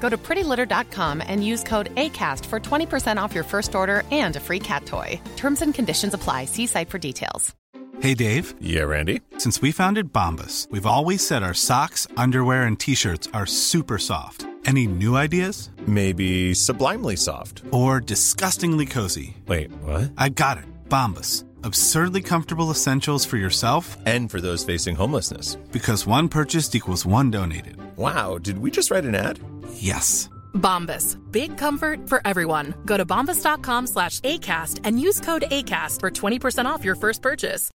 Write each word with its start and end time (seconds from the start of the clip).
Go 0.00 0.08
to 0.08 0.16
prettylitter.com 0.16 1.22
and 1.26 1.44
use 1.44 1.64
code 1.64 1.94
ACAST 1.96 2.46
for 2.46 2.60
20% 2.60 3.20
off 3.20 3.34
your 3.34 3.44
first 3.44 3.74
order 3.74 4.02
and 4.12 4.36
a 4.36 4.40
free 4.40 4.60
cat 4.60 4.86
toy. 4.86 5.20
Terms 5.36 5.62
and 5.62 5.74
conditions 5.74 6.14
apply. 6.14 6.44
See 6.44 6.66
site 6.66 6.90
for 6.90 6.98
details. 6.98 7.54
Hey, 8.00 8.12
Dave. 8.12 8.54
Yeah, 8.60 8.82
Randy. 8.82 9.22
Since 9.38 9.62
we 9.62 9.72
founded 9.72 10.12
Bombus, 10.12 10.68
we've 10.70 10.84
always 10.84 11.26
said 11.26 11.42
our 11.42 11.54
socks, 11.54 12.06
underwear, 12.16 12.64
and 12.64 12.78
t 12.78 12.94
shirts 12.94 13.26
are 13.32 13.46
super 13.46 13.96
soft. 13.98 14.46
Any 14.66 14.86
new 14.86 15.16
ideas? 15.16 15.70
Maybe 15.86 16.52
sublimely 16.52 17.16
soft. 17.16 17.62
Or 17.70 18.00
disgustingly 18.00 18.84
cozy? 18.84 19.36
Wait, 19.46 19.70
what? 19.82 20.12
I 20.18 20.28
got 20.28 20.58
it. 20.58 20.64
Bombus. 20.88 21.45
Absurdly 21.64 22.22
comfortable 22.22 22.70
essentials 22.70 23.24
for 23.24 23.36
yourself 23.36 23.96
And 24.06 24.30
for 24.30 24.40
those 24.40 24.64
facing 24.64 24.96
homelessness. 24.96 25.56
because 25.72 26.06
one 26.06 26.28
purchased 26.28 26.74
equals 26.74 27.04
one 27.06 27.30
donated. 27.30 27.76
Wow, 27.96 28.38
did 28.38 28.58
we 28.58 28.70
just 28.70 28.90
write 28.90 29.04
an 29.04 29.14
ad? 29.14 29.38
Yes. 29.74 30.28
Bombas. 30.54 31.16
Big 31.32 31.56
comfort 31.58 32.08
for 32.08 32.20
everyone. 32.24 32.74
Go 32.86 32.96
to 32.96 33.04
bombas.com 33.04 33.86
slash 33.86 34.20
ACAST 34.20 34.80
and 34.84 35.00
use 35.00 35.20
code 35.20 35.44
ACAST 35.50 36.00
for 36.00 36.10
20% 36.10 36.66
off 36.66 36.84
your 36.84 36.94
first 36.96 37.22
purchase. 37.22 37.70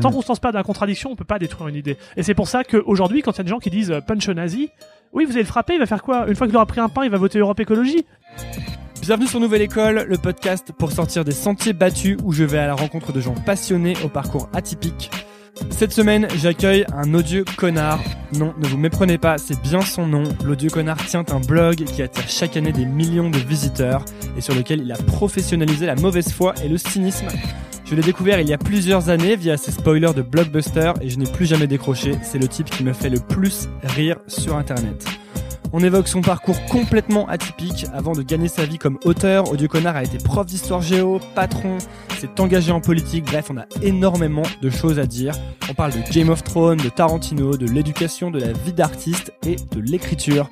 Tant 0.00 0.10
qu'on 0.10 0.22
se 0.22 0.28
lance 0.28 0.40
pas 0.40 0.52
dans 0.52 0.58
la 0.58 0.62
contradiction, 0.64 1.10
on 1.12 1.16
peut 1.16 1.24
pas 1.24 1.38
détruire 1.38 1.68
une 1.68 1.74
idée. 1.76 1.98
Et 2.16 2.22
c'est 2.22 2.34
pour 2.34 2.48
ça 2.48 2.64
qu'aujourd'hui, 2.64 3.20
quand 3.20 3.32
il 3.32 3.38
y 3.38 3.40
a 3.40 3.44
des 3.44 3.50
gens 3.50 3.58
qui 3.58 3.68
disent 3.68 3.90
euh, 3.90 4.00
punch 4.00 4.26
nazi, 4.30 4.70
oui, 5.12 5.26
vous 5.26 5.32
allez 5.32 5.42
le 5.42 5.46
frapper, 5.46 5.74
il 5.74 5.78
va 5.80 5.84
faire 5.86 6.02
quoi? 6.02 6.26
Une 6.28 6.34
fois 6.34 6.46
qu'il 6.46 6.56
aura 6.56 6.64
pris 6.64 6.80
un 6.80 6.88
pain, 6.88 7.04
il 7.04 7.10
va 7.10 7.18
voter 7.18 7.38
Europe 7.40 7.60
Écologie? 7.60 8.06
Bienvenue 9.02 9.26
sur 9.26 9.40
Nouvelle 9.40 9.62
École, 9.62 10.06
le 10.08 10.16
podcast 10.16 10.70
pour 10.70 10.92
sortir 10.92 11.24
des 11.24 11.32
sentiers 11.32 11.72
battus 11.72 12.16
où 12.22 12.32
je 12.32 12.44
vais 12.44 12.58
à 12.58 12.68
la 12.68 12.74
rencontre 12.74 13.12
de 13.12 13.20
gens 13.20 13.34
passionnés 13.34 13.96
au 14.04 14.08
parcours 14.08 14.48
atypique. 14.52 15.10
Cette 15.70 15.90
semaine, 15.90 16.28
j'accueille 16.36 16.86
un 16.94 17.12
odieux 17.12 17.44
connard. 17.56 17.98
Non, 18.32 18.54
ne 18.58 18.66
vous 18.68 18.78
méprenez 18.78 19.18
pas, 19.18 19.38
c'est 19.38 19.60
bien 19.60 19.80
son 19.80 20.06
nom. 20.06 20.22
L'odieux 20.44 20.70
connard 20.70 21.04
tient 21.04 21.24
un 21.32 21.40
blog 21.40 21.82
qui 21.82 22.00
attire 22.00 22.28
chaque 22.28 22.56
année 22.56 22.70
des 22.70 22.86
millions 22.86 23.28
de 23.28 23.38
visiteurs 23.38 24.04
et 24.36 24.40
sur 24.40 24.54
lequel 24.54 24.82
il 24.82 24.92
a 24.92 24.96
professionnalisé 24.96 25.84
la 25.86 25.96
mauvaise 25.96 26.32
foi 26.32 26.54
et 26.64 26.68
le 26.68 26.78
cynisme. 26.78 27.26
Je 27.84 27.96
l'ai 27.96 28.02
découvert 28.02 28.38
il 28.38 28.48
y 28.48 28.52
a 28.52 28.58
plusieurs 28.58 29.08
années 29.08 29.34
via 29.34 29.56
ses 29.56 29.72
spoilers 29.72 30.14
de 30.14 30.22
blockbuster 30.22 30.92
et 31.00 31.08
je 31.08 31.18
n'ai 31.18 31.28
plus 31.28 31.46
jamais 31.46 31.66
décroché. 31.66 32.14
C'est 32.22 32.38
le 32.38 32.46
type 32.46 32.70
qui 32.70 32.84
me 32.84 32.92
fait 32.92 33.10
le 33.10 33.18
plus 33.18 33.68
rire 33.82 34.18
sur 34.28 34.54
internet. 34.56 35.04
On 35.74 35.80
évoque 35.80 36.06
son 36.06 36.20
parcours 36.20 36.62
complètement 36.66 37.26
atypique. 37.28 37.86
Avant 37.94 38.12
de 38.12 38.22
gagner 38.22 38.48
sa 38.48 38.66
vie 38.66 38.76
comme 38.76 38.98
auteur, 39.04 39.50
Odieux 39.50 39.68
Connard 39.68 39.96
a 39.96 40.02
été 40.02 40.18
prof 40.18 40.44
d'histoire 40.46 40.82
géo, 40.82 41.18
patron, 41.34 41.78
s'est 42.20 42.40
engagé 42.40 42.72
en 42.72 42.80
politique. 42.80 43.24
Bref, 43.24 43.46
on 43.50 43.56
a 43.56 43.64
énormément 43.80 44.42
de 44.60 44.68
choses 44.68 44.98
à 44.98 45.06
dire. 45.06 45.32
On 45.70 45.74
parle 45.74 45.92
de 45.92 46.12
Game 46.12 46.28
of 46.28 46.44
Thrones, 46.44 46.76
de 46.76 46.90
Tarantino, 46.90 47.56
de 47.56 47.66
l'éducation, 47.66 48.30
de 48.30 48.38
la 48.38 48.52
vie 48.52 48.74
d'artiste 48.74 49.32
et 49.46 49.56
de 49.56 49.80
l'écriture. 49.80 50.50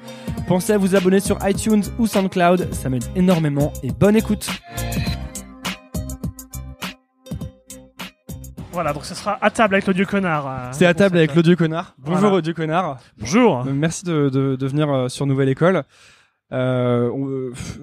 Pensez 0.49 0.73
à 0.73 0.79
vous 0.79 0.97
abonner 0.97 1.21
sur 1.21 1.39
iTunes 1.47 1.83
ou 1.99 2.07
SoundCloud, 2.07 2.73
ça 2.73 2.89
m'aide 2.89 3.05
énormément 3.15 3.73
et 3.83 3.91
bonne 3.93 4.17
écoute. 4.17 4.49
Voilà, 8.73 8.93
donc 8.93 9.05
ce 9.05 9.15
sera 9.15 9.37
à 9.41 9.51
table 9.51 9.75
avec 9.75 9.87
le 9.87 9.95
dieu 9.95 10.07
connard. 10.07 10.47
euh, 10.47 10.69
C'est 10.73 10.87
à 10.87 10.95
table 10.95 11.19
avec 11.19 11.35
l'odieux 11.35 11.57
connard. 11.57 11.95
Bonjour 11.99 12.31
Voilà. 12.31 12.53
connard. 12.53 12.99
Bonjour. 13.19 13.67
Euh, 13.67 13.73
Merci 13.73 14.05
de, 14.05 14.29
de, 14.29 14.57
de 14.57 14.67
venir 14.67 14.89
euh, 14.89 15.09
sur 15.09 15.27
Nouvelle 15.27 15.49
École. 15.49 15.83
Euh, 16.53 17.11
on- 17.13 17.29
euh, 17.29 17.51
pff, 17.53 17.81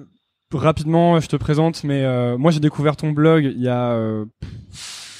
rapidement, 0.54 1.20
je 1.20 1.28
te 1.28 1.36
présente, 1.36 1.84
mais 1.84 2.04
euh, 2.04 2.38
moi 2.38 2.50
j'ai 2.52 2.60
découvert 2.60 2.96
ton 2.96 3.10
blog 3.12 3.44
il 3.44 3.60
y 3.62 3.68
a 3.68 3.90
euh, 3.92 4.24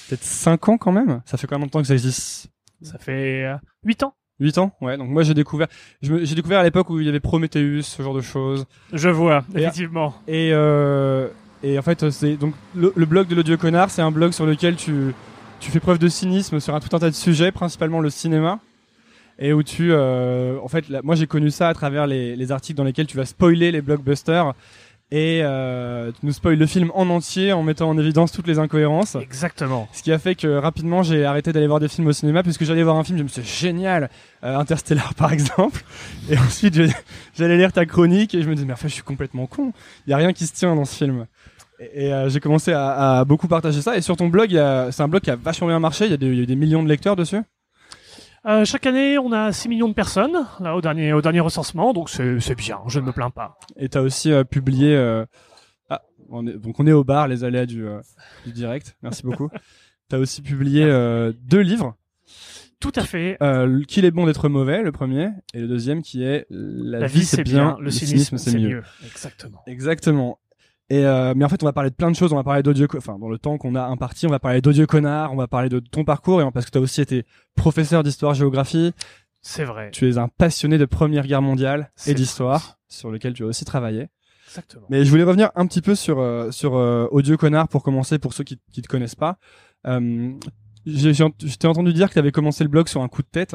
peut-être 0.08 0.22
5 0.24 0.68
ans 0.70 0.78
quand 0.78 0.92
même. 0.92 1.20
Ça 1.26 1.36
fait 1.36 1.46
combien 1.46 1.66
de 1.66 1.70
temps 1.70 1.80
que 1.82 1.86
ça 1.86 1.94
existe 1.94 2.48
Ça 2.82 2.96
fait 2.98 3.44
euh, 3.44 3.56
8 3.84 4.04
ans. 4.04 4.14
8 4.40 4.56
ans 4.58 4.72
Ouais, 4.80 4.96
donc 4.96 5.10
moi 5.10 5.22
j'ai 5.22 5.34
découvert 5.34 5.66
j'ai 6.00 6.34
découvert 6.34 6.60
à 6.60 6.62
l'époque 6.62 6.88
où 6.90 6.98
il 7.00 7.06
y 7.06 7.08
avait 7.10 7.20
Prometheus, 7.20 7.82
ce 7.82 8.02
genre 8.02 8.14
de 8.14 8.20
choses. 8.22 8.64
Je 8.92 9.08
vois, 9.10 9.44
Et- 9.54 9.60
effectivement. 9.60 10.14
Et, 10.28 10.50
euh, 10.54 11.28
et 11.62 11.78
en 11.78 11.82
fait, 11.82 12.08
c'est 12.10 12.36
donc 12.36 12.54
le, 12.74 12.92
le 12.96 13.04
blog 13.06 13.26
de 13.28 13.34
l'odieux 13.34 13.56
connard, 13.58 13.90
c'est 13.90 14.00
un 14.02 14.10
blog 14.12 14.32
sur 14.32 14.46
lequel 14.46 14.76
tu, 14.76 15.12
tu 15.60 15.70
fais 15.70 15.80
preuve 15.80 15.98
de 15.98 16.08
cynisme 16.08 16.60
sur 16.60 16.74
un 16.74 16.80
tout 16.80 16.94
un 16.94 16.98
tas 16.98 17.10
de 17.10 17.14
sujets, 17.14 17.52
principalement 17.52 18.00
le 18.00 18.10
cinéma. 18.10 18.60
Et 19.40 19.52
où 19.52 19.62
tu, 19.62 19.92
euh, 19.92 20.58
en 20.62 20.68
fait, 20.68 20.88
là, 20.88 21.00
moi 21.04 21.14
j'ai 21.14 21.28
connu 21.28 21.50
ça 21.50 21.68
à 21.68 21.74
travers 21.74 22.08
les, 22.08 22.34
les 22.34 22.52
articles 22.52 22.76
dans 22.76 22.84
lesquels 22.84 23.06
tu 23.06 23.16
vas 23.16 23.24
spoiler 23.24 23.70
les 23.70 23.80
blockbusters 23.80 24.52
et 25.10 25.40
euh, 25.42 26.10
tu 26.12 26.26
nous 26.26 26.32
spoiles 26.32 26.58
le 26.58 26.66
film 26.66 26.90
en 26.94 27.08
entier 27.08 27.52
en 27.52 27.62
mettant 27.62 27.88
en 27.88 27.96
évidence 27.96 28.30
toutes 28.30 28.46
les 28.46 28.58
incohérences. 28.58 29.16
Exactement. 29.16 29.88
Ce 29.92 30.02
qui 30.02 30.12
a 30.12 30.18
fait 30.18 30.34
que 30.34 30.48
rapidement 30.48 31.02
j'ai 31.02 31.24
arrêté 31.24 31.52
d'aller 31.52 31.66
voir 31.66 31.80
des 31.80 31.88
films 31.88 32.08
au 32.08 32.12
cinéma 32.12 32.42
puisque 32.42 32.64
j'allais 32.64 32.82
voir 32.82 32.96
un 32.96 33.04
film, 33.04 33.16
je 33.16 33.22
me 33.22 33.28
suis 33.28 33.40
dit, 33.40 33.48
génial, 33.48 34.10
euh, 34.44 34.58
Interstellar 34.58 35.14
par 35.14 35.32
exemple. 35.32 35.82
Et 36.28 36.36
ensuite 36.36 36.78
j'allais 37.38 37.56
lire 37.56 37.72
ta 37.72 37.86
chronique 37.86 38.34
et 38.34 38.42
je 38.42 38.48
me 38.48 38.54
disais 38.54 38.66
mais 38.66 38.74
en 38.74 38.76
fait 38.76 38.88
je 38.88 38.94
suis 38.94 39.02
complètement 39.02 39.46
con, 39.46 39.72
il 40.06 40.10
y 40.10 40.12
a 40.12 40.18
rien 40.18 40.32
qui 40.32 40.46
se 40.46 40.52
tient 40.52 40.74
dans 40.74 40.84
ce 40.84 40.94
film. 40.94 41.26
Et, 41.80 42.06
et, 42.06 42.12
euh, 42.12 42.28
j'ai 42.28 42.40
commencé 42.40 42.72
à, 42.72 43.18
à 43.20 43.24
beaucoup 43.24 43.48
partager 43.48 43.82
ça 43.82 43.96
et 43.96 44.00
sur 44.00 44.16
ton 44.16 44.28
blog, 44.28 44.50
c'est 44.50 45.02
un 45.02 45.08
blog 45.08 45.22
qui 45.22 45.30
a 45.30 45.36
vachement 45.36 45.68
bien 45.68 45.78
marché, 45.78 46.06
il 46.06 46.10
y, 46.10 46.14
a 46.14 46.16
des, 46.16 46.26
il 46.26 46.40
y 46.40 46.42
a 46.42 46.46
des 46.46 46.56
millions 46.56 46.82
de 46.82 46.88
lecteurs 46.88 47.16
dessus. 47.16 47.42
Euh, 48.46 48.64
chaque 48.64 48.86
année, 48.86 49.18
on 49.18 49.32
a 49.32 49.52
6 49.52 49.68
millions 49.68 49.88
de 49.88 49.94
personnes, 49.94 50.46
là, 50.60 50.76
au 50.76 50.80
dernier, 50.80 51.12
au 51.12 51.20
dernier 51.20 51.40
recensement, 51.40 51.92
donc 51.92 52.08
c'est 52.08 52.38
c'est 52.40 52.54
bien, 52.54 52.78
je 52.86 53.00
ne 53.00 53.06
me 53.06 53.12
plains 53.12 53.30
pas. 53.30 53.58
Et 53.76 53.88
tu 53.88 53.98
as 53.98 54.02
aussi 54.02 54.32
euh, 54.32 54.44
publié 54.44 54.96
euh, 54.96 55.26
ah, 55.90 56.02
on 56.30 56.46
est, 56.46 56.54
donc 56.54 56.78
on 56.78 56.86
est 56.86 56.92
au 56.92 57.04
bar, 57.04 57.28
les 57.28 57.44
aléas 57.44 57.66
du, 57.66 57.86
euh, 57.86 58.00
du 58.46 58.52
direct. 58.52 58.96
Merci 59.02 59.24
beaucoup. 59.24 59.50
tu 60.10 60.16
as 60.16 60.18
aussi 60.18 60.40
publié 60.40 60.84
euh, 60.84 61.32
deux 61.42 61.60
livres. 61.60 61.96
Tout 62.80 62.92
à 62.94 63.02
fait. 63.02 63.36
Euh, 63.42 63.82
qu'il 63.88 64.04
est 64.04 64.12
bon 64.12 64.26
d'être 64.26 64.48
mauvais, 64.48 64.82
le 64.82 64.92
premier, 64.92 65.30
et 65.52 65.60
le 65.60 65.66
deuxième 65.66 66.00
qui 66.00 66.22
est 66.22 66.46
La, 66.48 67.00
La 67.00 67.06
vie, 67.08 67.24
c'est 67.24 67.42
bien, 67.42 67.76
le 67.80 67.90
cynisme, 67.90 68.38
c'est 68.38 68.56
mieux. 68.56 68.84
Exactement. 69.04 69.62
Exactement. 69.66 70.38
Et 70.90 71.04
euh, 71.04 71.34
mais 71.36 71.44
en 71.44 71.48
fait, 71.48 71.62
on 71.62 71.66
va 71.66 71.72
parler 71.72 71.90
de 71.90 71.94
plein 71.94 72.10
de 72.10 72.16
choses. 72.16 72.32
On 72.32 72.36
va 72.36 72.44
parler 72.44 72.62
d'odieux, 72.62 72.88
enfin 72.96 73.18
dans 73.18 73.28
le 73.28 73.38
temps 73.38 73.58
qu'on 73.58 73.74
a 73.74 73.82
imparti, 73.84 74.26
on 74.26 74.30
va 74.30 74.38
parler 74.38 74.60
d'odieux 74.62 74.86
connard, 74.86 75.32
on 75.32 75.36
va 75.36 75.46
parler 75.46 75.68
de 75.68 75.80
ton 75.80 76.04
parcours, 76.04 76.40
et 76.40 76.50
parce 76.50 76.64
que 76.66 76.70
tu 76.70 76.78
as 76.78 76.80
aussi 76.80 77.00
été 77.02 77.24
professeur 77.56 78.02
d'histoire-géographie. 78.02 78.92
C'est 79.42 79.64
vrai. 79.64 79.90
Tu 79.92 80.08
es 80.10 80.18
un 80.18 80.28
passionné 80.28 80.78
de 80.78 80.84
Première 80.86 81.26
Guerre 81.26 81.42
mondiale 81.42 81.90
et 82.06 82.14
d'histoire, 82.14 82.78
sur 82.88 83.10
lequel 83.10 83.34
tu 83.34 83.44
as 83.44 83.46
aussi 83.46 83.64
travaillé. 83.64 84.08
Exactement. 84.48 84.86
Mais 84.88 85.04
je 85.04 85.10
voulais 85.10 85.24
revenir 85.24 85.50
un 85.56 85.66
petit 85.66 85.82
peu 85.82 85.94
sur 85.94 86.20
euh, 86.20 86.50
sur 86.50 86.76
euh, 86.76 87.06
odieux 87.10 87.36
connard 87.36 87.68
pour 87.68 87.82
commencer 87.82 88.18
pour 88.18 88.32
ceux 88.32 88.44
qui 88.44 88.58
qui 88.72 88.80
te 88.80 88.88
connaissent 88.88 89.14
pas. 89.14 89.36
Euh, 89.86 90.32
je 90.86 91.56
t'ai 91.56 91.66
entendu 91.68 91.92
dire 91.92 92.08
que 92.08 92.14
tu 92.14 92.18
avais 92.18 92.32
commencé 92.32 92.64
le 92.64 92.70
blog 92.70 92.88
sur 92.88 93.02
un 93.02 93.08
coup 93.08 93.20
de 93.22 93.28
tête. 93.28 93.54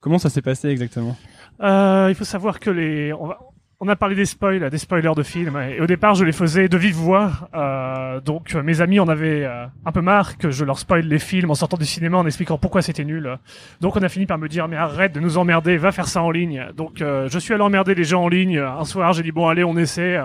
Comment 0.00 0.18
ça 0.18 0.30
s'est 0.30 0.42
passé 0.42 0.68
exactement? 0.68 1.16
Euh, 1.62 2.08
il 2.10 2.14
faut 2.16 2.24
savoir 2.24 2.58
que 2.60 2.70
les, 2.70 3.12
on, 3.12 3.28
va- 3.28 3.38
on 3.80 3.88
a 3.88 3.96
parlé 3.96 4.14
des 4.14 4.24
spoils, 4.24 4.70
des 4.70 4.78
spoilers 4.78 5.14
de 5.14 5.22
films, 5.22 5.56
et 5.56 5.80
au 5.80 5.86
départ 5.86 6.14
je 6.14 6.24
les 6.24 6.32
faisais 6.32 6.68
de 6.68 6.76
vive 6.76 6.94
voix. 6.94 7.32
Euh, 7.54 8.20
donc 8.20 8.54
mes 8.54 8.80
amis 8.80 9.00
en 9.00 9.08
avaient 9.08 9.44
euh, 9.44 9.66
un 9.84 9.92
peu 9.92 10.00
marre 10.00 10.38
que 10.38 10.50
je 10.50 10.64
leur 10.64 10.78
spoil 10.78 11.04
les 11.04 11.18
films 11.18 11.50
en 11.50 11.54
sortant 11.54 11.76
du 11.76 11.84
cinéma 11.84 12.18
en 12.18 12.26
expliquant 12.26 12.56
pourquoi 12.58 12.82
c'était 12.82 13.04
nul. 13.04 13.38
Donc 13.80 13.96
on 13.96 14.02
a 14.02 14.08
fini 14.08 14.26
par 14.26 14.38
me 14.38 14.48
dire 14.48 14.68
mais 14.68 14.76
arrête 14.76 15.12
de 15.12 15.20
nous 15.20 15.38
emmerder, 15.38 15.76
va 15.76 15.92
faire 15.92 16.08
ça 16.08 16.22
en 16.22 16.30
ligne. 16.30 16.66
Donc 16.76 17.02
euh, 17.02 17.28
je 17.30 17.38
suis 17.38 17.52
allé 17.52 17.62
emmerder 17.62 17.94
les 17.94 18.04
gens 18.04 18.22
en 18.24 18.28
ligne. 18.28 18.58
Un 18.58 18.84
soir 18.84 19.12
j'ai 19.12 19.22
dit 19.22 19.32
bon 19.32 19.48
allez 19.48 19.64
on 19.64 19.76
essaie. 19.76 20.18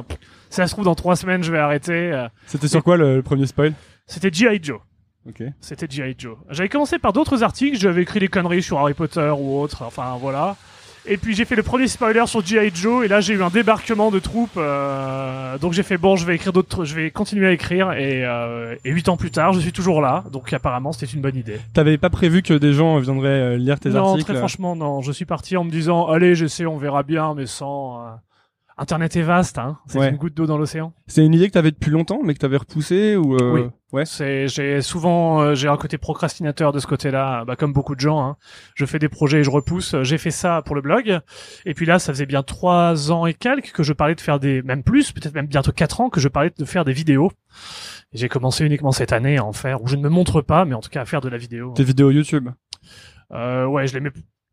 Ça 0.50 0.68
se 0.68 0.74
trouve 0.74 0.86
dans 0.86 0.96
trois 0.96 1.16
semaines 1.16 1.44
je 1.44 1.52
vais 1.52 1.60
arrêter. 1.60 2.28
C'était 2.46 2.68
sur 2.68 2.84
quoi 2.84 2.98
le, 2.98 3.18
le 3.18 3.22
premier 3.22 3.46
spoil? 3.46 3.74
C'était 4.06 4.32
G.I. 4.32 4.60
Joe. 4.62 4.80
Ok. 5.28 5.44
C'était 5.60 5.88
G.I. 5.90 6.16
Joe. 6.18 6.38
J'avais 6.50 6.70
commencé 6.70 6.98
par 6.98 7.14
d'autres 7.14 7.44
articles, 7.44 7.78
j'avais 7.78 8.02
écrit 8.02 8.20
des 8.20 8.28
conneries 8.28 8.64
sur 8.64 8.80
Harry 8.80 8.94
Potter 8.96 9.32
ou 9.38 9.60
autre, 9.60 9.84
enfin 9.84 10.18
voilà. 10.20 10.56
Et 11.12 11.18
puis 11.18 11.36
j'ai 11.36 11.44
fait 11.44 11.56
le 11.56 11.64
premier 11.64 11.88
spoiler 11.88 12.24
sur 12.28 12.46
G.I. 12.46 12.70
Joe 12.72 13.04
et 13.04 13.08
là 13.08 13.20
j'ai 13.20 13.34
eu 13.34 13.42
un 13.42 13.50
débarquement 13.50 14.12
de 14.12 14.20
troupes. 14.20 14.58
euh, 14.58 15.58
donc 15.58 15.74
j'ai 15.74 15.82
fait 15.82 15.98
bon, 15.98 16.16
je 16.16 16.24
vais 16.24 16.36
écrire 16.36 16.54
d'autres, 16.54 16.86
je 16.86 16.94
vais 16.94 17.10
continuer 17.10 17.48
à 17.48 17.52
écrire 17.52 17.94
et, 17.94 18.24
euh, 18.24 18.76
et 18.86 18.92
8 18.92 19.10
ans 19.10 19.18
plus 19.18 19.32
tard, 19.32 19.54
je 19.54 19.60
suis 19.60 19.72
toujours 19.72 20.02
là. 20.02 20.24
Donc 20.32 20.54
apparemment 20.54 20.92
c'était 20.92 21.12
une 21.12 21.22
bonne 21.22 21.36
idée. 21.36 21.60
T'avais 21.74 21.98
pas 21.98 22.12
prévu 22.12 22.44
que 22.44 22.54
des 22.54 22.74
gens 22.74 23.00
viendraient 23.00 23.28
euh, 23.30 23.58
lire 23.58 23.80
tes 23.80 23.90
non, 23.90 24.12
articles 24.12 24.32
très 24.32 24.38
franchement 24.38 24.76
non. 24.76 25.02
Je 25.02 25.12
suis 25.12 25.26
parti 25.26 25.58
en 25.58 25.64
me 25.64 25.72
disant 25.72 26.06
allez, 26.08 26.36
j'essaie, 26.36 26.68
on 26.68 26.78
verra 26.78 27.02
bien, 27.02 27.34
mais 27.36 27.48
sans. 27.48 28.00
Internet 28.80 29.16
est 29.18 29.22
vaste, 29.22 29.58
hein. 29.58 29.78
C'est 29.88 30.00
Ouais. 30.00 30.10
une 30.10 30.16
goutte 30.16 30.34
d'eau 30.34 30.46
dans 30.46 30.58
l'océan. 30.58 30.94
C'est 31.08 31.26
une 31.26 31.34
idée 31.34 31.48
que 31.48 31.54
t'avais 31.54 31.72
depuis 31.72 31.92
longtemps, 31.92 32.22
mais 32.24 32.34
que 32.34 32.40
t'avais 32.40 32.58
repoussée 32.58 33.16
ou 33.18 33.36
euh, 33.36 33.52
Oui. 33.54 33.62
Ouais. 33.92 34.06
C'est, 34.06 34.48
j'ai 34.48 34.82
souvent, 34.82 35.42
euh, 35.42 35.56
j'ai 35.56 35.68
un 35.68 35.76
côté 35.76 35.98
procrastinateur 35.98 36.72
de 36.72 36.80
ce 36.80 36.88
côté-là, 36.88 37.44
bah, 37.44 37.56
comme 37.56 37.74
beaucoup 37.74 37.96
de 37.96 38.00
gens. 38.00 38.24
Hein. 38.24 38.38
Je 38.76 38.86
fais 38.86 39.00
des 39.00 39.10
projets 39.10 39.40
et 39.40 39.44
je 39.44 39.50
repousse. 39.50 39.96
J'ai 40.04 40.18
fait 40.18 40.32
ça 40.32 40.62
pour 40.64 40.76
le 40.76 40.82
blog, 40.82 41.20
et 41.66 41.74
puis 41.74 41.86
là, 41.86 42.00
ça 42.00 42.14
faisait 42.14 42.26
bien 42.28 42.42
trois 42.44 43.12
ans 43.12 43.26
et 43.26 43.34
quelques 43.34 43.72
que 43.74 43.84
je 43.84 43.92
parlais 43.94 44.16
de 44.16 44.22
faire 44.22 44.40
des, 44.40 44.62
même 44.62 44.84
plus, 44.84 45.12
peut-être 45.12 45.34
même 45.36 45.48
bientôt 45.48 45.72
quatre 45.72 46.00
ans 46.02 46.10
que 46.10 46.20
je 46.20 46.28
parlais 46.30 46.52
de 46.58 46.66
faire 46.66 46.86
des 46.86 46.94
vidéos. 46.94 47.32
J'ai 48.14 48.30
commencé 48.30 48.64
uniquement 48.66 48.92
cette 48.92 49.12
année 49.12 49.38
à 49.38 49.44
en 49.46 49.54
faire, 49.54 49.82
où 49.84 49.88
je 49.88 49.96
ne 49.98 50.02
me 50.04 50.10
montre 50.10 50.42
pas, 50.42 50.66
mais 50.66 50.76
en 50.76 50.80
tout 50.82 50.90
cas 50.90 51.02
à 51.02 51.06
faire 51.06 51.22
de 51.22 51.30
la 51.30 51.38
vidéo. 51.38 51.74
Tes 51.76 51.84
vidéos 51.84 52.12
YouTube. 52.12 52.50
Euh, 53.34 53.66
ouais, 53.66 53.88
je 53.88 53.94
les 53.96 54.00
mets. 54.00 54.12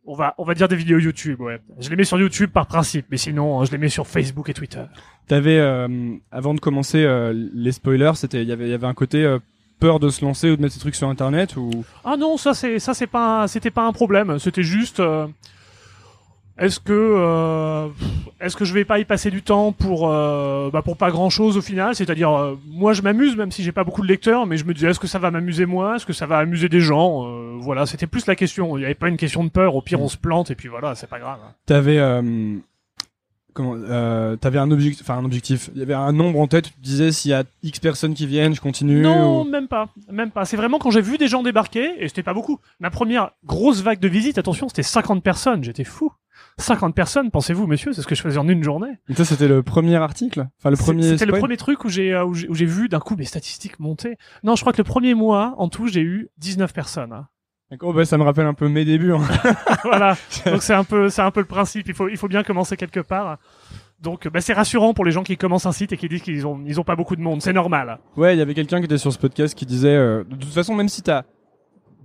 On 0.08 0.14
va, 0.14 0.34
on 0.38 0.44
va 0.44 0.54
dire 0.54 0.68
des 0.68 0.76
vidéos 0.76 0.98
YouTube. 0.98 1.40
Ouais, 1.40 1.60
je 1.80 1.90
les 1.90 1.96
mets 1.96 2.04
sur 2.04 2.18
YouTube 2.18 2.50
par 2.50 2.66
principe, 2.66 3.06
mais 3.10 3.16
sinon, 3.16 3.60
euh, 3.60 3.64
je 3.64 3.72
les 3.72 3.78
mets 3.78 3.88
sur 3.88 4.06
Facebook 4.06 4.48
et 4.48 4.54
Twitter. 4.54 4.84
T'avais 5.26 5.58
euh, 5.58 6.14
avant 6.30 6.54
de 6.54 6.60
commencer 6.60 7.02
euh, 7.04 7.32
les 7.54 7.72
spoilers, 7.72 8.12
c'était 8.14 8.42
il 8.42 8.48
y 8.48 8.52
avait 8.52 8.66
il 8.66 8.70
y 8.70 8.74
avait 8.74 8.86
un 8.86 8.94
côté 8.94 9.24
euh, 9.24 9.40
peur 9.80 9.98
de 9.98 10.08
se 10.08 10.24
lancer 10.24 10.50
ou 10.50 10.56
de 10.56 10.62
mettre 10.62 10.74
ces 10.74 10.80
trucs 10.80 10.94
sur 10.94 11.08
internet 11.08 11.56
ou? 11.56 11.84
Ah 12.04 12.16
non, 12.16 12.36
ça 12.36 12.54
c'est 12.54 12.78
ça 12.78 12.94
c'est 12.94 13.08
pas 13.08 13.48
c'était 13.48 13.72
pas 13.72 13.84
un 13.84 13.92
problème. 13.92 14.38
C'était 14.38 14.62
juste 14.62 15.00
euh, 15.00 15.26
est-ce 16.58 16.80
que 16.80 16.92
euh, 16.92 17.88
est-ce 18.40 18.56
que 18.56 18.64
je 18.64 18.72
vais 18.72 18.84
pas 18.84 18.98
y 18.98 19.04
passer 19.04 19.30
du 19.30 19.42
temps 19.42 19.72
pour 19.72 20.08
euh, 20.10 20.70
bah 20.72 20.82
pour 20.82 20.96
pas 20.96 21.10
grand 21.10 21.28
chose 21.30 21.56
au 21.56 21.62
final? 21.62 21.94
C'est-à-dire 21.94 22.30
euh, 22.30 22.58
moi 22.66 22.92
je 22.94 23.02
m'amuse 23.02 23.36
même 23.36 23.50
si 23.52 23.62
j'ai 23.62 23.72
pas 23.72 23.84
beaucoup 23.84 24.02
de 24.02 24.08
lecteurs, 24.08 24.46
mais 24.46 24.56
je 24.56 24.64
me 24.64 24.72
disais 24.74 24.88
est-ce 24.90 25.00
que 25.00 25.06
ça 25.06 25.18
va 25.18 25.30
m'amuser 25.30 25.66
moi 25.66 25.96
Est-ce 25.96 26.06
que 26.06 26.12
ça 26.14 26.26
va 26.26 26.38
amuser 26.38 26.68
des 26.68 26.80
gens? 26.80 27.24
Euh, 27.26 27.56
Voilà, 27.60 27.84
c'était 27.86 28.06
plus 28.06 28.26
la 28.26 28.36
question. 28.36 28.76
Il 28.78 28.82
y 28.82 28.84
avait 28.84 28.94
pas 28.94 29.08
une 29.08 29.16
question 29.18 29.44
de 29.44 29.50
peur. 29.50 29.74
Au 29.76 29.82
pire 29.82 30.00
on 30.00 30.08
se 30.08 30.16
plante 30.16 30.50
et 30.50 30.54
puis 30.54 30.68
voilà, 30.68 30.94
c'est 30.94 31.08
pas 31.08 31.18
grave. 31.18 31.38
t'avais 31.66 31.98
euh, 31.98 32.56
comment 33.52 33.74
euh, 33.76 34.36
t'avais 34.36 34.58
un 34.58 34.70
objectif 34.70 35.02
enfin 35.02 35.18
un 35.18 35.24
objectif 35.24 35.70
il 35.74 35.80
y 35.80 35.82
avait 35.82 35.94
un 35.94 36.12
nombre 36.12 36.38
en 36.40 36.46
tête 36.46 36.64
tu 36.66 36.72
te 36.72 36.80
disais 36.82 37.10
s'il 37.10 37.30
y 37.30 37.34
a 37.34 37.44
x 37.62 37.80
personnes 37.80 38.12
qui 38.14 38.26
viennent 38.26 38.54
je 38.54 38.60
continue 38.60 39.00
Non, 39.00 39.40
ou- 39.40 39.44
même 39.44 39.66
pas, 39.68 39.88
même 40.10 40.30
pas. 40.30 40.44
C'est 40.44 40.56
vraiment 40.58 40.78
quand 40.78 40.90
j'ai 40.90 41.00
vu 41.00 41.16
des 41.18 41.26
gens 41.28 41.42
débarquer, 41.42 41.92
et 41.98 42.08
c'était 42.08 42.22
pas 42.22 42.34
beaucoup. 42.34 42.60
Ma 42.80 42.90
première 42.90 43.30
grosse 43.46 43.82
vague 43.82 43.98
de 44.00 44.08
visite, 44.08 44.36
attention, 44.38 44.68
c'était 44.68 44.82
50 44.82 45.22
personnes. 45.22 45.64
J'étais 45.64 45.84
fou. 45.84 46.12
50 46.58 46.94
personnes, 46.94 47.30
pensez-vous, 47.30 47.66
monsieur, 47.66 47.92
c'est 47.92 48.02
ce 48.02 48.06
que 48.06 48.14
je 48.14 48.22
faisais 48.22 48.38
en 48.38 48.48
une 48.48 48.62
journée. 48.62 48.98
Et 49.08 49.14
ça 49.14 49.24
c'était 49.24 49.48
le 49.48 49.62
premier 49.62 49.96
article? 49.96 50.46
Enfin 50.58 50.70
le 50.70 50.76
premier 50.76 51.02
C'était 51.02 51.26
le 51.26 51.38
premier 51.38 51.56
truc 51.56 51.84
où 51.84 51.88
j'ai 51.88 52.12
euh, 52.14 52.24
où 52.24 52.34
j'ai 52.34 52.48
où 52.48 52.54
j'ai 52.54 52.64
vu 52.66 52.88
d'un 52.88 53.00
coup 53.00 53.16
mes 53.16 53.24
statistiques 53.24 53.78
monter. 53.80 54.16
Non, 54.42 54.56
je 54.56 54.62
crois 54.62 54.72
que 54.72 54.78
le 54.78 54.84
premier 54.84 55.14
mois, 55.14 55.54
en 55.58 55.68
tout, 55.68 55.86
j'ai 55.86 56.00
eu 56.02 56.28
19 56.38 56.72
personnes. 56.72 57.12
hein. 57.12 57.28
D'accord, 57.70 57.92
bah, 57.92 58.04
ça 58.04 58.16
me 58.16 58.22
rappelle 58.22 58.46
un 58.46 58.54
peu 58.54 58.68
mes 58.68 58.84
débuts 58.84 59.12
hein. 59.12 59.20
voilà. 59.82 60.16
Donc 60.46 60.62
c'est 60.62 60.72
un 60.74 60.84
peu 60.84 61.08
c'est 61.08 61.22
un 61.22 61.30
peu 61.30 61.40
le 61.40 61.46
principe. 61.46 61.88
Il 61.88 61.94
faut 61.94 62.08
il 62.08 62.16
faut 62.16 62.28
bien 62.28 62.42
commencer 62.42 62.76
quelque 62.76 63.00
part. 63.00 63.38
Donc 64.00 64.28
bah, 64.28 64.40
c'est 64.40 64.52
rassurant 64.52 64.94
pour 64.94 65.04
les 65.04 65.10
gens 65.10 65.24
qui 65.24 65.36
commencent 65.36 65.66
un 65.66 65.72
site 65.72 65.92
et 65.92 65.96
qui 65.96 66.08
disent 66.08 66.22
qu'ils 66.22 66.46
ont 66.46 66.62
ils 66.66 66.78
ont 66.78 66.84
pas 66.84 66.96
beaucoup 66.96 67.16
de 67.16 67.22
monde. 67.22 67.42
C'est 67.42 67.52
normal. 67.52 67.98
ouais 68.16 68.34
il 68.36 68.38
y 68.38 68.42
avait 68.42 68.54
quelqu'un 68.54 68.78
qui 68.78 68.84
était 68.84 68.98
sur 68.98 69.12
ce 69.12 69.18
podcast 69.18 69.54
qui 69.54 69.66
disait 69.66 69.88
euh, 69.96 70.22
de 70.24 70.36
toute 70.36 70.52
façon 70.52 70.74
même 70.74 70.88
si 70.88 71.02
t'as 71.02 71.24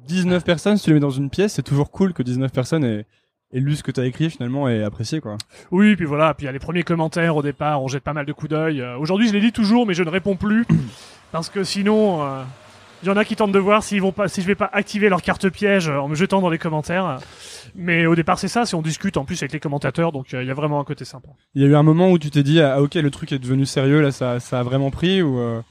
19 0.08 0.44
personnes 0.44 0.78
si 0.78 0.86
tu 0.86 0.90
les 0.90 0.96
mets 0.96 1.00
dans 1.00 1.10
une 1.12 1.30
pièce 1.30 1.54
c'est 1.54 1.62
toujours 1.64 1.92
cool 1.92 2.14
que 2.14 2.24
19 2.24 2.52
personnes 2.52 2.84
aient, 2.84 3.06
aient 3.54 3.60
lu 3.60 3.76
ce 3.76 3.84
que 3.84 3.92
t'as 3.92 4.06
écrit 4.06 4.30
finalement 4.30 4.68
et 4.70 4.84
apprécié 4.84 5.20
quoi 5.22 5.38
Oui, 5.72 5.96
puis 5.96 6.06
voilà, 6.06 6.34
puis 6.34 6.46
il 6.46 6.48
y 6.48 6.50
a 6.50 6.54
les 6.54 6.60
premiers 6.60 6.84
commentaires 6.84 7.36
au 7.36 7.42
départ, 7.42 7.82
on 7.84 7.88
jette 7.88 8.04
pas 8.04 8.14
mal 8.14 8.26
de 8.26 8.34
coups 8.34 8.50
d'œil. 8.50 8.82
Euh, 8.82 8.98
Aujourd'hui, 8.98 9.28
je 9.28 9.34
les 9.34 9.40
lis 9.42 9.52
toujours, 9.52 9.86
mais 9.86 9.94
je 9.94 10.04
ne 10.04 10.10
réponds 10.10 10.36
plus 10.36 10.66
parce 11.32 11.50
que 11.50 11.64
sinon, 11.64 12.22
euh, 12.24 12.44
il 13.04 13.08
y 13.08 13.12
en 13.12 13.18
a 13.18 13.26
qui 13.26 13.36
tentent 13.36 13.52
de 13.52 13.60
voir 13.60 13.84
s'ils 13.84 14.02
vont 14.02 14.12
pas, 14.12 14.28
si 14.28 14.42
je 14.42 14.48
vais 14.48 14.56
pas 14.56 14.70
activer 14.72 15.10
leur 15.10 15.22
carte 15.22 15.50
piège 15.50 15.90
euh, 15.90 15.98
en 15.98 16.08
me 16.08 16.16
jetant 16.16 16.40
dans 16.42 16.50
les 16.50 16.58
commentaires. 16.60 17.18
Mais 17.76 18.06
au 18.06 18.16
départ, 18.16 18.38
c'est 18.38 18.48
ça, 18.48 18.66
c'est 18.66 18.76
on 18.76 18.82
discute 18.82 19.18
en 19.18 19.26
plus 19.26 19.42
avec 19.42 19.54
les 19.54 19.60
commentateurs, 19.60 20.12
donc 20.12 20.34
euh, 20.34 20.44
il 20.44 20.48
y 20.48 20.52
a 20.52 20.54
vraiment 20.54 20.80
un 20.80 20.84
côté 20.84 21.06
sympa. 21.06 21.30
il 21.56 21.62
y 21.62 21.66
a 21.66 21.68
eu 21.68 21.76
un 21.76 21.84
moment 21.84 22.12
où 22.12 22.20
tu 22.20 22.30
t'es 22.30 22.44
dit 22.44 22.62
ah 22.62 22.82
ok 22.82 22.96
le 22.96 23.10
truc 23.12 23.32
est 23.32 23.40
devenu 23.40 23.66
sérieux 23.66 24.02
là 24.02 24.12
ça 24.12 24.40
ça 24.40 24.60
a 24.60 24.64
vraiment 24.64 24.92
pris 24.92 25.22
ou 25.22 25.40
euh, 25.40 25.62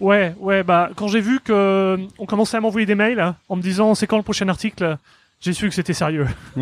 Ouais, 0.00 0.32
ouais, 0.38 0.62
bah 0.62 0.90
quand 0.94 1.08
j'ai 1.08 1.20
vu 1.20 1.40
que 1.40 1.98
on 2.20 2.26
commençait 2.26 2.56
à 2.56 2.60
m'envoyer 2.60 2.86
des 2.86 2.94
mails 2.94 3.18
hein, 3.18 3.34
en 3.48 3.56
me 3.56 3.62
disant 3.62 3.96
c'est 3.96 4.06
quand 4.06 4.16
le 4.16 4.22
prochain 4.22 4.48
article, 4.48 4.96
j'ai 5.40 5.52
su 5.52 5.68
que 5.68 5.74
c'était 5.74 5.94
sérieux. 5.94 6.26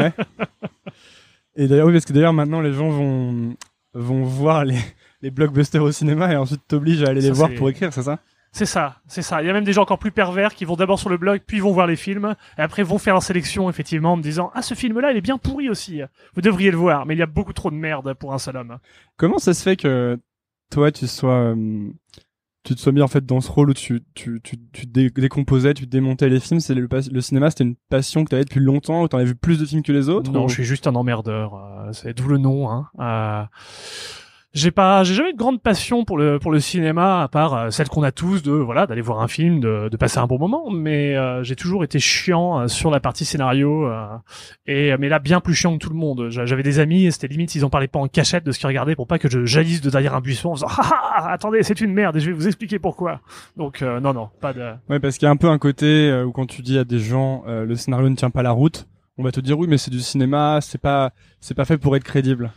Et 1.57 1.69
d'ailleurs, 1.69 1.87
oui, 1.87 1.93
parce 1.93 2.05
que 2.05 2.13
d'ailleurs, 2.13 2.35
maintenant, 2.35 2.61
les 2.61 2.73
gens 2.73 2.91
vont, 2.91 3.57
vont 3.95 4.25
voir 4.25 4.65
les, 4.65 4.79
les 5.23 5.31
blockbusters 5.31 5.83
au 5.83 5.91
cinéma 5.91 6.33
et 6.33 6.37
ensuite 6.37 6.61
t'obligent 6.69 7.03
à 7.03 7.09
aller 7.09 7.23
Ça, 7.23 7.29
les 7.29 7.33
voir 7.33 7.51
pour 7.55 7.71
écrire, 7.71 7.93
c'est 7.93 8.03
ça? 8.03 8.19
C'est 8.53 8.67
ça, 8.67 9.01
c'est 9.07 9.23
ça. 9.23 9.43
Il 9.43 9.47
y 9.47 9.51
a 9.51 9.53
même 9.53 9.65
des 9.65 9.73
gens 9.75 9.83
encore 9.83 9.99
plus 9.99 10.13
pervers 10.13 10.55
qui 10.55 10.65
vont 10.65 10.77
d'abord 10.77 10.99
sur 10.99 11.11
le 11.11 11.19
blog, 11.19 11.41
puis 11.47 11.61
vont 11.61 11.73
voir 11.73 11.87
les 11.87 11.97
films, 11.97 12.35
et 12.57 12.63
après 12.63 12.83
vont 12.83 12.97
faire 12.97 13.15
leur 13.15 13.23
sélection, 13.23 13.69
effectivement, 13.69 14.13
en 14.15 14.17
me 14.17 14.23
disant 14.23 14.51
Ah, 14.55 14.63
ce 14.63 14.75
film-là, 14.75 15.13
il 15.13 15.19
est 15.19 15.23
bien 15.23 15.37
pourri 15.37 15.69
aussi. 15.69 16.01
Vous 16.35 16.41
devriez 16.41 16.71
le 16.71 16.77
voir, 16.79 17.05
mais 17.05 17.15
il 17.15 17.19
y 17.19 17.23
a 17.23 17.27
beaucoup 17.27 17.53
trop 17.53 17.71
de 17.71 17.77
merde 17.77 18.15
pour 18.15 18.33
un 18.33 18.39
seul 18.39 18.57
homme. 18.57 18.79
Comment 19.17 19.39
ça 19.39 19.53
se 19.53 19.63
fait 19.63 19.77
que 19.77 20.19
toi, 20.71 20.91
tu 20.91 21.07
sois, 21.07 21.55
euh, 21.55 21.91
tu 22.67 22.75
te 22.75 22.81
sois 22.81 22.93
mis 22.93 23.01
en 23.01 23.09
fait 23.09 23.25
dans 23.25 23.41
ce 23.41 23.51
rôle 23.51 23.71
où 23.71 23.75
tu, 23.75 24.03
tu, 24.15 24.41
tu, 24.43 24.57
tu 24.73 24.87
dé- 24.87 25.09
décomposais, 25.11 25.73
tu 25.73 25.87
démontais 25.87 26.29
les 26.29 26.41
films 26.41 26.61
C'est 26.61 26.75
le, 26.75 26.89
cinéma, 27.21 27.49
c'était 27.51 27.65
une 27.65 27.77
passion 27.89 28.25
que 28.25 28.31
t'avais 28.31 28.45
depuis 28.45 28.61
longtemps, 28.61 29.03
où 29.03 29.09
t'en 29.09 29.19
avais 29.19 29.27
vu 29.27 29.35
plus 29.37 29.59
de 29.59 29.65
films 29.65 29.83
que 29.83 29.93
les 29.93 30.09
autres 30.09 30.31
Non, 30.33 30.45
ou- 30.45 30.49
je 30.49 30.55
suis 30.55 30.65
juste 30.65 30.87
un 30.87 30.95
emmerdeur. 30.95 31.55
euh, 31.55 31.93
c'est 31.93 32.15
d'où 32.17 32.29
le 32.29 32.39
nom. 32.39 32.71
Hein. 32.71 32.89
Euh, 33.01 33.45
j'ai 34.57 34.71
pas, 34.71 35.05
j'ai 35.05 35.15
jamais 35.15 35.33
de 35.33 35.37
grande 35.39 35.61
passion 35.61 36.05
pour 36.05 36.17
le 36.19 36.39
pour 36.39 36.51
le 36.51 36.59
cinéma 36.61 37.23
à 37.23 37.29
part 37.29 37.55
euh, 37.55 37.71
celle 37.71 37.89
qu'on 37.89 38.03
a 38.03 38.11
tous 38.11 38.43
de 38.43 38.51
voilà 38.51 38.87
d'aller 38.87 39.03
voir 39.03 39.21
un 39.21 39.29
film, 39.29 39.61
de, 39.61 39.89
de 39.91 39.97
passer 39.97 40.19
un 40.19 40.27
bon 40.27 40.39
moment. 40.39 40.71
Mais 40.71 41.15
euh, 41.15 41.43
j'ai 41.43 41.55
toujours 41.57 41.85
été 41.85 41.99
chiant 41.99 42.61
euh, 42.61 42.67
sur 42.69 42.91
la 42.91 42.99
partie 42.99 43.25
scénario 43.25 43.87
euh, 43.87 44.07
et 44.67 44.97
mais 44.99 45.09
là 45.09 45.19
bien 45.19 45.41
plus 45.41 45.55
chiant 45.55 45.75
que 45.77 45.85
tout 45.85 45.91
le 45.91 45.97
monde. 45.97 46.29
J'a- 46.31 46.47
J'avais 46.47 46.63
des 46.63 46.79
amis 46.79 47.05
et 47.05 47.11
c'était 47.11 47.29
limite 47.29 47.51
s'ils 47.51 47.65
en 47.65 47.71
parlaient 47.71 47.87
pas 47.87 47.99
en 47.99 48.09
cachette 48.09 48.45
de 48.45 48.51
ce 48.53 48.59
qu'ils 48.59 48.69
regardaient 48.69 48.97
pour 48.97 49.07
pas 49.07 49.19
que 49.19 49.29
je 49.29 49.45
jaillisse 49.45 49.83
de 49.83 49.91
derrière 49.91 50.15
un 50.15 50.21
buisson 50.21 50.51
en 50.51 50.55
faisant 50.57 50.69
ah, 50.71 51.13
ah, 51.17 51.33
attendez 51.33 51.63
c'est 51.63 51.81
une 51.81 51.93
merde 51.93 52.17
et 52.17 52.21
je 52.21 52.27
vais 52.27 52.33
vous 52.37 52.47
expliquer 52.47 52.79
pourquoi. 52.79 53.21
Donc 53.57 53.83
non 53.83 54.15
non 54.15 54.31
pas 54.41 54.53
de 54.53 54.73
Ouais, 54.89 54.99
parce 55.01 55.19
qu'il 55.19 55.27
y 55.27 55.29
a 55.29 55.33
un 55.33 55.37
peu 55.37 55.49
un 55.51 55.59
côté 55.59 56.23
où 56.27 56.33
quand 56.33 56.47
tu 56.47 56.63
dis 56.63 56.79
à 56.79 56.85
des 56.85 56.99
gens, 56.99 57.45
le 57.47 57.75
scénario 57.77 58.09
ne 58.09 58.17
tient 58.17 58.31
pas 58.31 58.43
la 58.43 58.53
route, 58.53 58.87
on 59.19 59.23
va 59.23 59.33
te 59.33 59.41
dire 59.41 59.59
oui, 59.59 59.67
mais 59.69 59.79
c'est 59.79 59.91
du 59.91 60.01
cinéma, 60.01 60.61
c'est 60.63 60.81
pas, 60.81 61.11
c'est 61.41 61.55
pas 61.55 61.65
fait 61.65 61.79
pour 61.79 61.95
être 61.97 62.05
crédible. 62.05 62.53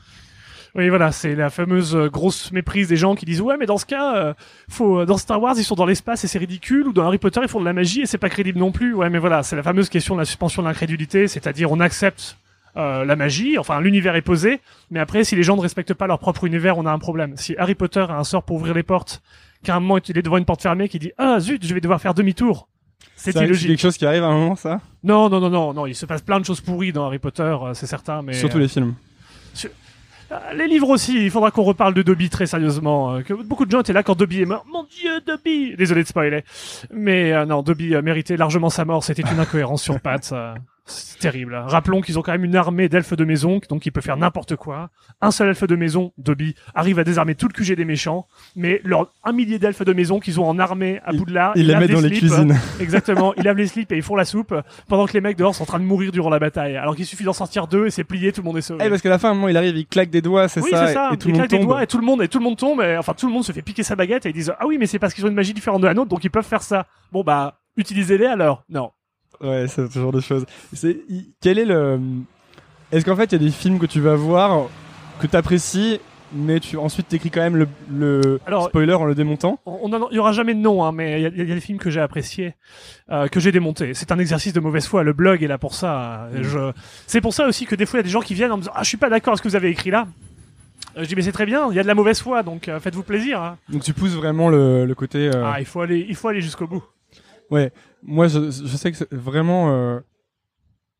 Oui, 0.75 0.89
voilà, 0.89 1.11
c'est 1.11 1.35
la 1.35 1.49
fameuse 1.49 1.95
euh, 1.95 2.09
grosse 2.09 2.51
méprise 2.51 2.87
des 2.87 2.95
gens 2.95 3.15
qui 3.15 3.25
disent 3.25 3.41
ouais, 3.41 3.57
mais 3.57 3.65
dans 3.65 3.77
ce 3.77 3.85
cas, 3.85 4.15
euh, 4.15 4.33
faut 4.69 4.99
euh, 4.99 5.05
dans 5.05 5.17
Star 5.17 5.41
Wars 5.41 5.55
ils 5.57 5.63
sont 5.63 5.75
dans 5.75 5.85
l'espace 5.85 6.23
et 6.23 6.27
c'est 6.27 6.37
ridicule, 6.37 6.87
ou 6.87 6.93
dans 6.93 7.05
Harry 7.05 7.17
Potter 7.17 7.39
ils 7.41 7.47
font 7.47 7.59
de 7.59 7.65
la 7.65 7.73
magie 7.73 8.01
et 8.01 8.05
c'est 8.05 8.17
pas 8.17 8.29
crédible 8.29 8.59
non 8.59 8.71
plus. 8.71 8.93
Ouais, 8.93 9.09
mais 9.09 9.17
voilà, 9.17 9.41
c'est 9.41 9.55
la 9.55 9.63
fameuse 9.63 9.89
question 9.89 10.15
de 10.15 10.19
la 10.19 10.25
suspension 10.25 10.61
de 10.61 10.67
l'incrédulité, 10.67 11.27
c'est-à-dire 11.27 11.71
on 11.71 11.79
accepte 11.79 12.37
euh, 12.77 13.03
la 13.03 13.15
magie, 13.15 13.57
enfin 13.57 13.81
l'univers 13.81 14.15
est 14.15 14.21
posé, 14.21 14.61
mais 14.91 14.99
après 14.99 15.23
si 15.23 15.35
les 15.35 15.43
gens 15.43 15.55
ne 15.55 15.61
respectent 15.61 15.95
pas 15.95 16.05
leur 16.05 16.19
propre 16.19 16.43
univers, 16.45 16.77
on 16.77 16.85
a 16.85 16.91
un 16.91 16.99
problème. 16.99 17.33
Si 17.35 17.55
Harry 17.57 17.75
Potter 17.75 18.05
a 18.07 18.17
un 18.17 18.23
sort 18.23 18.43
pour 18.43 18.57
ouvrir 18.57 18.75
les 18.75 18.83
portes, 18.83 19.23
qu'à 19.63 19.75
un 19.75 19.79
moment 19.79 19.97
il 19.97 20.17
est 20.17 20.21
devant 20.21 20.37
une 20.37 20.45
porte 20.45 20.61
fermée, 20.61 20.87
qui 20.87 20.99
dit 20.99 21.11
ah 21.17 21.39
zut, 21.39 21.65
je 21.65 21.73
vais 21.73 21.81
devoir 21.81 21.99
faire 21.99 22.13
demi-tour. 22.13 22.67
C'est 23.15 23.35
illogique. 23.35 23.67
quelque 23.67 23.81
chose 23.81 23.97
qui 23.97 24.05
arrive 24.05 24.23
à 24.23 24.27
un 24.27 24.37
moment, 24.37 24.55
ça? 24.55 24.79
Non, 25.03 25.29
non, 25.29 25.39
non, 25.41 25.49
non, 25.49 25.73
non, 25.73 25.85
il 25.85 25.95
se 25.95 26.05
passe 26.05 26.21
plein 26.21 26.39
de 26.39 26.45
choses 26.45 26.61
pourries 26.61 26.93
dans 26.93 27.05
Harry 27.05 27.19
Potter, 27.19 27.43
euh, 27.43 27.73
c'est 27.73 27.87
certain, 27.87 28.21
mais 28.21 28.33
Surtout 28.33 28.59
les 28.59 28.67
films. 28.67 28.93
Les 30.55 30.67
livres 30.67 30.89
aussi, 30.89 31.25
il 31.25 31.31
faudra 31.31 31.51
qu'on 31.51 31.63
reparle 31.63 31.93
de 31.93 32.01
Dobby 32.01 32.29
très 32.29 32.45
sérieusement. 32.45 33.13
euh, 33.13 33.21
que 33.21 33.33
beaucoup 33.33 33.65
de 33.65 33.71
gens 33.71 33.79
étaient 33.81 33.93
là 33.93 34.03
quand 34.03 34.15
Dobby 34.15 34.41
est 34.41 34.45
mort. 34.45 34.65
Mon 34.67 34.83
dieu, 34.83 35.21
Dobby 35.25 35.75
Désolé 35.75 36.03
de 36.03 36.07
spoiler. 36.07 36.43
Mais 36.91 37.33
euh, 37.33 37.45
non, 37.45 37.63
Dobby 37.63 37.95
méritait 38.03 38.37
largement 38.37 38.69
sa 38.69 38.85
mort, 38.85 39.03
c'était 39.03 39.23
une 39.23 39.39
incohérence 39.39 39.81
sur 39.81 39.99
pattes. 39.99 40.33
C'est 40.89 41.19
terrible. 41.19 41.55
Rappelons 41.55 42.01
qu'ils 42.01 42.17
ont 42.19 42.21
quand 42.21 42.31
même 42.31 42.43
une 42.43 42.55
armée 42.55 42.89
d'elfes 42.89 43.13
de 43.13 43.23
maison, 43.25 43.59
donc 43.69 43.85
il 43.85 43.91
peut 43.91 44.01
faire 44.01 44.17
n'importe 44.17 44.55
quoi. 44.55 44.89
Un 45.21 45.31
seul 45.31 45.49
elfe 45.49 45.63
de 45.65 45.75
maison, 45.75 46.11
Dobby, 46.17 46.55
arrive 46.75 46.99
à 46.99 47.03
désarmer 47.03 47.35
tout 47.35 47.47
le 47.47 47.53
QG 47.53 47.75
des 47.75 47.85
méchants, 47.85 48.27
mais 48.55 48.81
leurs 48.83 49.13
un 49.23 49.31
millier 49.31 49.59
d'elfes 49.59 49.83
de 49.83 49.93
maison 49.93 50.19
qu'ils 50.19 50.39
ont 50.39 50.47
en 50.47 50.59
armée 50.59 50.99
à 51.05 51.11
Il- 51.13 51.19
Poudlard, 51.19 51.53
il 51.55 51.67
les 51.67 51.73
lavent 51.73 51.81
met 51.81 51.87
dans 51.87 52.01
les 52.01 52.09
cuisines. 52.11 52.57
Exactement, 52.79 53.33
ils 53.35 53.43
lavent 53.43 53.57
les 53.57 53.67
slips 53.67 53.91
et 53.91 53.97
ils 53.97 54.01
font 54.03 54.15
la 54.15 54.25
soupe, 54.25 54.53
pendant 54.87 55.05
que 55.05 55.13
les 55.13 55.21
mecs 55.21 55.37
dehors 55.37 55.53
sont 55.55 55.63
en 55.63 55.67
train 55.67 55.79
de 55.79 55.85
mourir 55.85 56.11
durant 56.11 56.29
la 56.29 56.39
bataille. 56.39 56.75
Alors 56.77 56.95
qu'il 56.95 57.05
suffit 57.05 57.23
d'en 57.23 57.33
sortir 57.33 57.67
deux 57.67 57.87
et 57.87 57.89
c'est 57.91 58.03
plié, 58.03 58.31
tout 58.31 58.41
le 58.41 58.45
monde 58.45 58.57
est 58.57 58.61
sauvé. 58.61 58.83
Eh, 58.85 58.89
parce 58.89 59.01
qu'à 59.01 59.09
la 59.09 59.19
fin, 59.19 59.33
moment, 59.33 59.47
il 59.49 59.57
arrive, 59.57 59.77
il 59.77 59.85
claque 59.87 60.09
des 60.09 60.21
doigts, 60.21 60.47
c'est 60.47 60.61
Oui, 60.61 60.69
ça, 60.71 60.87
c'est 60.87 60.93
ça. 60.93 61.09
et 61.13 61.17
tout 61.17 61.27
il 61.27 61.33
le 61.33 61.37
monde 61.39 61.47
claque 61.47 61.59
des 61.59 61.65
doigts 61.65 61.83
et 61.83 61.87
tout 61.87 61.97
le 61.99 62.05
monde 62.05 62.21
et 62.21 62.27
tout 62.27 62.39
le 62.39 62.43
monde 62.43 62.57
tombe. 62.57 62.81
Et, 62.81 62.97
enfin, 62.97 63.13
tout 63.13 63.27
le 63.27 63.33
monde 63.33 63.43
se 63.43 63.51
fait 63.51 63.61
piquer 63.61 63.83
sa 63.83 63.95
baguette 63.95 64.25
et 64.25 64.29
ils 64.29 64.33
disent 64.33 64.53
ah 64.59 64.65
oui, 64.67 64.77
mais 64.79 64.85
c'est 64.87 64.99
parce 64.99 65.13
qu'ils 65.13 65.25
ont 65.25 65.29
une 65.29 65.35
magie 65.35 65.53
différente 65.53 65.81
de 65.81 65.87
la 65.87 65.93
nôtre, 65.93 66.09
donc 66.09 66.23
ils 66.23 66.31
peuvent 66.31 66.45
faire 66.45 66.61
ça. 66.63 66.85
Bon 67.11 67.23
bah, 67.23 67.59
utilisez-les 67.77 68.25
alors. 68.25 68.63
Non. 68.69 68.91
Ouais, 69.41 69.65
c'est 69.67 69.91
ce 69.91 69.99
genre 69.99 70.11
de 70.11 70.19
choses. 70.19 70.45
C'est, 70.73 70.97
quel 71.41 71.59
est 71.59 71.65
le, 71.65 71.99
est-ce 72.91 73.05
qu'en 73.05 73.15
fait, 73.15 73.25
il 73.25 73.31
y 73.33 73.35
a 73.35 73.45
des 73.45 73.51
films 73.51 73.79
que 73.79 73.85
tu 73.85 73.99
vas 74.01 74.15
voir, 74.15 74.67
que 75.21 75.27
t'apprécies, 75.27 75.99
mais 76.33 76.59
tu 76.59 76.77
ensuite 76.77 77.07
t'écris 77.07 77.31
quand 77.31 77.41
même 77.41 77.55
le, 77.55 77.67
le 77.91 78.39
Alors- 78.45 78.65
spoiler 78.69 78.93
en 78.93 79.05
le 79.05 79.15
démontant? 79.15 79.59
On 79.65 79.89
il 80.11 80.15
y 80.15 80.19
aura 80.19 80.31
jamais 80.31 80.53
de 80.53 80.59
nom, 80.59 80.83
hein, 80.83 80.91
mais 80.91 81.19
il 81.19 81.23
y, 81.23 81.25
a- 81.25 81.29
il 81.29 81.49
y 81.49 81.51
a 81.51 81.55
des 81.55 81.61
films 81.61 81.79
que 81.79 81.89
j'ai 81.89 82.01
appréciés, 82.01 82.53
euh, 83.11 83.27
que 83.27 83.39
j'ai 83.39 83.51
démontés. 83.51 83.93
C'est 83.95 84.11
un 84.11 84.19
exercice 84.19 84.53
de 84.53 84.59
mauvaise 84.59 84.85
foi. 84.85 85.03
Le 85.03 85.13
blog 85.13 85.41
est 85.41 85.47
là 85.47 85.57
pour 85.57 85.73
ça. 85.73 86.27
Mm. 86.33 86.43
Je... 86.43 86.71
C'est 87.07 87.21
pour 87.21 87.33
ça 87.33 87.47
aussi 87.47 87.65
que 87.65 87.75
des 87.75 87.85
fois 87.87 87.97
il 87.99 88.01
y 88.01 88.05
a 88.05 88.07
des 88.07 88.09
gens 88.11 88.21
qui 88.21 88.33
viennent 88.35 88.51
en 88.51 88.57
me 88.57 88.61
disant 88.61 88.73
ah 88.75 88.83
je 88.83 88.89
suis 88.89 88.97
pas 88.97 89.09
d'accord 89.09 89.31
avec 89.31 89.39
ce 89.39 89.43
que 89.43 89.47
vous 89.49 89.55
avez 89.55 89.69
écrit 89.69 89.89
là. 89.89 90.07
Euh, 90.97 91.03
Je 91.03 91.07
dis 91.07 91.15
mais 91.15 91.21
c'est 91.23 91.31
très 91.31 91.45
bien. 91.47 91.67
Il 91.71 91.75
y 91.75 91.79
a 91.79 91.83
de 91.83 91.87
la 91.87 91.95
mauvaise 91.95 92.19
foi, 92.21 92.43
donc 92.43 92.67
euh, 92.67 92.79
faites-vous 92.79 93.03
plaisir. 93.03 93.41
hein. 93.41 93.57
Donc 93.69 93.81
tu 93.83 93.93
pousses 93.93 94.13
vraiment 94.15 94.49
le, 94.49 94.85
le 94.85 94.95
côté. 94.95 95.31
Ah 95.33 95.55
il 95.59 95.65
faut 95.65 95.81
aller, 95.81 96.05
il 96.07 96.15
faut 96.15 96.27
aller 96.27 96.41
jusqu'au 96.41 96.67
bout. 96.67 96.83
Ouais, 97.51 97.71
moi 98.03 98.27
je, 98.27 98.51
sais 98.51 98.91
que 98.91 99.03
vraiment 99.11 99.71
euh, 99.71 99.99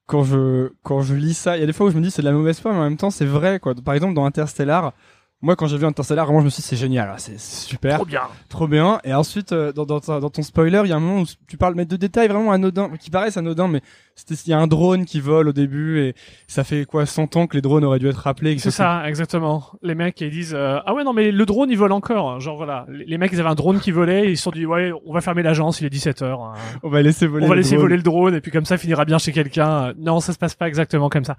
quand 0.08 0.24
je 0.24 0.72
quand 0.84 1.02
je 1.02 1.14
lis 1.14 1.36
ça, 1.36 1.58
il 1.58 1.60
y 1.60 1.64
a 1.64 1.66
des 1.68 1.74
fois 1.74 1.88
où 1.88 1.92
je 1.92 1.98
me 1.98 2.02
dis 2.02 2.12
c'est 2.12 2.24
de 2.24 2.28
la 2.28 2.34
mauvaise 2.34 2.60
foi, 2.60 2.72
mais 2.74 2.80
en 2.80 2.84
même 2.84 2.98
temps 2.98 3.12
c'est 3.12 3.26
vrai 3.26 3.60
quoi. 3.60 3.76
Par 3.76 3.94
exemple 3.94 4.16
dans 4.16 4.26
Interstellar, 4.26 4.94
moi 5.42 5.56
quand 5.56 5.68
j'ai 5.68 5.78
vu 5.78 5.86
Interstellar, 5.86 6.26
vraiment 6.26 6.42
je 6.42 6.46
me 6.46 6.50
suis 6.50 6.62
dit 6.62 6.68
c'est 6.68 6.76
génial, 6.76 7.14
c'est 7.18 7.40
super, 7.40 7.96
Trop 7.96 8.06
bien. 8.06 8.22
trop 8.50 8.68
bien. 8.68 9.00
Et 9.04 9.14
ensuite 9.14 9.52
euh, 9.54 9.72
dans, 9.72 9.86
dans, 9.86 10.00
dans 10.00 10.30
ton 10.30 10.42
spoiler, 10.42 10.82
il 10.84 10.90
y 10.90 10.94
a 10.94 10.98
un 10.98 11.00
moment 11.00 11.22
où 11.22 11.26
tu 11.48 11.56
parles 11.58 11.76
mais 11.76 11.86
de 11.86 11.96
détails 11.96 12.28
vraiment 12.28 12.52
anodins, 12.52 12.90
qui 13.00 13.10
paraissent 13.10 13.38
anodins, 13.38 13.68
mais 13.68 13.82
c'était 14.16 14.34
il 14.34 14.50
y 14.50 14.54
a 14.54 14.60
un 14.60 14.68
drone 14.68 15.06
qui 15.06 15.22
vole 15.22 15.48
au 15.48 15.54
début 15.54 16.00
et 16.02 16.14
ça 16.48 16.64
fait 16.66 16.86
quoi 16.86 17.06
100 17.06 17.38
ans 17.38 17.48
que 17.48 17.56
les 17.56 17.62
drones 17.62 17.86
auraient 17.86 18.00
dû 18.00 18.08
être 18.10 18.18
rappelés. 18.18 18.58
C'est 18.60 18.70
ça, 18.72 19.04
exactement. 19.08 19.72
Les 19.82 19.96
mecs 19.96 20.20
ils 20.20 20.30
disent 20.30 20.54
euh, 20.54 20.80
ah 20.86 20.94
ouais 20.94 21.04
non 21.06 21.14
mais 21.14 21.32
le 21.32 21.46
drone 21.46 21.70
il 21.72 21.78
vole 21.78 21.94
encore. 21.94 22.40
Genre 22.42 22.58
voilà, 22.58 22.86
les 22.90 23.06
les 23.06 23.18
mecs 23.18 23.32
ils 23.32 23.40
avaient 23.40 23.50
un 23.50 23.56
drone 23.56 23.80
qui 23.80 23.92
volait, 23.92 24.26
et 24.28 24.32
ils 24.32 24.38
se 24.38 24.44
sont 24.44 24.52
dit 24.52 24.66
ouais 24.66 24.92
on 25.06 25.14
va 25.14 25.22
fermer 25.22 25.42
l'agence, 25.44 25.80
il 25.80 25.86
est 25.86 25.90
17 25.90 26.22
h 26.22 26.38
On 26.84 26.90
va 26.90 27.02
laisser 27.02 27.28
voler. 27.28 27.46
on 27.46 27.50
va 27.50 27.56
le 27.56 27.62
laisser 27.62 27.76
drone. 27.76 27.84
voler 27.86 27.98
le 27.98 28.04
drone 28.04 28.36
et 28.36 28.42
puis 28.42 28.52
comme 28.52 28.66
ça 28.66 28.76
il 28.76 28.80
finira 28.80 29.06
bien 29.06 29.18
chez 29.18 29.32
quelqu'un. 29.32 29.94
Non, 29.98 30.20
ça 30.20 30.34
se 30.34 30.38
passe 30.38 30.56
pas 30.56 30.68
exactement 30.68 31.08
comme 31.08 31.24
ça. 31.26 31.38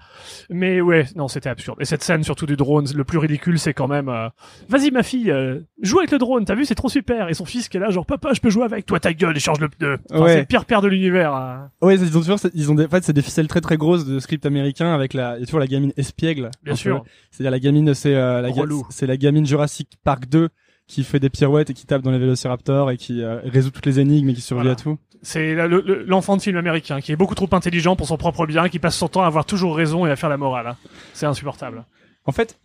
Mais 0.49 0.81
ouais, 0.81 1.05
non, 1.17 1.29
c'était 1.29 1.51
absurde. 1.51 1.77
Et 1.81 1.85
cette 1.85 2.03
scène 2.03 2.23
surtout 2.25 2.47
du 2.47 2.57
drone, 2.57 2.87
le 2.95 3.05
plus 3.05 3.19
ridicule, 3.19 3.59
c'est 3.59 3.75
quand 3.75 3.90
même 3.91 4.09
euh, 4.09 4.29
vas-y 4.69 4.91
ma 4.91 5.03
fille, 5.03 5.31
euh, 5.31 5.61
joue 5.83 5.99
avec 5.99 6.11
le 6.11 6.17
drone, 6.19 6.45
t'as 6.47 6.55
vu, 6.55 6.65
c'est 6.65 6.75
trop 6.75 6.89
super. 6.89 7.29
Et 7.29 7.35
son 7.35 7.45
fils 7.45 7.69
qui 7.69 7.77
est 7.77 7.81
là 7.81 7.91
genre 7.91 8.07
papa, 8.07 8.33
je 8.33 8.41
peux 8.41 8.49
jouer 8.49 8.65
avec 8.65 8.87
toi 8.87 8.99
ta 9.01 9.13
gueule 9.13 9.37
et 9.37 9.41
change 9.41 9.61
le 9.61 9.69
pneu. 9.69 9.99
Enfin, 10.11 10.23
Ouais. 10.23 10.33
C'est 10.33 10.41
le 10.41 10.47
pire 10.47 10.65
père 10.65 10.81
de 10.81 10.89
l'univers. 10.89 11.35
euh. 11.35 11.87
Ouais, 11.87 11.97
ils 11.97 12.17
ont 12.17 12.21
toujours, 12.21 12.39
ils 12.55 12.71
ont 12.71 12.75
des, 12.75 12.87
en 12.87 12.89
fait, 12.89 13.05
c'est 13.05 13.13
des 13.13 13.23
ficelles 13.23 13.49
très 13.49 13.61
très 13.61 13.77
grosses 13.77 14.07
de 14.07 14.19
script 14.21 14.47
américain 14.47 14.95
avec 14.95 15.13
la, 15.13 15.37
il 15.37 15.41
y 15.41 15.43
a 15.43 15.47
toujours 15.47 15.61
la 15.61 15.67
gamine 15.67 15.93
espiègle. 15.99 16.51
Bien 16.63 16.75
sûr. 16.77 17.05
C'est-à-dire 17.31 17.51
la 17.51 17.59
gamine, 17.61 17.93
c'est 17.95 18.15
euh, 18.15 18.41
la, 18.41 18.49
c'est 18.91 19.19
gamine 19.19 19.45
Jurassic 19.45 19.99
Park 20.05 20.27
2 20.29 20.49
qui 20.87 21.05
fait 21.05 21.21
des 21.21 21.31
pirouettes 21.31 21.71
et 21.71 21.75
qui 21.75 21.87
tape 21.87 22.03
dans 22.03 22.11
les 22.11 22.19
vélociraptors 22.19 22.91
et 22.91 22.97
qui 22.97 23.23
résout 23.25 23.71
toutes 23.71 23.87
les 23.87 24.01
énigmes 24.01 24.31
et 24.31 24.35
qui 24.35 24.41
survit 24.41 24.63
Voilà. 24.63 24.73
à 24.73 24.83
tout. 24.83 24.99
C'est 25.23 25.55
le- 25.55 26.03
l'enfant 26.07 26.37
de 26.37 26.43
film 26.43 26.57
américain 26.57 27.01
qui 27.01 27.13
est 27.13 27.17
beaucoup 27.17 27.35
trop 27.35 27.49
intelligent 27.53 27.95
pour 27.95 28.07
son 28.09 28.17
propre 28.17 28.47
bien, 28.47 28.69
qui 28.69 28.79
passe 28.79 28.97
son 28.97 29.07
temps 29.07 29.23
à 29.23 29.27
avoir 29.27 29.45
toujours 29.45 29.77
raison 29.77 30.07
et 30.07 30.11
à 30.11 30.17
faire 30.17 30.31
la 30.31 30.37
morale. 30.39 30.67
hein. 30.67 30.77
C'est 31.13 31.27
insupportable. 31.27 31.85
En 32.25 32.33
fait, 32.33 32.59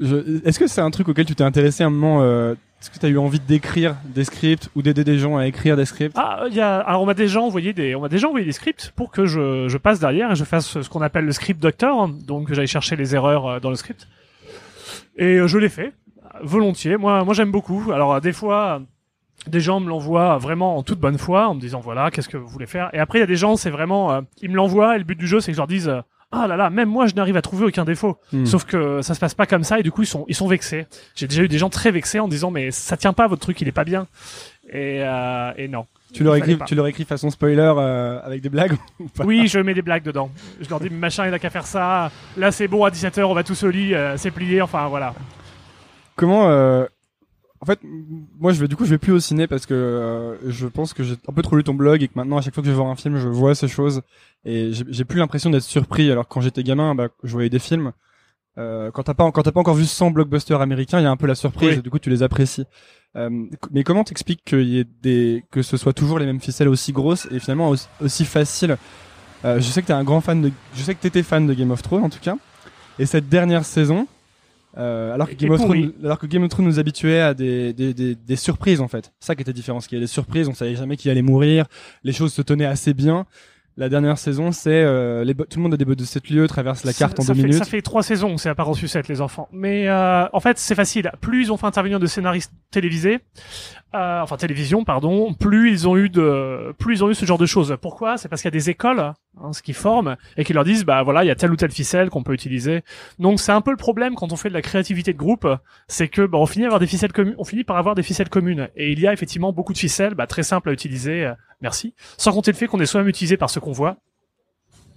est-ce 0.00 0.58
que 0.58 0.66
c'est 0.66 0.80
un 0.80 0.90
truc 0.90 1.08
auquel 1.08 1.26
tu 1.26 1.34
t'es 1.34 1.44
intéressé 1.44 1.84
un 1.84 1.90
moment, 1.90 2.22
euh, 2.22 2.54
est-ce 2.80 2.90
que 2.90 2.98
tu 2.98 3.06
as 3.06 3.08
eu 3.08 3.18
envie 3.18 3.38
d'écrire 3.38 3.96
des 4.04 4.24
scripts 4.24 4.68
ou 4.74 4.82
d'aider 4.82 5.04
des 5.04 5.18
gens 5.18 5.36
à 5.36 5.46
écrire 5.46 5.76
des 5.76 5.84
scripts? 5.84 6.16
Ah, 6.18 6.44
il 6.48 6.54
y 6.54 6.60
a, 6.60 6.78
alors 6.80 7.02
on 7.02 7.06
m'a 7.06 7.14
déjà 7.14 7.40
envoyé 7.40 7.72
des, 7.72 7.94
on 7.94 8.00
m'a 8.00 8.08
déjà 8.08 8.26
envoyé 8.26 8.44
des 8.44 8.52
scripts 8.52 8.92
pour 8.96 9.10
que 9.10 9.26
je, 9.26 9.68
je 9.68 9.78
passe 9.78 10.00
derrière 10.00 10.32
et 10.32 10.34
je 10.34 10.44
fasse 10.44 10.80
ce 10.80 10.88
qu'on 10.88 11.02
appelle 11.02 11.24
le 11.24 11.32
script 11.32 11.62
doctor, 11.62 12.08
donc 12.08 12.48
que 12.48 12.54
j'aille 12.54 12.66
chercher 12.66 12.96
les 12.96 13.14
erreurs 13.14 13.46
euh, 13.46 13.60
dans 13.60 13.70
le 13.70 13.76
script. 13.76 14.08
Et 15.16 15.36
euh, 15.36 15.46
je 15.46 15.58
l'ai 15.58 15.68
fait 15.68 15.92
volontiers. 16.42 16.96
Moi, 16.96 17.22
moi 17.24 17.34
j'aime 17.34 17.52
beaucoup. 17.52 17.92
Alors 17.92 18.20
des 18.20 18.32
fois, 18.32 18.82
des 19.46 19.60
gens 19.60 19.80
me 19.80 19.88
l'envoient 19.88 20.38
vraiment 20.38 20.76
en 20.76 20.82
toute 20.82 20.98
bonne 20.98 21.18
foi, 21.18 21.48
en 21.48 21.54
me 21.54 21.60
disant 21.60 21.80
voilà, 21.80 22.10
qu'est-ce 22.10 22.28
que 22.28 22.36
vous 22.36 22.48
voulez 22.48 22.66
faire? 22.66 22.90
Et 22.92 22.98
après, 22.98 23.18
il 23.18 23.20
y 23.20 23.24
a 23.24 23.28
des 23.28 23.36
gens, 23.36 23.56
c'est 23.56 23.70
vraiment, 23.70 24.12
euh, 24.12 24.20
ils 24.40 24.50
me 24.50 24.56
l'envoient 24.56 24.96
et 24.96 24.98
le 24.98 25.04
but 25.04 25.18
du 25.18 25.26
jeu, 25.26 25.40
c'est 25.40 25.52
que 25.52 25.56
je 25.56 25.60
leur 25.60 25.68
dise. 25.68 25.92
Ah 26.32 26.46
là 26.46 26.56
là, 26.56 26.70
même 26.70 26.88
moi 26.88 27.06
je 27.06 27.14
n'arrive 27.14 27.36
à 27.36 27.42
trouver 27.42 27.66
aucun 27.66 27.84
défaut. 27.84 28.16
Hmm. 28.32 28.46
Sauf 28.46 28.64
que 28.64 29.02
ça 29.02 29.14
se 29.14 29.20
passe 29.20 29.34
pas 29.34 29.46
comme 29.46 29.64
ça 29.64 29.78
et 29.78 29.82
du 29.82 29.92
coup 29.92 30.02
ils 30.02 30.06
sont 30.06 30.24
ils 30.28 30.34
sont 30.34 30.48
vexés. 30.48 30.86
J'ai 31.14 31.28
déjà 31.28 31.42
eu 31.42 31.48
des 31.48 31.58
gens 31.58 31.70
très 31.70 31.90
vexés 31.90 32.20
en 32.20 32.28
disant 32.28 32.50
mais 32.50 32.70
ça 32.70 32.96
tient 32.96 33.12
pas 33.12 33.26
votre 33.26 33.42
truc, 33.42 33.60
il 33.60 33.68
est 33.68 33.72
pas 33.72 33.84
bien. 33.84 34.06
Et, 34.68 35.02
euh, 35.02 35.52
et 35.58 35.68
non. 35.68 35.86
Tu 36.12 36.24
leur 36.24 36.36
écris, 36.36 36.58
tu 36.66 36.74
leur 36.74 36.86
écris 36.86 37.04
façon 37.04 37.30
spoiler 37.30 37.72
euh, 37.76 38.20
avec 38.22 38.42
des 38.42 38.48
blagues 38.48 38.74
ou 39.00 39.08
pas? 39.08 39.24
Oui, 39.24 39.48
je 39.48 39.58
mets 39.58 39.74
des 39.74 39.82
blagues 39.82 40.02
dedans. 40.02 40.30
Je 40.60 40.68
leur 40.68 40.78
dis, 40.78 40.90
machin, 40.90 41.26
il 41.26 41.34
a 41.34 41.38
qu'à 41.38 41.50
faire 41.50 41.66
ça. 41.66 42.10
Là, 42.36 42.52
c'est 42.52 42.68
bon, 42.68 42.84
à 42.84 42.90
17h, 42.90 43.22
on 43.24 43.34
va 43.34 43.44
tous 43.44 43.62
au 43.62 43.70
lit, 43.70 43.94
euh, 43.94 44.16
c'est 44.16 44.30
plié, 44.30 44.60
enfin, 44.60 44.88
voilà. 44.88 45.14
Comment 46.16 46.50
euh, 46.50 46.84
en 47.62 47.64
fait 47.64 47.78
moi 48.38 48.52
je 48.52 48.60
vais 48.60 48.66
du 48.68 48.74
coup 48.76 48.84
je 48.84 48.90
vais 48.90 48.98
plus 48.98 49.12
au 49.12 49.20
ciné 49.20 49.46
parce 49.46 49.66
que 49.66 49.72
euh, 49.72 50.50
je 50.50 50.66
pense 50.66 50.92
que 50.92 51.04
j'ai 51.04 51.14
un 51.28 51.32
peu 51.32 51.42
trop 51.42 51.56
lu 51.56 51.62
ton 51.62 51.74
blog 51.74 52.02
et 52.02 52.08
que 52.08 52.12
maintenant 52.16 52.36
à 52.36 52.42
chaque 52.42 52.54
fois 52.54 52.62
que 52.62 52.66
je 52.66 52.72
vais 52.72 52.76
voir 52.76 52.88
un 52.90 52.96
film 52.96 53.16
je 53.16 53.28
vois 53.28 53.54
ces 53.54 53.68
choses. 53.68 54.02
Et 54.44 54.72
j'ai 54.72 55.04
plus 55.04 55.20
l'impression 55.20 55.50
d'être 55.50 55.62
surpris. 55.62 56.10
Alors 56.10 56.26
que 56.26 56.34
quand 56.34 56.40
j'étais 56.40 56.64
gamin 56.64 56.94
bah 56.96 57.08
je 57.22 57.32
voyais 57.32 57.48
des 57.48 57.60
films. 57.60 57.92
Euh, 58.58 58.90
quand 58.90 59.04
t'as 59.04 59.14
pas 59.14 59.30
quand 59.30 59.42
t'as 59.42 59.52
pas 59.52 59.60
encore 59.60 59.76
vu 59.76 59.86
100 59.86 60.10
blockbusters 60.10 60.60
américains 60.60 60.98
il 60.98 61.04
y 61.04 61.06
a 61.06 61.10
un 61.10 61.16
peu 61.16 61.26
la 61.26 61.34
surprise 61.34 61.70
Oui. 61.70 61.78
et 61.78 61.82
du 61.82 61.88
coup 61.88 62.00
tu 62.00 62.10
les 62.10 62.22
apprécies. 62.22 62.64
Euh, 63.16 63.30
mais 63.70 63.84
comment 63.84 64.04
t'expliques 64.04 64.44
qu'il 64.44 64.68
y 64.68 64.78
ait 64.80 64.86
des 65.02 65.44
que 65.52 65.62
ce 65.62 65.76
soit 65.76 65.92
toujours 65.92 66.18
les 66.18 66.26
mêmes 66.26 66.40
ficelles 66.40 66.68
aussi 66.68 66.92
grosses 66.92 67.28
et 67.30 67.38
finalement 67.38 67.68
aussi, 67.68 67.86
aussi 68.02 68.24
faciles? 68.24 68.76
Euh, 69.44 69.60
je 69.60 69.62
sais 69.62 69.82
que 69.82 69.86
t'es 69.86 69.92
un 69.92 70.04
grand 70.04 70.20
fan 70.20 70.42
de 70.42 70.50
je 70.74 70.82
sais 70.82 70.94
que 70.94 71.00
t'étais 71.00 71.22
fan 71.22 71.46
de 71.46 71.54
Game 71.54 71.70
of 71.70 71.80
Thrones 71.82 72.04
en 72.04 72.10
tout 72.10 72.20
cas. 72.20 72.36
Et 72.98 73.06
cette 73.06 73.28
dernière 73.28 73.64
saison 73.64 74.06
euh, 74.78 75.12
alors 75.12 75.28
que 75.28 75.34
Game 75.34 75.50
of. 75.50 75.60
Thrones, 75.60 75.92
alors 76.02 76.18
que 76.18 76.26
Game 76.26 76.42
of 76.42 76.48
Thrones 76.48 76.66
nous 76.66 76.78
habituait 76.78 77.20
à 77.20 77.34
des, 77.34 77.72
des, 77.72 77.92
des, 77.92 78.14
des 78.14 78.36
surprises 78.36 78.80
en 78.80 78.88
fait. 78.88 79.12
Ça 79.20 79.34
qui 79.34 79.42
était 79.42 79.52
différent, 79.52 79.80
ce 79.80 79.88
qu'il 79.88 79.98
y 79.98 80.00
a 80.00 80.04
des 80.04 80.08
surprises, 80.08 80.48
on 80.48 80.54
savait 80.54 80.76
jamais 80.76 80.96
qui 80.96 81.10
allait 81.10 81.22
mourir, 81.22 81.66
les 82.04 82.12
choses 82.12 82.32
se 82.32 82.42
tenaient 82.42 82.64
assez 82.64 82.94
bien. 82.94 83.26
La 83.78 83.88
dernière 83.88 84.18
saison, 84.18 84.52
c'est 84.52 84.70
euh, 84.70 85.24
les 85.24 85.34
tout 85.34 85.46
le 85.56 85.62
monde 85.62 85.72
a 85.72 85.76
des 85.78 85.86
bottes 85.86 85.98
de 85.98 86.04
7 86.04 86.28
lieux, 86.28 86.46
traverse 86.46 86.84
la 86.84 86.92
carte 86.92 87.16
Ça- 87.16 87.22
en 87.22 87.26
ça 87.26 87.32
deux 87.32 87.40
fait, 87.40 87.46
minutes. 87.46 87.64
Ça 87.64 87.70
fait 87.70 87.80
trois 87.80 88.02
saisons, 88.02 88.36
c'est 88.36 88.50
à 88.50 88.54
part 88.54 88.68
en 88.68 88.74
sucette, 88.74 89.08
les 89.08 89.22
enfants. 89.22 89.48
Mais 89.50 89.88
euh, 89.88 90.26
en 90.34 90.40
fait, 90.40 90.58
c'est 90.58 90.74
facile. 90.74 91.10
Plus 91.22 91.44
ils 91.44 91.52
ont 91.52 91.56
fait 91.56 91.66
intervenir 91.66 91.98
de 91.98 92.06
scénaristes 92.06 92.52
télévisés, 92.70 93.20
euh, 93.94 94.20
enfin 94.20 94.36
télévision, 94.36 94.84
pardon, 94.84 95.32
plus 95.32 95.70
ils 95.70 95.88
ont 95.88 95.96
eu 95.96 96.10
de, 96.10 96.74
plus 96.78 96.96
ils 96.96 97.04
ont 97.04 97.10
eu 97.10 97.14
ce 97.14 97.24
genre 97.24 97.38
de 97.38 97.46
choses. 97.46 97.76
Pourquoi? 97.80 98.18
C'est 98.18 98.28
parce 98.28 98.42
qu'il 98.42 98.48
y 98.48 98.54
a 98.54 98.58
des 98.58 98.68
écoles, 98.68 99.00
hein, 99.00 99.52
ce 99.52 99.62
qui 99.62 99.72
forment, 99.72 100.16
et 100.36 100.44
qui 100.44 100.52
leur 100.52 100.64
disent, 100.64 100.84
bah 100.84 101.02
voilà, 101.02 101.24
il 101.24 101.28
y 101.28 101.30
a 101.30 101.34
telle 101.34 101.50
ou 101.50 101.56
telle 101.56 101.70
ficelle 101.72 102.10
qu'on 102.10 102.22
peut 102.22 102.34
utiliser. 102.34 102.82
Donc 103.18 103.40
c'est 103.40 103.52
un 103.52 103.62
peu 103.62 103.70
le 103.70 103.76
problème 103.78 104.14
quand 104.16 104.32
on 104.32 104.36
fait 104.36 104.50
de 104.50 104.54
la 104.54 104.62
créativité 104.62 105.14
de 105.14 105.18
groupe, 105.18 105.48
c'est 105.88 106.08
que 106.08 106.26
bah, 106.26 106.36
on 106.36 106.46
finit 106.46 106.66
avoir 106.66 106.80
des 106.80 106.86
ficelles 106.86 107.12
communes, 107.12 107.34
on 107.38 107.44
finit 107.44 107.64
par 107.64 107.78
avoir 107.78 107.94
des 107.94 108.02
ficelles 108.02 108.28
communes. 108.28 108.68
Et 108.76 108.92
il 108.92 109.00
y 109.00 109.06
a 109.06 109.14
effectivement 109.14 109.52
beaucoup 109.52 109.72
de 109.72 109.78
ficelles, 109.78 110.14
bah, 110.14 110.26
très 110.26 110.42
simples 110.42 110.68
à 110.68 110.72
utiliser. 110.72 111.32
Merci. 111.62 111.94
Sans 112.18 112.32
compter 112.32 112.50
le 112.52 112.56
fait 112.56 112.66
qu'on 112.66 112.80
est 112.80 112.86
soi-même 112.86 113.08
utilisé 113.08 113.36
par 113.36 113.48
ceux 113.50 113.60
qu'on 113.60 113.72
voit. 113.72 113.96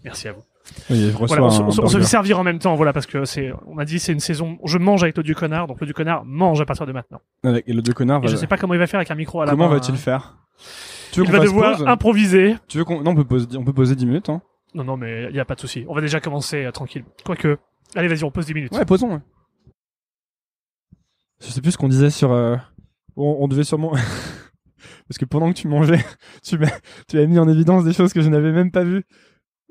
Merci 0.03 0.27
à 0.27 0.33
vous. 0.33 0.41
Oui, 0.89 1.11
Voilà, 1.11 1.43
on, 1.43 1.49
se- 1.51 1.61
on 1.81 1.85
on 1.85 1.87
fait 1.89 2.01
servir 2.03 2.39
en 2.39 2.43
même 2.43 2.57
temps, 2.57 2.73
voilà, 2.75 2.91
parce 2.91 3.05
que 3.05 3.23
c'est, 3.25 3.51
on 3.67 3.77
a 3.77 3.85
dit 3.85 3.99
c'est 3.99 4.11
une 4.13 4.19
saison, 4.19 4.57
je 4.65 4.79
mange 4.79 5.03
avec 5.03 5.15
le 5.15 5.21
dieu 5.21 5.35
connard, 5.35 5.67
donc 5.67 5.79
le 5.79 5.85
dieu 5.85 5.93
connard 5.93 6.25
mange 6.25 6.59
à 6.59 6.65
partir 6.65 6.87
de 6.87 6.91
maintenant. 6.91 7.21
Avec- 8.17 8.29
je 8.31 8.35
va- 8.35 8.41
sais 8.41 8.47
pas 8.47 8.57
comment 8.57 8.73
il 8.73 8.79
va 8.79 8.87
faire 8.87 8.99
avec 8.99 9.11
un 9.11 9.15
micro 9.15 9.41
à 9.41 9.45
la 9.45 9.51
Comment 9.51 9.67
main. 9.67 9.75
va-t-il 9.75 9.93
hein. 9.93 9.97
faire 9.97 10.37
Tu 11.11 11.19
veux 11.19 11.25
Il 11.27 11.31
va 11.31 11.37
devoir 11.39 11.87
improviser. 11.87 12.55
Tu 12.67 12.79
veux 12.79 12.83
qu'on 12.83 13.01
non 13.03 13.11
on 13.11 13.15
peut 13.15 13.23
poser 13.25 13.45
on 13.55 13.63
peut 13.63 13.73
poser 13.73 13.95
10 13.95 14.05
minutes 14.07 14.29
hein. 14.29 14.41
Non, 14.73 14.83
non, 14.83 14.97
mais 14.97 15.27
il 15.29 15.35
y 15.35 15.39
a 15.39 15.45
pas 15.45 15.53
de 15.55 15.59
souci. 15.61 15.85
On 15.87 15.93
va 15.93 16.01
déjà 16.01 16.19
commencer 16.19 16.65
euh, 16.65 16.71
tranquille. 16.71 17.05
Quoique, 17.23 17.57
allez, 17.95 18.07
vas-y, 18.07 18.23
on 18.23 18.31
pose 18.31 18.47
10 18.47 18.53
minutes. 18.55 18.71
Ouais, 18.73 18.83
posons. 18.85 19.13
ouais. 19.13 19.19
Je 21.41 21.47
sais 21.47 21.61
plus 21.61 21.71
ce 21.73 21.77
qu'on 21.77 21.87
disait 21.89 22.09
sur. 22.09 22.31
euh, 22.31 22.55
On, 23.15 23.37
on 23.41 23.47
devait 23.47 23.63
sûrement. 23.63 23.93
Parce 25.07 25.17
que 25.17 25.25
pendant 25.25 25.51
que 25.51 25.57
tu 25.57 25.67
mangeais, 25.67 26.03
tu 26.43 26.57
m'as, 26.57 27.25
mis 27.25 27.39
en 27.39 27.47
évidence 27.47 27.83
des 27.83 27.93
choses 27.93 28.13
que 28.13 28.21
je 28.21 28.29
n'avais 28.29 28.51
même 28.51 28.71
pas 28.71 28.83
vues 28.83 29.03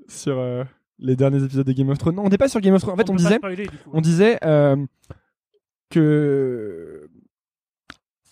sur 0.09 0.39
euh, 0.39 0.65
les 0.99 1.17
derniers 1.17 1.43
épisodes 1.43 1.67
de 1.67 1.73
Game 1.73 1.89
of 1.91 1.99
Thrones. 1.99 2.17
Non, 2.17 2.25
on 2.25 2.29
n'est 2.29 2.39
pas 2.39 2.49
sur 2.49 2.61
Game 2.61 2.75
of 2.75 2.83
Thrones. 2.83 2.95
En 2.95 2.97
fait, 2.97 3.11
on, 3.11 3.17
disait, 3.17 3.37
spoiler, 3.37 3.67
on 3.93 4.01
disait 4.01 4.39
euh, 4.45 4.77
que 5.91 7.09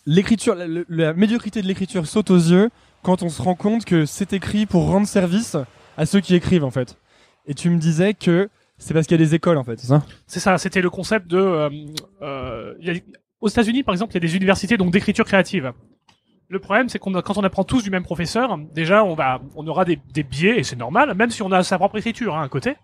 l'écriture, 0.05 0.55
la, 0.89 1.13
médiocrité 1.13 1.61
de 1.61 1.67
l'écriture 1.67 2.07
saute 2.07 2.31
aux 2.31 2.37
yeux 2.37 2.69
quand 3.01 3.23
on 3.23 3.29
se 3.29 3.41
rend 3.41 3.55
compte 3.55 3.85
que 3.85 4.05
c'est 4.05 4.33
écrit 4.33 4.65
pour 4.65 4.87
rendre 4.87 5.07
service 5.07 5.57
à 5.97 6.05
ceux 6.05 6.21
qui 6.21 6.35
écrivent 6.35 6.63
en 6.63 6.71
fait. 6.71 6.97
Et 7.45 7.53
tu 7.53 7.69
me 7.69 7.77
disais 7.77 8.13
que 8.13 8.49
c'est 8.77 8.93
parce 8.93 9.07
qu'il 9.07 9.19
y 9.19 9.21
a 9.21 9.25
des 9.25 9.35
écoles 9.35 9.57
en 9.57 9.63
fait, 9.63 9.79
c'est 9.79 9.87
ça? 9.87 10.05
C'est 10.27 10.39
ça, 10.39 10.57
c'était 10.57 10.81
le 10.81 10.89
concept 10.89 11.27
de. 11.27 11.37
euh, 11.37 12.73
il 12.79 12.87
y 12.87 12.91
a- 12.91 13.01
aux 13.41 13.49
États-Unis, 13.49 13.83
par 13.83 13.93
exemple, 13.93 14.13
il 14.13 14.15
y 14.15 14.17
a 14.17 14.21
des 14.21 14.35
universités 14.37 14.77
donc 14.77 14.91
d'écriture 14.91 15.25
créative. 15.25 15.73
Le 16.49 16.59
problème, 16.59 16.89
c'est 16.89 16.99
qu'on 16.99 17.13
quand 17.21 17.37
on 17.37 17.43
apprend 17.43 17.63
tous 17.63 17.83
du 17.83 17.89
même 17.89 18.03
professeur, 18.03 18.57
déjà 18.57 19.03
on 19.03 19.15
va, 19.15 19.41
on 19.55 19.65
aura 19.65 19.85
des, 19.85 19.99
des 20.13 20.23
biais 20.23 20.59
et 20.59 20.63
c'est 20.63 20.75
normal, 20.75 21.13
même 21.15 21.31
si 21.31 21.41
on 21.41 21.51
a 21.51 21.63
sa 21.63 21.77
propre 21.77 21.97
écriture 21.97 22.35
hein, 22.35 22.43
à 22.43 22.49
côté. 22.49 22.75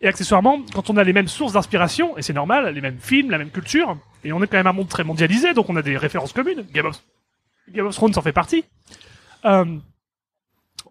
Et 0.00 0.08
accessoirement, 0.08 0.60
quand 0.74 0.90
on 0.90 0.96
a 0.96 1.04
les 1.04 1.14
mêmes 1.14 1.28
sources 1.28 1.54
d'inspiration, 1.54 2.16
et 2.18 2.22
c'est 2.22 2.34
normal, 2.34 2.74
les 2.74 2.80
mêmes 2.80 2.98
films, 2.98 3.30
la 3.30 3.38
même 3.38 3.50
culture, 3.50 3.96
et 4.24 4.32
on 4.32 4.42
est 4.42 4.46
quand 4.46 4.58
même 4.58 4.66
un 4.66 4.72
monde 4.72 4.88
très 4.88 5.04
mondialisé, 5.04 5.54
donc 5.54 5.70
on 5.70 5.76
a 5.76 5.82
des 5.82 5.96
références 5.96 6.32
communes. 6.32 6.66
Game 6.72 6.86
of, 6.86 7.94
Thrones 7.94 8.12
en 8.16 8.22
fait 8.22 8.32
partie. 8.32 8.64
Euh, 9.44 9.78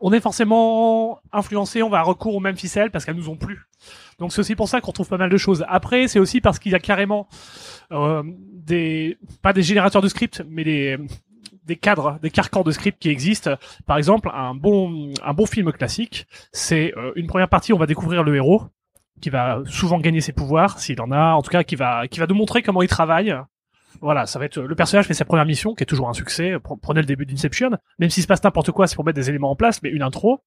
on 0.02 0.12
est 0.12 0.20
forcément 0.20 1.20
influencé, 1.32 1.84
on 1.84 1.90
va 1.90 2.02
recours 2.02 2.36
aux 2.36 2.40
mêmes 2.40 2.58
ficelles 2.58 2.92
parce 2.92 3.06
qu'elles 3.06 3.16
nous 3.16 3.30
ont 3.30 3.38
plu. 3.38 3.62
Donc 4.20 4.34
c'est 4.34 4.40
aussi 4.40 4.56
pour 4.56 4.68
ça 4.68 4.82
qu'on 4.82 4.92
trouve 4.92 5.08
pas 5.08 5.18
mal 5.18 5.30
de 5.30 5.38
choses. 5.38 5.66
Après, 5.70 6.08
c'est 6.08 6.20
aussi 6.20 6.42
parce 6.42 6.60
qu'il 6.60 6.72
y 6.72 6.76
a 6.76 6.80
carrément 6.80 7.28
euh, 7.92 8.24
des 8.54 9.18
pas 9.42 9.54
des 9.54 9.64
générateurs 9.64 10.02
de 10.02 10.08
scripts, 10.08 10.44
mais 10.50 10.64
des 10.64 10.98
des 11.66 11.76
cadres, 11.76 12.20
des 12.22 12.30
carcans 12.30 12.64
de 12.64 12.72
scripts 12.72 13.00
qui 13.00 13.10
existent. 13.10 13.56
Par 13.86 13.98
exemple, 13.98 14.30
un 14.34 14.54
bon 14.54 15.12
un 15.24 15.34
bon 15.34 15.46
film 15.46 15.72
classique, 15.72 16.28
c'est 16.52 16.94
euh, 16.98 17.12
une 17.16 17.28
première 17.28 17.50
partie, 17.50 17.74
on 17.74 17.78
va 17.78 17.86
découvrir 17.88 18.24
le 18.24 18.36
héros. 18.36 18.64
qui 19.22 19.30
va 19.30 19.62
souvent 19.66 20.00
gagner 20.00 20.22
ses 20.22 20.34
pouvoirs, 20.34 20.78
s'il 20.80 21.00
en 21.02 21.10
a, 21.12 21.34
en 21.34 21.42
tout 21.42 21.50
cas 21.50 21.64
qui 21.64 21.76
va, 21.76 22.08
qui 22.08 22.20
va 22.20 22.28
nous 22.28 22.36
montrer 22.36 22.62
comment 22.62 22.82
il 22.82 22.90
travaille. 22.90 23.34
Voilà, 24.02 24.26
ça 24.26 24.40
va 24.40 24.46
être 24.46 24.60
le 24.60 24.76
personnage 24.76 25.08
fait 25.08 25.14
sa 25.14 25.24
première 25.24 25.46
mission, 25.46 25.74
qui 25.74 25.84
est 25.84 25.86
toujours 25.86 26.10
un 26.10 26.14
succès. 26.14 26.56
Pre- 26.58 26.78
Prenez 26.82 27.00
le 27.00 27.06
début 27.08 27.26
d'Inception, 27.26 27.72
même 27.98 28.10
s'il 28.10 28.24
se 28.24 28.28
passe 28.28 28.44
n'importe 28.44 28.72
quoi, 28.72 28.88
c'est 28.88 28.96
pour 28.96 29.06
mettre 29.06 29.16
des 29.16 29.30
éléments 29.30 29.52
en 29.52 29.56
place, 29.56 29.82
mais 29.82 29.90
une 29.90 30.02
intro. 30.04 30.42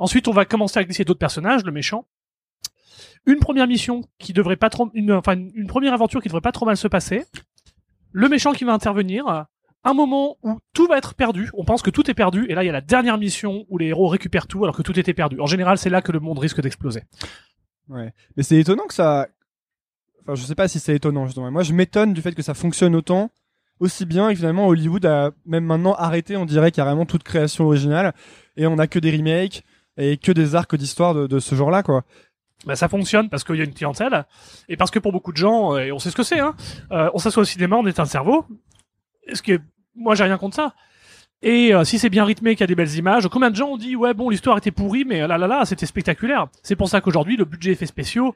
Ensuite, 0.00 0.26
on 0.26 0.32
va 0.32 0.44
commencer 0.44 0.80
à 0.80 0.84
glisser 0.84 1.04
d'autres 1.04 1.20
personnages, 1.20 1.62
le 1.64 1.70
méchant. 1.72 2.06
Une 3.24 3.38
première 3.38 3.68
mission 3.68 4.02
qui 4.18 4.32
devrait 4.32 4.56
pas 4.56 4.68
trop, 4.68 4.90
une, 4.94 5.12
enfin 5.12 5.36
une 5.36 5.68
première 5.68 5.92
aventure 5.94 6.20
qui 6.20 6.28
devrait 6.28 6.40
pas 6.40 6.50
trop 6.52 6.66
mal 6.66 6.76
se 6.76 6.88
passer. 6.88 7.24
Le 8.10 8.28
méchant 8.28 8.52
qui 8.52 8.64
va 8.64 8.72
intervenir. 8.72 9.46
Un 9.84 9.94
moment 9.94 10.36
où 10.42 10.58
tout 10.74 10.86
va 10.86 10.96
être 10.96 11.14
perdu, 11.14 11.50
on 11.54 11.64
pense 11.64 11.82
que 11.82 11.90
tout 11.90 12.08
est 12.10 12.14
perdu, 12.14 12.46
et 12.48 12.54
là 12.54 12.62
il 12.62 12.66
y 12.66 12.70
a 12.70 12.72
la 12.72 12.80
dernière 12.80 13.18
mission 13.18 13.64
où 13.68 13.78
les 13.78 13.86
héros 13.86 14.06
récupèrent 14.08 14.46
tout 14.46 14.62
alors 14.62 14.76
que 14.76 14.82
tout 14.82 14.98
était 14.98 15.14
perdu. 15.14 15.40
En 15.40 15.46
général, 15.46 15.76
c'est 15.78 15.90
là 15.90 16.02
que 16.02 16.12
le 16.12 16.20
monde 16.20 16.38
risque 16.38 16.60
d'exploser. 16.60 17.02
Ouais. 17.88 18.12
Mais 18.36 18.42
c'est 18.44 18.56
étonnant 18.58 18.86
que 18.86 18.94
ça. 18.94 19.26
Enfin, 20.22 20.36
je 20.36 20.42
sais 20.44 20.54
pas 20.54 20.68
si 20.68 20.78
c'est 20.78 20.94
étonnant, 20.94 21.26
justement. 21.26 21.50
Moi, 21.50 21.64
je 21.64 21.72
m'étonne 21.72 22.12
du 22.12 22.22
fait 22.22 22.32
que 22.32 22.42
ça 22.42 22.54
fonctionne 22.54 22.94
autant, 22.94 23.30
aussi 23.80 24.06
bien, 24.06 24.28
et 24.28 24.34
que 24.34 24.38
finalement, 24.38 24.68
Hollywood 24.68 25.04
a 25.04 25.32
même 25.46 25.64
maintenant 25.64 25.94
arrêté, 25.94 26.36
on 26.36 26.44
dirait, 26.44 26.70
carrément 26.70 27.04
toute 27.04 27.24
création 27.24 27.64
originale, 27.64 28.14
et 28.56 28.68
on 28.68 28.78
a 28.78 28.86
que 28.86 29.00
des 29.00 29.10
remakes, 29.10 29.64
et 29.96 30.16
que 30.16 30.30
des 30.30 30.54
arcs 30.54 30.76
d'histoire 30.76 31.12
de, 31.14 31.26
de 31.26 31.40
ce 31.40 31.56
genre-là, 31.56 31.82
quoi. 31.82 32.04
bah, 32.66 32.76
ça 32.76 32.88
fonctionne 32.88 33.28
parce 33.28 33.42
qu'il 33.42 33.56
y 33.56 33.60
a 33.60 33.64
une 33.64 33.74
clientèle 33.74 34.24
et 34.68 34.76
parce 34.76 34.90
que 34.92 35.00
pour 35.00 35.10
beaucoup 35.10 35.32
de 35.32 35.36
gens, 35.36 35.74
euh, 35.74 35.80
et 35.80 35.92
on 35.92 35.98
sait 35.98 36.10
ce 36.10 36.16
que 36.16 36.22
c'est, 36.22 36.38
hein, 36.38 36.54
euh, 36.92 37.10
on 37.14 37.18
s'assoit 37.18 37.42
au 37.42 37.46
cinéma, 37.46 37.76
on 37.76 37.86
est 37.86 37.98
un 37.98 38.04
cerveau. 38.04 38.46
Est-ce 39.26 39.42
que 39.42 39.60
moi 39.94 40.14
j'ai 40.14 40.24
rien 40.24 40.38
contre 40.38 40.56
ça? 40.56 40.74
Et 41.42 41.74
euh, 41.74 41.82
si 41.82 41.98
c'est 41.98 42.08
bien 42.10 42.24
rythmé, 42.24 42.54
qu'il 42.54 42.60
y 42.60 42.64
a 42.64 42.68
des 42.68 42.74
belles 42.76 42.94
images, 42.94 43.28
combien 43.28 43.50
de 43.50 43.56
gens 43.56 43.70
ont 43.70 43.76
dit 43.76 43.96
ouais 43.96 44.14
bon 44.14 44.30
l'histoire 44.30 44.58
était 44.58 44.70
pourrie, 44.70 45.04
mais 45.04 45.26
là 45.26 45.38
là 45.38 45.46
là 45.46 45.64
c'était 45.64 45.86
spectaculaire. 45.86 46.46
C'est 46.62 46.76
pour 46.76 46.88
ça 46.88 47.00
qu'aujourd'hui 47.00 47.36
le 47.36 47.44
budget 47.44 47.72
effets 47.72 47.86
spéciaux, 47.86 48.34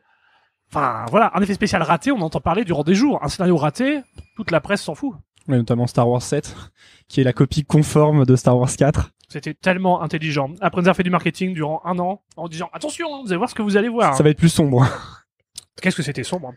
enfin 0.71 1.05
voilà, 1.11 1.31
un 1.35 1.41
effet 1.41 1.55
spécial 1.55 1.83
raté, 1.83 2.11
on 2.11 2.21
entend 2.21 2.41
parler 2.41 2.65
durant 2.65 2.83
des 2.83 2.95
jours. 2.95 3.21
Un 3.23 3.29
scénario 3.29 3.57
raté, 3.57 4.01
toute 4.37 4.51
la 4.51 4.61
presse 4.61 4.83
s'en 4.83 4.95
fout. 4.95 5.15
Ouais, 5.49 5.57
notamment 5.57 5.87
Star 5.87 6.09
Wars 6.09 6.23
7, 6.23 6.57
qui 7.09 7.21
est 7.21 7.25
la 7.25 7.33
copie 7.33 7.65
conforme 7.65 8.27
de 8.27 8.35
Star 8.35 8.59
Wars 8.59 8.75
4. 8.77 9.13
C'était 9.29 9.55
tellement 9.55 10.03
intelligent. 10.03 10.51
Après 10.61 10.81
nous 10.81 10.87
avoir 10.87 10.97
fait 10.97 11.03
du 11.03 11.11
marketing 11.11 11.55
durant 11.55 11.83
un 11.85 11.99
an 11.99 12.23
en 12.37 12.49
disant 12.49 12.71
attention, 12.73 13.15
hein, 13.15 13.21
vous 13.23 13.29
allez 13.29 13.39
voir 13.39 13.51
ce 13.51 13.55
que 13.55 13.63
vous 13.63 13.77
allez 13.77 13.89
voir. 13.89 14.17
Ça 14.17 14.23
va 14.23 14.31
être 14.31 14.39
plus 14.39 14.49
sombre. 14.49 14.87
Qu'est-ce 15.83 15.97
que 15.97 16.03
c'était 16.03 16.25
sombre? 16.25 16.53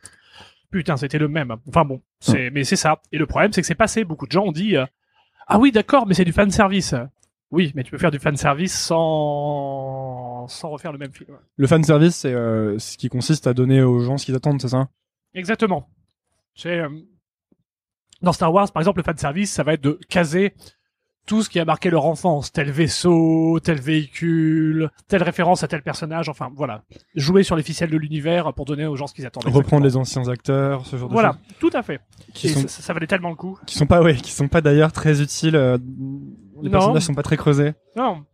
Putain, 0.71 0.97
c'était 0.97 1.17
le 1.17 1.27
même. 1.27 1.55
Enfin 1.67 1.83
bon, 1.83 2.01
c'est 2.19 2.51
mais 2.51 2.63
c'est 2.63 2.75
ça. 2.75 3.01
Et 3.11 3.17
le 3.17 3.25
problème, 3.25 3.51
c'est 3.51 3.61
que 3.61 3.67
c'est 3.67 3.75
passé. 3.75 4.03
Beaucoup 4.03 4.27
de 4.27 4.31
gens 4.31 4.45
ont 4.45 4.51
dit 4.51 4.77
euh, 4.77 4.85
ah 5.47 5.57
oui, 5.57 5.71
d'accord, 5.71 6.05
mais 6.05 6.13
c'est 6.13 6.25
du 6.25 6.31
fan 6.31 6.51
service. 6.51 6.93
Oui, 7.51 7.71
mais 7.73 7.83
tu 7.83 7.89
peux 7.89 7.97
faire 7.97 8.11
du 8.11 8.19
fan 8.19 8.38
service 8.38 8.77
sans 8.77 10.47
sans 10.47 10.69
refaire 10.69 10.91
le 10.91 10.99
même 10.99 11.11
film. 11.11 11.38
Le 11.55 11.67
fan 11.67 11.83
service, 11.83 12.17
c'est 12.17 12.33
euh, 12.33 12.77
ce 12.77 12.97
qui 12.97 13.09
consiste 13.09 13.47
à 13.47 13.53
donner 13.53 13.81
aux 13.81 13.99
gens 13.99 14.17
ce 14.17 14.25
qu'ils 14.25 14.35
attendent, 14.35 14.61
c'est 14.61 14.69
ça? 14.69 14.89
Exactement. 15.33 15.89
C'est 16.53 16.79
euh, 16.79 16.89
dans 18.21 18.33
Star 18.33 18.53
Wars, 18.53 18.71
par 18.71 18.81
exemple, 18.81 18.99
le 18.99 19.03
fan 19.03 19.17
service, 19.17 19.51
ça 19.51 19.63
va 19.63 19.73
être 19.73 19.81
de 19.81 19.99
caser 20.07 20.53
tout 21.29 21.43
ce 21.43 21.50
qui 21.50 21.59
a 21.59 21.65
marqué 21.65 21.91
leur 21.91 22.05
enfance, 22.07 22.51
tel 22.51 22.71
vaisseau, 22.71 23.59
tel 23.63 23.79
véhicule, 23.79 24.89
telle 25.07 25.21
référence 25.21 25.62
à 25.63 25.67
tel 25.67 25.83
personnage, 25.83 26.27
enfin 26.27 26.50
voilà, 26.55 26.81
jouer 27.13 27.43
sur 27.43 27.55
les 27.55 27.62
ficelles 27.62 27.91
de 27.91 27.98
l'univers 27.98 28.51
pour 28.55 28.65
donner 28.65 28.88
aux 28.88 28.95
gens 28.95 29.05
ce 29.05 29.13
qu'ils 29.13 29.27
attendent. 29.27 29.43
Reprendre 29.43 29.86
exactement. 29.86 29.86
les 29.86 29.98
anciens 29.98 30.27
acteurs, 30.27 30.88
ce 30.88 30.95
genre 30.98 31.07
de 31.07 31.13
Voilà, 31.13 31.33
choses. 31.33 31.57
tout 31.59 31.69
à 31.74 31.83
fait. 31.83 32.00
Qui 32.33 32.48
Et 32.48 32.50
sont, 32.50 32.62
ça, 32.67 32.81
ça 32.81 32.93
valait 32.93 33.05
tellement 33.05 33.29
le 33.29 33.36
coup. 33.36 33.59
qui 33.67 33.77
sont 33.77 33.86
pas, 33.86 34.01
ouais, 34.01 34.15
qui 34.15 34.31
sont 34.31 34.48
pas 34.48 34.62
d'ailleurs 34.62 34.91
très 34.91 35.21
utiles. 35.21 35.55
euh, 35.55 35.77
les 36.63 36.69
Non. 36.69 36.71
personnages 36.71 37.03
sont 37.03 37.13
pas 37.13 37.21
très 37.21 37.38
creusés. 37.38 37.74
Non. 37.95 38.25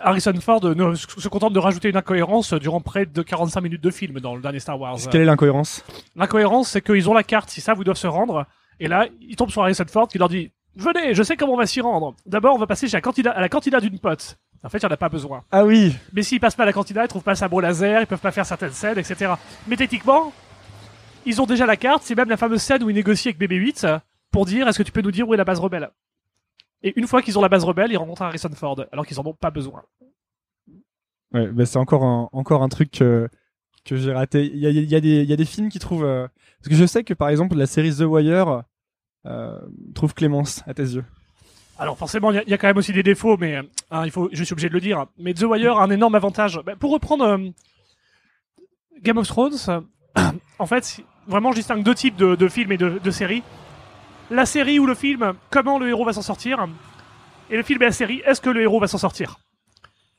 Harrison 0.00 0.34
Ford 0.40 0.62
ne- 0.62 0.94
se 0.94 1.28
contente 1.28 1.52
de 1.54 1.58
rajouter 1.58 1.88
une 1.88 1.96
incohérence 1.96 2.52
durant 2.52 2.80
près 2.82 3.06
de 3.06 3.22
45 3.22 3.60
minutes 3.62 3.82
de 3.82 3.90
film 3.90 4.20
dans 4.20 4.36
le 4.36 4.42
dernier 4.42 4.60
Star 4.60 4.78
Wars. 4.78 4.98
Quelle 5.10 5.22
est 5.22 5.24
l'incohérence? 5.24 5.84
L'incohérence, 6.14 6.68
c'est 6.68 6.82
qu'ils 6.82 7.08
ont 7.08 7.14
la 7.14 7.22
carte, 7.24 7.48
savent 7.50 7.78
où 7.78 7.82
ils 7.82 7.84
doivent 7.86 7.96
se 7.96 8.06
rendre, 8.06 8.44
et 8.78 8.88
là, 8.88 9.06
ils 9.20 9.36
tombent 9.36 9.50
sur 9.50 9.62
Harrison 9.62 9.84
Ford 9.88 10.06
qui 10.06 10.18
leur 10.18 10.28
dit 10.28 10.52
Venez, 10.76 11.14
je 11.14 11.22
sais 11.22 11.36
comment 11.36 11.54
on 11.54 11.56
va 11.58 11.66
s'y 11.66 11.80
rendre. 11.80 12.14
D'abord, 12.26 12.54
on 12.54 12.58
va 12.58 12.66
passer 12.66 12.86
chez 12.88 12.96
la 12.96 13.00
cantina, 13.00 13.30
à 13.32 13.40
la 13.40 13.48
cantina 13.48 13.80
d'une 13.80 13.98
pote. 13.98 14.38
En 14.62 14.68
fait, 14.68 14.78
il 14.78 14.84
n'y 14.86 14.90
en 14.90 14.94
a 14.94 14.96
pas 14.96 15.08
besoin. 15.08 15.42
Ah 15.50 15.64
oui 15.64 15.94
Mais 16.12 16.22
s'ils 16.22 16.38
passent 16.40 16.54
pas 16.54 16.62
à 16.64 16.66
la 16.66 16.72
cantina, 16.72 17.04
ils 17.04 17.08
trouvent 17.08 17.22
pas 17.22 17.34
sabre 17.34 17.60
laser, 17.60 18.00
ils 18.02 18.06
peuvent 18.06 18.20
pas 18.20 18.30
faire 18.30 18.46
certaines 18.46 18.72
scènes, 18.72 18.98
etc. 18.98 19.32
Mais 19.66 19.76
techniquement, 19.76 20.32
ils 21.26 21.40
ont 21.42 21.46
déjà 21.46 21.66
la 21.66 21.76
carte, 21.76 22.02
c'est 22.04 22.14
même 22.14 22.28
la 22.28 22.36
fameuse 22.36 22.62
scène 22.62 22.82
où 22.82 22.90
ils 22.90 22.94
négocient 22.94 23.30
avec 23.30 23.40
BB-8 23.50 24.00
pour 24.30 24.46
dire 24.46 24.68
est-ce 24.68 24.78
que 24.78 24.82
tu 24.82 24.92
peux 24.92 25.00
nous 25.02 25.10
dire 25.10 25.28
où 25.28 25.34
est 25.34 25.36
la 25.38 25.44
base 25.44 25.58
rebelle? 25.58 25.90
Et 26.82 26.92
une 26.98 27.06
fois 27.06 27.20
qu'ils 27.22 27.38
ont 27.38 27.42
la 27.42 27.48
base 27.48 27.64
rebelle, 27.64 27.90
ils 27.90 27.96
rencontrent 27.96 28.22
Harrison 28.22 28.50
Ford, 28.54 28.84
alors 28.92 29.04
qu'ils 29.06 29.18
en 29.18 29.26
ont 29.26 29.34
pas 29.34 29.50
besoin. 29.50 29.82
Ouais, 31.32 31.46
bah 31.48 31.64
c'est 31.66 31.78
encore 31.78 32.04
un, 32.04 32.28
encore 32.32 32.62
un 32.62 32.68
truc 32.68 32.90
que, 32.90 33.28
que 33.84 33.96
j'ai 33.96 34.12
raté. 34.12 34.46
Il 34.46 34.58
y 34.58 34.66
a, 34.66 34.70
il 34.70 34.84
y, 34.90 34.94
a 34.96 35.00
des- 35.00 35.22
il 35.22 35.28
y 35.30 35.32
a 35.32 35.36
des 35.36 35.44
films 35.44 35.68
qui 35.68 35.78
trouvent... 35.78 36.04
euh, 36.04 36.26
Parce 36.60 36.68
que 36.70 36.74
je 36.74 36.84
sais 36.86 37.04
que, 37.04 37.14
par 37.14 37.28
exemple, 37.28 37.56
la 37.56 37.66
série 37.66 37.94
The 37.94 38.00
Wire 38.00 38.62
trouve 39.94 40.14
Clémence, 40.14 40.62
à 40.66 40.74
tes 40.74 40.82
yeux. 40.82 41.04
Alors 41.80 41.96
forcément, 41.96 42.30
il 42.30 42.44
y, 42.46 42.52
a- 42.52 42.58
quand 42.58 42.66
même 42.66 42.76
aussi 42.76 42.92
des 42.92 43.02
défauts, 43.02 43.38
mais 43.38 43.56
euh, 43.56 43.62
hein, 43.90 44.04
je 44.32 44.44
suis 44.44 44.52
obligé 44.52 44.68
de 44.68 44.74
le 44.74 44.82
dire. 44.82 45.06
Mais 45.16 45.32
The 45.32 45.44
Wire 45.44 45.78
a 45.78 45.84
un 45.84 45.90
énorme 45.90 46.14
avantage. 46.14 46.60
Ben, 46.66 46.76
pour 46.76 46.92
reprendre 46.92 47.24
euh, 47.24 47.38
Game 49.00 49.16
of 49.16 49.26
Thrones, 49.26 49.56
euh, 49.68 49.80
en 50.58 50.66
fait, 50.66 51.00
vraiment, 51.26 51.52
je 51.52 51.56
distingue 51.56 51.82
deux 51.82 51.94
types 51.94 52.16
de, 52.16 52.48
films 52.48 52.72
et 52.72 52.76
de, 52.76 53.10
séries. 53.10 53.42
La 54.30 54.44
série 54.44 54.78
ou 54.78 54.84
le 54.84 54.94
film, 54.94 55.32
comment 55.48 55.78
le 55.78 55.88
héros 55.88 56.04
va 56.04 56.12
s'en 56.12 56.20
sortir, 56.20 56.68
et 57.48 57.56
le 57.56 57.62
film 57.62 57.80
et 57.80 57.86
la 57.86 57.92
série, 57.92 58.20
est-ce 58.26 58.42
que 58.42 58.50
le 58.50 58.60
héros 58.60 58.78
va 58.78 58.86
s'en 58.86 58.98
sortir. 58.98 59.38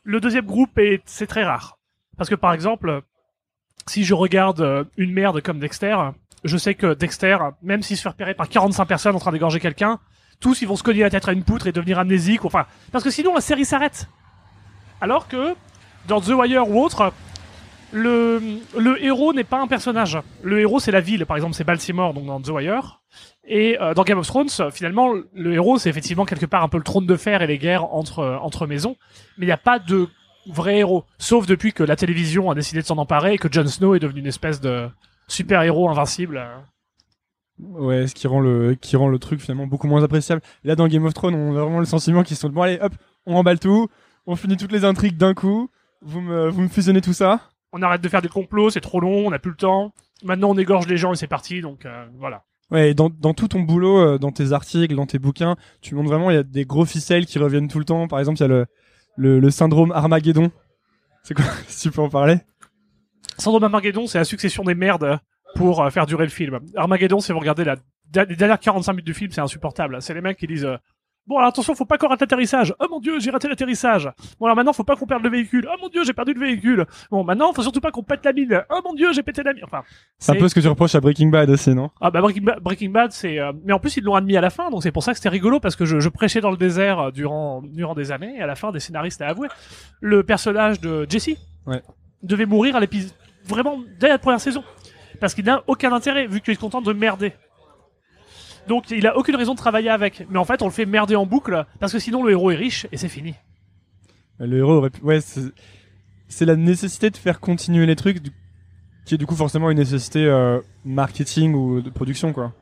Le 0.02 0.20
deuxième 0.20 0.48
groupe, 0.48 0.80
est, 0.80 1.04
c'est 1.06 1.28
très 1.28 1.44
rare. 1.44 1.78
Parce 2.18 2.30
que 2.30 2.36
par 2.36 2.54
exemple, 2.54 3.04
si 3.86 4.04
je 4.04 4.16
regarde 4.16 4.62
euh, 4.62 4.84
une 4.98 5.14
merde 5.14 5.42
comme 5.42 5.60
Dexter, 5.60 5.96
je 6.44 6.58
sais 6.58 6.76
que 6.76 6.94
Dexter, 6.94 7.38
même 7.62 7.82
s'il 7.82 7.98
se 7.98 8.04
fait 8.04 8.10
repérer 8.10 8.34
par 8.34 8.50
45 8.50 8.86
personnes 8.86 9.16
en 9.16 9.20
train 9.20 9.32
d'égorger 9.32 9.60
quelqu'un, 9.60 10.00
tous 10.40 10.62
ils 10.62 10.68
vont 10.68 10.76
se 10.76 10.84
cogner 10.84 11.02
la 11.02 11.10
tête 11.10 11.28
à 11.28 11.34
une 11.34 11.44
poutre 11.44 11.68
et 11.68 11.72
devenir 11.72 12.00
amnésiques. 12.00 12.46
Enfin, 12.46 12.66
parce 12.92 13.04
que 13.04 13.12
sinon 13.12 13.34
la 13.34 13.42
série 13.42 13.66
s'arrête. 13.66 14.08
Alors 15.00 15.28
que 15.28 15.56
dans 16.08 16.20
The 16.20 16.30
Wire 16.30 16.70
ou 16.70 16.84
autre, 16.84 17.14
le, 17.92 18.42
le 18.78 19.04
héros 19.04 19.34
n'est 19.34 19.44
pas 19.44 19.62
un 19.62 19.68
personnage. 19.68 20.18
Le 20.44 20.60
héros 20.60 20.80
c'est 20.80 20.92
la 20.92 21.02
ville. 21.02 21.26
Par 21.26 21.38
exemple, 21.38 21.54
c'est 21.54 21.64
Baltimore 21.64 22.14
donc 22.14 22.26
dans 22.26 22.42
The 22.42 22.50
Wire. 22.50 23.02
Et 23.46 23.78
euh, 23.82 23.94
dans 23.94 24.04
Game 24.04 24.18
of 24.18 24.28
Thrones, 24.28 24.50
finalement, 24.72 25.14
le 25.34 25.54
héros 25.54 25.78
c'est 25.78 25.90
effectivement 25.90 26.26
quelque 26.26 26.46
part 26.46 26.64
un 26.64 26.70
peu 26.70 26.78
le 26.78 26.84
trône 26.84 27.06
de 27.06 27.16
fer 27.16 27.42
et 27.42 27.48
les 27.48 27.58
guerres 27.58 27.94
entre 27.94 28.40
entre 28.42 28.66
maisons. 28.66 28.96
Mais 29.38 29.46
il 29.46 29.48
n'y 29.48 29.54
a 29.54 29.58
pas 29.58 29.80
de 29.80 30.08
vrai 30.48 30.80
héros, 30.80 31.06
sauf 31.20 31.46
depuis 31.46 31.72
que 31.72 31.84
la 31.84 31.96
télévision 31.96 32.50
a 32.50 32.56
décidé 32.56 32.82
de 32.82 32.86
s'en 32.86 32.98
emparer 32.98 33.34
et 33.34 33.38
que 33.38 33.52
Jon 33.52 33.68
Snow 33.68 33.94
est 33.94 34.00
devenu 34.00 34.22
une 34.22 34.28
espèce 34.28 34.60
de 34.60 34.90
super 35.32 35.62
héros 35.64 35.90
invincible. 35.90 36.42
Ouais, 37.60 38.08
ce 38.08 38.16
qui 38.16 38.28
rend 38.28 38.40
le, 38.40 38.76
qui 38.76 38.96
rend 38.96 39.08
le 39.08 39.20
truc 39.20 39.40
finalement 39.40 39.68
beaucoup 39.68 39.88
moins 39.88 40.04
appréciable. 40.04 40.42
Là, 40.64 40.76
dans 40.76 40.88
Game 40.88 41.06
of 41.06 41.14
Thrones, 41.14 41.36
on 41.36 41.56
a 41.56 41.62
vraiment 41.62 41.80
le 41.80 41.86
sentiment 41.86 42.24
qu'ils 42.24 42.38
sont 42.38 42.50
bon, 42.50 42.64
allez, 42.64 42.80
hop, 42.82 42.94
on 43.26 43.36
emballe 43.36 43.60
tout, 43.60 43.88
on 44.26 44.36
finit 44.36 44.58
toutes 44.58 44.72
les 44.72 44.84
intrigues 44.84 45.18
d'un 45.18 45.34
coup, 45.34 45.70
vous 46.02 46.22
me, 46.22 46.50
vous 46.50 46.62
me 46.62 46.68
fusionnez 46.68 47.02
tout 47.02 47.14
ça. 47.14 47.40
on 47.72 47.82
arrête 47.82 48.02
de 48.02 48.10
faire 48.10 48.22
des 48.22 48.30
complots, 48.30 48.72
c'est 48.72 48.82
trop 48.82 49.00
long, 49.00 49.28
on 49.28 49.30
n'a 49.30 49.40
plus 49.40 49.52
le 49.52 49.58
temps. 49.58 49.94
Maintenant, 50.24 50.50
on 50.50 50.58
égorge 50.58 50.88
les 50.88 50.98
gens 50.98 51.14
et 51.14 51.16
c'est 51.16 51.28
parti, 51.28 51.62
donc 51.62 51.86
euh, 51.86 52.06
voilà. 52.18 52.44
Ouais, 52.72 52.92
et 52.92 52.94
dans, 52.94 53.10
dans 53.10 53.34
tout 53.34 53.48
ton 53.48 53.60
boulot, 53.62 54.00
euh, 54.00 54.18
dans 54.18 54.32
tes 54.32 54.54
articles, 54.54 54.96
dans 54.96 55.06
tes 55.06 55.20
bouquins, 55.20 55.56
tu 55.82 55.94
montres 55.94 56.10
vraiment, 56.10 56.32
il 56.32 56.36
y 56.36 56.40
a 56.40 56.44
des 56.44 56.66
gros 56.66 56.86
ficelles 56.86 57.26
qui 57.26 57.38
reviennent 57.38 57.68
tout 57.68 57.80
le 57.80 57.86
temps. 57.86 58.08
Par 58.08 58.20
exemple, 58.20 58.38
il 58.40 58.42
y 58.42 58.46
a 58.46 58.48
le, 58.48 58.66
le, 59.18 59.40
le 59.40 59.50
syndrome 59.52 59.92
Armageddon. 59.92 60.52
C'est 61.24 61.34
quoi? 61.34 61.46
Si 61.68 61.90
tu 61.90 61.92
peux 61.92 62.02
en 62.02 62.10
parler 62.10 62.38
Syndrome 63.38 63.64
Armageddon, 63.64 64.08
c'est 64.08 64.18
la 64.20 64.24
succession 64.26 64.64
des 64.64 64.76
merdes 64.76 65.20
pour 65.56 65.82
euh, 65.82 65.90
faire 65.90 66.06
durer 66.06 66.24
le 66.26 66.30
film. 66.32 66.60
Armageddon, 66.76 67.20
si 67.20 67.32
vous 67.32 67.40
regardez 67.40 67.64
la, 67.64 67.76
les 68.26 68.36
dernières 68.36 68.60
45 68.60 68.94
minutes 68.94 69.06
du 69.06 69.14
film, 69.14 69.32
c'est 69.32 69.42
insupportable. 69.42 70.02
C'est 70.02 70.14
les 70.14 70.22
mecs 70.22 70.38
qui 70.38 70.48
disent 70.48 70.66
euh, 70.66 70.78
Bon, 71.28 71.38
alors 71.38 71.50
attention, 71.50 71.76
faut 71.76 71.86
pas 71.86 72.00
qu'on 72.00 72.08
rate 72.08 72.20
l'atterrissage. 72.22 72.74
Oh 72.80 72.88
mon 72.90 73.00
dieu, 73.00 73.20
j'ai 73.20 73.30
raté 73.30 73.48
l'atterrissage. 73.48 74.10
Bon, 74.40 74.48
alors 74.48 74.56
maintenant, 74.56 74.74
faut 74.74 74.84
pas 74.84 74.96
qu'on 74.96 75.06
perde 75.06 75.24
le 75.24 75.30
véhicule. 75.30 75.68
Oh 75.72 75.76
mon 75.80 75.88
dieu, 75.88 76.04
j'ai 76.04 76.14
perdu 76.14 76.34
le 76.34 76.40
véhicule. 76.40 76.86
Bon, 77.12 77.24
maintenant, 77.24 77.54
faut 77.54 77.62
surtout 77.62 77.80
pas 77.80 77.92
qu'on 77.92 78.02
pète 78.02 78.26
la 78.26 78.34
mine. 78.34 78.64
Oh 78.72 78.80
mon 78.84 78.96
dieu, 78.96 79.14
j'ai 79.14 79.22
pété 79.22 79.44
la 79.44 79.54
mine. 79.54 79.64
Enfin, 79.64 79.84
C'est 80.18 80.32
un 80.32 80.36
peu 80.36 80.50
ce 80.50 80.56
que 80.56 80.60
tu 80.60 80.68
reproches 80.68 80.96
à 80.96 81.00
Breaking 81.00 81.28
Bad 81.30 81.50
aussi, 81.52 81.76
non? 81.76 81.92
Ah 82.02 82.10
bah 82.10 82.22
Breaking 82.22 82.42
Bad, 82.42 82.60
Breaking 82.60 82.90
Bad 82.90 83.12
c'est 83.12 83.38
euh, 83.40 83.52
mais 83.64 83.72
en 83.72 83.80
plus 83.80 83.98
ils 83.98 84.04
l'ont 84.04 84.16
admis 84.16 84.36
à 84.36 84.42
la 84.42 84.50
fin 84.50 84.72
donc 84.72 84.82
c'est 84.82 84.92
pour 84.92 85.04
ça 85.04 85.12
que 85.12 85.18
c'était 85.20 85.30
rigolo 85.30 85.60
parce 85.60 85.76
que 85.76 85.86
je, 85.86 86.00
je 86.00 86.10
prêchais 86.10 86.42
dans 86.42 86.50
le 86.52 86.58
désert 86.58 87.12
durant 87.12 87.62
durant 87.62 87.94
des 87.94 88.12
années 88.12 88.36
et 88.38 88.42
à 88.42 88.48
la 88.48 88.56
fin 88.56 88.72
des 88.72 88.80
scénaristes 88.80 89.22
à 89.22 89.28
avouer 89.28 89.48
le 90.02 90.24
personnage 90.24 90.82
de 90.82 91.06
Jesse 91.08 91.30
Ouais. 91.68 91.82
devait 92.24 92.48
mourir 92.48 92.76
à 92.76 92.80
l'épisode 92.80 93.12
vraiment 93.46 93.80
dès 94.00 94.10
la 94.10 94.18
première 94.18 94.42
saison 94.42 94.64
parce 95.20 95.34
qu'il 95.36 95.46
n'a 95.46 95.64
aucun 95.68 95.92
intérêt 95.94 96.28
vu 96.28 96.42
qu'il 96.42 96.54
est 96.54 96.58
content 96.58 96.82
de 96.82 96.94
merder. 96.94 97.34
Donc 98.68 98.92
il 98.92 99.06
a 99.08 99.18
aucune 99.18 99.36
raison 99.36 99.54
de 99.54 99.58
travailler 99.58 99.90
avec 99.90 100.26
mais 100.30 100.38
en 100.40 100.46
fait 100.46 100.62
on 100.62 100.66
le 100.66 100.72
fait 100.72 100.86
merder 100.86 101.16
en 101.16 101.26
boucle 101.26 101.66
parce 101.80 101.92
que 101.94 102.00
sinon 102.00 102.24
le 102.24 102.32
héros 102.32 102.52
est 102.52 102.56
riche 102.56 102.88
et 102.92 102.98
c'est 102.98 103.10
fini. 103.10 103.36
Le 104.40 104.58
héros 104.58 104.74
aurait 104.74 104.90
pu... 104.90 105.02
Ouais, 105.02 105.20
c'est 105.22 106.46
la 106.46 106.56
nécessité 106.56 107.10
de 107.10 107.18
faire 107.18 107.40
continuer 107.40 107.86
les 107.86 107.96
trucs, 107.96 108.20
du- 108.22 108.32
qui 109.06 109.16
est 109.16 109.18
du 109.18 109.26
coup 109.26 109.36
forcément 109.36 109.70
une 109.70 109.78
nécessité 109.78 110.26
euh, 110.26 110.60
marketing 110.86 111.54
ou 111.54 111.82
de 111.82 111.90
production, 111.90 112.34
quoi. 112.34 112.54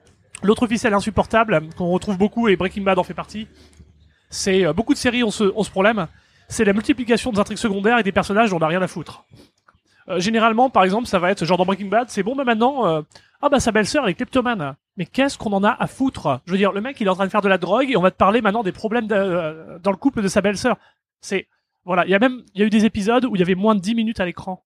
L'autre 0.41 0.67
ficelle 0.67 0.93
insupportable 0.93 1.61
qu'on 1.77 1.87
retrouve 1.89 2.17
beaucoup 2.17 2.47
et 2.47 2.55
Breaking 2.55 2.81
Bad 2.83 2.97
en 2.97 3.03
fait 3.03 3.13
partie, 3.13 3.47
c'est 4.29 4.65
euh, 4.65 4.73
beaucoup 4.73 4.93
de 4.93 4.97
séries 4.99 5.23
ont 5.23 5.31
ce, 5.31 5.43
ont 5.55 5.63
ce 5.63 5.69
problème, 5.69 6.07
c'est 6.47 6.63
la 6.65 6.73
multiplication 6.73 7.31
des 7.31 7.39
intrigues 7.39 7.57
secondaires 7.57 7.99
et 7.99 8.03
des 8.03 8.11
personnages 8.11 8.49
dont 8.49 8.55
on 8.57 8.59
n'a 8.59 8.67
rien 8.67 8.81
à 8.81 8.87
foutre. 8.87 9.25
Euh, 10.09 10.19
généralement, 10.19 10.69
par 10.69 10.83
exemple, 10.83 11.07
ça 11.07 11.19
va 11.19 11.31
être 11.31 11.45
genre 11.45 11.57
dans 11.57 11.65
Breaking 11.65 11.87
Bad, 11.87 12.09
c'est 12.09 12.23
bon, 12.23 12.35
bah 12.35 12.43
maintenant, 12.43 12.87
euh, 12.87 13.01
ah 13.41 13.49
bah 13.49 13.59
sa 13.59 13.71
belle-sœur 13.71 14.03
elle 14.03 14.11
est 14.11 14.15
kleptomane. 14.15 14.75
Mais 14.97 15.05
qu'est-ce 15.05 15.37
qu'on 15.37 15.53
en 15.53 15.63
a 15.63 15.69
à 15.69 15.87
foutre? 15.87 16.41
Je 16.45 16.51
veux 16.51 16.57
dire, 16.57 16.71
le 16.71 16.81
mec 16.81 16.99
il 16.99 17.07
est 17.07 17.09
en 17.09 17.15
train 17.15 17.25
de 17.25 17.31
faire 17.31 17.41
de 17.41 17.47
la 17.47 17.57
drogue 17.57 17.89
et 17.89 17.95
on 17.95 18.01
va 18.01 18.11
te 18.11 18.17
parler 18.17 18.41
maintenant 18.41 18.63
des 18.63 18.71
problèmes 18.71 19.07
euh, 19.11 19.77
dans 19.79 19.91
le 19.91 19.97
couple 19.97 20.21
de 20.21 20.27
sa 20.27 20.41
belle-sœur. 20.41 20.77
C'est 21.21 21.47
voilà, 21.85 22.05
il 22.05 22.11
y 22.11 22.15
a 22.15 22.19
même 22.19 22.43
il 22.53 22.61
y 22.61 22.63
a 22.63 22.67
eu 22.67 22.69
des 22.69 22.85
épisodes 22.85 23.25
où 23.25 23.35
il 23.35 23.39
y 23.39 23.41
avait 23.41 23.55
moins 23.55 23.75
de 23.75 23.81
10 23.81 23.95
minutes 23.95 24.19
à 24.19 24.25
l'écran 24.25 24.63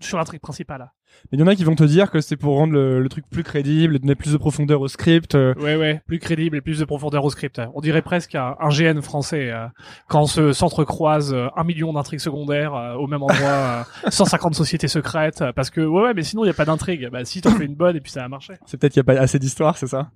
sur 0.00 0.18
l'intrigue 0.18 0.40
principale. 0.40 0.90
Mais 1.30 1.38
il 1.38 1.40
y 1.40 1.42
en 1.42 1.46
a 1.46 1.54
qui 1.54 1.64
vont 1.64 1.74
te 1.74 1.84
dire 1.84 2.10
que 2.10 2.20
c'est 2.20 2.36
pour 2.36 2.56
rendre 2.56 2.72
le, 2.72 3.00
le 3.02 3.08
truc 3.08 3.24
plus 3.28 3.42
crédible, 3.42 3.98
donner 3.98 4.14
plus 4.14 4.32
de 4.32 4.36
profondeur 4.38 4.80
au 4.80 4.88
script. 4.88 5.34
euh, 5.34 5.54
Ouais 5.56 5.76
ouais, 5.76 6.00
plus 6.06 6.18
crédible 6.18 6.56
et 6.56 6.60
plus 6.60 6.78
de 6.78 6.84
profondeur 6.84 7.24
au 7.24 7.30
script. 7.30 7.60
On 7.74 7.80
dirait 7.80 8.00
presque 8.02 8.34
un, 8.34 8.56
un 8.60 8.68
GN 8.70 9.00
français 9.02 9.50
euh, 9.50 9.66
quand 10.08 10.26
se 10.26 10.52
s'entrecroisent 10.52 11.34
euh, 11.34 11.48
un 11.56 11.64
million 11.64 11.92
d'intrigues 11.92 12.20
secondaires 12.20 12.74
euh, 12.74 12.94
au 12.94 13.06
même 13.06 13.22
endroit, 13.22 13.84
euh, 14.06 14.10
150 14.10 14.54
sociétés 14.54 14.88
secrètes 14.88 15.42
euh, 15.42 15.52
parce 15.52 15.70
que 15.70 15.80
ouais 15.80 16.02
ouais, 16.02 16.14
mais 16.14 16.22
sinon 16.22 16.44
il 16.44 16.46
y 16.46 16.50
a 16.50 16.54
pas 16.54 16.64
d'intrigue. 16.64 17.08
Bah 17.10 17.24
si 17.24 17.40
t'en 17.42 17.50
fais 17.50 17.64
une 17.66 17.74
bonne 17.74 17.96
et 17.96 18.00
puis 18.00 18.12
ça 18.12 18.24
a 18.24 18.28
marché. 18.28 18.54
C'est 18.66 18.78
peut-être 18.80 18.92
qu'il 18.94 19.02
n'y 19.02 19.10
a 19.10 19.14
pas 19.14 19.20
assez 19.20 19.38
d'histoire, 19.38 19.76
c'est 19.76 19.86
ça? 19.88 20.10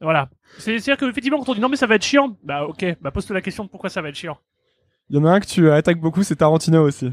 Voilà. 0.00 0.28
C'est- 0.58 0.78
C'est-à-dire 0.78 0.96
qu'effectivement, 0.98 1.38
quand 1.38 1.50
on 1.50 1.54
dit 1.54 1.60
non, 1.60 1.68
mais 1.68 1.76
ça 1.76 1.86
va 1.86 1.94
être 1.94 2.04
chiant, 2.04 2.36
bah 2.44 2.64
ok, 2.66 2.96
bah 3.00 3.10
pose-toi 3.10 3.34
la 3.34 3.40
question 3.42 3.64
de 3.64 3.68
pourquoi 3.70 3.88
ça 3.90 4.02
va 4.02 4.08
être 4.08 4.14
chiant. 4.16 4.38
Il 5.08 5.16
y 5.16 5.18
en 5.20 5.24
a 5.24 5.30
un 5.30 5.40
que 5.40 5.46
tu 5.46 5.70
attaques 5.70 6.00
beaucoup, 6.00 6.22
c'est 6.22 6.36
Tarantino 6.36 6.82
aussi. 6.82 7.12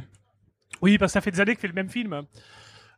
Oui, 0.82 0.98
parce 0.98 1.12
que 1.12 1.14
ça 1.14 1.22
fait 1.22 1.32
des 1.32 1.40
années 1.40 1.52
qu'il 1.54 1.62
fait 1.62 1.68
le 1.68 1.74
même 1.74 1.90
film. 1.90 2.22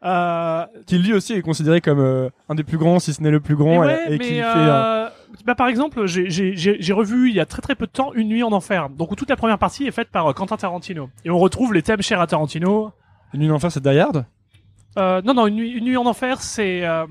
Euh, 0.03 0.65
Qui 0.85 0.99
lui 0.99 1.13
aussi 1.13 1.33
est 1.33 1.41
considéré 1.41 1.81
comme 1.81 1.99
euh, 1.99 2.29
un 2.49 2.55
des 2.55 2.63
plus 2.63 2.77
grands, 2.77 2.99
si 2.99 3.13
ce 3.13 3.23
n'est 3.23 3.31
le 3.31 3.39
plus 3.39 3.55
grand, 3.55 3.83
et- 3.83 3.87
ouais, 3.87 3.99
et, 4.07 4.09
mais 4.11 4.19
qui 4.19 4.33
fait 4.35 4.41
euh, 4.43 5.07
bah, 5.45 5.55
par 5.55 5.67
exemple, 5.67 6.05
j'ai- 6.05 6.93
revu 6.93 7.29
il 7.29 7.35
y 7.35 7.39
a 7.39 7.45
très 7.45 7.61
très 7.61 7.75
peu 7.75 7.85
de 7.87 7.91
temps 7.91 8.13
Une 8.13 8.27
nuit 8.27 8.43
en 8.43 8.51
enfer. 8.51 8.89
Donc 8.89 9.15
toute 9.15 9.29
la 9.29 9.35
première 9.35 9.57
partie 9.57 9.85
est 9.87 9.91
faite 9.91 10.09
par 10.09 10.27
euh, 10.27 10.33
Quentin 10.33 10.57
Tarantino. 10.57 11.09
Et 11.23 11.29
on 11.29 11.39
retrouve 11.39 11.73
les 11.73 11.81
thèmes 11.81 12.01
chers 12.01 12.21
à 12.21 12.27
Tarantino. 12.27 12.91
Une 13.33 13.39
nuit 13.41 13.47
d'enfer, 13.47 13.71
c'est 13.71 13.81
Die 13.81 13.97
Hard? 13.99 14.25
Euh, 14.97 15.21
non, 15.23 15.33
non, 15.33 15.47
une 15.47 15.55
nuit, 15.55 15.71
une 15.71 15.85
nuit 15.85 15.97
en 15.97 16.05
enfer, 16.05 16.41
c'est 16.41 16.85
euh, 16.85 17.05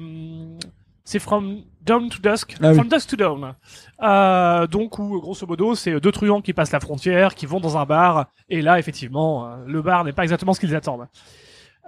c'est 1.04 1.18
From 1.18 1.62
Dawn 1.82 2.08
to 2.08 2.18
Dusk, 2.18 2.56
Ah 2.62 2.70
oui. 2.70 2.74
From 2.76 2.88
Dusk 2.88 3.10
to 3.10 3.16
Dawn. 3.16 3.54
Euh, 4.02 4.66
donc 4.66 4.98
où 4.98 5.20
grosso 5.20 5.46
modo, 5.46 5.74
c'est 5.74 6.00
deux 6.00 6.12
truands 6.12 6.40
qui 6.40 6.52
passent 6.52 6.72
la 6.72 6.80
frontière, 6.80 7.34
qui 7.34 7.46
vont 7.46 7.60
dans 7.60 7.76
un 7.76 7.84
bar, 7.84 8.26
et 8.48 8.62
là 8.62 8.78
effectivement, 8.78 9.46
euh, 9.46 9.56
le 9.66 9.82
bar 9.82 10.04
n'est 10.04 10.12
pas 10.12 10.22
exactement 10.22 10.54
ce 10.54 10.60
qu'ils 10.60 10.74
attendent. 10.74 11.06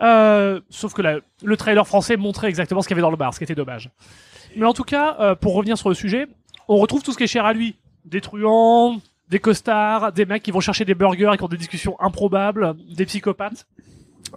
Euh, 0.02 0.60
sauf 0.68 0.92
que 0.92 1.00
la- 1.02 1.20
le 1.42 1.56
trailer 1.56 1.86
français 1.86 2.16
montrait 2.18 2.48
exactement 2.48 2.82
ce 2.82 2.88
qu'il 2.88 2.94
y 2.94 2.96
avait 2.96 3.02
dans 3.02 3.10
le 3.10 3.16
bar, 3.16 3.32
ce 3.32 3.38
qui 3.38 3.44
était 3.44 3.54
dommage. 3.54 3.90
Mais 4.54 4.66
en 4.66 4.74
tout 4.74 4.84
cas, 4.84 5.16
euh, 5.20 5.34
pour 5.34 5.54
revenir 5.54 5.78
sur 5.78 5.88
le 5.88 5.94
sujet, 5.94 6.26
on 6.68 6.76
retrouve 6.76 7.02
tout 7.02 7.12
ce 7.12 7.16
qui 7.16 7.24
est 7.24 7.28
cher 7.28 7.46
à 7.46 7.52
lui. 7.54 7.76
Des 8.04 8.20
truands, 8.20 9.00
des 9.30 9.38
costards, 9.40 10.12
des 10.12 10.26
mecs 10.26 10.42
qui 10.42 10.50
vont 10.50 10.60
chercher 10.60 10.84
des 10.84 10.94
burgers 10.94 11.30
et 11.32 11.36
qui 11.38 11.42
ont 11.42 11.48
des 11.48 11.56
discussions 11.56 11.98
improbables, 12.00 12.74
des 12.94 13.06
psychopathes. 13.06 13.66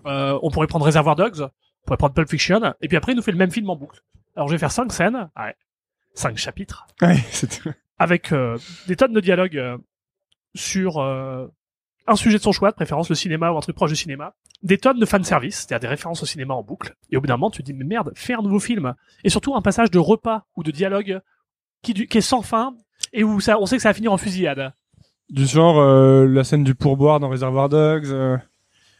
Euh, 0.05 0.39
on 0.41 0.49
pourrait 0.49 0.67
prendre 0.67 0.85
Reservoir 0.85 1.15
Dogs, 1.15 1.47
pourrait 1.85 1.97
prendre 1.97 2.13
Pulp 2.13 2.29
Fiction, 2.29 2.61
et 2.81 2.87
puis 2.87 2.97
après 2.97 3.13
il 3.13 3.15
nous 3.15 3.21
fait 3.21 3.31
le 3.31 3.37
même 3.37 3.51
film 3.51 3.69
en 3.69 3.75
boucle. 3.75 4.01
Alors 4.35 4.47
je 4.47 4.53
vais 4.53 4.59
faire 4.59 4.71
cinq 4.71 4.91
scènes, 4.93 5.29
ouais, 5.37 5.55
cinq 6.13 6.37
chapitres, 6.37 6.85
Ouais, 7.01 7.17
avec 7.99 8.31
euh, 8.31 8.57
des 8.87 8.95
tonnes 8.95 9.13
de 9.13 9.19
dialogues 9.19 9.57
euh, 9.57 9.77
sur 10.55 10.97
euh, 10.99 11.47
un 12.07 12.15
sujet 12.15 12.37
de 12.37 12.43
son 12.43 12.51
choix, 12.51 12.71
de 12.71 12.75
préférence 12.75 13.09
le 13.09 13.15
cinéma 13.15 13.51
ou 13.51 13.57
un 13.57 13.61
truc 13.61 13.75
proche 13.75 13.89
du 13.91 13.95
cinéma, 13.95 14.33
des 14.63 14.77
tonnes 14.77 14.99
de 14.99 15.05
fanservice, 15.05 15.55
c'est-à-dire 15.57 15.79
des 15.81 15.87
références 15.87 16.23
au 16.23 16.25
cinéma 16.25 16.53
en 16.53 16.63
boucle, 16.63 16.95
et 17.11 17.17
au 17.17 17.21
bout 17.21 17.27
d'un 17.27 17.37
moment 17.37 17.51
tu 17.51 17.61
te 17.61 17.65
dis 17.65 17.73
mais 17.73 17.85
merde, 17.85 18.11
fais 18.15 18.33
un 18.33 18.41
nouveau 18.41 18.59
film, 18.59 18.93
et 19.23 19.29
surtout 19.29 19.55
un 19.55 19.61
passage 19.61 19.91
de 19.91 19.99
repas 19.99 20.45
ou 20.55 20.63
de 20.63 20.71
dialogue 20.71 21.19
qui, 21.81 21.93
du- 21.93 22.07
qui 22.07 22.17
est 22.17 22.21
sans 22.21 22.41
fin, 22.41 22.75
et 23.13 23.23
où 23.23 23.39
ça, 23.39 23.59
on 23.59 23.65
sait 23.65 23.77
que 23.77 23.81
ça 23.81 23.89
va 23.89 23.93
finir 23.93 24.11
en 24.11 24.17
fusillade. 24.17 24.73
Du 25.29 25.45
genre, 25.45 25.79
euh, 25.79 26.25
la 26.27 26.43
scène 26.43 26.63
du 26.63 26.73
pourboire 26.75 27.19
dans 27.19 27.29
Reservoir 27.29 27.69
Dogs. 27.69 28.07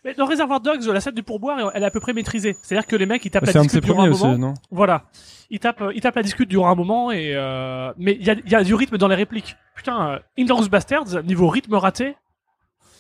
Mais 0.06 0.14
dans 0.14 0.26
Reservoir 0.26 0.62
Dogs, 0.62 0.86
la 0.86 1.02
scène 1.02 1.16
du 1.16 1.24
pourboire, 1.24 1.72
elle 1.74 1.84
est 1.84 1.86
à 1.86 1.92
peu 1.92 2.00
près 2.00 2.14
maîtrisée. 2.14 2.56
C'est-à-dire 2.62 2.88
que 2.88 2.96
les 2.96 3.06
mecs, 3.06 3.24
ils 3.26 3.32
tapent 3.32 3.46
la 3.46 3.54
discute 3.54 3.84
durant 3.84 4.04
un 4.04 4.12
aussi, 4.12 4.24
moment. 4.24 4.38
non 4.38 4.54
Voilà. 4.72 5.04
Ils 5.50 5.60
tapent, 5.60 5.82
euh, 5.82 5.92
ils 5.94 6.02
tapent 6.02 6.16
la 6.16 6.24
discute 6.24 6.48
durant 6.48 6.70
un 6.70 6.76
moment 6.76 7.12
et 7.12 7.32
euh... 7.34 7.92
mais 7.98 8.16
il 8.20 8.26
y 8.26 8.30
a, 8.30 8.34
il 8.34 8.52
y 8.52 8.56
a 8.56 8.64
du 8.64 8.76
rythme 8.76 8.98
dans 8.98 9.08
les 9.08 9.16
répliques. 9.16 9.58
Putain, 9.76 10.10
euh, 10.10 10.20
Inglourious 10.38 10.70
Bastards, 10.70 11.24
niveau 11.24 11.48
rythme 11.48 11.74
raté, 11.74 12.16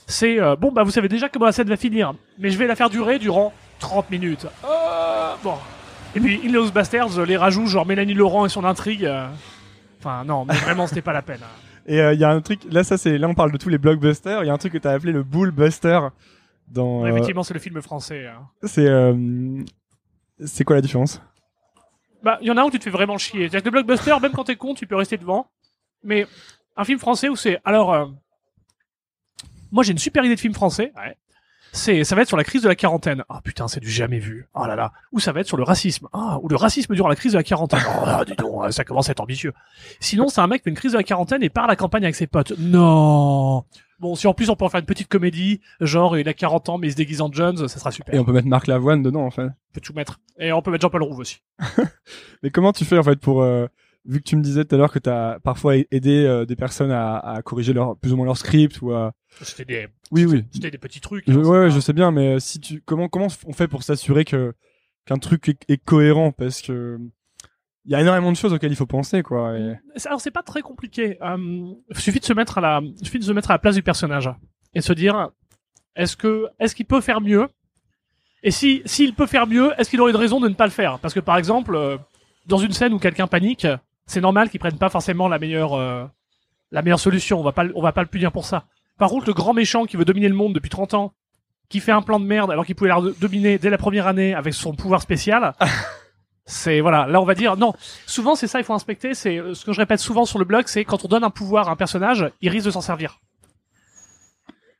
c'est 0.08 0.40
euh, 0.42 0.56
bon 0.56 0.72
bah 0.72 0.84
vous 0.84 0.92
savez 0.92 1.08
déjà 1.08 1.30
comment 1.30 1.46
la 1.46 1.52
scène 1.52 1.70
va 1.70 1.78
finir, 1.78 2.14
mais 2.40 2.50
je 2.50 2.58
vais 2.58 2.66
la 2.66 2.76
faire 2.76 2.90
durer 2.90 3.20
durant 3.20 3.54
30 3.80 4.10
minutes. 4.10 4.48
Bon. 5.44 5.54
Et 6.16 6.20
puis 6.20 6.42
Inglourious 6.44 6.72
Bastards, 6.72 7.24
les 7.26 7.38
rajouts 7.38 7.68
genre 7.68 7.86
Mélanie 7.86 8.16
Laurent 8.16 8.46
et 8.46 8.50
son 8.50 8.66
intrigue. 8.66 9.10
Enfin 10.00 10.24
non, 10.26 10.46
mais 10.46 10.56
vraiment 10.56 10.88
c'était 10.88 11.04
pas 11.04 11.14
la 11.14 11.22
peine. 11.22 11.42
Et 11.86 11.98
il 11.98 12.20
y 12.20 12.24
a 12.24 12.30
un 12.30 12.42
truc, 12.42 12.60
là 12.70 12.84
ça 12.84 12.98
c'est, 12.98 13.18
là 13.18 13.28
on 13.28 13.34
parle 13.34 13.52
de 13.52 13.58
tous 13.58 13.70
les 13.70 13.80
blockbusters, 13.80 14.44
il 14.44 14.48
y 14.48 14.50
a 14.52 14.54
un 14.54 14.58
truc 14.60 14.74
que 14.74 14.78
t'as 14.78 14.92
appelé 14.92 15.12
le 15.12 15.24
bullbuster 15.24 16.00
dans... 16.70 17.02
Ouais, 17.02 17.10
euh, 17.10 17.14
effectivement, 17.14 17.44
c'est 17.44 17.54
le 17.54 17.60
film 17.60 17.82
français. 17.82 18.28
hein. 18.28 18.48
c'est... 18.64 18.88
euh, 18.88 19.64
c'est 20.46 20.64
quoi 20.64 20.76
la 20.76 20.82
différence? 20.82 21.22
Bah, 22.24 22.38
il 22.42 22.48
y 22.48 22.52
en 22.52 22.58
a 22.58 22.62
un 22.62 22.66
où 22.66 22.72
tu 22.72 22.80
te 22.80 22.84
fais 22.84 22.90
vraiment 22.90 23.18
chier. 23.18 23.42
C'est-à-dire 23.50 23.72
que 23.72 23.78
le 23.78 23.84
blockbuster, 23.84 24.16
même 24.22 24.32
quand 24.32 24.46
t'es 24.46 24.56
con, 24.56 24.74
tu 24.74 24.88
peux 24.88 24.96
rester 24.96 25.18
devant. 25.18 25.50
Mais 26.04 26.26
un 26.78 26.84
film 26.86 27.00
français 27.00 27.28
où 27.30 27.36
c'est, 27.36 27.60
alors, 27.66 27.94
euh, 27.94 28.06
moi 29.72 29.84
j'ai 29.84 29.92
une 29.92 29.98
super 29.98 30.24
idée 30.24 30.36
de 30.36 30.40
film 30.40 30.54
français. 30.54 30.94
C'est, 31.72 32.04
ça 32.04 32.16
va 32.16 32.24
être 32.24 32.28
sur 32.28 32.38
la 32.38 32.44
crise 32.44 32.62
de 32.64 32.68
la 32.68 32.76
quarantaine. 32.76 33.24
Ah 33.30 33.42
putain, 33.44 33.68
c'est 33.68 33.80
du 33.80 33.90
jamais 33.90 34.20
vu. 34.20 34.48
Oh 34.56 34.66
là 34.66 34.76
là. 34.76 34.92
Ou 35.12 35.20
ça 35.20 35.32
va 35.32 35.42
être 35.42 35.48
sur 35.48 35.58
le 35.58 35.64
racisme. 35.64 36.08
Ah, 36.14 36.40
ou 36.42 36.48
le 36.48 36.56
racisme 36.56 36.96
durant 36.96 37.10
la 37.10 37.16
crise 37.16 37.34
de 37.34 37.38
la 37.38 37.44
quarantaine. 37.44 37.82
Oh 38.02 38.06
là, 38.06 38.24
dis 38.26 38.36
donc, 38.36 38.72
ça 38.72 38.84
commence 38.84 39.10
à 39.10 39.12
être 39.12 39.22
ambitieux. 39.22 39.54
Sinon, 40.00 40.30
c'est 40.30 40.42
un 40.42 40.48
mec 40.48 40.62
qui 40.62 40.64
fait 40.66 40.70
une 40.72 40.76
crise 40.76 40.94
de 40.94 40.98
la 40.98 41.04
quarantaine 41.04 41.44
et 41.44 41.50
part 41.50 41.66
à 41.66 41.68
la 41.68 41.76
campagne 41.76 42.04
avec 42.04 42.16
ses 42.16 42.28
potes. 42.28 42.54
Non. 42.58 43.64
Bon, 44.00 44.16
si 44.16 44.28
en 44.28 44.34
plus 44.34 44.50
on 44.50 44.56
peut 44.56 44.64
en 44.64 44.70
faire 44.70 44.80
une 44.80 44.86
petite 44.86 45.10
comédie, 45.10 45.60
genre 45.82 46.18
il 46.18 46.28
a 46.30 46.34
40 46.34 46.70
ans 46.70 46.78
mais 46.78 46.88
il 46.88 46.92
se 46.92 46.96
déguise 46.96 47.20
en 47.20 47.30
Jones, 47.32 47.68
ça 47.68 47.80
sera 47.80 47.92
super. 47.92 48.16
Et 48.16 48.20
on 48.20 48.24
peut 48.24 48.32
mettre 48.32 48.48
Marc 48.48 48.68
Lavoine 48.68 49.04
dedans 49.04 49.26
en 49.26 49.32
fait. 49.32 49.44
On 49.44 49.74
peut 49.74 49.82
tout 49.82 49.94
mettre. 49.94 50.22
Et 50.40 50.54
on 50.54 50.62
peut 50.62 50.72
mettre 50.72 50.84
Jean-Paul 50.84 51.04
Rouve 51.04 51.20
aussi. 51.20 51.42
Mais 52.44 52.50
comment 52.50 52.72
tu 52.72 52.86
fais 52.86 52.98
en 52.98 53.04
fait 53.04 53.20
pour... 53.20 53.42
euh, 53.42 53.68
vu 54.06 54.20
que 54.20 54.24
tu 54.24 54.38
me 54.38 54.42
disais 54.42 54.64
tout 54.64 54.74
à 54.76 54.78
l'heure 54.78 54.94
que 54.94 55.00
t'as 55.00 55.40
parfois 55.40 55.76
aidé 55.92 56.26
euh, 56.26 56.46
des 56.46 56.56
personnes 56.56 56.92
à, 56.92 57.18
à 57.18 57.42
corriger 57.42 57.74
leur, 57.74 57.98
plus 57.98 58.14
ou 58.14 58.16
moins 58.16 58.26
leur 58.26 58.38
script 58.38 58.82
ou 58.82 58.94
à... 58.94 59.12
C'était 59.42 59.66
des, 59.66 59.88
Oui, 60.12 60.26
oui. 60.26 60.44
c'était 60.52 60.72
des 60.72 60.78
petits 60.78 61.02
trucs. 61.02 61.24
Je, 61.28 61.34
hein, 61.38 61.44
ouais, 61.44 61.68
pas- 61.68 61.70
je 61.70 61.80
sais 61.80 61.94
bien, 61.94 62.12
mais 62.12 62.36
euh, 62.36 62.40
si 62.40 62.60
tu 62.60 62.82
comment 62.86 63.08
comment 63.10 63.28
on 63.46 63.54
fait 63.54 63.68
pour 63.68 63.84
s'assurer 63.84 64.26
que 64.26 64.54
qu'un 65.06 65.18
truc 65.18 65.50
est, 65.50 65.64
est 65.70 65.78
cohérent? 65.78 66.32
Parce 66.32 66.62
que 66.62 66.98
il 67.86 67.92
y 67.92 67.96
a 67.96 68.02
énormément 68.02 68.32
de 68.32 68.38
choses 68.38 68.54
auxquelles 68.54 68.72
il 68.72 68.76
faut 68.76 68.86
penser 68.86 69.24
quoi. 69.24 69.58
Et... 69.58 69.76
Alors 70.06 70.20
c'est 70.22 70.32
pas 70.32 70.44
très 70.44 70.62
compliqué. 70.62 71.18
Euh, 71.22 71.74
suffit 71.92 72.20
de 72.20 72.26
se 72.26 72.34
mettre 72.34 72.58
à 72.58 72.62
la, 72.62 72.82
suffit 73.02 73.20
de 73.20 73.24
se 73.24 73.32
mettre 73.32 73.52
à 73.52 73.54
la 73.56 73.60
place 73.60 73.76
du 73.76 73.84
personnage 73.84 74.30
et 74.74 74.82
se 74.82 74.94
dire 74.94 75.30
est-ce 75.96 76.16
que, 76.18 76.48
est-ce 76.60 76.76
qu'il 76.76 76.86
peut 76.86 77.02
faire 77.02 77.22
mieux? 77.22 77.48
Et 78.44 78.52
si, 78.52 78.82
s'il 78.86 79.14
peut 79.16 79.26
faire 79.26 79.48
mieux, 79.48 79.72
est-ce 79.78 79.90
qu'il 79.90 80.00
aurait 80.02 80.12
une 80.12 80.18
raison 80.18 80.40
de 80.40 80.48
ne 80.48 80.54
pas 80.54 80.66
le 80.66 80.72
faire? 80.72 81.00
Parce 81.00 81.14
que 81.14 81.20
par 81.20 81.38
exemple, 81.38 81.76
euh, 81.76 81.98
dans 82.46 82.58
une 82.58 82.72
scène 82.72 82.94
où 82.94 83.00
quelqu'un 83.00 83.28
panique, 83.28 83.68
c'est 84.06 84.22
normal 84.22 84.50
qu'il 84.50 84.60
prenne 84.60 84.78
pas 84.78 84.90
forcément 84.90 85.28
la 85.28 85.40
meilleure, 85.40 85.74
euh, 85.74 86.06
la 86.72 86.82
meilleure 86.82 87.00
solution. 87.00 87.40
On 87.40 87.44
va 87.44 87.52
pas, 87.52 87.64
le- 87.64 87.74
on 87.76 87.82
va 87.82 87.92
pas 87.92 88.02
le 88.02 88.08
punir 88.08 88.32
pour 88.32 88.46
ça. 88.46 88.66
Par 89.00 89.10
contre, 89.10 89.26
le 89.28 89.34
grand 89.34 89.54
méchant 89.54 89.86
qui 89.86 89.98
veut 89.98 90.06
dominer 90.06 90.28
le 90.28 90.36
monde 90.36 90.54
depuis 90.54 90.70
30 90.70 90.94
ans, 90.94 91.14
qui 91.70 91.80
fait 91.80 91.92
un 91.92 92.02
plan 92.02 92.20
de 92.20 92.26
merde 92.26 92.52
alors 92.52 92.66
qu'il 92.66 92.76
pouvait 92.76 92.90
la 92.90 93.00
dominer 93.20 93.58
dès 93.58 93.70
la 93.70 93.78
première 93.78 94.08
année 94.08 94.34
avec 94.34 94.54
son 94.54 94.76
pouvoir 94.76 95.02
spécial. 95.02 95.56
C'est 96.46 96.80
voilà, 96.80 97.06
là 97.06 97.22
on 97.22 97.26
va 97.26 97.36
dire 97.36 97.58
non. 97.58 97.74
Souvent 98.08 98.34
c'est 98.34 98.48
ça, 98.48 98.58
il 98.58 98.66
faut 98.66 98.74
inspecter. 98.74 99.14
C'est 99.14 99.38
euh, 99.38 99.54
ce 99.54 99.64
que 99.64 99.72
je 99.72 99.80
répète 99.80 100.00
souvent 100.00 100.26
sur 100.26 100.40
le 100.40 100.46
blog, 100.46 100.64
c'est 100.66 100.84
quand 100.84 101.06
on 101.06 101.08
donne 101.08 101.24
un 101.24 101.30
pouvoir 101.30 101.70
à 101.70 101.72
un 101.74 101.76
personnage, 101.76 102.28
il 102.42 102.50
risque 102.50 102.66
de 102.66 102.72
s'en 102.72 102.82
servir. 102.82 103.20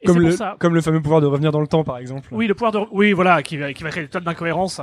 Et 0.02 0.08
Comme 0.08 0.18
le 0.20 0.32
ça. 0.32 0.56
comme 0.60 0.74
le 0.74 0.82
fameux 0.82 1.00
pouvoir 1.00 1.22
de 1.22 1.28
revenir 1.28 1.52
dans 1.52 1.62
le 1.62 1.68
temps 1.68 1.84
par 1.84 2.00
exemple. 2.00 2.30
Oui, 2.32 2.48
le 2.48 2.56
pouvoir 2.56 2.72
de, 2.72 2.80
oui, 2.92 3.14
voilà, 3.14 3.44
qui 3.44 3.60
qui 3.76 3.84
va 3.84 3.92
créer 3.92 4.04
des 4.06 4.10
tonnes 4.10 4.24
d'incohérences. 4.24 4.82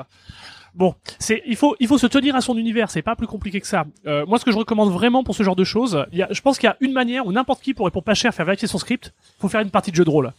Bon, 0.76 0.94
c'est, 1.18 1.42
il 1.46 1.56
faut, 1.56 1.74
il 1.80 1.88
faut 1.88 1.96
se 1.96 2.06
tenir 2.06 2.36
à 2.36 2.42
son 2.42 2.56
univers. 2.56 2.90
C'est 2.90 3.02
pas 3.02 3.16
plus 3.16 3.26
compliqué 3.26 3.60
que 3.60 3.66
ça. 3.66 3.86
Euh, 4.06 4.26
moi, 4.26 4.38
ce 4.38 4.44
que 4.44 4.52
je 4.52 4.58
recommande 4.58 4.92
vraiment 4.92 5.24
pour 5.24 5.34
ce 5.34 5.42
genre 5.42 5.56
de 5.56 5.64
choses, 5.64 6.04
il 6.12 6.18
y 6.18 6.22
a, 6.22 6.28
je 6.30 6.40
pense 6.42 6.58
qu'il 6.58 6.66
y 6.66 6.70
a 6.70 6.76
une 6.80 6.92
manière 6.92 7.26
où 7.26 7.32
n'importe 7.32 7.62
qui 7.62 7.72
pourrait 7.72 7.90
pour 7.90 8.04
pas 8.04 8.14
cher 8.14 8.34
faire 8.34 8.44
vérifier 8.44 8.68
son 8.68 8.78
script. 8.78 9.14
Faut 9.38 9.48
faire 9.48 9.62
une 9.62 9.70
partie 9.70 9.90
de 9.90 9.96
jeu 9.96 10.04
de 10.04 10.10
rôle. 10.10 10.32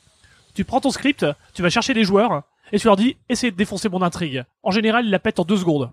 Tu 0.53 0.63
prends 0.63 0.79
ton 0.79 0.91
script, 0.91 1.25
tu 1.53 1.63
vas 1.63 1.69
chercher 1.69 1.95
des 1.95 2.03
joueurs 2.03 2.43
et 2.71 2.77
tu 2.77 2.85
leur 2.85 2.95
dis, 2.95 3.17
essayez 3.29 3.51
de 3.51 3.57
défoncer 3.57 3.89
mon 3.89 4.01
intrigue. 4.01 4.43
En 4.61 4.71
général, 4.71 5.05
ils 5.05 5.11
la 5.11 5.19
pètent 5.19 5.39
en 5.39 5.43
deux 5.43 5.57
secondes. 5.57 5.89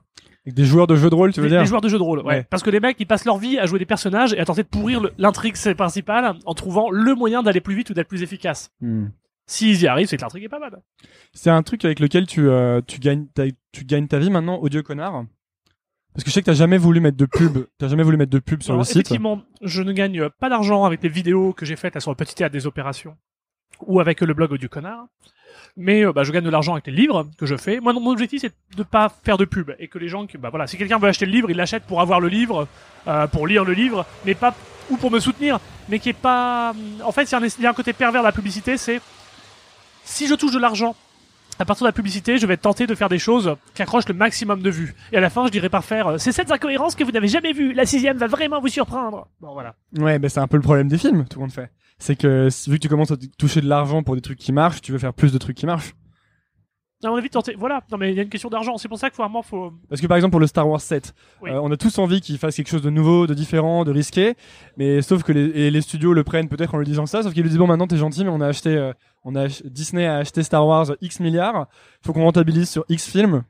Avec 0.47 0.55
des 0.55 0.65
joueurs 0.65 0.87
de 0.87 0.97
jeux 0.97 1.09
de 1.09 1.15
rôle, 1.15 1.33
tu 1.33 1.41
veux 1.41 1.47
les, 1.47 1.53
dire 1.53 1.61
les 1.61 1.67
joueurs 1.67 1.81
de 1.81 1.89
jeux 1.89 1.97
de 1.97 2.03
rôle, 2.03 2.19
ouais. 2.19 2.27
Ouais. 2.27 2.47
Parce 2.51 2.63
que 2.63 2.69
les 2.69 2.81
mecs, 2.81 2.97
ils 3.01 3.07
passent 3.07 3.25
leur 3.25 3.39
vie 3.39 3.59
à 3.59 3.65
jouer 3.65 3.79
des 3.79 3.87
personnages 3.87 4.35
et 4.35 4.41
à 4.41 4.45
tenter 4.45 4.63
de 4.63 4.69
pourrir 4.69 5.01
l'intrigue 5.17 5.57
principale 5.75 6.35
en 6.45 6.55
trouvant 6.55 6.91
le 6.91 7.15
moyen 7.15 7.43
d'aller 7.43 7.63
plus 7.63 7.75
vite 7.75 7.89
ou 7.91 7.95
d'être 7.95 8.09
plus 8.09 8.23
efficace. 8.23 8.71
Hmm. 8.83 9.07
S'ils 9.47 9.83
y 9.83 9.87
arrivent, 9.87 10.07
c'est 10.07 10.17
que 10.17 10.23
l'intrigue 10.23 10.45
est 10.45 10.49
pas 10.49 10.59
mal. 10.59 10.81
C'est 11.33 11.51
un 11.51 11.63
truc 11.63 11.85
avec 11.85 12.01
lequel 12.01 12.27
tu 12.27 12.49
euh, 12.49 12.81
tu 12.87 12.99
gagnes 12.99 13.27
ta, 13.27 13.45
tu 13.73 13.85
gagnes 13.85 14.09
ta 14.09 14.19
vie 14.19 14.31
maintenant, 14.31 14.59
odieux 14.61 14.83
connard. 14.83 15.25
Parce 16.15 16.25
que 16.25 16.31
je 16.31 16.35
sais 16.35 16.41
que 16.41 16.47
t'as 16.47 16.55
jamais 16.55 16.79
voulu 16.79 17.01
mettre 17.01 17.17
de 17.17 17.27
pub, 17.27 17.67
t'as 17.77 17.89
jamais 17.89 18.05
voulu 18.05 18.17
mettre 18.17 18.31
de 18.31 18.39
pub 18.39 18.63
sur 18.63 18.73
Alors, 18.73 18.83
le 18.83 18.85
site. 18.85 18.97
Effectivement, 18.99 19.43
je 19.61 19.83
ne 19.83 19.93
gagne 19.93 20.29
pas 20.41 20.49
d'argent 20.49 20.85
avec 20.85 21.03
les 21.03 21.09
vidéos 21.09 21.53
que 21.53 21.67
j'ai 21.67 21.77
faites 21.77 21.95
là, 21.95 22.01
sur 22.01 22.13
le 22.13 22.17
petit 22.17 22.35
théâtre 22.35 22.53
des 22.53 22.67
opérations 22.67 23.17
ou 23.81 24.01
avec 24.01 24.21
le 24.21 24.33
blog 24.33 24.57
du 24.57 24.69
connard. 24.69 25.07
Mais 25.77 26.05
euh, 26.05 26.13
bah, 26.13 26.23
je 26.23 26.31
gagne 26.31 26.45
de 26.45 26.51
l'argent 26.51 26.75
avec 26.75 26.87
les 26.87 26.93
livres 26.93 27.29
que 27.37 27.47
je 27.47 27.57
fais. 27.57 27.81
Moi, 27.81 27.93
mon 27.93 28.13
objectif, 28.13 28.43
c'est 28.43 28.55
de 28.77 28.83
pas 28.85 29.09
faire 29.25 29.37
de 29.37 29.45
pub 29.45 29.73
et 29.79 29.89
que 29.89 29.99
les 29.99 30.09
gens, 30.09 30.27
qui, 30.27 30.39
bah 30.39 30.51
voilà, 30.51 30.67
si 30.67 30.77
quelqu'un 30.77 30.99
veut 30.99 31.09
acheter 31.09 31.27
le 31.27 31.33
livre, 31.33 31.51
il 31.51 31.57
l'achète 31.57 31.83
pour 31.83 32.01
avoir 32.01 32.21
le 32.21 32.29
livre, 32.29 32.69
euh, 33.09 33.27
pour 33.27 33.47
lire 33.47 33.65
le 33.65 33.73
livre, 33.73 34.07
mais 34.25 34.35
pas 34.35 34.55
ou 34.91 34.97
pour 34.97 35.11
me 35.11 35.19
soutenir, 35.19 35.59
mais 35.89 35.99
qui 35.99 36.11
est 36.11 36.13
pas. 36.13 36.75
En 37.03 37.11
fait, 37.11 37.25
il 37.25 37.63
y 37.63 37.67
a 37.67 37.71
un 37.71 37.75
côté 37.75 37.93
pervers 37.93 38.23
de 38.23 38.27
la 38.27 38.33
publicité, 38.33 38.77
c'est 38.77 39.01
si 40.05 40.27
je 40.27 40.35
touche 40.35 40.53
de 40.53 40.59
l'argent 40.59 40.95
à 41.59 41.65
partir 41.65 41.85
de 41.85 41.89
la 41.89 41.93
publicité, 41.93 42.39
je 42.39 42.47
vais 42.47 42.57
tenter 42.57 42.87
de 42.87 42.95
faire 42.95 43.09
des 43.09 43.19
choses 43.19 43.55
qui 43.75 43.83
accrochent 43.83 44.09
le 44.09 44.15
maximum 44.15 44.61
de 44.61 44.71
vues. 44.71 44.95
Et 45.13 45.17
à 45.17 45.21
la 45.21 45.31
fin, 45.31 45.47
je 45.47 45.53
dirais 45.53 45.69
par 45.69 45.85
faire, 45.85 46.09
euh, 46.09 46.19
c'est 46.19 46.33
cette 46.33 46.51
incohérence 46.51 46.95
que 46.95 47.05
vous 47.05 47.13
n'avez 47.13 47.29
jamais 47.29 47.53
vue. 47.53 47.73
La 47.73 47.87
sixième 47.87 48.17
va 48.17 48.27
vraiment 48.27 48.61
vous 48.61 48.69
surprendre. 48.69 49.29
Bon, 49.41 49.53
voilà. 49.53 49.77
Ouais, 49.97 50.19
bah 50.19 50.29
c'est 50.29 50.41
un 50.41 50.49
peu 50.49 50.57
le 50.57 50.63
problème 50.63 50.89
des 50.89 50.99
films, 50.99 51.25
tout 51.29 51.39
le 51.39 51.43
monde 51.43 51.53
fait. 51.53 51.71
C'est 51.99 52.17
que 52.17 52.49
vu 52.69 52.79
que 52.79 52.83
tu 52.83 52.89
commences 52.89 53.13
à 53.13 53.17
toucher 53.39 53.61
de 53.61 53.69
l'argent 53.69 54.03
pour 54.03 54.17
des 54.17 54.21
trucs 54.21 54.39
qui 54.39 54.53
marchent, 54.53 54.81
tu 54.81 54.91
veux 54.91 54.99
faire 54.99 55.15
plus 55.15 55.33
de 55.33 55.39
trucs 55.39 55.57
qui 55.57 55.67
marchent. 55.67 55.95
À 57.05 57.11
mon 57.11 57.17
avis, 57.17 57.29
tenter, 57.29 57.55
voilà. 57.59 57.83
Non, 57.93 57.99
mais 57.99 58.11
il 58.13 58.17
y 58.17 58.21
a 58.21 58.23
une 58.23 58.29
question 58.31 58.49
d'argent. 58.49 58.77
C'est 58.79 58.89
pour 58.89 58.99
ça 58.99 59.11
qu'il 59.11 59.17
faut 59.17 59.23
vraiment, 59.23 59.43
faut, 59.43 59.73
Parce 59.89 60.01
que 60.01 60.07
par 60.07 60.17
exemple 60.17 60.33
pour 60.33 60.41
le 60.41 60.47
Star 60.47 60.69
Wars 60.69 60.81
7, 60.81 61.15
Oui. 61.43 61.51
euh, 61.51 61.61
on 61.63 61.71
a 61.71 61.77
tous 61.77 61.99
envie 61.99 62.21
qu'il 62.21 62.39
fasse 62.39 62.57
quelque 62.57 62.69
chose 62.69 62.83
de 62.83 62.91
nouveau, 62.91 63.27
de 63.27 63.35
différent, 63.35 63.85
de 63.85 63.91
risqué, 63.93 64.35
mais 64.77 65.03
sauf 65.03 65.23
que 65.23 65.33
les, 65.33 65.43
et 65.67 65.71
les 65.71 65.81
studios 65.83 66.13
le 66.15 66.25
prennent 66.25 66.49
peut-être 66.49 66.75
en 66.75 66.79
lui 66.79 66.87
disant 66.87 67.07
ça, 67.07 67.23
sauf 67.23 67.33
qu'ils 67.35 67.43
lui 67.43 67.51
disent 67.51 67.59
bon 67.59 67.67
maintenant 67.67 67.87
t'es 67.87 67.97
gentil 67.97 68.25
mais 68.25 68.31
on 68.31 68.41
a 68.41 68.47
acheté, 68.47 68.71
euh, 68.77 68.93
on 69.25 69.35
a 69.37 69.47
Disney 69.65 70.07
a 70.07 70.17
acheté 70.17 70.43
Star 70.43 70.67
Wars 70.67 70.93
X 71.01 71.21
milliards, 71.21 71.67
faut 72.05 72.13
qu'on 72.13 72.25
rentabilise 72.25 72.71
sur 72.71 72.85
X 72.89 73.11
films. 73.11 73.45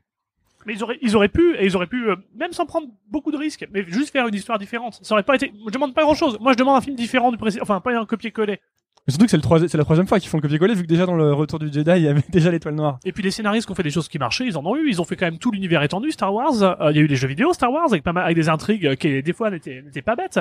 Mais 0.65 0.73
ils 0.73 0.83
auraient, 0.83 0.97
ils 1.01 1.15
auraient 1.15 1.29
pu, 1.29 1.55
et 1.57 1.65
ils 1.65 1.75
auraient 1.75 1.85
pu, 1.85 2.09
euh, 2.09 2.15
même 2.35 2.51
sans 2.51 2.65
prendre 2.65 2.87
beaucoup 3.09 3.31
de 3.31 3.37
risques, 3.37 3.67
mais 3.71 3.83
juste 3.87 4.09
faire 4.09 4.27
une 4.27 4.33
histoire 4.33 4.57
différente. 4.57 4.97
Ça 5.03 5.13
aurait 5.13 5.21
pas 5.23 5.35
été. 5.35 5.53
Je 5.67 5.71
demande 5.71 5.93
pas 5.93 6.01
grand 6.01 6.15
chose. 6.15 6.39
Moi, 6.39 6.53
je 6.53 6.57
demande 6.57 6.75
un 6.75 6.81
film 6.81 6.95
différent 6.95 7.31
du 7.31 7.37
précédent. 7.37 7.61
Enfin, 7.61 7.79
pas 7.81 7.95
un 7.95 8.05
copier-coller. 8.05 8.59
Mais 9.07 9.11
surtout 9.11 9.25
que 9.25 9.31
c'est 9.31 9.37
le 9.37 9.67
c'est 9.67 9.77
la 9.77 9.83
troisième 9.83 10.07
fois 10.07 10.19
qu'ils 10.19 10.29
font 10.29 10.37
le 10.37 10.41
copier-coller 10.41 10.73
vu 10.73 10.81
que 10.81 10.87
déjà 10.87 11.05
dans 11.05 11.15
le 11.15 11.31
Retour 11.31 11.59
du 11.59 11.71
Jedi 11.71 11.91
il 11.97 12.01
y 12.03 12.07
avait 12.07 12.23
déjà 12.29 12.49
l'étoile 12.49 12.73
noire. 12.73 12.97
Et 13.05 13.11
puis 13.11 13.21
les 13.21 13.29
scénaristes 13.29 13.67
qui 13.67 13.71
ont 13.71 13.75
fait 13.75 13.83
des 13.83 13.91
choses 13.91 14.07
qui 14.07 14.17
marchaient, 14.17 14.47
ils 14.47 14.57
en 14.57 14.65
ont 14.65 14.75
eu. 14.75 14.89
Ils 14.89 14.99
ont 14.99 15.05
fait 15.05 15.15
quand 15.15 15.27
même 15.27 15.37
tout 15.37 15.51
l'univers 15.51 15.83
étendu 15.83 16.11
Star 16.11 16.33
Wars. 16.33 16.63
Euh, 16.63 16.89
Il 16.91 16.95
y 16.97 16.99
a 16.99 17.03
eu 17.03 17.07
des 17.07 17.15
jeux 17.15 17.27
vidéo 17.27 17.53
Star 17.53 17.71
Wars 17.71 17.85
avec 17.91 18.01
pas 18.03 18.13
mal, 18.13 18.23
avec 18.25 18.35
des 18.35 18.49
intrigues 18.49 18.95
qui 18.95 19.21
des 19.21 19.33
fois 19.33 19.51
n'étaient 19.51 19.83
n'étaient 19.83 20.01
pas 20.01 20.15
bêtes. 20.15 20.39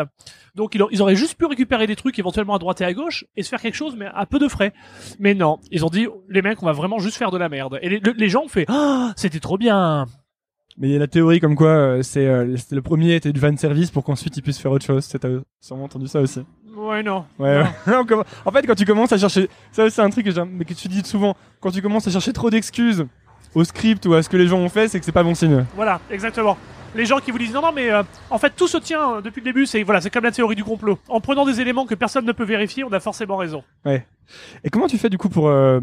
Donc 0.55 0.74
ils, 0.74 1.03
auraient 1.03 1.14
juste 1.16 1.37
pu 1.37 1.44
récupérer 1.44 1.87
des 1.87 1.94
trucs 1.96 2.18
éventuellement 2.18 2.55
à 2.55 2.59
droite 2.59 2.81
et 2.81 2.85
à 2.87 2.94
gauche 2.94 3.27
et 3.37 3.42
se 3.42 3.50
faire 3.50 3.61
quelque 3.61 3.74
chose 3.77 3.96
mais 3.98 4.07
à 4.14 4.24
peu 4.24 4.38
de 4.38 4.48
frais. 4.48 4.72
Mais 5.18 5.35
non, 5.35 5.59
ils 5.70 5.85
ont 5.85 5.90
dit 5.90 6.07
les 6.31 6.40
mecs, 6.40 6.62
on 6.62 6.66
va 6.66 6.72
vraiment 6.72 6.98
juste 6.98 7.16
faire 7.18 7.31
de 7.31 7.37
la 7.38 7.50
merde. 7.50 7.79
Et 7.83 7.90
les, 7.90 8.00
le- 8.00 8.14
les 8.16 8.29
gens 8.31 8.44
ont 8.44 8.48
fait 8.48 8.64
ah 8.68 9.12
c'était 9.16 9.40
trop 9.40 9.59
bien. 9.59 10.07
Mais 10.79 10.88
il 10.88 10.92
y 10.92 10.96
a 10.96 10.98
la 10.98 11.07
théorie 11.07 11.38
comme 11.38 11.55
quoi 11.55 11.68
euh, 11.68 12.03
c'est 12.03 12.27
euh, 12.27 12.57
le 12.72 12.83
premier 12.83 13.14
était 13.14 13.33
du 13.33 13.38
fan 13.38 13.57
service 13.57 13.90
pour 13.92 14.03
qu'ensuite 14.05 14.37
ils 14.38 14.42
puissent 14.42 14.59
faire 14.59 14.72
autre 14.72 14.85
chose. 14.87 15.07
T'as 15.07 15.29
sûrement 15.61 15.85
entendu 15.85 16.09
ça 16.09 16.20
aussi. 16.20 16.40
Ouais 16.76 17.02
non. 17.02 17.24
Ouais. 17.38 17.62
Non. 17.87 18.02
ouais. 18.02 18.24
En 18.44 18.50
fait, 18.50 18.66
quand 18.66 18.74
tu 18.74 18.84
commences 18.84 19.12
à 19.12 19.18
chercher, 19.18 19.48
ça 19.72 19.88
c'est 19.90 20.02
un 20.02 20.10
truc 20.10 20.26
que, 20.26 20.40
mais 20.44 20.64
que 20.64 20.74
tu 20.74 20.88
dis 20.88 21.02
souvent. 21.04 21.34
Quand 21.60 21.70
tu 21.70 21.80
commences 21.82 22.06
à 22.06 22.10
chercher 22.10 22.32
trop 22.32 22.50
d'excuses 22.50 23.06
au 23.54 23.64
script 23.64 24.04
ou 24.06 24.14
à 24.14 24.22
ce 24.22 24.28
que 24.28 24.37
les 24.37 24.48
gens 24.48 24.58
ont 24.58 24.68
fait, 24.68 24.88
c'est 24.88 24.98
que 24.98 25.04
c'est 25.06 25.12
pas 25.12 25.22
bon 25.22 25.34
signe. 25.34 25.64
Voilà, 25.76 26.00
exactement. 26.10 26.56
Les 26.96 27.06
gens 27.06 27.18
qui 27.18 27.30
vous 27.32 27.38
disent 27.38 27.52
non 27.52 27.60
non 27.62 27.72
mais 27.72 27.90
euh, 27.90 28.02
en 28.30 28.38
fait 28.38 28.50
tout 28.54 28.68
se 28.68 28.76
tient 28.78 29.16
euh, 29.16 29.20
depuis 29.20 29.40
le 29.40 29.44
début, 29.46 29.66
c'est 29.66 29.82
voilà, 29.82 30.00
c'est 30.00 30.10
comme 30.10 30.22
la 30.24 30.30
théorie 30.32 30.54
du 30.56 30.62
complot. 30.64 30.98
En 31.08 31.20
prenant 31.20 31.44
des 31.44 31.60
éléments 31.60 31.87
que 31.87 31.94
personne 31.96 32.24
ne 32.24 32.32
peut 32.32 32.44
vérifier, 32.44 32.84
on 32.84 32.92
a 32.92 33.00
forcément 33.00 33.37
raison. 33.37 33.64
Et 33.87 34.70
comment 34.70 34.87
tu 34.87 34.96
fais 34.98 35.10
du 35.10 35.18
coup 35.18 35.28
pour 35.28 35.48
euh, 35.48 35.80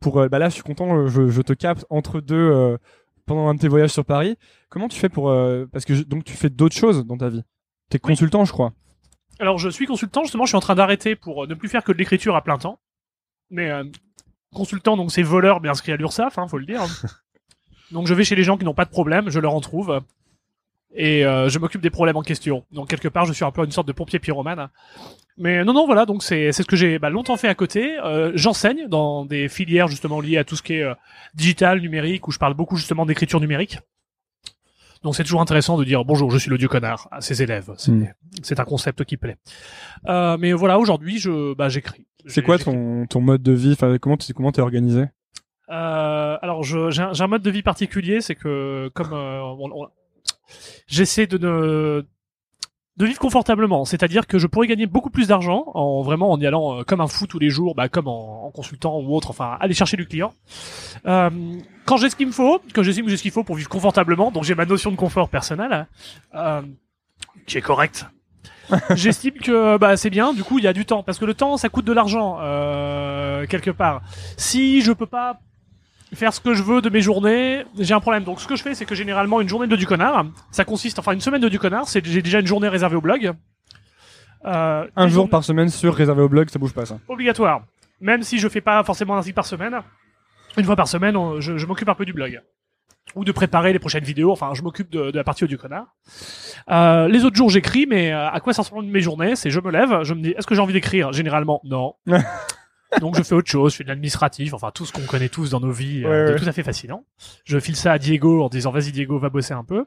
pour 0.00 0.18
euh, 0.20 0.28
bah 0.28 0.38
là, 0.38 0.48
je 0.48 0.54
suis 0.54 0.62
content, 0.62 1.06
je, 1.06 1.28
je 1.28 1.42
te 1.42 1.52
capte 1.52 1.84
entre 1.90 2.20
deux 2.20 2.76
pendant 3.24 3.48
un 3.48 3.54
de 3.54 3.60
tes 3.60 3.68
voyages 3.68 3.90
sur 3.90 4.04
Paris. 4.04 4.36
Comment 4.68 4.88
tu 4.88 4.98
fais 4.98 5.08
pour 5.08 5.32
parce 5.72 5.84
que 5.84 5.94
je- 5.94 6.02
donc 6.02 6.24
tu 6.24 6.32
fais 6.34 6.50
d'autres 6.50 6.76
choses 6.76 7.04
dans 7.06 7.16
ta 7.16 7.28
vie? 7.28 7.42
T'es 7.88 7.98
Oui. 8.02 8.10
consultant, 8.12 8.44
je 8.44 8.52
crois. 8.52 8.72
Alors 9.38 9.58
je 9.58 9.68
suis 9.68 9.86
consultant, 9.86 10.22
justement, 10.22 10.44
je 10.44 10.50
suis 10.50 10.56
en 10.56 10.60
train 10.60 10.74
d'arrêter 10.74 11.16
pour 11.16 11.44
euh, 11.44 11.46
ne 11.46 11.54
plus 11.54 11.68
faire 11.68 11.84
que 11.84 11.92
de 11.92 11.98
l'écriture 11.98 12.36
à 12.36 12.42
plein 12.42 12.58
temps. 12.58 12.78
Mais 13.50 13.70
euh, 13.70 13.84
consultant, 14.54 14.96
donc 14.96 15.12
c'est 15.12 15.22
voleur, 15.22 15.60
bien 15.60 15.72
inscrit 15.72 15.92
à 15.92 15.96
l'URSSAF, 15.96 16.38
hein, 16.38 16.48
faut 16.48 16.58
le 16.58 16.66
dire. 16.66 16.82
donc 17.90 18.06
je 18.06 18.14
vais 18.14 18.24
chez 18.24 18.34
les 18.34 18.44
gens 18.44 18.56
qui 18.56 18.64
n'ont 18.64 18.74
pas 18.74 18.84
de 18.84 18.90
problème, 18.90 19.30
je 19.30 19.38
leur 19.38 19.54
en 19.54 19.60
trouve. 19.60 20.00
Et 20.94 21.26
euh, 21.26 21.48
je 21.50 21.58
m'occupe 21.58 21.82
des 21.82 21.90
problèmes 21.90 22.16
en 22.16 22.22
question. 22.22 22.64
Donc 22.72 22.88
quelque 22.88 23.08
part, 23.08 23.26
je 23.26 23.32
suis 23.32 23.44
un 23.44 23.50
peu 23.50 23.62
une 23.62 23.70
sorte 23.70 23.86
de 23.86 23.92
pompier 23.92 24.18
pyromane. 24.18 24.70
Mais 25.36 25.62
non, 25.62 25.74
non, 25.74 25.84
voilà, 25.84 26.06
donc 26.06 26.22
c'est 26.22 26.52
c'est 26.52 26.62
ce 26.62 26.66
que 26.66 26.76
j'ai 26.76 26.98
bah, 26.98 27.10
longtemps 27.10 27.36
fait 27.36 27.48
à 27.48 27.54
côté. 27.54 27.98
Euh, 27.98 28.32
J'enseigne 28.34 28.88
dans 28.88 29.26
des 29.26 29.48
filières 29.48 29.88
justement 29.88 30.20
liées 30.20 30.38
à 30.38 30.44
tout 30.44 30.56
ce 30.56 30.62
qui 30.62 30.74
est 30.74 30.82
euh, 30.82 30.94
digital, 31.34 31.80
numérique, 31.80 32.26
où 32.26 32.32
je 32.32 32.38
parle 32.38 32.54
beaucoup 32.54 32.76
justement 32.76 33.04
d'écriture 33.04 33.40
numérique. 33.40 33.78
Donc 35.06 35.14
c'est 35.14 35.22
toujours 35.22 35.40
intéressant 35.40 35.78
de 35.78 35.84
dire 35.84 36.04
bonjour, 36.04 36.32
je 36.32 36.36
suis 36.38 36.50
le 36.50 36.58
dieu 36.58 36.66
connard 36.66 37.06
à 37.12 37.20
ses 37.20 37.40
élèves. 37.40 37.70
C'est 37.78 37.92
Mm. 37.92 38.12
c'est 38.42 38.58
un 38.58 38.64
concept 38.64 39.04
qui 39.04 39.16
plaît. 39.16 39.36
Euh, 40.08 40.36
mais 40.36 40.52
voilà, 40.52 40.80
aujourd'hui, 40.80 41.20
je 41.20 41.54
bah 41.54 41.68
j'écris. 41.68 42.08
C'est 42.26 42.42
quoi 42.42 42.58
ton 42.58 43.06
ton 43.06 43.20
mode 43.20 43.40
de 43.40 43.52
vie? 43.52 43.70
Enfin, 43.74 43.98
comment 43.98 44.16
tu 44.16 44.34
comment 44.34 44.50
t'es 44.50 44.62
organisé? 44.62 45.04
Euh, 45.68 46.36
alors, 46.42 46.64
j'ai 46.64 47.02
un, 47.02 47.26
mode 47.28 47.42
de 47.42 47.50
vie 47.50 47.62
particulier, 47.62 48.20
c'est 48.20 48.34
que 48.34 48.88
comme 48.94 49.12
euh, 49.12 49.40
on- 49.42 49.70
on- 49.84 49.88
j'essaie 50.88 51.28
de 51.28 51.38
ne 51.38 52.04
de 52.96 53.04
vivre 53.04 53.18
confortablement, 53.18 53.84
c'est-à-dire 53.84 54.26
que 54.26 54.38
je 54.38 54.46
pourrais 54.46 54.66
gagner 54.66 54.86
beaucoup 54.86 55.10
plus 55.10 55.28
d'argent 55.28 55.64
en 55.74 56.02
vraiment 56.02 56.30
en 56.30 56.40
y 56.40 56.46
allant 56.46 56.80
euh, 56.80 56.82
comme 56.82 57.00
un 57.00 57.06
fou 57.06 57.26
tous 57.26 57.38
les 57.38 57.50
jours, 57.50 57.74
bah, 57.74 57.88
comme 57.88 58.08
en, 58.08 58.46
en 58.46 58.50
consultant 58.50 58.98
ou 58.98 59.14
autre, 59.14 59.30
enfin 59.30 59.56
aller 59.60 59.74
chercher 59.74 59.96
du 59.96 60.06
client. 60.06 60.32
Euh, 61.06 61.30
quand 61.84 61.98
j'ai 61.98 62.08
ce 62.08 62.16
qu'il 62.16 62.26
me 62.26 62.32
faut, 62.32 62.60
que 62.72 62.82
j'estime 62.82 63.04
que 63.04 63.10
j'ai 63.10 63.16
ce 63.16 63.22
qu'il 63.22 63.30
faut 63.30 63.44
pour 63.44 63.56
vivre 63.56 63.68
confortablement, 63.68 64.30
donc 64.30 64.44
j'ai 64.44 64.54
ma 64.54 64.64
notion 64.64 64.90
de 64.90 64.96
confort 64.96 65.28
personnel, 65.28 65.86
euh, 66.34 66.62
qui 67.46 67.58
est 67.58 67.62
correcte. 67.62 68.06
J'estime 68.96 69.34
que 69.34 69.78
bah 69.78 69.96
c'est 69.96 70.10
bien. 70.10 70.32
Du 70.32 70.42
coup, 70.42 70.58
il 70.58 70.64
y 70.64 70.66
a 70.66 70.72
du 70.72 70.84
temps 70.84 71.04
parce 71.04 71.18
que 71.18 71.24
le 71.24 71.34
temps, 71.34 71.56
ça 71.56 71.68
coûte 71.68 71.84
de 71.84 71.92
l'argent 71.92 72.38
euh, 72.40 73.46
quelque 73.46 73.70
part. 73.70 74.02
Si 74.36 74.82
je 74.82 74.90
peux 74.90 75.06
pas 75.06 75.38
faire 76.16 76.32
ce 76.34 76.40
que 76.40 76.54
je 76.54 76.62
veux 76.62 76.80
de 76.82 76.90
mes 76.90 77.00
journées, 77.00 77.64
j'ai 77.78 77.94
un 77.94 78.00
problème. 78.00 78.24
Donc 78.24 78.40
ce 78.40 78.46
que 78.48 78.56
je 78.56 78.62
fais, 78.62 78.74
c'est 78.74 78.84
que 78.84 78.94
généralement 78.94 79.40
une 79.40 79.48
journée 79.48 79.66
de 79.68 79.76
du 79.76 79.86
connard, 79.86 80.26
ça 80.50 80.64
consiste, 80.64 80.98
enfin 80.98 81.12
une 81.12 81.20
semaine 81.20 81.40
de 81.40 81.48
du 81.48 81.58
connard, 81.58 81.86
c'est 81.88 82.04
j'ai 82.04 82.22
déjà 82.22 82.40
une 82.40 82.46
journée 82.46 82.68
réservée 82.68 82.96
au 82.96 83.00
blog. 83.00 83.32
Euh, 84.44 84.86
Un 84.96 85.02
jour 85.08 85.14
journées- 85.14 85.30
par 85.30 85.44
semaine 85.44 85.68
sur 85.68 85.94
réservé 85.94 86.22
au 86.22 86.28
blog, 86.28 86.48
ça 86.50 86.58
bouge 86.58 86.72
pas 86.72 86.86
ça. 86.86 86.98
obligatoire. 87.08 87.62
Même 88.00 88.22
si 88.22 88.38
je 88.38 88.48
fais 88.48 88.60
pas 88.60 88.82
forcément 88.84 89.14
un 89.14 89.18
article 89.18 89.34
par 89.34 89.46
semaine, 89.46 89.80
une 90.56 90.64
fois 90.64 90.76
par 90.76 90.88
semaine, 90.88 91.16
on- 91.16 91.40
je, 91.40 91.56
je 91.58 91.66
m'occupe 91.66 91.88
un 91.88 91.94
peu 91.94 92.04
du 92.04 92.12
blog. 92.12 92.40
Ou 93.14 93.24
de 93.24 93.32
préparer 93.32 93.72
les 93.72 93.78
prochaines 93.78 94.04
vidéos, 94.04 94.32
enfin 94.32 94.50
je 94.54 94.62
m'occupe 94.62 94.90
de, 94.90 95.10
de 95.10 95.16
la 95.16 95.24
partie 95.24 95.46
du 95.46 95.56
connard. 95.56 95.86
Euh, 96.70 97.08
les 97.08 97.24
autres 97.24 97.36
jours 97.36 97.50
j'écris, 97.50 97.86
mais 97.88 98.12
euh, 98.12 98.28
à 98.28 98.40
quoi 98.40 98.52
ça 98.52 98.62
ressemble 98.62 98.84
mes 98.84 99.00
journées? 99.00 99.36
C'est 99.36 99.48
je 99.50 99.60
me 99.60 99.70
lève, 99.70 100.02
je 100.02 100.12
me 100.12 100.20
dis 100.20 100.30
est-ce 100.30 100.46
que 100.46 100.54
j'ai 100.54 100.60
envie 100.60 100.72
d'écrire? 100.72 101.12
Généralement 101.12 101.60
non. 101.64 101.94
Donc 103.00 103.16
je 103.16 103.22
fais 103.22 103.34
autre 103.34 103.50
chose, 103.50 103.72
je 103.72 103.78
fais 103.78 103.84
de 103.84 103.88
l'administratif, 103.88 104.54
enfin 104.54 104.70
tout 104.74 104.84
ce 104.86 104.92
qu'on 104.92 105.02
connaît 105.02 105.28
tous 105.28 105.50
dans 105.50 105.60
nos 105.60 105.70
vies, 105.72 106.04
euh, 106.04 106.08
Ouais, 106.08 106.26
de 106.28 106.32
ouais. 106.34 106.38
tout 106.38 106.48
à 106.48 106.52
fait 106.52 106.62
fascinant. 106.62 107.04
Je 107.44 107.58
file 107.58 107.76
ça 107.76 107.92
à 107.92 107.98
Diego 107.98 108.42
en 108.42 108.48
disant 108.48 108.70
vas-y 108.70 108.92
Diego 108.92 109.18
va 109.18 109.28
bosser 109.28 109.54
un 109.54 109.64
peu. 109.64 109.84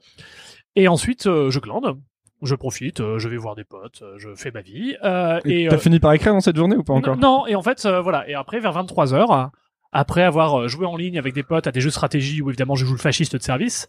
Et 0.75 0.87
ensuite 0.87 1.25
euh, 1.27 1.49
je 1.49 1.59
glande, 1.59 1.97
je 2.41 2.55
profite, 2.55 2.99
euh, 2.99 3.17
je 3.19 3.27
vais 3.29 3.37
voir 3.37 3.55
des 3.55 3.63
potes, 3.63 4.03
je 4.17 4.29
fais 4.35 4.51
ma 4.51 4.61
vie. 4.61 4.95
Et 5.45 5.67
t'as 5.69 5.77
fini 5.77 5.99
par 5.99 6.13
écrire 6.13 6.33
dans 6.33 6.39
cette 6.41 6.55
journée 6.55 6.75
ou 6.75 6.83
pas 6.83 6.93
encore? 6.93 7.17
non, 7.17 7.47
et 7.47 7.55
en 7.55 7.61
fait, 7.61 7.85
voilà. 7.87 8.29
Et 8.29 8.33
après, 8.33 8.59
vers 8.59 8.73
23 8.73 9.13
heures, 9.13 9.51
après 9.91 10.23
avoir 10.23 10.67
joué 10.67 10.85
en 10.85 10.95
ligne 10.95 11.17
avec 11.17 11.33
des 11.33 11.43
potes 11.43 11.67
à 11.67 11.71
des 11.71 11.81
jeux 11.81 11.89
de 11.89 11.93
stratégie 11.93 12.41
où 12.41 12.49
évidemment 12.49 12.75
je 12.75 12.85
joue 12.85 12.93
le 12.93 12.99
fasciste 12.99 13.35
de 13.35 13.41
service, 13.41 13.87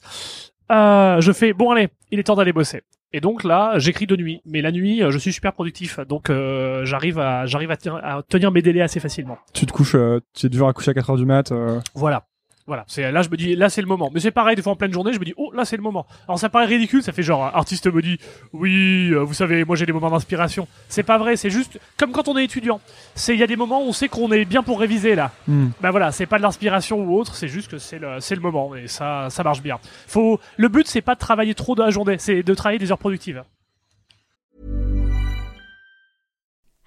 je 0.70 1.33
fais 1.35 1.53
bon 1.53 1.70
allez, 1.73 1.88
il 2.11 2.18
est 2.18 2.25
temps 2.25 2.37
d'aller 2.37 2.53
bosser. 2.53 2.83
Et 3.12 3.20
donc 3.20 3.42
là, 3.44 3.75
j'écris 3.79 4.07
de 4.07 4.16
nuit. 4.16 4.40
Mais 4.46 4.62
la 4.62 4.70
nuit, 4.73 5.03
euh, 5.03 5.11
je 5.11 5.18
suis 5.18 5.33
super 5.33 5.53
productif, 5.53 5.99
donc 6.09 6.31
euh, 6.31 6.85
j'arrive 6.85 7.18
à 7.18 7.46
j'arrive 7.46 7.70
à, 7.70 7.77
tenir- 7.77 8.01
à 8.05 8.23
tenir 8.23 8.53
mes 8.53 8.62
délais 8.62 8.81
assez 8.83 9.01
facilement. 9.01 9.38
Tu 9.53 9.66
te 9.66 9.73
couches, 9.73 9.94
euh, 9.96 10.20
tu 10.35 10.46
es 10.46 10.49
dur 10.49 10.68
à 10.68 10.73
coucher 10.73 10.92
à 10.92 10.94
4 10.94 11.11
heures 11.11 11.16
du 11.16 11.27
mat. 11.27 11.51
euh, 11.53 11.81
Voilà. 11.94 12.25
Voilà, 12.70 12.85
c'est 12.87 13.11
là 13.11 13.22
je 13.22 13.28
me 13.28 13.37
dis 13.37 13.56
là 13.56 13.68
c'est 13.68 13.80
le 13.80 13.88
moment. 13.88 14.12
Mais 14.14 14.20
c'est 14.20 14.30
pareil 14.30 14.54
des 14.54 14.62
fois 14.62 14.74
en 14.74 14.76
pleine 14.76 14.92
journée, 14.92 15.12
je 15.12 15.18
me 15.18 15.24
dis 15.24 15.35
oh 15.37 15.50
là 15.52 15.64
c'est 15.64 15.76
le 15.76 15.83
moment. 15.83 16.06
Alors 16.28 16.38
ça 16.38 16.48
paraît 16.48 16.66
ridicule, 16.66 17.02
ça 17.02 17.11
fait 17.11 17.24
genre 17.24 17.44
un 17.44 17.50
artiste 17.52 17.92
me 17.92 18.00
dit 18.00 18.16
oui, 18.52 19.11
euh, 19.11 19.24
vous 19.24 19.35
savez, 19.35 19.64
moi 19.64 19.74
j'ai 19.74 19.87
des 19.87 19.92
moments 19.92 20.09
d'inspiration. 20.09 20.68
C'est 20.88 21.02
pas 21.02 21.18
vrai, 21.18 21.35
c'est 21.35 21.50
juste 21.50 21.80
comme 21.96 22.12
quand 22.12 22.28
on 22.28 22.38
est 22.38 22.44
étudiant. 22.44 22.80
C'est 23.16 23.35
il 23.35 23.40
y 23.40 23.42
a 23.42 23.48
des 23.48 23.56
moments 23.56 23.83
où 23.83 23.88
on 23.88 23.92
sait 23.92 24.06
qu'on 24.06 24.30
est 24.30 24.44
bien 24.44 24.62
pour 24.62 24.78
réviser 24.78 25.16
là. 25.16 25.33
hmm. 25.48 25.70
Bah 25.80 25.90
voilà, 25.90 26.12
c'est 26.12 26.26
pas 26.26 26.38
de 26.38 26.42
l'inspiration 26.42 27.02
ou 27.02 27.18
autre, 27.18 27.35
c'est 27.35 27.48
juste 27.48 27.68
que 27.72 27.78
c'est 27.78 27.98
le 27.98 28.20
c'est 28.20 28.37
le 28.37 28.40
moment 28.40 28.76
et 28.76 28.87
ça 28.87 29.26
ça 29.30 29.42
marche 29.42 29.62
bien. 29.62 29.80
Faut 30.06 30.38
le 30.56 30.68
but 30.68 30.87
c'est 30.87 31.02
pas 31.02 31.16
de 31.16 31.20
travailler 31.20 31.56
trop 31.56 31.74
dans 31.74 31.85
la 31.85 31.90
journée, 31.90 32.18
c'est 32.20 32.44
de 32.44 32.54
travailler 32.54 32.78
des 32.78 32.92
heures 32.92 32.98
productives. 32.98 33.42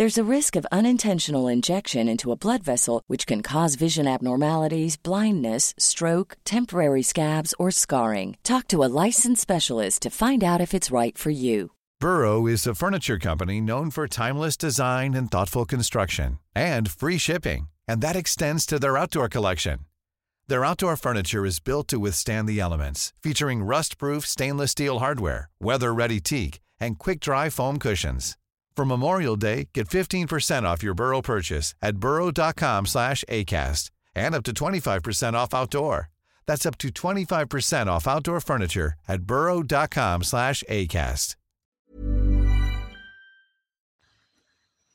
There's 0.00 0.16
a 0.16 0.34
risk 0.36 0.56
of 0.56 0.66
unintentional 0.72 1.46
injection 1.46 2.08
into 2.08 2.32
a 2.32 2.34
blood 2.34 2.62
vessel, 2.62 3.02
which 3.06 3.26
can 3.26 3.42
cause 3.42 3.74
vision 3.74 4.06
abnormalities, 4.06 4.96
blindness, 4.96 5.74
stroke, 5.76 6.38
temporary 6.42 7.02
scabs, 7.02 7.52
or 7.58 7.70
scarring. 7.70 8.38
Talk 8.42 8.66
to 8.68 8.82
a 8.82 8.88
licensed 9.04 9.42
specialist 9.42 10.00
to 10.00 10.08
find 10.08 10.42
out 10.42 10.62
if 10.62 10.72
it's 10.72 10.90
right 10.90 11.18
for 11.18 11.28
you. 11.28 11.72
Burrow 12.00 12.46
is 12.46 12.66
a 12.66 12.74
furniture 12.74 13.18
company 13.18 13.60
known 13.60 13.90
for 13.90 14.08
timeless 14.08 14.56
design 14.56 15.12
and 15.12 15.30
thoughtful 15.30 15.66
construction, 15.66 16.38
and 16.54 16.90
free 16.90 17.18
shipping, 17.18 17.68
and 17.86 18.00
that 18.00 18.16
extends 18.16 18.64
to 18.64 18.78
their 18.78 18.96
outdoor 18.96 19.28
collection. 19.28 19.80
Their 20.46 20.64
outdoor 20.64 20.96
furniture 20.96 21.44
is 21.44 21.60
built 21.60 21.88
to 21.88 21.98
withstand 22.00 22.48
the 22.48 22.58
elements, 22.58 23.12
featuring 23.22 23.62
rust-proof 23.62 24.24
stainless 24.24 24.70
steel 24.70 25.00
hardware, 25.00 25.50
weather-ready 25.60 26.20
teak, 26.20 26.58
and 26.80 26.98
quick-dry 26.98 27.50
foam 27.50 27.78
cushions. 27.78 28.38
For 28.76 28.84
Memorial 28.86 29.36
Day, 29.36 29.68
get 29.74 29.88
15% 29.88 30.62
off 30.62 30.82
your 30.82 30.94
Burrow 30.94 31.20
purchase 31.20 31.74
at 31.82 31.96
burrow.com 31.96 32.86
slash 32.86 33.24
ACAST 33.28 33.90
and 34.14 34.34
up 34.34 34.42
to 34.44 34.52
25% 34.52 35.34
off 35.34 35.52
outdoor. 35.54 36.08
That's 36.46 36.64
up 36.66 36.78
to 36.78 36.88
25% 36.88 37.86
off 37.88 38.06
outdoor 38.08 38.40
furniture 38.40 38.94
at 39.06 39.22
burrow.com 39.22 40.22
slash 40.22 40.64
ACAST. 40.68 41.36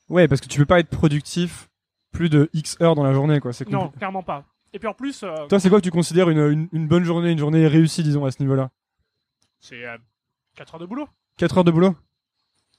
Ouais, 0.08 0.28
parce 0.28 0.40
que 0.40 0.46
tu 0.48 0.58
peux 0.58 0.66
pas 0.66 0.78
être 0.80 0.90
productif 0.90 1.68
plus 2.12 2.28
de 2.28 2.48
X 2.52 2.76
heures 2.80 2.94
dans 2.94 3.02
la 3.02 3.12
journée, 3.12 3.40
quoi. 3.40 3.52
C'est 3.52 3.68
Non, 3.68 3.88
clairement 3.90 4.22
pas. 4.22 4.44
Et 4.72 4.78
puis 4.78 4.88
en 4.88 4.94
plus, 4.94 5.22
euh, 5.22 5.46
Toi, 5.48 5.58
c'est 5.58 5.68
quoi 5.68 5.80
que 5.80 5.84
tu 5.84 5.90
considères 5.90 6.30
une, 6.30 6.38
une, 6.38 6.68
une 6.72 6.86
bonne 6.86 7.04
journée, 7.04 7.32
une 7.32 7.38
journée 7.38 7.66
réussie, 7.66 8.02
disons, 8.02 8.24
à 8.24 8.30
ce 8.30 8.40
niveau-là? 8.42 8.70
C'est 9.58 9.84
4 10.54 10.74
heures 10.74 10.80
de 10.80 10.86
boulot. 10.86 11.08
4 11.38 11.58
heures 11.58 11.64
de 11.64 11.70
boulot? 11.70 11.96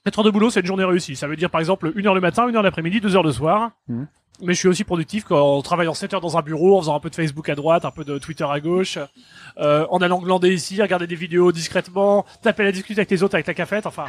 4 0.04 0.18
heures 0.20 0.24
de 0.24 0.30
boulot, 0.30 0.50
c'est 0.50 0.60
une 0.60 0.66
journée 0.66 0.84
réussie. 0.84 1.16
Ça 1.16 1.26
veut 1.26 1.36
dire 1.36 1.50
par 1.50 1.60
exemple 1.60 1.92
1 1.96 2.06
heure 2.06 2.14
le 2.14 2.20
matin, 2.20 2.46
1 2.46 2.54
heure 2.54 2.62
l'après-midi, 2.62 3.00
2 3.00 3.16
heures 3.16 3.22
le 3.22 3.32
soir. 3.32 3.72
Mhm. 3.88 4.06
Mais 4.40 4.54
je 4.54 4.58
suis 4.58 4.68
aussi 4.68 4.84
productif 4.84 5.24
quand 5.24 5.40
en 5.40 5.62
travaillant 5.62 5.94
7 5.94 6.14
heures 6.14 6.20
dans 6.20 6.38
un 6.38 6.42
bureau, 6.42 6.76
en 6.76 6.80
faisant 6.80 6.94
un 6.94 7.00
peu 7.00 7.10
de 7.10 7.14
Facebook 7.16 7.48
à 7.48 7.56
droite, 7.56 7.84
un 7.84 7.90
peu 7.90 8.04
de 8.04 8.18
Twitter 8.18 8.46
à 8.48 8.60
gauche, 8.60 8.96
euh, 9.58 9.84
en 9.90 9.98
allant 9.98 10.20
glander 10.20 10.54
ici, 10.54 10.80
regarder 10.80 11.08
des 11.08 11.16
vidéos 11.16 11.50
discrètement, 11.50 12.24
taper 12.42 12.62
la 12.62 12.70
discussion 12.70 13.00
avec 13.00 13.10
les 13.10 13.22
autres 13.24 13.34
avec 13.34 13.48
la 13.48 13.54
cafette, 13.54 13.86
enfin. 13.86 14.06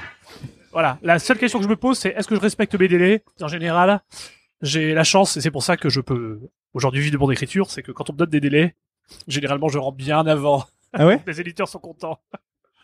Voilà. 0.72 1.00
La 1.02 1.18
seule 1.18 1.40
question 1.40 1.58
que 1.58 1.66
je 1.66 1.70
me 1.70 1.76
pose, 1.76 1.98
c'est 1.98 2.10
est-ce 2.10 2.28
que 2.28 2.36
je 2.36 2.40
respecte 2.40 2.76
mes 2.76 2.88
délais? 2.88 3.24
En 3.42 3.48
général, 3.48 4.02
j'ai 4.62 4.94
la 4.94 5.04
chance, 5.04 5.36
et 5.36 5.42
c'est 5.42 5.50
pour 5.50 5.64
ça 5.64 5.78
que 5.78 5.90
je 5.90 6.00
peux 6.00 6.40
aujourd'hui 6.76 7.02
vivre 7.02 7.14
de 7.14 7.18
mon 7.18 7.32
écriture, 7.32 7.72
c'est 7.72 7.82
que 7.82 7.92
quand 7.92 8.12
on 8.12 8.14
me 8.14 8.20
donne 8.20 8.30
des 8.30 8.40
délais, 8.40 8.76
généralement 9.28 9.70
je 9.70 9.80
rentre 9.80 9.98
bien 9.98 10.26
avant. 10.28 10.66
Ah 10.94 11.08
ouais? 11.08 11.20
Les 11.28 11.42
éditeurs 11.42 11.68
sont 11.68 11.80
contents. 11.80 12.20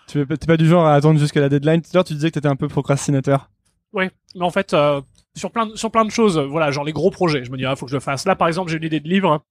Tu 0.08 0.22
es- 0.22 0.26
t'es 0.26 0.48
pas 0.48 0.58
du 0.58 0.68
genre 0.68 0.86
à 0.86 0.94
attendre 0.94 1.20
jusqu'à 1.20 1.40
la 1.42 1.50
deadline? 1.50 1.82
Tout 1.82 1.90
à 1.94 1.98
l'heure, 1.98 2.04
tu 2.04 2.14
disais 2.14 2.30
que 2.30 2.36
t'étais 2.36 2.48
un 2.48 2.56
peu 2.56 2.68
procrastinateur. 2.68 3.50
Ouais, 3.94 4.12
mais 4.36 4.44
en 4.44 4.50
fait, 4.52 4.74
euh, 4.74 5.02
sur 5.36 5.52
plein 5.52 5.68
de, 5.68 5.76
sur 5.76 5.90
plein 5.90 6.06
de 6.06 6.12
choses, 6.12 6.38
voilà, 6.38 6.70
genre 6.72 6.84
les 6.84 6.92
gros 6.94 7.12
projets, 7.12 7.44
je 7.46 7.52
me 7.52 7.58
dis, 7.58 7.66
ah, 7.66 7.76
faut 7.76 7.86
que 7.86 7.92
je 7.92 7.96
le 7.96 8.02
fasse. 8.02 8.26
Là, 8.26 8.36
par 8.36 8.48
exemple, 8.48 8.70
j'ai 8.70 8.78
une 8.78 8.84
idée 8.84 9.00
de 9.00 9.08
livre. 9.08 9.44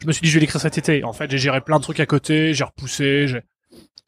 Je 0.00 0.06
me 0.06 0.12
suis 0.12 0.22
dit, 0.22 0.28
je 0.28 0.34
vais 0.34 0.40
l'écrire 0.40 0.60
cet 0.60 0.78
été. 0.78 1.04
En 1.04 1.12
fait, 1.12 1.30
j'ai 1.30 1.38
géré 1.38 1.60
plein 1.60 1.76
de 1.78 1.82
trucs 1.82 2.00
à 2.00 2.06
côté, 2.06 2.54
j'ai 2.54 2.64
repoussé, 2.64 3.28
je 3.28 3.38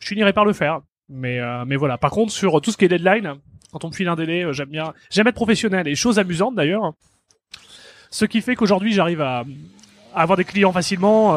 finirai 0.00 0.32
par 0.32 0.44
le 0.44 0.52
faire. 0.52 0.80
Mais, 1.08 1.38
euh, 1.38 1.64
mais 1.66 1.76
voilà. 1.76 1.98
Par 1.98 2.10
contre, 2.10 2.32
sur 2.32 2.60
tout 2.60 2.72
ce 2.72 2.76
qui 2.76 2.86
est 2.86 2.88
deadline, 2.88 3.34
quand 3.72 3.84
on 3.84 3.88
me 3.88 3.92
file 3.92 4.08
un 4.08 4.16
délai, 4.16 4.42
euh, 4.44 4.52
j'aime 4.52 4.70
bien, 4.70 4.94
j'aime 5.10 5.26
être 5.28 5.34
professionnel. 5.34 5.86
Et 5.86 5.94
chose 5.94 6.18
amusante 6.18 6.54
d'ailleurs, 6.54 6.94
ce 8.10 8.24
qui 8.24 8.40
fait 8.40 8.56
qu'aujourd'hui, 8.56 8.92
j'arrive 8.92 9.20
à, 9.20 9.44
avoir 10.14 10.36
des 10.36 10.44
clients 10.44 10.72
facilement 10.72 11.34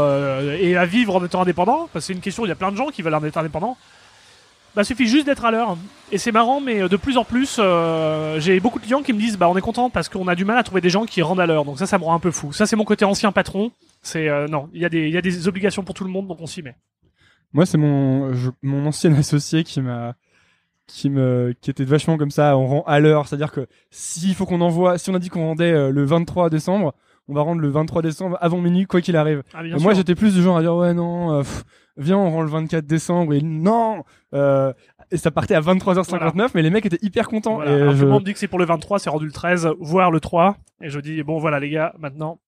et 0.59 0.77
à 0.77 0.85
vivre 0.85 1.15
en 1.15 1.25
étant 1.25 1.41
indépendant. 1.41 1.89
Parce 1.91 2.05
que 2.05 2.07
c'est 2.07 2.13
une 2.13 2.21
question, 2.21 2.45
il 2.45 2.49
y 2.49 2.51
a 2.51 2.55
plein 2.55 2.71
de 2.71 2.77
gens 2.77 2.87
qui 2.89 3.01
veulent 3.01 3.15
en 3.15 3.23
être 3.23 3.37
indépendant. 3.37 3.75
Bah, 4.77 4.83
suffit 4.83 5.07
juste 5.07 5.25
d'être 5.25 5.43
à 5.43 5.49
l'heure. 5.49 5.75
Et 6.11 6.19
c'est 6.19 6.31
marrant, 6.31 6.61
mais 6.61 6.83
euh, 6.83 6.87
de 6.87 6.97
plus 6.97 7.17
en 7.17 7.23
plus, 7.25 7.57
euh, 7.59 8.39
j'ai 8.39 8.59
beaucoup 8.59 8.77
de 8.77 8.83
clients 8.83 9.01
qui 9.01 9.11
me 9.11 9.17
disent, 9.19 9.35
bah, 9.35 9.49
on 9.49 9.57
est 9.57 9.61
content 9.61 9.89
parce 9.89 10.07
qu'on 10.07 10.27
a 10.27 10.35
du 10.35 10.45
mal 10.45 10.55
à 10.55 10.61
trouver 10.61 10.81
des 10.81 10.91
gens 10.91 11.05
qui 11.05 11.23
rendent 11.23 11.39
à 11.39 11.47
l'heure. 11.47 11.65
Donc 11.65 11.79
ça, 11.79 11.87
ça 11.87 11.97
me 11.97 12.03
rend 12.03 12.13
un 12.13 12.19
peu 12.19 12.29
fou. 12.29 12.53
Ça, 12.53 12.67
c'est 12.67 12.75
mon 12.75 12.83
côté 12.85 13.03
ancien 13.03 13.31
patron. 13.31 13.71
C'est 14.03 14.29
euh, 14.29 14.47
non, 14.47 14.69
il 14.73 14.81
y 14.81 14.85
a 14.85 14.89
des, 14.89 15.07
il 15.07 15.13
y 15.13 15.17
a 15.17 15.21
des 15.23 15.47
obligations 15.47 15.83
pour 15.83 15.95
tout 15.95 16.03
le 16.03 16.11
monde, 16.11 16.27
donc 16.27 16.37
on 16.39 16.45
s'y 16.45 16.61
met. 16.61 16.75
Moi, 17.53 17.65
c'est 17.65 17.79
mon, 17.79 18.33
je- 18.33 18.51
mon 18.61 18.85
ancien 18.85 19.11
associé 19.17 19.63
qui 19.63 19.81
m'a, 19.81 20.13
qui 20.85 21.09
me, 21.09 21.55
qui 21.59 21.71
était 21.71 21.83
vachement 21.83 22.15
comme 22.17 22.29
ça, 22.29 22.55
on 22.55 22.67
rend 22.67 22.83
à 22.85 22.99
l'heure. 22.99 23.27
C'est-à-dire 23.27 23.51
que 23.51 23.65
s'il 23.89 24.35
faut 24.35 24.45
qu'on 24.45 24.61
envoie, 24.61 24.99
si 24.99 25.09
on 25.09 25.15
a 25.15 25.19
dit 25.19 25.29
qu'on 25.29 25.47
rendait 25.47 25.91
le 25.91 26.05
23 26.05 26.51
décembre, 26.51 26.93
on 27.27 27.33
va 27.33 27.41
rendre 27.41 27.61
le 27.61 27.69
23 27.69 28.03
décembre 28.03 28.37
avant 28.41 28.61
minuit, 28.61 28.85
quoi 28.85 29.01
qu'il 29.01 29.15
arrive. 29.17 29.41
Ah, 29.55 29.63
moi, 29.79 29.95
j'étais 29.95 30.13
plus 30.15 30.35
du 30.35 30.43
genre 30.43 30.55
à 30.57 30.61
dire, 30.61 30.75
ouais, 30.75 30.93
non, 30.93 31.33
euh, 31.33 31.39
pff, 31.39 31.63
viens, 31.97 32.17
on 32.17 32.31
rend 32.31 32.41
le 32.41 32.49
24 32.49 32.85
décembre, 32.85 33.33
et 33.33 33.41
non, 33.41 34.03
euh, 34.33 34.71
et 35.11 35.17
ça 35.17 35.31
partait 35.31 35.55
à 35.55 35.61
23h59, 35.61 36.49
mais 36.55 36.61
les 36.61 36.69
mecs 36.69 36.85
étaient 36.85 36.99
hyper 37.01 37.27
contents. 37.27 37.55
Voilà. 37.55 37.71
et 37.71 37.81
Alors, 37.81 37.93
je- 37.93 37.99
Tout 37.99 38.05
le 38.05 38.11
monde 38.11 38.23
dit 38.23 38.33
que 38.33 38.39
c'est 38.39 38.47
pour 38.47 38.59
le 38.59 38.65
23, 38.65 38.99
c'est 38.99 39.09
rendu 39.09 39.25
le 39.25 39.31
13, 39.31 39.69
voire 39.79 40.11
le 40.11 40.19
3. 40.19 40.57
Et 40.81 40.89
je 40.89 40.99
dis, 40.99 41.23
bon, 41.23 41.39
voilà, 41.39 41.59
les 41.59 41.69
gars, 41.69 41.93
maintenant. 41.99 42.39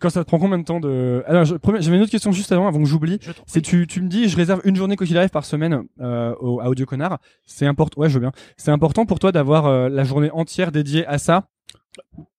Quand 0.00 0.10
ça 0.10 0.22
te 0.22 0.26
prend 0.28 0.38
combien 0.38 0.58
de 0.58 0.64
temps 0.64 0.80
de... 0.80 1.24
Alors, 1.26 1.46
j'avais 1.46 1.96
une 1.96 2.02
autre 2.02 2.10
question 2.10 2.30
juste 2.30 2.52
avant, 2.52 2.68
avant 2.68 2.78
que 2.78 2.84
j'oublie. 2.84 3.18
C'est 3.46 3.62
tu, 3.62 3.86
tu 3.86 4.02
me 4.02 4.08
dis, 4.08 4.28
je 4.28 4.36
réserve 4.36 4.60
une 4.64 4.76
journée 4.76 4.96
quoi 4.96 5.06
qu'il 5.06 5.16
arrive 5.16 5.30
par 5.30 5.46
semaine 5.46 5.84
euh, 6.00 6.34
au, 6.40 6.60
à 6.60 6.68
Audio 6.68 6.84
Connard. 6.84 7.18
C'est 7.46 7.64
important. 7.64 7.98
Ouais, 8.02 8.10
je 8.10 8.14
veux 8.14 8.20
bien. 8.20 8.32
C'est 8.58 8.70
important 8.70 9.06
pour 9.06 9.18
toi 9.18 9.32
d'avoir 9.32 9.64
euh, 9.64 9.88
la 9.88 10.04
journée 10.04 10.30
entière 10.30 10.72
dédiée 10.72 11.06
à 11.06 11.16
ça? 11.16 11.48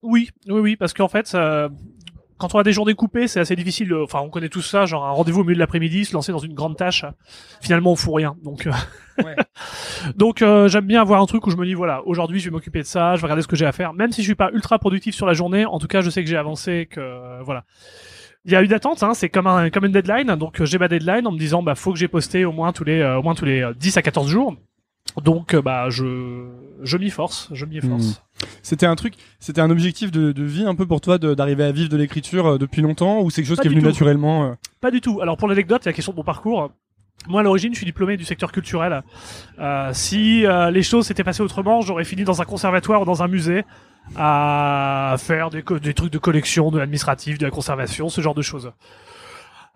Oui, 0.00 0.30
oui, 0.48 0.60
oui, 0.60 0.76
parce 0.76 0.92
qu'en 0.94 1.08
fait, 1.08 1.32
euh, 1.34 1.68
quand 2.40 2.54
on 2.54 2.58
a 2.58 2.62
des 2.64 2.72
journées 2.72 2.94
coupées, 2.94 3.28
c'est 3.28 3.38
assez 3.38 3.54
difficile. 3.54 3.92
euh, 3.92 4.02
Enfin, 4.04 4.20
on 4.20 4.30
connaît 4.30 4.48
tout 4.48 4.62
ça, 4.62 4.86
genre 4.86 5.04
un 5.06 5.10
rendez-vous 5.10 5.42
au 5.42 5.44
milieu 5.44 5.54
de 5.54 5.60
l'après-midi, 5.60 6.04
se 6.06 6.14
lancer 6.14 6.32
dans 6.32 6.38
une 6.38 6.54
grande 6.54 6.76
tâche. 6.76 7.04
Finalement, 7.60 7.92
on 7.92 7.96
fout 7.96 8.14
rien. 8.16 8.34
Donc, 8.42 8.66
euh, 8.66 8.72
Ouais. 9.22 9.36
donc 10.16 10.40
euh, 10.40 10.66
j'aime 10.68 10.86
bien 10.86 11.02
avoir 11.02 11.20
un 11.20 11.26
truc 11.26 11.46
où 11.46 11.50
je 11.50 11.56
me 11.56 11.66
dis 11.66 11.74
voilà, 11.74 12.00
aujourd'hui, 12.06 12.40
je 12.40 12.46
vais 12.46 12.50
m'occuper 12.50 12.78
de 12.80 12.86
ça, 12.86 13.16
je 13.16 13.20
vais 13.20 13.26
regarder 13.26 13.42
ce 13.42 13.48
que 13.48 13.56
j'ai 13.56 13.66
à 13.66 13.72
faire, 13.72 13.92
même 13.92 14.12
si 14.12 14.22
je 14.22 14.26
suis 14.26 14.34
pas 14.34 14.50
ultra 14.52 14.78
productif 14.78 15.14
sur 15.14 15.26
la 15.26 15.34
journée. 15.34 15.66
En 15.66 15.78
tout 15.78 15.88
cas, 15.88 16.00
je 16.00 16.08
sais 16.08 16.24
que 16.24 16.30
j'ai 16.30 16.38
avancé, 16.38 16.88
que 16.90 17.00
euh, 17.00 17.42
voilà. 17.42 17.64
Il 18.46 18.52
y 18.52 18.56
a 18.56 18.62
eu 18.62 18.68
d'attente, 18.68 19.02
hein, 19.02 19.12
c'est 19.12 19.28
comme 19.28 19.46
un 19.46 19.68
comme 19.68 19.84
une 19.84 19.92
deadline. 19.92 20.34
Donc 20.36 20.64
j'ai 20.64 20.78
ma 20.78 20.88
deadline 20.88 21.26
en 21.26 21.32
me 21.32 21.38
disant 21.38 21.62
bah 21.62 21.74
faut 21.74 21.92
que 21.92 21.98
j'ai 21.98 22.08
posté 22.08 22.46
au 22.46 22.52
moins 22.52 22.72
tous 22.72 22.84
les 22.84 23.00
euh, 23.00 23.18
au 23.18 23.22
moins 23.22 23.34
tous 23.34 23.44
les 23.44 23.60
euh, 23.60 23.74
10 23.74 23.98
à 23.98 24.02
14 24.02 24.26
jours. 24.30 24.54
Donc 25.22 25.54
bah 25.56 25.90
je 25.90 26.46
je 26.82 26.96
m'y 26.96 27.10
force, 27.10 27.48
je 27.52 27.64
m'y 27.64 27.78
efforce. 27.78 28.22
C'était 28.62 28.86
un 28.86 28.96
truc, 28.96 29.14
c'était 29.38 29.60
un 29.60 29.70
objectif 29.70 30.10
de, 30.10 30.32
de 30.32 30.42
vie 30.42 30.64
un 30.64 30.74
peu 30.74 30.86
pour 30.86 31.00
toi 31.00 31.18
d'arriver 31.18 31.64
à 31.64 31.72
vivre 31.72 31.88
de 31.88 31.96
l'écriture 31.96 32.46
euh, 32.46 32.58
depuis 32.58 32.82
longtemps 32.82 33.20
ou 33.20 33.30
c'est 33.30 33.42
quelque 33.42 33.48
chose 33.48 33.56
Pas 33.56 33.62
qui 33.62 33.68
est 33.68 33.70
venu 33.70 33.82
tout. 33.82 33.88
naturellement 33.88 34.44
euh 34.44 34.54
Pas 34.80 34.90
du 34.90 35.00
tout. 35.00 35.20
Alors 35.20 35.36
pour 35.36 35.48
l'anecdote, 35.48 35.84
la 35.84 35.92
question 35.92 36.12
de 36.12 36.16
mon 36.16 36.24
parcours. 36.24 36.70
Moi, 37.28 37.42
à 37.42 37.44
l'origine, 37.44 37.72
je 37.74 37.76
suis 37.76 37.86
diplômé 37.86 38.16
du 38.16 38.24
secteur 38.24 38.50
culturel. 38.50 39.02
Euh, 39.58 39.90
si 39.92 40.46
euh, 40.46 40.70
les 40.70 40.82
choses 40.82 41.06
s'étaient 41.06 41.24
passées 41.24 41.42
autrement, 41.42 41.82
j'aurais 41.82 42.04
fini 42.04 42.24
dans 42.24 42.40
un 42.40 42.46
conservatoire 42.46 43.02
ou 43.02 43.04
dans 43.04 43.22
un 43.22 43.28
musée 43.28 43.64
à 44.16 45.16
faire 45.18 45.50
des, 45.50 45.62
des 45.82 45.92
trucs 45.92 46.12
de 46.12 46.18
collection, 46.18 46.70
de 46.70 46.78
l'administratif, 46.78 47.36
de 47.36 47.44
la 47.44 47.50
conservation, 47.50 48.08
ce 48.08 48.22
genre 48.22 48.34
de 48.34 48.42
choses. 48.42 48.72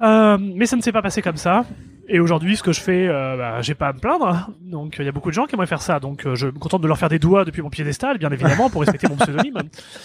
Euh, 0.04 0.38
mais 0.38 0.66
ça 0.66 0.76
ne 0.76 0.82
s'est 0.82 0.92
pas 0.92 1.02
passé 1.02 1.22
comme 1.22 1.36
ça. 1.36 1.64
Et 2.08 2.20
aujourd'hui, 2.20 2.56
ce 2.56 2.62
que 2.62 2.72
je 2.72 2.80
fais, 2.80 3.08
euh, 3.08 3.36
bah, 3.36 3.62
j'ai 3.62 3.74
pas 3.74 3.88
à 3.88 3.92
me 3.92 3.98
plaindre. 3.98 4.50
Donc, 4.60 4.96
il 4.98 5.04
y 5.04 5.08
a 5.08 5.12
beaucoup 5.12 5.30
de 5.30 5.34
gens 5.34 5.46
qui 5.46 5.54
aimeraient 5.54 5.66
faire 5.66 5.82
ça. 5.82 6.00
Donc, 6.00 6.26
euh, 6.26 6.34
je 6.34 6.48
me 6.48 6.58
contente 6.58 6.82
de 6.82 6.88
leur 6.88 6.98
faire 6.98 7.08
des 7.08 7.18
doigts 7.18 7.44
depuis 7.44 7.62
mon 7.62 7.70
piédestal, 7.70 8.18
bien 8.18 8.30
évidemment, 8.30 8.68
pour 8.68 8.82
respecter 8.82 9.08
mon 9.08 9.16
pseudonyme. 9.16 9.58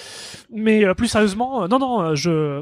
Mais 0.54 0.86
euh, 0.86 0.94
plus 0.94 1.08
sérieusement, 1.08 1.68
non, 1.68 1.80
non, 1.80 2.16
je 2.16 2.62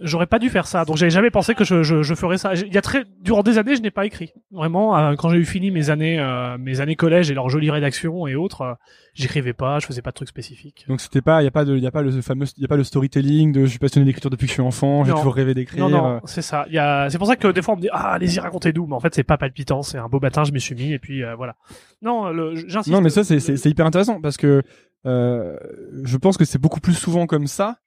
j'aurais 0.00 0.26
pas 0.26 0.38
dû 0.38 0.50
faire 0.50 0.66
ça. 0.66 0.84
Donc, 0.84 0.96
j'avais 0.96 1.10
jamais 1.10 1.30
pensé 1.30 1.54
que 1.54 1.64
je, 1.64 1.82
je, 1.82 2.02
je 2.02 2.14
ferais 2.14 2.38
ça. 2.38 2.54
Il 2.54 2.72
y 2.72 2.78
a 2.78 2.82
très 2.82 3.04
durant 3.20 3.42
des 3.42 3.58
années, 3.58 3.76
je 3.76 3.82
n'ai 3.82 3.90
pas 3.90 4.06
écrit. 4.06 4.32
Vraiment, 4.50 4.96
euh, 4.96 5.14
quand 5.14 5.28
j'ai 5.28 5.38
eu 5.38 5.44
fini 5.44 5.70
mes 5.70 5.90
années 5.90 6.18
euh, 6.18 6.58
mes 6.58 6.80
années 6.80 6.96
collège 6.96 7.30
et 7.30 7.34
leurs 7.34 7.48
jolies 7.48 7.70
rédactions 7.70 8.26
et 8.26 8.34
autres, 8.34 8.62
euh, 8.62 8.74
j'écrivais 9.14 9.52
pas, 9.52 9.78
je 9.78 9.86
faisais 9.86 10.02
pas 10.02 10.10
de 10.10 10.14
trucs 10.14 10.28
spécifiques. 10.28 10.84
Donc 10.88 11.00
c'était 11.00 11.22
pas, 11.22 11.42
y 11.42 11.46
a 11.46 11.50
pas 11.50 11.64
de, 11.64 11.76
y 11.76 11.86
a 11.86 11.90
pas 11.90 12.02
le 12.02 12.10
fameux, 12.20 12.46
y 12.58 12.64
a 12.64 12.68
pas 12.68 12.76
le 12.76 12.84
storytelling 12.84 13.52
de 13.52 13.64
je 13.64 13.70
suis 13.70 13.78
passionné 13.78 14.04
d'écriture 14.04 14.30
depuis 14.30 14.46
que 14.46 14.50
je 14.50 14.54
suis 14.54 14.62
enfant, 14.62 15.04
j'ai 15.04 15.12
toujours 15.12 15.34
rêvé 15.34 15.54
d'écrire. 15.54 15.88
Non, 15.88 15.90
non, 15.90 16.20
c'est 16.24 16.42
ça. 16.42 16.64
Il 16.68 16.74
y 16.74 16.78
a, 16.78 17.08
c'est 17.10 17.18
pour 17.18 17.26
ça 17.26 17.36
que 17.36 17.48
des 17.48 17.62
fois 17.62 17.74
on 17.74 17.76
me 17.76 17.82
dit 17.82 17.88
ah 17.92 18.12
allez-y 18.12 18.40
racontez-nous, 18.40 18.86
mais 18.86 18.94
en 18.94 19.00
fait 19.00 19.14
c'est 19.14 19.24
pas 19.24 19.38
palpitant. 19.38 19.82
C'est 19.82 19.98
un 19.98 20.08
beau 20.08 20.20
matin, 20.20 20.44
je 20.44 20.52
m'y 20.52 20.60
suis 20.60 20.74
mis 20.74 20.92
et 20.92 20.98
puis 20.98 21.22
euh, 21.22 21.34
voilà. 21.34 21.54
Non, 22.02 22.30
le, 22.30 22.54
j'insiste. 22.68 22.94
Non, 22.94 23.00
mais 23.00 23.10
ça 23.10 23.24
c'est 23.24 23.40
c'est 23.40 23.70
hyper 23.70 23.86
intéressant 23.86 24.20
parce 24.20 24.36
que 24.36 24.62
euh, 25.06 25.56
je 26.04 26.16
pense 26.16 26.36
que 26.36 26.44
c'est 26.44 26.58
beaucoup 26.58 26.80
plus 26.80 26.94
souvent 26.94 27.26
comme 27.26 27.46
ça 27.46 27.78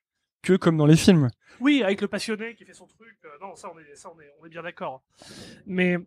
que 0.42 0.54
comme 0.54 0.78
dans 0.78 0.86
les 0.86 0.96
films. 0.98 1.30
Oui, 1.60 1.84
avec 1.84 2.02
le 2.02 2.08
passionné 2.08 2.56
qui 2.56 2.66
fait 2.66 2.74
son 2.74 2.88
truc. 2.88 3.18
euh, 3.26 3.30
non, 3.42 3.56
ça 3.56 3.72
on 3.74 3.80
est, 3.80 3.96
ça 3.96 4.12
on 4.16 4.20
est, 4.20 4.32
on 4.42 4.46
est 4.46 4.50
bien 4.50 4.62
d'accord. 4.64 5.04
Mais 5.66 5.98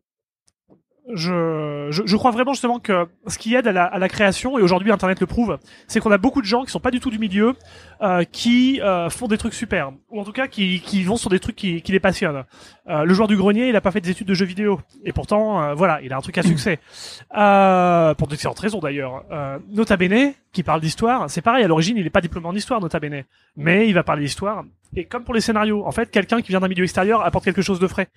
je, 1.15 1.89
je, 1.91 2.03
je 2.05 2.17
crois 2.17 2.31
vraiment 2.31 2.53
justement 2.53 2.79
que 2.79 3.07
ce 3.27 3.39
qui 3.39 3.55
aide 3.55 3.67
à 3.67 3.73
la, 3.73 3.85
à 3.85 3.99
la 3.99 4.09
création, 4.09 4.59
et 4.59 4.63
aujourd'hui 4.63 4.91
Internet 4.93 5.21
le 5.21 5.27
prouve, 5.27 5.59
c'est 5.87 6.01
qu'on 6.01 6.11
a 6.11 6.19
beaucoup 6.19 6.41
de 6.41 6.47
gens 6.47 6.65
qui 6.65 6.71
sont 6.71 6.81
pas 6.81 6.91
du 6.91 7.01
tout 7.01 7.11
du 7.11 7.19
milieu, 7.19 7.55
euh, 8.03 8.25
qui 8.25 8.81
euh, 8.81 9.11
font 9.11 9.27
des 9.27 9.39
trucs 9.39 9.55
super, 9.55 9.93
ou 10.11 10.21
en 10.21 10.25
tout 10.25 10.33
cas 10.33 10.47
qui, 10.47 10.81
qui 10.81 11.03
vont 11.03 11.17
sur 11.17 11.31
des 11.31 11.39
trucs 11.41 11.57
qui, 11.57 11.83
qui 11.83 11.93
les 11.93 12.01
passionnent. 12.01 12.45
Euh, 12.89 13.05
le 13.05 13.15
joueur 13.15 13.29
du 13.29 13.37
grenier, 13.37 13.69
il 13.69 13.77
a 13.77 13.81
pas 13.81 13.91
fait 13.91 14.01
des 14.01 14.11
études 14.11 14.27
de 14.27 14.35
jeux 14.35 14.47
vidéo, 14.47 14.81
et 15.05 15.13
pourtant, 15.13 15.63
euh, 15.63 15.75
voilà, 15.75 16.01
il 16.03 16.13
a 16.13 16.17
un 16.17 16.21
truc 16.21 16.39
à 16.39 16.43
succès. 16.43 16.79
Euh, 17.37 18.15
pour 18.15 18.27
d'excellentes 18.27 18.59
raisons 18.59 18.81
d'ailleurs. 18.81 19.25
Euh, 19.31 19.59
Nota 19.69 19.97
Bene, 19.97 20.33
qui 20.53 20.63
parle 20.63 20.81
d'histoire, 20.81 21.31
c'est 21.31 21.43
pareil, 21.43 21.65
à 21.65 21.69
l'origine, 21.69 21.97
il 21.97 22.07
est 22.07 22.11
pas 22.11 22.21
diplômé 22.21 22.47
en 22.47 22.55
histoire, 22.55 22.81
Nota 22.81 22.99
Bene, 22.99 23.25
mais 23.57 23.89
il 23.89 23.95
va 23.95 24.03
parler 24.03 24.23
d'histoire. 24.23 24.65
Et 24.97 25.05
comme 25.05 25.23
pour 25.25 25.35
les 25.35 25.41
scénarios, 25.41 25.85
en 25.87 25.93
fait, 25.93 26.11
quelqu'un 26.11 26.41
qui 26.43 26.49
vient 26.49 26.59
d'un 26.61 26.69
milieu 26.69 26.83
extérieur 26.83 27.25
apporte 27.25 27.45
quelque 27.45 27.63
chose 27.63 27.79
de 27.79 27.87
frais. 27.87 28.09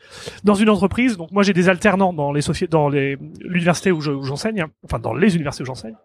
Dans 0.43 0.55
une 0.55 0.69
entreprise, 0.69 1.17
donc 1.17 1.31
moi 1.31 1.43
j'ai 1.43 1.53
des 1.53 1.69
alternants 1.69 2.13
dans 2.13 2.31
les 2.31 2.41
dans 2.69 2.89
les 2.89 3.17
l'université 3.41 3.91
où 3.91 4.01
je- 4.01 4.21
j'enseigne, 4.23 4.65
enfin 4.83 4.97
dans 4.99 5.13
les 5.13 5.35
universités 5.35 5.61
où 5.63 5.67
j'enseigne. 5.67 5.95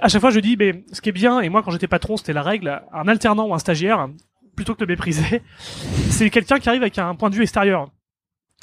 à 0.00 0.08
chaque 0.08 0.20
fois, 0.20 0.30
je 0.30 0.40
dis, 0.40 0.56
mais 0.56 0.84
ce 0.92 1.00
qui 1.00 1.08
est 1.08 1.12
bien, 1.12 1.40
et 1.40 1.48
moi, 1.48 1.62
quand 1.62 1.70
j'étais 1.70 1.88
patron, 1.88 2.16
c'était 2.16 2.32
la 2.32 2.42
règle, 2.42 2.82
un 2.92 3.08
alternant 3.08 3.46
ou 3.48 3.54
un 3.54 3.58
stagiaire, 3.58 4.08
plutôt 4.56 4.74
que 4.74 4.80
de 4.80 4.86
mépriser, 4.86 5.42
c'est 6.10 6.30
quelqu'un 6.30 6.58
qui 6.58 6.68
arrive 6.68 6.82
avec 6.82 6.98
un 6.98 7.14
point 7.14 7.30
de 7.30 7.34
vue 7.34 7.42
extérieur. 7.42 7.88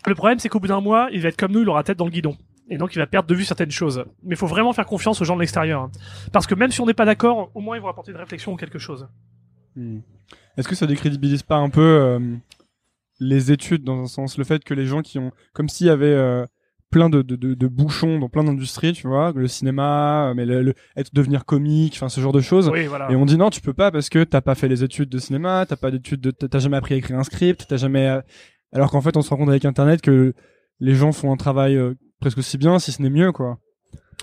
Le 0.08 0.14
problème, 0.16 0.40
c'est 0.40 0.50
qu'au 0.50 0.60
bout 0.60 0.68
d'un 0.68 0.82
mois, 0.82 1.10
il 1.12 1.22
va 1.22 1.30
être 1.30 1.38
comme 1.38 1.52
nous, 1.52 1.62
il 1.62 1.70
aura 1.70 1.84
tête 1.84 1.98
dans 1.98 2.06
le 2.06 2.12
guidon. 2.12 2.38
Et 2.70 2.78
donc, 2.78 2.96
il 2.96 3.00
va 3.00 3.08
perdre 3.08 3.28
de 3.28 3.36
vue 3.36 3.44
certaines 3.46 3.72
choses. 3.72 4.06
Mais 4.24 4.32
il 4.36 4.38
faut 4.38 4.48
vraiment 4.48 4.74
faire 4.74 4.86
confiance 4.86 5.22
aux 5.22 5.26
gens 5.26 5.36
de 5.36 5.40
l'extérieur. 5.42 5.82
hein. 5.84 5.92
Parce 6.32 6.48
que 6.48 6.56
même 6.56 6.72
si 6.72 6.82
on 6.82 6.86
n'est 6.86 6.94
pas 6.94 7.06
d'accord, 7.06 7.50
au 7.56 7.60
moins, 7.62 7.76
ils 7.78 7.82
vont 7.82 7.88
apporter 7.88 8.12
une 8.12 8.18
réflexion 8.18 8.54
ou 8.54 8.56
quelque 8.56 8.80
chose. 8.80 9.08
Hmm. 9.76 10.00
Est-ce 10.58 10.68
que 10.68 10.76
ça 10.76 10.88
décrédibilise 10.88 11.44
pas 11.44 11.58
un 11.58 11.70
peu 11.70 11.82
euh, 11.82 12.20
les 13.20 13.52
études 13.52 13.84
dans 13.84 14.02
un 14.02 14.08
sens, 14.08 14.38
le 14.38 14.44
fait 14.44 14.64
que 14.64 14.74
les 14.74 14.86
gens 14.86 15.02
qui 15.02 15.20
ont, 15.20 15.32
comme 15.54 15.70
s'il 15.70 15.88
y 15.88 15.90
avait 15.90 16.06
euh, 16.08 16.46
plein 16.92 17.10
de, 17.10 17.22
de, 17.22 17.36
de, 17.36 17.54
de 17.54 17.68
bouchons 17.68 18.20
dans 18.20 18.30
plein 18.30 18.44
d'industries, 18.44 18.94
tu 18.94 19.08
vois, 19.08 19.34
le 19.36 19.48
cinéma, 19.48 20.30
euh, 20.30 20.34
mais 20.34 20.46
le, 20.46 20.62
le- 20.62 20.74
être 20.96 21.14
devenir 21.14 21.46
comique, 21.46 21.94
enfin 21.96 22.10
ce 22.10 22.22
genre 22.22 22.32
de 22.34 22.42
choses. 22.42 22.70
Oui, 22.70 22.86
voilà. 22.88 23.12
Et 23.12 23.16
on 23.16 23.26
dit 23.26 23.38
non, 23.38 23.50
tu 23.50 23.62
peux 23.62 23.74
pas 23.74 23.92
parce 23.92 24.10
que 24.10 24.24
t'as 24.24 24.42
pas 24.42 24.56
fait 24.56 24.68
les 24.68 24.84
études 24.84 25.10
de 25.10 25.18
cinéma, 25.18 25.66
t'as 25.68 25.76
pas 25.76 25.92
d'études, 25.92 26.22
de, 26.22 26.32
t'as 26.32 26.60
jamais 26.60 26.78
appris 26.78 26.94
à 26.96 26.98
écrire 26.98 27.18
un 27.20 27.24
script, 27.24 27.66
t'as 27.68 27.78
jamais. 27.78 28.20
Alors 28.74 28.92
qu'en 28.92 29.02
fait, 29.02 29.16
on 29.18 29.22
se 29.22 29.30
rend 29.30 29.38
compte 29.38 29.50
avec 29.50 29.66
Internet 29.66 30.02
que 30.02 30.34
les 30.80 30.96
gens 30.96 31.12
font 31.12 31.32
un 31.32 31.38
travail 31.38 31.76
euh, 31.78 31.94
presque 32.20 32.38
aussi 32.38 32.58
bien, 32.58 32.80
si 32.80 32.92
ce 32.92 33.02
n'est 33.02 33.10
mieux, 33.10 33.32
quoi. 33.32 33.60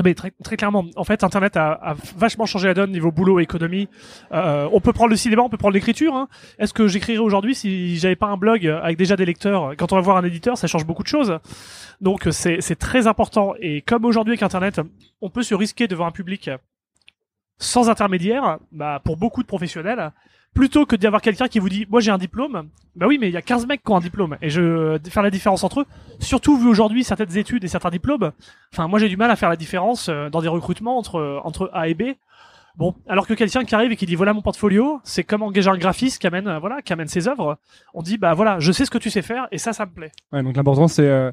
Mais 0.02 0.14
très, 0.14 0.32
très 0.42 0.56
clairement, 0.56 0.84
en 0.96 1.04
fait, 1.04 1.22
Internet 1.22 1.56
a, 1.56 1.72
a 1.72 1.94
vachement 2.16 2.46
changé 2.46 2.68
la 2.68 2.74
donne 2.74 2.92
niveau 2.92 3.10
boulot 3.10 3.40
économie. 3.40 3.88
Euh, 4.32 4.68
on 4.72 4.80
peut 4.80 4.92
prendre 4.92 5.10
le 5.10 5.16
cinéma, 5.16 5.42
on 5.42 5.48
peut 5.48 5.58
prendre 5.58 5.74
l'écriture. 5.74 6.14
Hein. 6.14 6.28
Est-ce 6.58 6.72
que 6.72 6.88
j'écrirais 6.88 7.18
aujourd'hui 7.18 7.54
si 7.54 7.96
j'avais 7.98 8.16
pas 8.16 8.28
un 8.28 8.36
blog 8.36 8.66
avec 8.66 8.96
déjà 8.96 9.16
des 9.16 9.26
lecteurs? 9.26 9.74
Quand 9.76 9.92
on 9.92 9.96
va 9.96 10.02
voir 10.02 10.16
un 10.16 10.24
éditeur, 10.24 10.56
ça 10.56 10.66
change 10.66 10.86
beaucoup 10.86 11.02
de 11.02 11.08
choses. 11.08 11.38
Donc 12.00 12.26
c'est 12.30 12.60
c'est 12.60 12.76
très 12.76 13.06
important. 13.06 13.54
Et 13.60 13.82
comme 13.82 14.04
aujourd'hui 14.04 14.32
avec 14.32 14.42
Internet, 14.42 14.80
on 15.20 15.30
peut 15.30 15.42
se 15.42 15.54
risquer 15.54 15.88
devant 15.88 16.06
un 16.06 16.10
public 16.10 16.50
sans 17.58 17.88
intermédiaire, 17.88 18.58
bah, 18.72 19.00
pour 19.04 19.16
beaucoup 19.16 19.42
de 19.42 19.46
professionnels, 19.46 20.12
plutôt 20.54 20.86
que 20.86 20.96
d'y 20.96 21.06
avoir 21.06 21.22
quelqu'un 21.22 21.48
qui 21.48 21.58
vous 21.58 21.68
dit, 21.68 21.86
moi 21.88 22.00
j'ai 22.00 22.10
un 22.10 22.18
diplôme. 22.18 22.68
Bah 22.94 23.06
oui, 23.08 23.18
mais 23.18 23.28
il 23.28 23.32
y 23.32 23.36
a 23.36 23.42
15 23.42 23.66
mecs 23.66 23.82
qui 23.82 23.90
ont 23.90 23.96
un 23.96 24.00
diplôme. 24.00 24.36
Et 24.42 24.50
je 24.50 24.98
faire 25.08 25.22
la 25.22 25.30
différence 25.30 25.64
entre 25.64 25.80
eux, 25.80 25.86
surtout 26.20 26.58
vu 26.58 26.68
aujourd'hui 26.68 27.04
certaines 27.04 27.36
études 27.36 27.64
et 27.64 27.68
certains 27.68 27.90
diplômes. 27.90 28.32
Enfin, 28.72 28.86
moi 28.88 28.98
j'ai 28.98 29.08
du 29.08 29.16
mal 29.16 29.30
à 29.30 29.36
faire 29.36 29.48
la 29.48 29.56
différence 29.56 30.08
euh, 30.08 30.28
dans 30.28 30.42
des 30.42 30.48
recrutements 30.48 30.98
entre 30.98 31.40
entre 31.44 31.70
A 31.72 31.88
et 31.88 31.94
B. 31.94 32.02
Bon, 32.76 32.94
alors 33.06 33.26
que 33.26 33.34
quelqu'un 33.34 33.64
qui 33.64 33.74
arrive 33.74 33.92
et 33.92 33.96
qui 33.96 34.06
dit 34.06 34.14
voilà 34.14 34.32
mon 34.32 34.40
portfolio, 34.40 35.00
c'est 35.04 35.24
comme 35.24 35.42
engager 35.42 35.68
un 35.68 35.76
graphiste 35.76 36.20
qui 36.20 36.26
amène 36.26 36.48
euh, 36.48 36.58
voilà, 36.58 36.80
qui 36.80 36.92
amène 36.92 37.08
ses 37.08 37.28
œuvres. 37.28 37.58
On 37.92 38.02
dit 38.02 38.16
bah 38.16 38.32
voilà, 38.34 38.58
je 38.60 38.72
sais 38.72 38.84
ce 38.84 38.90
que 38.90 38.98
tu 38.98 39.10
sais 39.10 39.22
faire 39.22 39.46
et 39.52 39.58
ça 39.58 39.72
ça 39.72 39.84
me 39.86 39.92
plaît. 39.92 40.12
Ouais, 40.32 40.42
donc 40.42 40.56
l'important 40.56 40.88
c'est 40.88 41.06
euh, 41.06 41.30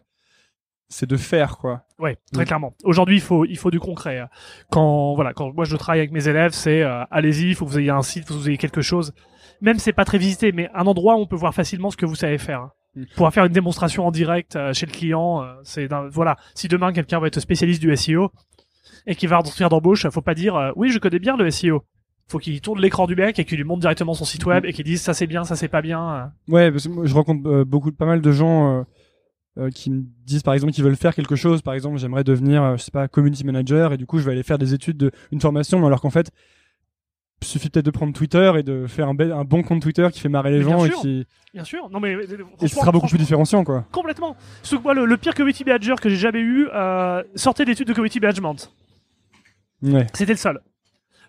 c'est 0.89 1.07
de 1.07 1.15
faire, 1.17 1.57
quoi. 1.57 1.83
Ouais, 1.99 2.17
très 2.33 2.43
Mm. 2.43 2.45
clairement. 2.47 2.73
Aujourd'hui, 2.83 3.15
il 3.17 3.21
faut 3.21 3.45
il 3.45 3.57
faut 3.57 3.71
du 3.71 3.79
concret. 3.79 4.23
Quand 4.71 5.13
voilà, 5.15 5.33
quand 5.33 5.53
moi 5.53 5.65
je 5.65 5.75
travaille 5.75 5.99
avec 5.99 6.11
mes 6.11 6.27
élèves, 6.27 6.51
c'est 6.51 6.81
euh, 6.81 7.03
allez-y, 7.11 7.49
il 7.49 7.55
faut 7.55 7.65
que 7.65 7.71
vous 7.71 7.79
ayez 7.79 7.91
un 7.91 8.01
site, 8.01 8.23
il 8.23 8.27
faut 8.27 8.33
que 8.33 8.39
vous 8.39 8.49
ayez 8.49 8.57
quelque 8.57 8.81
chose. 8.81 9.13
Même 9.61 9.77
c'est 9.77 9.93
pas 9.93 10.05
très 10.05 10.17
visité, 10.17 10.51
mais 10.51 10.69
un 10.73 10.85
endroit 10.87 11.15
où 11.15 11.19
on 11.19 11.27
peut 11.27 11.35
voir 11.35 11.53
facilement 11.53 11.91
ce 11.91 11.97
que 11.97 12.05
vous 12.05 12.15
savez 12.15 12.37
faire. 12.37 12.69
Mm. 12.95 13.03
Pouvoir 13.13 13.33
faire 13.33 13.45
une 13.45 13.53
démonstration 13.53 14.07
en 14.07 14.11
direct 14.11 14.55
euh, 14.55 14.73
chez 14.73 14.85
le 14.87 14.91
client, 14.91 15.43
euh, 15.43 15.53
c'est 15.63 15.87
voilà. 16.11 16.37
Si 16.55 16.67
demain 16.67 16.91
quelqu'un 16.91 17.19
va 17.19 17.27
être 17.27 17.39
spécialiste 17.39 17.81
du 17.81 17.95
SEO 17.95 18.31
et 19.05 19.15
qui 19.15 19.27
va 19.27 19.41
faire 19.43 19.69
d'embauche, 19.69 20.07
faut 20.09 20.21
pas 20.21 20.33
dire 20.35 20.55
euh, 20.55 20.71
oui 20.75 20.89
je 20.89 20.99
connais 20.99 21.19
bien 21.19 21.37
le 21.37 21.49
SEO. 21.51 21.83
Faut 22.27 22.37
qu'il 22.37 22.61
tourne 22.61 22.79
l'écran 22.79 23.07
du 23.07 23.15
mec 23.15 23.39
et 23.39 23.45
qu'il 23.45 23.57
lui 23.57 23.63
montre 23.63 23.81
directement 23.81 24.13
son 24.13 24.23
site 24.25 24.45
web 24.45 24.63
et 24.65 24.71
qu'il 24.71 24.85
dise 24.85 25.01
ça 25.01 25.13
c'est 25.15 25.25
bien, 25.27 25.43
ça 25.43 25.55
c'est 25.55 25.67
pas 25.67 25.81
bien. 25.81 26.31
Ouais, 26.47 26.71
parce 26.71 26.87
que 26.87 26.93
moi, 26.93 27.05
je 27.05 27.13
rencontre 27.15 27.47
euh, 27.49 27.65
beaucoup, 27.65 27.91
pas 27.91 28.05
mal 28.05 28.21
de 28.21 28.31
gens 28.31 28.85
euh, 29.57 29.69
qui 29.69 29.89
me 29.91 30.03
disent 30.25 30.43
par 30.43 30.53
exemple 30.53 30.73
qu'ils 30.73 30.83
veulent 30.83 30.95
faire 30.95 31.15
quelque 31.15 31.35
chose. 31.35 31.61
Par 31.61 31.73
exemple, 31.73 31.97
j'aimerais 31.97 32.23
devenir, 32.23 32.63
euh, 32.63 32.77
je 32.77 32.83
sais 32.83 32.91
pas, 32.91 33.07
community 33.07 33.43
manager 33.43 33.93
et 33.93 33.97
du 33.97 34.05
coup, 34.05 34.19
je 34.19 34.25
vais 34.25 34.31
aller 34.33 34.43
faire 34.43 34.57
des 34.57 34.73
études, 34.73 34.97
de, 34.97 35.11
une 35.31 35.41
formation, 35.41 35.85
alors 35.85 36.01
qu'en 36.01 36.09
fait, 36.09 36.31
il 37.41 37.47
suffit 37.47 37.69
peut-être 37.69 37.85
de 37.85 37.91
prendre 37.91 38.13
Twitter 38.13 38.51
et 38.57 38.63
de 38.63 38.85
faire 38.85 39.07
un, 39.07 39.13
bel- 39.13 39.31
un 39.31 39.45
bon 39.45 39.63
compte 39.63 39.81
Twitter 39.81 40.07
qui 40.11 40.19
fait 40.19 40.27
marrer 40.29 40.51
les 40.51 40.59
Mais 40.59 40.65
bien 40.65 40.77
gens 40.77 40.85
et 40.85 40.89
qui 40.89 41.25
Bien 41.53 41.63
sûr. 41.63 41.89
Non 41.89 41.99
mais 41.99 42.13
et 42.61 42.67
ce 42.67 42.75
sera 42.75 42.91
beaucoup 42.91 43.07
plus 43.07 43.17
différenciant, 43.17 43.63
quoi. 43.63 43.85
Complètement. 43.91 44.35
Moi, 44.83 44.93
le, 44.93 45.05
le 45.05 45.17
pire 45.17 45.33
community 45.33 45.63
manager 45.63 45.99
que 46.01 46.09
j'ai 46.09 46.17
jamais 46.17 46.41
eu 46.41 46.67
euh, 46.73 47.23
sortait 47.35 47.65
d'études 47.65 47.87
de 47.87 47.93
community 47.93 48.19
management. 48.19 48.71
Ouais. 49.81 50.05
C'était 50.13 50.33
le 50.33 50.37
seul. 50.37 50.59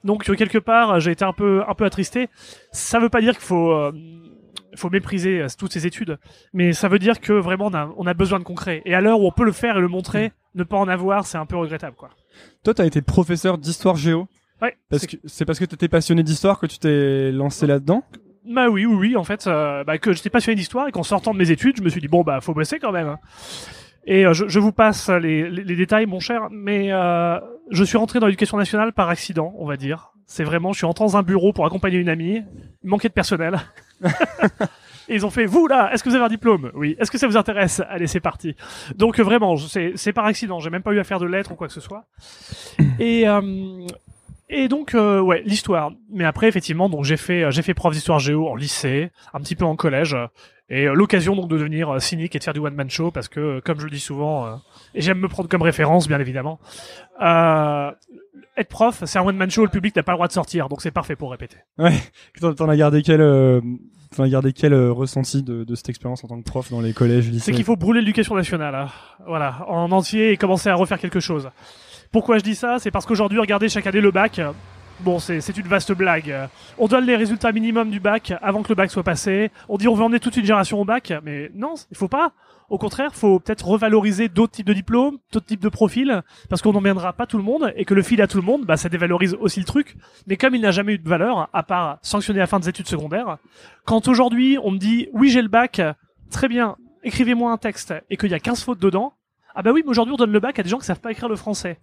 Donc 0.03 0.25
quelque 0.25 0.59
part, 0.59 0.99
j'ai 0.99 1.13
été 1.13 1.25
un 1.25 1.33
peu 1.33 1.63
un 1.69 1.75
peu 1.75 1.85
attristé. 1.85 2.29
Ça 2.73 2.99
veut 2.99 3.09
pas 3.09 3.21
dire 3.21 3.35
qu'il 3.35 3.45
faut 3.45 3.71
euh, 3.71 3.93
faut 4.75 4.91
mépriser 4.91 5.41
euh, 5.43 5.47
toutes 5.59 5.73
ces 5.73 5.87
études, 5.87 6.19
mais 6.53 6.73
ça 6.73 6.89
veut 6.89 6.99
dire 6.99 7.21
que 7.21 7.33
vraiment 7.33 7.67
on 7.67 7.75
a 7.75 7.93
on 7.97 8.07
a 8.07 8.15
besoin 8.15 8.39
de 8.39 8.45
concret. 8.45 8.83
Et 8.85 8.95
à 8.95 9.01
l'heure 9.01 9.21
où 9.21 9.27
on 9.27 9.33
peut 9.33 9.45
le 9.45 9.53
faire 9.53 9.77
et 9.77 9.81
le 9.81 9.89
montrer, 9.89 10.33
ne 10.55 10.65
pas 10.65 10.77
en 10.77 10.89
avoir, 10.89 11.27
c'est 11.27 11.39
un 11.39 11.47
peu 11.47 11.57
regrettable, 11.57 11.97
quoi. 11.97 12.11
Toi, 12.65 12.75
t'as 12.75 12.87
été 12.87 13.03
professeur 13.03 13.59
d'histoire 13.59 13.97
géo. 13.97 14.27
Ouais. 14.63 14.77
Parce 14.91 15.03
c'est- 15.03 15.17
que 15.17 15.17
c'est 15.27 15.45
parce 15.45 15.59
que 15.59 15.65
t'étais 15.65 15.89
passionné 15.89 16.23
d'histoire 16.23 16.59
que 16.59 16.67
tu 16.67 16.79
t'es 16.79 17.33
lancé 17.33 17.67
là-dedans? 17.67 18.05
Bah 18.47 18.69
oui, 18.69 18.87
oui, 18.87 18.95
oui. 18.97 19.17
En 19.17 19.25
fait, 19.25 19.47
euh, 19.47 19.85
bah, 19.85 19.99
que 19.99 20.13
j'étais 20.13 20.31
passionné 20.31 20.57
d'histoire 20.57 20.89
et 20.89 20.93
qu'en 20.93 21.03
sortant 21.03 21.33
de 21.33 21.39
mes 21.39 21.51
études, 21.51 21.77
je 21.79 21.83
me 21.83 21.89
suis 21.89 22.01
dit 22.01 22.09
bon 22.09 22.23
bah 22.23 22.41
faut 22.41 22.55
bosser 22.55 22.79
quand 22.79 22.93
même. 22.93 23.17
Et 24.07 24.27
euh, 24.27 24.33
je, 24.33 24.49
je 24.49 24.59
vous 24.59 24.73
passe 24.73 25.09
les, 25.11 25.49
les, 25.51 25.63
les 25.63 25.77
détails, 25.77 26.07
mon 26.07 26.21
cher, 26.21 26.49
mais 26.51 26.91
euh, 26.93 27.39
je 27.71 27.85
suis 27.85 27.99
rentré 27.99 28.19
dans 28.19 28.27
l'éducation 28.27 28.57
nationale 28.57 28.93
par 28.93 29.09
accident, 29.11 29.53
on 29.59 29.67
va 29.67 29.77
dire. 29.77 30.13
C'est 30.31 30.45
vraiment, 30.45 30.73
je 30.73 30.79
suis 30.79 30.87
rentré 30.87 31.05
dans 31.05 31.17
un 31.17 31.25
bureau 31.25 31.53
pour 31.53 31.67
accompagner 31.67 31.99
une 31.99 32.09
amie. 32.09 32.41
Il 32.85 32.89
manquait 32.89 33.09
de 33.09 33.13
personnel. 33.13 33.59
Et 35.09 35.17
ils 35.17 35.27
ont 35.27 35.31
fait, 35.31 35.45
vous 35.45 35.67
là, 35.67 35.93
est-ce 35.93 36.05
que 36.05 36.09
vous 36.09 36.15
avez 36.15 36.25
un 36.25 36.29
diplôme? 36.29 36.71
Oui. 36.73 36.95
Est-ce 37.01 37.11
que 37.11 37.19
ça 37.19 37.27
vous 37.27 37.37
intéresse? 37.37 37.83
Allez, 37.89 38.07
c'est 38.07 38.21
parti. 38.21 38.55
Donc 38.95 39.19
euh, 39.19 39.25
vraiment, 39.25 39.57
c'est 39.57 40.13
par 40.13 40.27
accident. 40.27 40.61
J'ai 40.61 40.71
même 40.71 40.85
pas 40.85 40.93
eu 40.93 41.01
à 41.01 41.05
faire 41.05 41.19
de 41.19 41.27
lettres 41.27 41.51
ou 41.51 41.57
quoi 41.57 41.67
que 41.67 41.73
ce 41.73 41.81
soit. 41.81 42.05
Et 43.01 43.29
euh, 43.29 43.89
et 44.51 44.67
donc 44.69 44.95
euh, 44.95 45.21
ouais, 45.21 45.43
l'histoire. 45.47 45.93
Mais 46.11 46.25
après 46.25 46.49
effectivement, 46.49 46.89
donc 46.89 47.05
j'ai 47.05 47.17
fait 47.17 47.45
euh, 47.45 47.51
j'ai 47.51 47.63
fait 47.63 47.73
prof 47.73 47.93
d'histoire 47.93 48.19
géo 48.19 48.49
en 48.49 48.57
lycée, 48.57 49.11
un 49.33 49.41
petit 49.41 49.55
peu 49.55 49.65
en 49.65 49.77
collège. 49.77 50.17
Et 50.71 50.87
euh, 50.87 50.95
l'occasion 50.95 51.35
donc 51.35 51.49
de 51.49 51.57
devenir 51.57 51.91
euh, 51.91 51.99
cynique 51.99 52.35
et 52.37 52.39
de 52.39 52.45
faire 52.45 52.55
du 52.55 52.61
one 52.61 52.75
man 52.75 52.89
show 52.89 53.11
parce 53.11 53.29
que 53.29 53.41
euh, 53.41 53.61
comme 53.61 53.81
je 53.81 53.85
le 53.85 53.91
dis 53.91 54.01
souvent 54.01 54.61
et 54.95 55.01
j'aime 55.01 55.19
me 55.19 55.29
prendre 55.29 55.49
comme 55.49 55.63
référence 55.63 56.07
bien 56.09 56.21
évidemment. 56.21 56.61
Euh, 57.21 57.91
être 58.57 58.69
prof, 58.69 59.03
c'est 59.07 59.19
un 59.19 59.23
one 59.23 59.37
man 59.37 59.51
show, 59.51 59.65
le 59.65 59.71
public 59.71 59.97
n'a 59.97 60.03
pas 60.03 60.13
le 60.13 60.17
droit 60.17 60.29
de 60.29 60.33
sortir, 60.33 60.69
donc 60.69 60.83
c'est 60.83 60.91
parfait 60.91 61.17
pour 61.17 61.31
répéter. 61.31 61.57
Ouais. 61.79 61.95
T'en 62.41 62.55
t'en 62.55 62.69
as 62.69 62.77
gardé 62.77 63.03
quel, 63.03 63.21
euh, 63.21 63.61
t'en 64.15 64.25
as 64.25 64.29
gardé 64.29 64.53
quel 64.53 64.73
euh, 64.73 64.93
ressenti 64.93 65.43
de, 65.43 65.65
de 65.65 65.75
cette 65.75 65.89
expérience 65.89 66.25
en 66.25 66.29
tant 66.29 66.39
que 66.39 66.45
prof 66.45 66.71
dans 66.71 66.81
les 66.81 66.93
collèges, 66.93 67.31
lycées? 67.31 67.47
C'est 67.47 67.53
qu'il 67.53 67.65
faut 67.65 67.77
brûler 67.77 68.01
l'éducation 68.01 68.35
nationale, 68.35 68.75
hein. 68.75 68.89
voilà, 69.27 69.65
en 69.69 69.91
entier 69.93 70.33
et 70.33 70.37
commencer 70.37 70.69
à 70.69 70.75
refaire 70.75 70.99
quelque 70.99 71.21
chose. 71.21 71.51
Pourquoi 72.13 72.39
je 72.39 72.43
dis 72.43 72.55
ça? 72.55 72.79
C'est 72.81 72.91
parce 72.91 73.07
qu'aujourd'hui, 73.07 73.39
regardez 73.39 73.69
chaque 73.69 73.87
année 73.87 74.01
le 74.01 74.11
bac. 74.11 74.41
Bon, 75.03 75.19
c'est 75.19 75.57
une 75.57 75.67
vaste 75.67 75.93
blague. 75.93 76.35
On 76.77 76.87
donne 76.87 77.07
les 77.07 77.17
résultats 77.17 77.53
minimum 77.53 77.91
du 77.91 78.01
bac 78.01 78.35
avant 78.43 78.63
que 78.63 78.69
le 78.69 78.75
bac 78.75 78.91
soit 78.91 79.03
passé. 79.03 79.51
On 79.69 79.79
dit 79.79 79.89
on 79.89 79.95
veut 79.95 80.05
emmener 80.05 80.21
toute 80.21 80.37
une 80.37 80.45
génération 80.45 80.79
au 80.79 80.85
bac, 80.85 81.13
mais 81.23 81.51
non, 81.55 81.75
il 81.91 81.97
faut 81.97 82.09
pas. 82.09 82.33
Au 82.69 82.77
contraire, 82.77 83.15
faut 83.15 83.41
peut-être 83.41 83.67
revaloriser 83.67 84.29
d'autres 84.29 84.53
types 84.53 84.67
de 84.67 84.75
diplômes, 84.75 85.17
d'autres 85.33 85.47
types 85.47 85.63
de 85.63 85.71
profils, 85.71 86.23
parce 86.51 86.61
qu'on 86.61 86.73
n'emmènera 86.73 87.15
pas 87.15 87.27
tout 87.27 87.39
le 87.39 87.43
monde 87.43 87.73
et 87.77 87.87
que 87.87 87.95
le 87.95 88.03
fil 88.03 88.21
à 88.21 88.27
tout 88.27 88.37
le 88.37 88.45
monde, 88.45 88.67
bah 88.67 88.77
ça 88.77 88.91
dévalorise 88.91 89.35
aussi 89.41 89.59
le 89.59 89.67
truc. 89.67 89.97
Mais 90.27 90.37
comme 90.37 90.55
il 90.55 90.61
n'a 90.61 90.71
jamais 90.71 90.95
eu 90.95 90.99
de 90.99 91.09
valeur, 91.09 91.49
à 91.53 91.63
part 91.63 91.99
sanctionner 92.03 92.41
la 92.41 92.47
fin 92.47 92.61
des 92.61 92.69
études 92.69 92.87
secondaires, 92.87 93.39
quand 93.87 94.07
aujourd'hui 94.07 94.59
on 94.63 94.71
me 94.71 94.79
dit 94.79 95.09
oui 95.15 95.31
j'ai 95.31 95.43
le 95.43 95.49
bac, 95.49 95.81
très 96.31 96.47
bien, 96.47 96.77
écrivez-moi 97.03 97.51
un 97.51 97.59
texte 97.59 97.95
et 98.11 98.19
qu'il 98.19 98.31
y 98.31 98.35
a 98.35 98.41
15 98.41 98.63
fautes 98.63 98.79
dedans, 98.79 99.15
ah 99.55 99.63
bah 99.63 99.73
oui, 99.73 99.83
mais 99.85 99.91
aujourd'hui 99.91 100.13
on 100.13 100.19
donne 100.19 100.33
le 100.33 100.41
bac 100.41 100.59
à 100.59 100.63
des 100.63 100.69
gens 100.69 100.79
qui 100.79 100.85
savent 100.85 101.01
pas 101.01 101.11
écrire 101.11 101.29
le 101.29 101.37
français. 101.37 101.81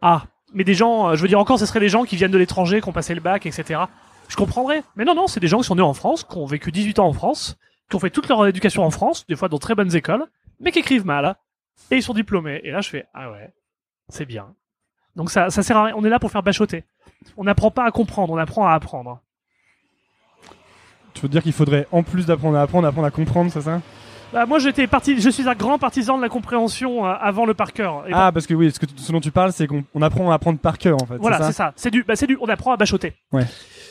Ah, 0.00 0.24
mais 0.54 0.64
des 0.64 0.74
gens, 0.74 1.08
euh, 1.08 1.16
je 1.16 1.22
veux 1.22 1.28
dire 1.28 1.38
encore, 1.38 1.58
ce 1.58 1.66
seraient 1.66 1.80
des 1.80 1.88
gens 1.88 2.04
qui 2.04 2.16
viennent 2.16 2.30
de 2.30 2.38
l'étranger, 2.38 2.80
qui 2.80 2.88
ont 2.88 2.92
passé 2.92 3.14
le 3.14 3.20
bac, 3.20 3.46
etc. 3.46 3.80
Je 4.28 4.36
comprendrais. 4.36 4.82
Mais 4.96 5.04
non, 5.04 5.14
non, 5.14 5.26
c'est 5.26 5.40
des 5.40 5.48
gens 5.48 5.58
qui 5.58 5.64
sont 5.64 5.74
nés 5.74 5.82
en 5.82 5.94
France, 5.94 6.24
qui 6.24 6.36
ont 6.36 6.46
vécu 6.46 6.72
18 6.72 6.98
ans 6.98 7.06
en 7.06 7.12
France, 7.12 7.56
qui 7.88 7.96
ont 7.96 7.98
fait 7.98 8.10
toute 8.10 8.28
leur 8.28 8.46
éducation 8.46 8.84
en 8.84 8.90
France, 8.90 9.26
des 9.26 9.36
fois 9.36 9.48
dans 9.48 9.58
très 9.58 9.74
bonnes 9.74 9.94
écoles, 9.94 10.24
mais 10.60 10.72
qui 10.72 10.78
écrivent 10.80 11.06
mal. 11.06 11.36
Et 11.90 11.96
ils 11.96 12.02
sont 12.02 12.14
diplômés. 12.14 12.60
Et 12.64 12.70
là, 12.70 12.80
je 12.80 12.88
fais, 12.88 13.06
ah 13.14 13.30
ouais, 13.30 13.52
c'est 14.08 14.26
bien. 14.26 14.54
Donc 15.16 15.30
ça, 15.30 15.50
ça 15.50 15.62
sert 15.62 15.76
à 15.76 15.84
rien. 15.84 15.94
On 15.96 16.04
est 16.04 16.08
là 16.08 16.18
pour 16.18 16.30
faire 16.30 16.42
bachoter. 16.42 16.84
On 17.36 17.44
n'apprend 17.44 17.70
pas 17.70 17.84
à 17.84 17.90
comprendre, 17.90 18.32
on 18.32 18.38
apprend 18.38 18.66
à 18.66 18.72
apprendre. 18.72 19.20
Tu 21.14 21.22
veux 21.22 21.28
dire 21.28 21.42
qu'il 21.42 21.52
faudrait, 21.52 21.86
en 21.92 22.02
plus 22.02 22.26
d'apprendre 22.26 22.56
à 22.56 22.62
apprendre, 22.62 22.88
apprendre 22.88 23.06
à 23.06 23.10
comprendre, 23.10 23.52
c'est 23.52 23.60
ça? 23.60 23.82
Bah, 24.32 24.46
moi, 24.46 24.58
j'étais 24.58 24.86
parti, 24.86 25.20
je 25.20 25.28
suis 25.28 25.46
un 25.46 25.54
grand 25.54 25.78
partisan 25.78 26.16
de 26.16 26.22
la 26.22 26.30
compréhension 26.30 27.04
euh, 27.04 27.12
avant 27.20 27.44
le 27.44 27.52
par 27.52 27.72
cœur. 27.74 28.04
Et 28.08 28.12
Ah, 28.14 28.30
parce 28.32 28.46
que 28.46 28.54
oui, 28.54 28.70
ce, 28.72 28.78
que 28.78 28.86
ce 28.96 29.12
dont 29.12 29.20
tu 29.20 29.30
parles, 29.30 29.52
c'est 29.52 29.66
qu'on 29.66 29.84
on 29.94 30.00
apprend 30.00 30.30
à 30.30 30.34
apprendre 30.34 30.58
par 30.58 30.78
cœur, 30.78 30.96
en 31.02 31.06
fait. 31.06 31.16
Voilà, 31.18 31.36
c'est 31.38 31.44
ça. 31.44 31.52
ça. 31.52 31.72
C'est 31.76 31.90
du, 31.90 32.02
bah, 32.02 32.16
c'est 32.16 32.26
du, 32.26 32.38
on 32.40 32.46
apprend 32.48 32.72
à 32.72 32.78
bachoter. 32.78 33.12
Ouais. 33.32 33.44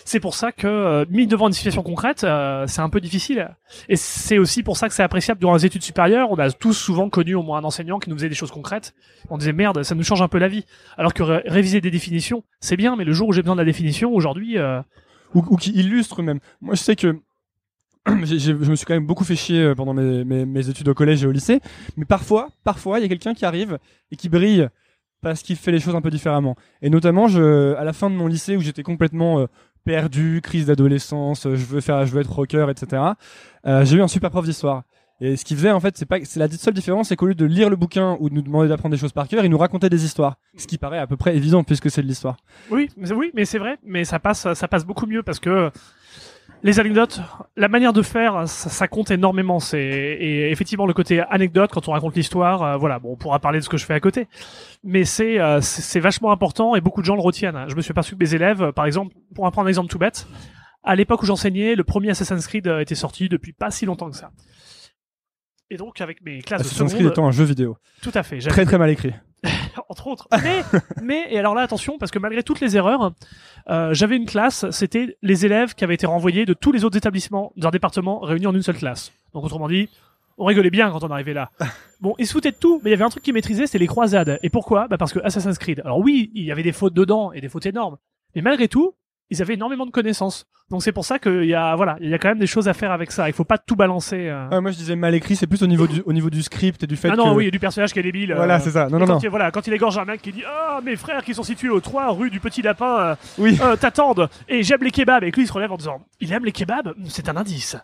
C'est 0.04 0.20
pour 0.20 0.34
ça 0.34 0.52
que, 0.52 0.66
euh, 0.66 1.06
mis 1.12 1.28
devant 1.28 1.46
une 1.46 1.54
situation 1.54 1.84
concrète, 1.84 2.24
euh, 2.24 2.66
c'est 2.66 2.82
un 2.82 2.90
peu 2.90 3.00
difficile. 3.00 3.52
Et 3.88 3.96
c'est 3.96 4.40
aussi 4.40 4.64
pour 4.64 4.76
ça 4.78 4.88
que 4.88 4.96
c'est 4.96 5.04
appréciable 5.04 5.40
durant 5.40 5.54
les 5.54 5.64
études 5.68 5.84
supérieures. 5.84 6.32
On 6.32 6.40
a 6.40 6.50
tous 6.50 6.74
souvent 6.74 7.08
connu 7.10 7.36
au 7.36 7.44
moins 7.44 7.60
un 7.60 7.64
enseignant 7.64 8.00
qui 8.00 8.10
nous 8.10 8.16
faisait 8.16 8.30
des 8.30 8.34
choses 8.36 8.50
concrètes. 8.50 8.96
On 9.30 9.38
disait 9.38 9.54
merde, 9.54 9.84
ça 9.84 9.94
nous 9.94 10.04
change 10.04 10.24
un 10.24 10.28
peu 10.28 10.40
la 10.40 10.48
vie. 10.48 10.66
Alors 10.98 11.14
que 11.14 11.22
ré- 11.22 11.44
réviser 11.46 11.82
des 11.82 11.92
définitions, 11.92 12.44
c'est 12.62 12.78
bien, 12.78 12.96
mais 12.96 13.04
le 13.04 13.14
jour 13.14 13.28
où 13.28 13.32
j'ai 13.32 13.44
besoin 13.44 13.56
de 13.56 13.62
la 13.62 13.66
définition, 13.66 14.12
aujourd'hui, 14.12 14.58
euh, 14.58 14.82
ou, 15.36 15.46
ou 15.52 15.56
qui 15.56 15.70
illustre 15.72 16.24
même. 16.24 16.40
Moi, 16.62 16.74
je 16.74 16.82
sais 16.82 16.96
que 16.96 17.16
j'ai- 18.24 18.40
j'ai- 18.40 18.58
je 18.60 18.70
me 18.72 18.76
suis 18.76 18.86
quand 18.86 18.94
même 18.94 19.06
beaucoup 19.06 19.24
fait 19.24 19.36
chier 19.36 19.62
euh, 19.62 19.76
pendant 19.76 19.94
mes, 19.94 20.24
mes, 20.24 20.46
mes 20.46 20.70
études 20.70 20.88
au 20.90 20.94
collège 20.94 21.24
et 21.24 21.28
au 21.28 21.32
lycée, 21.32 21.60
mais 21.98 22.06
parfois, 22.06 22.50
parfois, 22.64 23.00
il 23.00 23.04
y 23.04 23.06
a 23.06 23.10
quelqu'un 23.10 23.34
qui 23.34 23.46
arrive 23.46 23.78
et 24.12 24.16
qui 24.16 24.30
brille 24.30 24.68
parce 25.22 25.44
qu'il 25.44 25.56
fait 25.56 25.72
les 25.72 25.80
choses 25.80 25.96
un 25.96 26.02
peu 26.02 26.10
différemment. 26.10 26.56
Et 26.82 26.90
notamment, 26.90 27.28
je, 27.28 27.76
à 27.76 27.84
la 27.84 27.94
fin 27.94 28.10
de 28.10 28.16
mon 28.16 28.26
lycée 28.28 28.58
où 28.58 28.62
j'étais 28.62 28.82
complètement 28.84 29.40
euh, 29.40 29.46
perdu, 29.86 30.42
crise 30.44 30.66
d'adolescence, 30.66 31.46
euh, 31.46 31.56
je 31.56 31.66
veux 31.66 31.82
faire, 31.82 32.06
je 32.08 32.12
veux 32.14 32.22
être 32.22 32.32
rocker, 32.32 32.68
etc. 32.72 33.04
Euh, 33.68 33.86
j'ai 33.86 33.98
eu 33.98 34.02
un 34.02 34.08
super 34.08 34.32
prof 34.32 34.46
d'histoire. 34.46 34.82
Et 35.24 35.38
ce 35.38 35.46
qu'il 35.46 35.56
faisait 35.56 35.70
en 35.70 35.80
fait, 35.80 35.96
c'est 35.96 36.08
pas, 36.08 36.18
c'est 36.24 36.40
la 36.40 36.50
seule 36.50 36.74
différence, 36.74 37.10
c'est 37.10 37.16
qu'au 37.16 37.28
lieu 37.28 37.36
de 37.36 37.46
lire 37.46 37.70
le 37.70 37.76
bouquin 37.76 38.18
ou 38.20 38.30
de 38.32 38.34
nous 38.34 38.42
demander 38.42 38.68
d'apprendre 38.68 38.96
des 38.96 39.00
choses 39.00 39.12
par 39.12 39.28
cœur, 39.28 39.46
il 39.46 39.52
nous 39.52 39.58
racontait 39.60 39.90
des 39.92 40.04
histoires. 40.04 40.38
Ce 40.58 40.66
qui 40.66 40.80
paraît 40.80 40.98
à 40.98 41.06
peu 41.06 41.16
près 41.18 41.38
évident 41.38 41.64
puisque 41.64 41.92
c'est 41.92 42.02
de 42.02 42.08
l'histoire. 42.08 42.38
Oui, 42.72 42.90
mais, 42.98 43.12
oui, 43.14 43.32
c'est 43.46 43.60
vrai, 43.60 43.78
mais 43.86 44.04
ça 44.04 44.18
passe, 44.18 44.52
ça 44.54 44.68
passe 44.68 44.84
beaucoup 44.84 45.06
mieux 45.06 45.22
parce 45.22 45.40
que 45.40 45.70
les 46.64 46.80
anecdotes, 46.80 47.22
la 47.56 47.68
manière 47.68 47.94
de 47.94 48.02
faire, 48.02 48.48
ça, 48.48 48.70
ça 48.70 48.88
compte 48.88 49.12
énormément. 49.12 49.60
C'est 49.60 49.80
et 49.80 50.52
effectivement 50.52 50.86
le 50.86 50.94
côté 50.94 51.22
anecdote 51.22 51.72
quand 51.74 51.88
on 51.88 51.92
raconte 51.92 52.16
l'histoire, 52.16 52.64
euh, 52.64 52.78
voilà, 52.78 53.00
bon, 53.00 53.14
on 53.14 53.16
pourra 53.16 53.40
parler 53.40 53.60
de 53.60 53.64
ce 53.64 53.70
que 53.70 53.78
je 53.78 53.86
fais 53.86 53.94
à 53.94 54.00
côté, 54.00 54.28
mais 54.84 55.04
c'est 55.04 55.40
euh, 55.40 55.62
c'est 55.62 56.00
vachement 56.00 56.32
important 56.32 56.76
et 56.76 56.82
beaucoup 56.82 57.02
de 57.02 57.06
gens 57.06 57.16
le 57.16 57.22
retiennent. 57.22 57.66
Je 57.68 57.76
me 57.76 57.82
suis 57.82 57.92
aperçu 57.92 58.16
que 58.16 58.24
mes 58.24 58.36
élèves, 58.36 58.62
euh, 58.62 58.72
par 58.72 58.86
exemple, 58.86 59.16
pour 59.34 59.50
prendre 59.52 59.68
un 59.68 59.70
exemple 59.70 59.90
tout 59.90 60.00
bête, 60.00 60.28
à 60.84 60.96
l'époque 60.96 61.22
où 61.22 61.26
j'enseignais, 61.26 61.76
le 61.76 61.84
premier 61.84 62.10
Assassin's 62.10 62.48
Creed 62.48 62.68
euh, 62.68 62.80
était 62.80 62.96
sorti 62.96 63.30
depuis 63.30 63.54
pas 63.54 63.72
si 63.72 63.86
longtemps 63.86 64.10
que 64.10 64.18
ça. 64.18 64.32
Et 65.72 65.78
donc 65.78 66.02
avec 66.02 66.22
mes 66.22 66.42
classes 66.42 66.62
de 66.62 66.68
Assassin's 66.68 66.92
Creed 66.92 67.00
seconde, 67.00 67.14
étant 67.14 67.28
un 67.28 67.32
jeu 67.32 67.46
vidéo. 67.46 67.78
tout 68.02 68.12
à 68.14 68.24
fait, 68.24 68.40
Très 68.40 68.66
très 68.66 68.78
mal 68.78 68.90
écrit. 68.90 69.14
entre 69.90 70.08
autres. 70.08 70.28
Mais, 70.44 70.62
mais, 71.02 71.28
et 71.30 71.40
alors 71.40 71.56
là, 71.56 71.62
attention, 71.62 71.98
parce 71.98 72.12
que 72.12 72.20
malgré 72.20 72.44
toutes 72.44 72.60
les 72.60 72.76
erreurs, 72.76 73.14
euh, 73.70 73.94
j'avais 73.94 74.18
une 74.18 74.26
classe, 74.26 74.70
c'était 74.72 75.18
les 75.22 75.46
élèves 75.46 75.74
qui 75.74 75.86
avaient 75.86 75.96
été 75.96 76.06
renvoyés 76.06 76.46
de 76.46 76.54
tous 76.54 76.74
les 76.74 76.84
autres 76.84 76.98
établissements 76.98 77.54
d'un 77.56 77.72
département 77.72 78.20
réunis 78.20 78.48
en 78.48 78.54
une 78.54 78.62
seule 78.62 78.78
classe. 78.78 79.14
Donc 79.34 79.46
autrement 79.46 79.70
dit, 79.70 79.90
on 80.38 80.46
rigolait 80.46 80.70
bien 80.70 80.92
quand 80.92 81.06
on 81.06 81.10
arrivait 81.10 81.34
là. 81.34 81.52
Bon, 82.02 82.16
ils 82.18 82.26
se 82.26 82.34
foutaient 82.34 82.52
de 82.52 82.58
tout, 82.58 82.82
mais 82.84 82.90
il 82.90 82.92
y 82.92 82.96
avait 82.96 83.04
un 83.04 83.10
truc 83.10 83.24
qu'ils 83.24 83.34
maîtrisaient, 83.34 83.68
c'était 83.68 83.78
les 83.78 83.86
croisades. 83.88 84.40
Et 84.42 84.50
pourquoi? 84.50 84.88
Bah 84.88 84.98
parce 84.98 85.14
que 85.14 85.20
Assassin's 85.20 85.60
Creed. 85.60 85.82
Alors 85.86 86.00
oui, 86.00 86.32
il 86.34 86.44
y 86.44 86.52
avait 86.52 86.64
des 86.64 86.72
fautes 86.72 86.96
dedans 86.96 87.32
et 87.32 87.42
des 87.42 87.48
fautes 87.48 87.68
énormes, 87.68 87.98
mais 88.34 88.42
malgré 88.42 88.68
tout, 88.68 88.96
ils 89.32 89.42
avaient 89.42 89.56
énormément 89.56 89.86
de 89.88 89.92
connaissances. 89.92 90.46
Donc 90.70 90.84
c'est 90.84 90.92
pour 90.92 91.04
ça 91.06 91.18
qu'il 91.20 91.46
y 91.46 91.56
a, 91.56 91.76
voilà, 91.76 91.98
il 92.00 92.10
y 92.10 92.14
a 92.14 92.20
quand 92.20 92.30
même 92.30 92.38
des 92.40 92.48
choses 92.48 92.68
à 92.68 92.74
faire 92.74 92.92
avec 92.92 93.12
ça. 93.12 93.28
Il 93.28 93.34
faut 93.34 93.44
pas 93.44 93.58
tout 93.58 93.76
balancer. 93.76 94.28
euh. 94.30 94.48
Ouais, 94.50 94.62
moi 94.62 94.72
je 94.72 94.78
disais 94.78 94.96
mal 94.96 95.16
écrit, 95.16 95.36
c'est 95.36 95.48
plus 95.48 95.64
au 95.64 95.68
niveau 95.68 95.88
du, 95.88 96.02
au 96.06 96.14
niveau 96.14 96.30
du 96.30 96.44
script 96.44 96.84
et 96.84 96.88
du 96.88 96.96
fait 96.96 97.10
Ah 97.12 97.16
non, 97.16 97.32
que. 97.32 97.38
oui, 97.38 97.50
du 97.52 97.60
personnage 97.60 97.92
qui 97.94 98.00
est 98.00 98.04
débile. 98.04 98.34
Voilà, 98.36 98.56
euh, 98.56 98.60
c'est 98.62 98.72
ça. 98.72 98.88
Non, 98.88 99.00
non, 99.00 99.06
quand 99.08 99.14
non. 99.14 99.20
Il, 99.20 99.30
voilà, 99.30 99.52
quand 99.52 99.66
il 99.68 99.74
égorge 99.74 99.98
un 99.98 100.06
mec 100.06 100.22
qui 100.22 100.32
dit 100.32 100.44
Ah, 100.48 100.80
mes 100.84 100.96
frères 100.96 101.24
qui 101.24 101.34
sont 101.34 101.44
situés 101.44 101.70
au 101.70 101.80
3 101.80 102.12
rue 102.14 102.30
du 102.30 102.40
Petit 102.40 102.62
Lapin 102.62 102.98
euh, 103.00 103.16
Oui. 103.38 103.60
t'attendent 103.80 104.30
et 104.48 104.62
j'aime 104.64 104.84
les 104.84 104.92
kebabs. 104.92 105.24
Et 105.24 105.32
que 105.32 105.38
lui, 105.38 105.44
il 105.44 105.48
se 105.48 105.54
relève 105.54 105.72
en 105.72 105.78
disant 105.78 106.02
Il 106.20 106.32
aime 106.32 106.46
les 106.46 106.52
kebabs? 106.52 106.94
C'est 107.08 107.28
un 107.28 107.36
indice. 107.38 107.76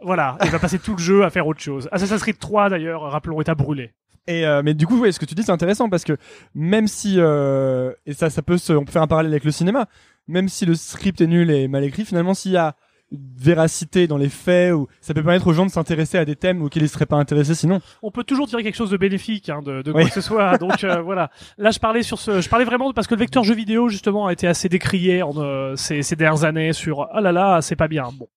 Voilà, 0.00 0.38
il 0.44 0.50
va 0.50 0.60
passer 0.60 0.78
tout 0.78 0.92
le 0.92 1.02
jeu 1.02 1.24
à 1.24 1.30
faire 1.30 1.46
autre 1.46 1.60
chose. 1.60 1.88
Assassin's 1.90 2.22
Creed 2.22 2.38
3, 2.38 2.70
d'ailleurs, 2.70 3.02
rappelons, 3.02 3.40
est 3.40 3.48
à 3.48 3.56
brûler. 3.56 3.90
Et 4.28 4.46
euh, 4.46 4.62
mais 4.64 4.74
du 4.74 4.86
coup, 4.86 5.00
ouais, 5.00 5.10
ce 5.10 5.18
que 5.18 5.24
tu 5.24 5.34
dis, 5.34 5.42
c'est 5.42 5.50
intéressant 5.52 5.88
parce 5.88 6.04
que 6.04 6.16
même 6.54 6.86
si 6.86 7.14
euh, 7.18 7.92
et 8.06 8.12
ça, 8.12 8.28
ça 8.30 8.42
peut 8.42 8.58
se, 8.58 8.72
on 8.74 8.84
peut 8.84 8.92
faire 8.92 9.02
un 9.02 9.06
parallèle 9.08 9.32
avec 9.32 9.44
le 9.44 9.50
cinéma. 9.50 9.86
Même 10.28 10.48
si 10.50 10.66
le 10.66 10.74
script 10.74 11.20
est 11.22 11.26
nul 11.26 11.50
et 11.50 11.66
mal 11.68 11.82
écrit, 11.84 12.04
finalement, 12.04 12.34
s'il 12.34 12.52
y 12.52 12.56
a 12.58 12.76
une 13.10 13.20
véracité 13.38 14.06
dans 14.06 14.18
les 14.18 14.28
faits, 14.28 14.74
ou 14.74 14.86
ça 15.00 15.14
peut 15.14 15.22
permettre 15.22 15.46
aux 15.46 15.54
gens 15.54 15.64
de 15.64 15.70
s'intéresser 15.70 16.18
à 16.18 16.26
des 16.26 16.36
thèmes 16.36 16.60
auxquels 16.62 16.82
ils 16.82 16.90
seraient 16.90 17.06
pas 17.06 17.16
intéressés 17.16 17.54
sinon. 17.54 17.80
On 18.02 18.10
peut 18.10 18.22
toujours 18.24 18.46
tirer 18.46 18.62
quelque 18.62 18.76
chose 18.76 18.90
de 18.90 18.98
bénéfique 18.98 19.48
hein, 19.48 19.62
de, 19.64 19.80
de 19.80 19.90
Oui. 19.90 20.02
quoi 20.02 20.08
que 20.10 20.14
ce 20.14 20.20
soit. 20.20 20.58
Donc 20.58 20.84
euh, 20.84 21.00
voilà. 21.00 21.30
Là, 21.56 21.70
je 21.70 21.78
parlais 21.78 22.02
sur 22.02 22.18
ce, 22.18 22.42
je 22.42 22.48
parlais 22.50 22.66
vraiment 22.66 22.92
parce 22.92 23.06
que 23.06 23.14
le 23.14 23.20
vecteur 23.20 23.44
jeu 23.44 23.54
vidéo 23.54 23.88
justement 23.88 24.26
a 24.26 24.32
été 24.34 24.46
assez 24.46 24.68
décrié 24.68 25.22
en 25.22 25.32
euh, 25.38 25.74
ces, 25.76 26.02
ces 26.02 26.16
dernières 26.16 26.44
années 26.44 26.74
sur 26.74 27.08
ah 27.10 27.22
là 27.22 27.32
là, 27.32 27.62
c'est 27.62 27.76
pas 27.76 27.88
bien. 27.88 28.10
Bon, 28.18 28.28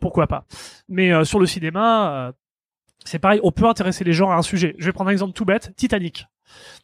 pourquoi 0.00 0.26
pas. 0.26 0.44
Mais 0.88 1.12
euh, 1.12 1.22
sur 1.22 1.38
le 1.38 1.46
cinéma, 1.46 2.10
euh, 2.10 2.32
c'est 3.06 3.18
pareil. 3.18 3.40
On 3.42 3.52
peut 3.52 3.66
intéresser 3.66 4.04
les 4.04 4.12
gens 4.12 4.30
à 4.30 4.34
un 4.34 4.42
sujet. 4.42 4.74
Je 4.78 4.84
vais 4.86 4.92
prendre 4.92 5.08
un 5.08 5.12
exemple 5.12 5.32
tout 5.32 5.44
bête. 5.44 5.72
Titanic. 5.76 6.26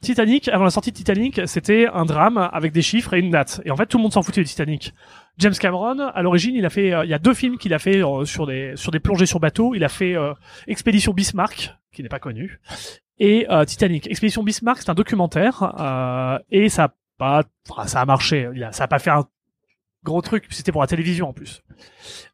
Titanic, 0.00 0.48
avant 0.48 0.64
la 0.64 0.70
sortie 0.70 0.90
de 0.90 0.96
Titanic, 0.96 1.40
c'était 1.46 1.86
un 1.92 2.04
drame 2.04 2.48
avec 2.52 2.72
des 2.72 2.82
chiffres 2.82 3.14
et 3.14 3.20
une 3.20 3.30
date. 3.30 3.60
Et 3.64 3.70
en 3.70 3.76
fait, 3.76 3.86
tout 3.86 3.98
le 3.98 4.02
monde 4.02 4.12
s'en 4.12 4.22
foutait 4.22 4.42
de 4.42 4.46
Titanic. 4.46 4.94
James 5.38 5.54
Cameron, 5.54 5.98
à 6.00 6.22
l'origine, 6.22 6.54
il 6.54 6.66
a 6.66 6.70
fait, 6.70 6.92
euh, 6.92 7.04
il 7.04 7.10
y 7.10 7.14
a 7.14 7.18
deux 7.18 7.34
films 7.34 7.58
qu'il 7.58 7.72
a 7.72 7.78
fait 7.78 8.04
euh, 8.04 8.24
sur 8.24 8.46
des 8.46 8.72
sur 8.76 8.90
des 8.90 9.00
plongées 9.00 9.26
sur 9.26 9.40
bateau. 9.40 9.74
Il 9.74 9.84
a 9.84 9.88
fait 9.88 10.14
euh, 10.14 10.34
Expédition 10.66 11.12
Bismarck, 11.12 11.74
qui 11.92 12.02
n'est 12.02 12.08
pas 12.08 12.18
connu, 12.18 12.60
et 13.18 13.46
euh, 13.50 13.64
Titanic. 13.64 14.08
Expédition 14.08 14.42
Bismarck, 14.42 14.80
c'est 14.80 14.90
un 14.90 14.94
documentaire 14.94 15.62
et 16.50 16.68
ça 16.68 16.84
a 16.84 16.94
pas, 17.18 17.44
ça 17.86 18.00
a 18.00 18.04
marché. 18.04 18.48
Il 18.54 18.64
a, 18.64 18.72
ça 18.72 18.84
a 18.84 18.88
pas 18.88 18.98
fait 18.98 19.10
un 19.10 19.26
gros 20.05 20.20
truc. 20.20 20.46
C'était 20.50 20.72
pour 20.72 20.80
la 20.80 20.86
télévision 20.86 21.28
en 21.28 21.32
plus. 21.32 21.62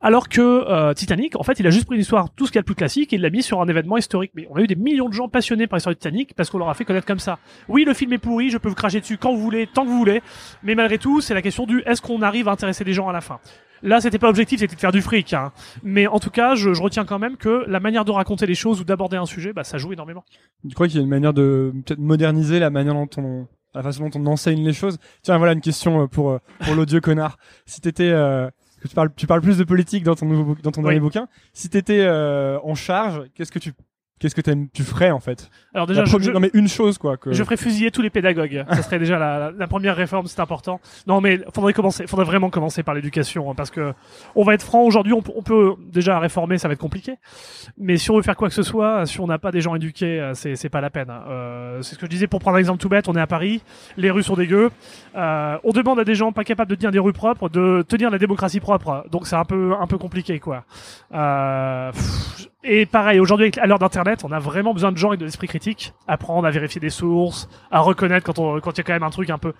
Alors 0.01 0.29
que 0.29 0.41
euh, 0.41 0.95
Titanic, 0.95 1.37
en 1.37 1.43
fait, 1.43 1.59
il 1.61 1.67
a 1.67 1.71
juste 1.71 1.87
pris 1.87 1.97
une 1.97 2.01
histoire, 2.03 2.31
tout 2.35 2.47
ce 2.47 2.53
qu'il 2.53 2.59
y 2.59 2.61
a 2.61 2.63
de 2.63 2.67
plus 2.67 2.75
classique, 2.75 3.13
et 3.13 3.17
il 3.17 3.23
l'a 3.23 3.31
mis 3.31 3.43
sur 3.43 3.61
un 3.61 3.69
événement 3.69 3.97
historique. 3.97 4.33
Mais 4.35 4.47
on 4.51 4.57
a 4.57 4.63
eu 4.63 4.67
des 4.67 4.77
millions 4.77 5.09
de 5.09 5.15
gens 5.15 5.29
passionnés 5.29 5.67
par 5.67 5.77
l'histoire 5.77 5.95
du 5.95 5.99
Titanic 5.99 6.35
parce 6.35 6.51
qu'on 6.51 6.59
leur 6.59 6.69
a 6.69 6.75
fait 6.75 6.85
connaître 6.85 7.07
comme 7.07 7.19
ça. 7.19 7.39
Oui, 7.69 7.85
le 7.85 7.95
film 7.95 8.13
est 8.13 8.19
pourri, 8.19 8.51
je 8.51 8.59
peux 8.59 8.69
vous 8.69 8.75
cracher 8.75 9.01
dessus 9.01 9.19
quand 9.19 9.33
vous 9.35 9.41
voulez, 9.41 9.67
tant 9.67 9.85
que 9.85 9.89
vous 9.89 9.99
voulez, 9.99 10.23
mais 10.63 10.75
malgré 10.75 10.99
tout, 10.99 11.21
c'est 11.21 11.35
la 11.35 11.43
question 11.43 11.67
du 11.67 11.83
est-ce 11.87 12.03
qu'on 12.03 12.23
arrive 12.23 12.49
à 12.49 12.53
intéresser 12.53 12.85
les 12.85 12.93
gens 12.93 13.09
à 13.09 13.13
la 13.13 13.21
fin? 13.21 13.41
Là, 13.83 14.01
c'était 14.01 14.19
pas 14.19 14.27
l'objectif, 14.27 14.59
c'était 14.59 14.75
de 14.75 14.81
faire 14.81 14.93
du 14.93 15.03
fric. 15.03 15.33
Hein. 15.35 15.53
Mais 15.85 16.09
en 16.09 16.19
tout 16.19 16.31
cas, 16.31 16.57
je, 16.57 16.75
je 16.75 16.83
retiens 16.83 17.05
quand 17.05 17.19
même 17.19 17.37
que 17.37 17.65
la 17.69 17.79
manière 17.79 18.05
de 18.05 18.11
raconter 18.11 18.47
les 18.47 18.57
choses 18.57 18.81
ou 18.81 18.85
d'aborder 18.85 19.17
un 19.17 19.27
sujet, 19.27 19.53
bah, 19.53 19.63
ça 19.63 19.79
joue 19.79 19.93
énormément. 19.93 20.25
Tu 20.69 20.75
crois 20.75 20.89
qu'il 20.89 20.97
y 20.97 20.99
a 20.99 21.03
une 21.03 21.09
manière 21.09 21.33
de 21.33 21.73
peut-être 21.87 22.01
moderniser 22.01 22.59
la 22.59 22.71
manière 22.71 22.95
dont 22.95 23.09
on 23.17 23.47
la 23.75 23.83
façon 23.83 24.09
dont 24.09 24.21
on 24.21 24.27
enseigne 24.27 24.65
les 24.65 24.73
choses 24.73 24.99
Tiens, 25.23 25.39
voilà 25.39 25.53
une 25.53 25.61
question 25.61 26.03
euh, 26.03 26.07
pour 26.07 26.31
euh, 26.31 26.39
pour 26.65 26.75
l'odieux 26.75 27.01
connard. 27.01 27.37
Si 27.67 27.81
t'étais 27.81 28.11
euh, 28.11 28.49
tu 28.83 28.95
parles 28.95 29.11
tu 29.17 29.27
parles 29.27 29.41
plus 29.41 29.59
de 29.59 29.65
politique 29.65 30.05
dans 30.05 30.15
ton 30.15 30.27
nouveau 30.27 30.57
dans 30.63 30.71
ton 30.71 30.81
Oui. 30.83 30.87
dernier 30.89 31.01
bouquin. 31.01 31.29
Si 31.53 31.69
t'étais 31.69 32.01
euh, 32.01 32.59
en 32.63 32.75
charge, 32.75 33.25
qu'est-ce 33.35 33.53
que 33.53 33.59
tu 33.59 33.73
qu'est-ce 34.19 34.35
que 34.35 34.41
tu 34.73 34.83
ferais 34.83 35.11
en 35.11 35.21
fait? 35.21 35.51
Alors 35.75 35.87
déjà, 35.87 36.05
je, 36.05 36.11
première- 36.11 36.27
je- 36.29 36.33
non 36.33 36.41
mais 36.41 36.51
une 36.55 36.69
chose 36.69 36.99
quoi 36.99 37.17
que 37.17 37.33
Je 37.33 37.43
ferais 37.45 37.57
fusiller 37.57 37.91
tous 37.91 38.03
les 38.03 38.11
pédagogues. 38.11 38.65
Ça 38.71 38.83
serait 38.83 38.99
déjà 38.99 39.19
la, 39.19 39.67
première 39.67 39.97
réforme, 39.97 40.27
c'est 40.27 40.41
important. 40.41 40.81
Non, 41.07 41.21
mais 41.21 41.41
faudrait 41.55 41.73
commencer, 41.73 42.07
faudrait 42.07 42.25
vraiment 42.27 42.51
commencer 42.51 42.83
par 42.83 42.95
l'éducation, 42.95 43.51
hein, 43.51 43.55
parce 43.57 43.71
que 43.71 43.93
on 44.35 44.45
va 44.45 44.55
être 44.55 44.63
franc 44.63 44.83
aujourd'hui, 44.83 45.13
on, 45.13 45.23
peut- 45.23 45.33
on 45.37 45.43
peut 45.43 45.75
déjà 45.93 46.19
réformer, 46.19 46.59
ça 46.59 46.69
va 46.69 46.75
être 46.75 46.81
compliqué. 46.81 47.15
Mais 47.79 47.97
si 47.97 48.11
on 48.11 48.17
veut 48.17 48.23
faire 48.23 48.37
quoi 48.37 48.49
que 48.49 48.55
ce 48.55 48.63
soit, 48.63 49.07
si 49.07 49.21
on 49.21 49.27
n'a 49.27 49.39
pas 49.39 49.51
des 49.53 49.61
gens 49.61 49.75
éduqués, 49.75 50.21
euh, 50.21 50.35
c'est 50.35 50.57
c'est 50.57 50.69
pas 50.69 50.81
la 50.81 50.91
peine. 50.91 51.11
hein. 51.11 51.23
Euh, 51.29 51.83
c'est 51.83 51.95
ce 51.95 51.99
que 52.01 52.07
je 52.07 52.11
disais 52.11 52.27
pour 52.27 52.41
prendre 52.41 52.57
un 52.57 52.61
exemple 52.61 52.81
tout 52.81 52.89
bête. 52.89 53.09
On 53.09 53.15
est 53.15 53.21
à 53.21 53.27
Paris, 53.27 53.63
les 53.97 54.11
rues 54.11 54.23
sont 54.23 54.35
dégueu. 54.37 54.71
Euh, 55.17 55.59
on 55.65 55.73
demande 55.73 55.99
à 55.99 56.05
des 56.05 56.15
gens 56.15 56.33
pas 56.33 56.45
capables 56.45 56.71
de 56.71 56.77
tenir 56.77 56.91
des 56.91 56.99
rues 56.99 57.13
propres 57.13 57.49
de 57.49 57.83
tenir 57.89 58.11
la 58.11 58.19
démocratie 58.19 58.61
propre. 58.61 59.05
Donc 59.11 59.27
c'est 59.27 59.37
un 59.37 59.45
peu 59.45 59.75
un 59.79 59.87
peu 59.87 59.99
compliqué 59.99 60.39
quoi. 60.39 60.65
Euh, 61.15 61.93
pff, 61.93 62.49
et 62.69 62.87
pareil, 62.87 63.21
aujourd'hui, 63.21 63.51
à 63.61 63.67
l'heure 63.67 63.79
d'Internet, 63.79 64.25
on 64.25 64.33
a 64.33 64.39
vraiment 64.39 64.73
besoin 64.75 64.93
de 64.93 64.97
gens 64.97 65.09
avec 65.09 65.21
de 65.21 65.25
l'esprit 65.25 65.49
critique, 65.49 65.93
apprendre 66.07 66.47
à 66.47 66.51
vérifier 66.51 66.81
des 66.81 66.91
sources, 66.91 67.49
à 67.71 67.81
reconnaître 67.81 68.25
quand 68.25 68.39
il 68.39 68.79
y 68.79 68.81
a 68.81 68.85
quand 68.85 68.93
même 68.93 69.03
un 69.03 69.11
truc 69.11 69.31
un 69.31 69.39
peu. 69.39 69.53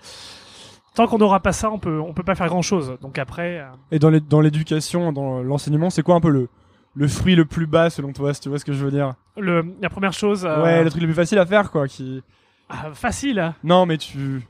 Tant 0.95 1.07
qu'on 1.07 1.17
n'aura 1.17 1.39
pas 1.39 1.51
ça, 1.53 1.71
on 1.71 1.79
peut, 1.79 1.99
on 1.99 2.13
peut 2.13 2.23
pas 2.23 2.35
faire 2.35 2.47
grand 2.47 2.61
chose. 2.61 2.97
Donc 3.01 3.17
après, 3.19 3.59
euh, 3.59 3.65
Et 3.91 3.99
dans 3.99 4.41
l'éducation, 4.41 5.11
dans 5.11 5.41
l'enseignement, 5.41 5.89
c'est 5.89 6.03
quoi 6.03 6.15
un 6.15 6.21
peu 6.21 6.29
le 6.29 6.47
le 6.95 7.07
fruit 7.07 7.35
le 7.35 7.45
plus 7.45 7.67
bas 7.67 7.89
selon 7.89 8.11
toi, 8.13 8.33
si 8.33 8.41
tu 8.41 8.49
vois 8.49 8.59
ce 8.59 8.65
que 8.65 8.73
je 8.73 8.83
veux 8.83 8.91
dire? 8.91 9.13
Le, 9.37 9.63
la 9.81 9.89
première 9.89 10.11
chose, 10.11 10.45
euh, 10.45 10.63
Ouais, 10.63 10.83
le 10.83 10.89
truc 10.89 11.01
le 11.01 11.07
plus 11.07 11.15
facile 11.15 11.37
à 11.37 11.45
faire 11.45 11.71
quoi 11.71 11.87
qui 11.87 12.21
ah, 12.69 12.91
facile. 12.93 13.53
Non, 13.63 13.85
mais 13.85 13.97
tu 13.97 14.41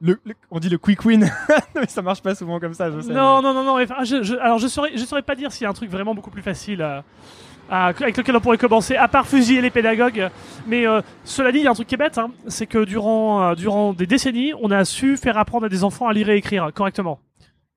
le, 0.00 0.18
le- 0.24 0.34
on 0.50 0.58
dit 0.58 0.68
le 0.68 0.78
quick 0.78 1.04
win. 1.04 1.30
mais 1.74 1.86
ça 1.86 2.00
marche 2.02 2.22
pas 2.22 2.34
souvent 2.34 2.58
comme 2.58 2.74
ça, 2.74 2.90
je 2.90 3.00
sais. 3.00 3.12
Non, 3.12 3.42
non, 3.42 3.52
non, 3.54 3.64
non. 3.64 3.82
enfin, 3.82 4.02
je, 4.04 4.22
je- 4.22 4.36
alors 4.36 4.58
je 4.58 4.66
saurais, 4.66 4.92
je 4.96 5.04
saurais 5.04 5.22
pas 5.22 5.34
dire 5.34 5.52
s'il 5.52 5.64
y 5.64 5.66
a 5.66 5.70
un 5.70 5.74
truc 5.74 5.90
vraiment 5.90 6.14
beaucoup 6.14 6.30
plus 6.30 6.42
facile 6.42 6.80
à- 6.82 7.04
avec 7.70 8.16
lequel 8.16 8.36
on 8.36 8.40
pourrait 8.40 8.58
commencer, 8.58 8.96
à 8.96 9.08
part 9.08 9.26
fusiller 9.26 9.60
les 9.60 9.70
pédagogues. 9.70 10.28
Mais 10.66 10.86
euh, 10.86 11.00
cela 11.24 11.52
dit, 11.52 11.58
il 11.58 11.64
y 11.64 11.66
a 11.68 11.70
un 11.70 11.74
truc 11.74 11.86
qui 11.86 11.94
est 11.94 11.98
bête, 11.98 12.18
hein, 12.18 12.30
c'est 12.48 12.66
que 12.66 12.84
durant, 12.84 13.42
euh, 13.42 13.54
durant 13.54 13.92
des 13.92 14.06
décennies, 14.06 14.52
on 14.60 14.70
a 14.70 14.84
su 14.84 15.16
faire 15.16 15.38
apprendre 15.38 15.66
à 15.66 15.68
des 15.68 15.84
enfants 15.84 16.08
à 16.08 16.12
lire 16.12 16.28
et 16.28 16.36
écrire 16.36 16.70
correctement. 16.74 17.20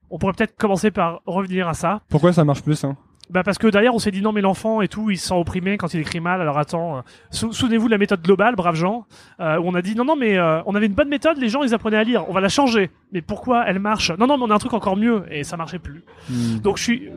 On 0.09 0.17
pourrait 0.17 0.33
peut-être 0.33 0.55
commencer 0.55 0.91
par 0.91 1.21
revenir 1.25 1.67
à 1.67 1.73
ça. 1.73 2.01
Pourquoi 2.09 2.33
ça 2.33 2.43
marche 2.43 2.61
plus 2.61 2.83
hein? 2.83 2.97
Bah 3.33 3.41
parce 3.43 3.57
que 3.57 3.65
derrière 3.67 3.95
on 3.95 3.99
s'est 3.99 4.11
dit 4.11 4.21
non 4.21 4.31
mais 4.31 4.41
l'enfant 4.41 4.81
et 4.81 4.87
tout 4.87 5.09
il 5.09 5.17
se 5.17 5.27
sent 5.29 5.33
opprimé 5.33 5.77
quand 5.77 5.93
il 5.95 5.99
écrit 5.99 6.19
mal 6.19 6.39
alors 6.39 6.59
attends 6.59 6.97
euh, 6.97 7.01
sou- 7.31 7.51
souvenez-vous 7.51 7.87
de 7.87 7.91
la 7.91 7.97
méthode 7.97 8.21
globale 8.21 8.55
braves 8.55 8.75
gens 8.75 9.07
euh, 9.39 9.57
où 9.57 9.63
on 9.65 9.73
a 9.73 9.81
dit 9.81 9.95
non 9.95 10.05
non 10.05 10.15
mais 10.15 10.37
euh, 10.37 10.61
on 10.67 10.75
avait 10.75 10.85
une 10.85 10.93
bonne 10.93 11.09
méthode 11.09 11.37
les 11.39 11.49
gens 11.49 11.63
ils 11.63 11.73
apprenaient 11.73 11.97
à 11.97 12.03
lire 12.03 12.25
on 12.29 12.33
va 12.33 12.41
la 12.41 12.49
changer. 12.49 12.91
Mais 13.11 13.21
pourquoi 13.23 13.65
elle 13.65 13.79
marche? 13.79 14.11
Non 14.19 14.27
non 14.27 14.37
mais 14.37 14.43
on 14.43 14.51
a 14.51 14.53
un 14.55 14.59
truc 14.59 14.73
encore 14.73 14.97
mieux 14.97 15.25
et 15.31 15.43
ça 15.43 15.57
marchait 15.57 15.79
plus. 15.79 16.03
Donc 16.61 16.77
je 16.77 16.83
suis 16.83 17.09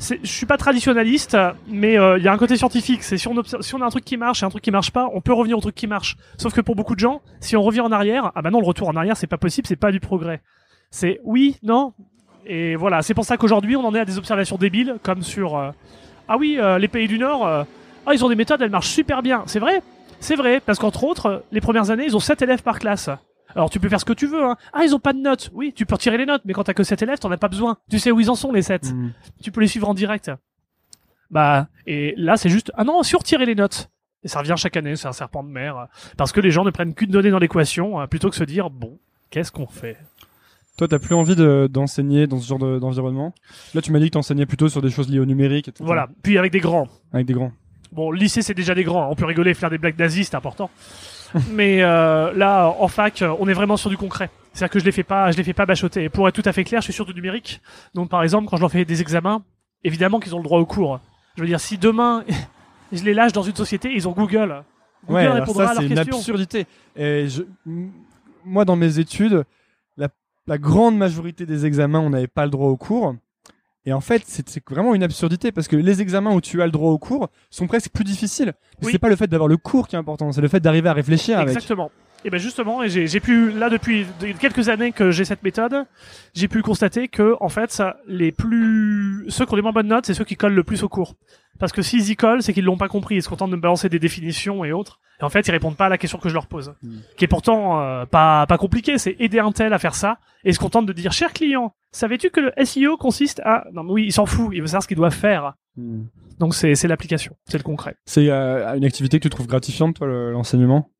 je 0.00 0.16
suis 0.26 0.44
pas 0.44 0.58
traditionnaliste 0.58 1.38
mais 1.66 1.96
euh, 1.98 2.18
il 2.18 2.24
y 2.24 2.28
a 2.28 2.32
un 2.32 2.36
côté 2.36 2.56
scientifique 2.58 3.02
c'est 3.02 3.16
si 3.16 3.26
on 3.26 3.42
si 3.60 3.74
on 3.74 3.80
a 3.80 3.86
un 3.86 3.90
truc 3.90 4.04
qui 4.04 4.18
marche 4.18 4.42
et 4.42 4.46
un 4.46 4.50
truc 4.50 4.62
qui 4.62 4.70
marche 4.70 4.90
pas 4.90 5.08
on 5.14 5.22
peut 5.22 5.32
revenir 5.32 5.56
au 5.56 5.60
truc 5.62 5.74
qui 5.74 5.86
marche. 5.86 6.16
Sauf 6.36 6.52
que 6.52 6.60
pour 6.60 6.76
beaucoup 6.76 6.94
de 6.94 7.00
gens 7.00 7.22
si 7.40 7.56
on 7.56 7.62
revient 7.62 7.80
en 7.80 7.90
arrière 7.92 8.32
ah 8.34 8.42
bah 8.42 8.50
non 8.50 8.60
le 8.60 8.66
retour 8.66 8.88
en 8.88 8.96
arrière 8.96 9.16
c'est 9.16 9.26
pas 9.28 9.38
possible 9.38 9.66
c'est 9.66 9.76
pas 9.76 9.92
du 9.92 10.00
progrès. 10.00 10.42
C'est 10.90 11.20
oui 11.24 11.56
non 11.62 11.94
et 12.46 12.76
voilà, 12.76 13.02
c'est 13.02 13.14
pour 13.14 13.24
ça 13.24 13.36
qu'aujourd'hui, 13.36 13.76
on 13.76 13.84
en 13.84 13.94
est 13.94 14.00
à 14.00 14.04
des 14.04 14.18
observations 14.18 14.56
débiles, 14.56 14.96
comme 15.02 15.22
sur 15.22 15.56
euh, 15.56 15.70
ah 16.28 16.36
oui, 16.36 16.56
euh, 16.58 16.78
les 16.78 16.88
pays 16.88 17.08
du 17.08 17.18
Nord, 17.18 17.46
euh, 17.46 17.64
ah 18.06 18.14
ils 18.14 18.24
ont 18.24 18.28
des 18.28 18.34
méthodes, 18.34 18.60
elles 18.62 18.70
marchent 18.70 18.90
super 18.90 19.22
bien. 19.22 19.42
C'est 19.46 19.58
vrai, 19.58 19.82
c'est 20.20 20.36
vrai, 20.36 20.60
parce 20.60 20.78
qu'entre 20.78 21.04
autres, 21.04 21.44
les 21.52 21.60
premières 21.60 21.90
années, 21.90 22.04
ils 22.04 22.16
ont 22.16 22.20
7 22.20 22.42
élèves 22.42 22.62
par 22.62 22.78
classe. 22.78 23.10
Alors 23.54 23.70
tu 23.70 23.78
peux 23.78 23.88
faire 23.88 24.00
ce 24.00 24.04
que 24.04 24.12
tu 24.12 24.26
veux. 24.26 24.42
Hein. 24.42 24.56
Ah 24.72 24.84
ils 24.84 24.94
ont 24.94 25.00
pas 25.00 25.12
de 25.12 25.20
notes. 25.20 25.50
Oui, 25.52 25.72
tu 25.74 25.86
peux 25.86 25.94
retirer 25.94 26.18
les 26.18 26.26
notes, 26.26 26.42
mais 26.44 26.52
quand 26.52 26.64
t'as 26.64 26.74
que 26.74 26.82
7 26.82 27.02
élèves, 27.02 27.18
t'en 27.18 27.30
as 27.30 27.36
pas 27.36 27.48
besoin. 27.48 27.76
Tu 27.90 27.98
sais 27.98 28.10
où 28.10 28.18
ils 28.20 28.30
en 28.30 28.34
sont 28.34 28.52
les 28.52 28.62
7 28.62 28.92
Tu 29.42 29.52
peux 29.52 29.60
les 29.60 29.68
suivre 29.68 29.88
en 29.88 29.94
direct. 29.94 30.30
Bah 31.30 31.68
et 31.86 32.14
là 32.16 32.36
c'est 32.36 32.48
juste 32.48 32.72
ah 32.74 32.84
non, 32.84 33.02
si 33.02 33.14
on 33.14 33.18
retirait 33.18 33.46
les 33.46 33.54
notes. 33.54 33.90
Et 34.24 34.28
ça 34.28 34.40
revient 34.40 34.54
chaque 34.56 34.76
année, 34.76 34.96
c'est 34.96 35.06
un 35.06 35.12
serpent 35.12 35.42
de 35.44 35.50
mer. 35.50 35.86
Parce 36.16 36.32
que 36.32 36.40
les 36.40 36.50
gens 36.50 36.64
ne 36.64 36.70
prennent 36.70 36.94
qu'une 36.94 37.10
donnée 37.10 37.30
dans 37.30 37.38
l'équation, 37.38 38.06
plutôt 38.06 38.30
que 38.30 38.36
se 38.36 38.44
dire, 38.44 38.70
bon, 38.70 38.98
qu'est-ce 39.30 39.52
qu'on 39.52 39.66
fait? 39.66 39.98
Toi, 40.76 40.88
t'as 40.88 40.98
plus 40.98 41.14
envie 41.14 41.36
de- 41.36 41.68
d'enseigner 41.70 42.26
dans 42.26 42.38
ce 42.40 42.48
genre 42.48 42.58
de- 42.58 42.78
d'environnement? 42.78 43.32
Là, 43.74 43.80
tu 43.80 43.92
m'as 43.92 43.98
dit 44.00 44.06
que 44.06 44.10
t'enseignais 44.14 44.46
plutôt 44.46 44.68
sur 44.68 44.82
des 44.82 44.90
choses 44.90 45.08
liées 45.08 45.20
au 45.20 45.24
numérique, 45.26 45.68
etc. 45.68 45.84
Voilà. 45.86 46.08
Puis 46.22 46.36
avec 46.38 46.50
des 46.52 46.60
grands. 46.60 46.88
Avec 47.12 47.26
des 47.26 47.32
grands. 47.34 47.52
Bon, 47.92 48.10
le 48.10 48.18
lycée, 48.18 48.42
c'est 48.42 48.54
déjà 48.54 48.74
des 48.74 48.82
grands. 48.82 49.08
On 49.10 49.14
peut 49.14 49.24
rigoler 49.24 49.54
faire 49.54 49.70
des 49.70 49.78
blagues 49.78 49.98
nazis, 49.98 50.28
c'est 50.28 50.36
important. 50.36 50.68
Mais 51.52 51.82
euh, 51.82 52.32
là, 52.32 52.68
en 52.78 52.88
fac, 52.88 53.22
on 53.38 53.46
est 53.48 53.52
vraiment 53.52 53.76
sur 53.76 53.88
du 53.90 53.96
concret. 53.96 54.30
C'est-à-dire 54.52 54.72
que 54.72 54.78
je 54.80 54.84
les 54.84 54.92
fais 54.92 55.02
pas, 55.04 55.30
je 55.30 55.36
les 55.36 55.44
fais 55.44 55.52
pas 55.52 55.66
bachoter. 55.66 56.04
Et 56.04 56.08
pour 56.08 56.28
être 56.28 56.34
tout 56.34 56.48
à 56.48 56.52
fait 56.52 56.64
clair, 56.64 56.80
je 56.80 56.84
suis 56.84 56.92
sur 56.92 57.04
du 57.04 57.14
numérique. 57.14 57.60
Donc, 57.94 58.08
par 58.08 58.22
exemple, 58.22 58.48
quand 58.48 58.56
je 58.56 58.60
leur 58.62 58.70
fais 58.70 58.84
des 58.84 59.00
examens, 59.00 59.42
évidemment 59.84 60.18
qu'ils 60.20 60.34
ont 60.34 60.38
le 60.38 60.44
droit 60.44 60.58
au 60.60 60.66
cours. 60.66 61.00
Je 61.36 61.42
veux 61.42 61.46
dire, 61.48 61.60
si 61.60 61.78
demain 61.78 62.24
je 62.92 63.02
les 63.04 63.14
lâche 63.14 63.32
dans 63.32 63.42
une 63.42 63.54
société, 63.54 63.92
ils 63.94 64.08
ont 64.08 64.12
Google. 64.12 64.62
Google 65.06 65.14
Ouais, 65.14 65.20
alors 65.22 65.34
répondra 65.36 65.66
ça, 65.66 65.70
à 65.70 65.74
leurs 65.74 65.82
c'est 65.82 65.88
une 65.88 65.98
absurdité. 65.98 66.66
Et 66.96 67.28
je, 67.28 67.42
moi, 68.44 68.64
dans 68.64 68.76
mes 68.76 68.98
études, 68.98 69.44
la, 70.46 70.58
grande 70.58 70.96
majorité 70.96 71.46
des 71.46 71.66
examens, 71.66 72.00
on 72.00 72.10
n'avait 72.10 72.26
pas 72.26 72.44
le 72.44 72.50
droit 72.50 72.68
au 72.68 72.76
cours. 72.76 73.14
Et 73.86 73.92
en 73.92 74.00
fait, 74.00 74.22
c'est 74.26 74.62
vraiment 74.68 74.94
une 74.94 75.02
absurdité 75.02 75.52
parce 75.52 75.68
que 75.68 75.76
les 75.76 76.00
examens 76.00 76.32
où 76.32 76.40
tu 76.40 76.62
as 76.62 76.66
le 76.66 76.72
droit 76.72 76.90
au 76.90 76.98
cours 76.98 77.28
sont 77.50 77.66
presque 77.66 77.90
plus 77.90 78.04
difficiles. 78.04 78.54
Oui. 78.82 78.92
C'est 78.92 78.98
pas 78.98 79.10
le 79.10 79.16
fait 79.16 79.26
d'avoir 79.26 79.48
le 79.48 79.58
cours 79.58 79.88
qui 79.88 79.96
est 79.96 79.98
important, 79.98 80.32
c'est 80.32 80.40
le 80.40 80.48
fait 80.48 80.60
d'arriver 80.60 80.88
à 80.88 80.94
réfléchir 80.94 81.38
avec. 81.38 81.54
Exactement. 81.54 81.90
Et 82.26 82.30
ben 82.30 82.38
justement, 82.38 82.82
et 82.82 82.88
j'ai 82.88 83.06
j'ai 83.06 83.20
pu 83.20 83.50
là 83.50 83.68
depuis 83.68 84.06
de- 84.20 84.32
quelques 84.32 84.70
années 84.70 84.92
que 84.92 85.10
j'ai 85.10 85.24
cette 85.26 85.42
méthode, 85.42 85.84
j'ai 86.32 86.48
pu 86.48 86.62
constater 86.62 87.08
que 87.08 87.34
en 87.40 87.50
fait, 87.50 87.70
ça, 87.70 87.98
les 88.06 88.32
plus 88.32 89.26
ceux 89.28 89.44
qui 89.44 89.52
ont 89.52 89.56
les 89.56 89.62
moins 89.62 89.72
bonnes 89.72 89.88
notes, 89.88 90.06
c'est 90.06 90.14
ceux 90.14 90.24
qui 90.24 90.36
collent 90.36 90.54
le 90.54 90.64
plus 90.64 90.82
au 90.82 90.88
cours. 90.88 91.14
Parce 91.58 91.70
que 91.72 91.82
s'ils 91.82 92.10
y 92.10 92.16
collent, 92.16 92.42
c'est 92.42 92.52
qu'ils 92.54 92.64
l'ont 92.64 92.78
pas 92.78 92.88
compris, 92.88 93.16
ils 93.16 93.22
se 93.22 93.28
contentent 93.28 93.50
de 93.50 93.56
me 93.56 93.60
balancer 93.60 93.88
des 93.88 93.98
définitions 93.98 94.64
et 94.64 94.72
autres. 94.72 94.98
Et 95.20 95.24
en 95.24 95.28
fait, 95.28 95.46
ils 95.46 95.50
répondent 95.52 95.76
pas 95.76 95.86
à 95.86 95.88
la 95.88 95.98
question 95.98 96.18
que 96.18 96.28
je 96.28 96.34
leur 96.34 96.46
pose, 96.48 96.74
qui 97.16 97.24
est 97.24 97.28
pourtant 97.28 97.80
euh, 97.80 98.06
pas 98.06 98.46
pas 98.46 98.58
compliqué. 98.58 98.96
C'est 98.98 99.14
aider 99.20 99.38
un 99.38 99.52
tel 99.52 99.72
à 99.72 99.78
faire 99.78 99.94
ça 99.94 100.18
et 100.44 100.48
ils 100.48 100.54
se 100.54 100.58
contentent 100.58 100.86
de 100.86 100.92
dire, 100.94 101.12
cher 101.12 101.32
client, 101.32 101.74
savais-tu 101.92 102.30
que 102.30 102.40
le 102.40 102.52
SEO 102.64 102.96
consiste 102.96 103.40
à 103.44 103.66
non 103.72 103.82
mais 103.84 103.92
oui, 103.92 104.04
il 104.06 104.12
s'en 104.12 104.26
fout, 104.26 104.48
il 104.52 104.60
veut 104.62 104.66
savoir 104.66 104.82
ce 104.82 104.88
qu'il 104.88 104.96
doit 104.96 105.10
faire. 105.10 105.52
Hmm. 105.76 106.04
Donc 106.40 106.54
c'est 106.54 106.74
c'est 106.74 106.88
l'application, 106.88 107.36
c'est 107.48 107.58
le 107.58 107.62
concret. 107.64 107.96
C'est 108.06 108.30
euh, 108.30 108.74
une 108.76 108.84
activité 108.86 109.18
que 109.18 109.22
tu 109.24 109.30
trouves 109.30 109.46
gratifiante, 109.46 109.96
toi, 109.96 110.06
le- 110.06 110.32
l'enseignement? 110.32 110.90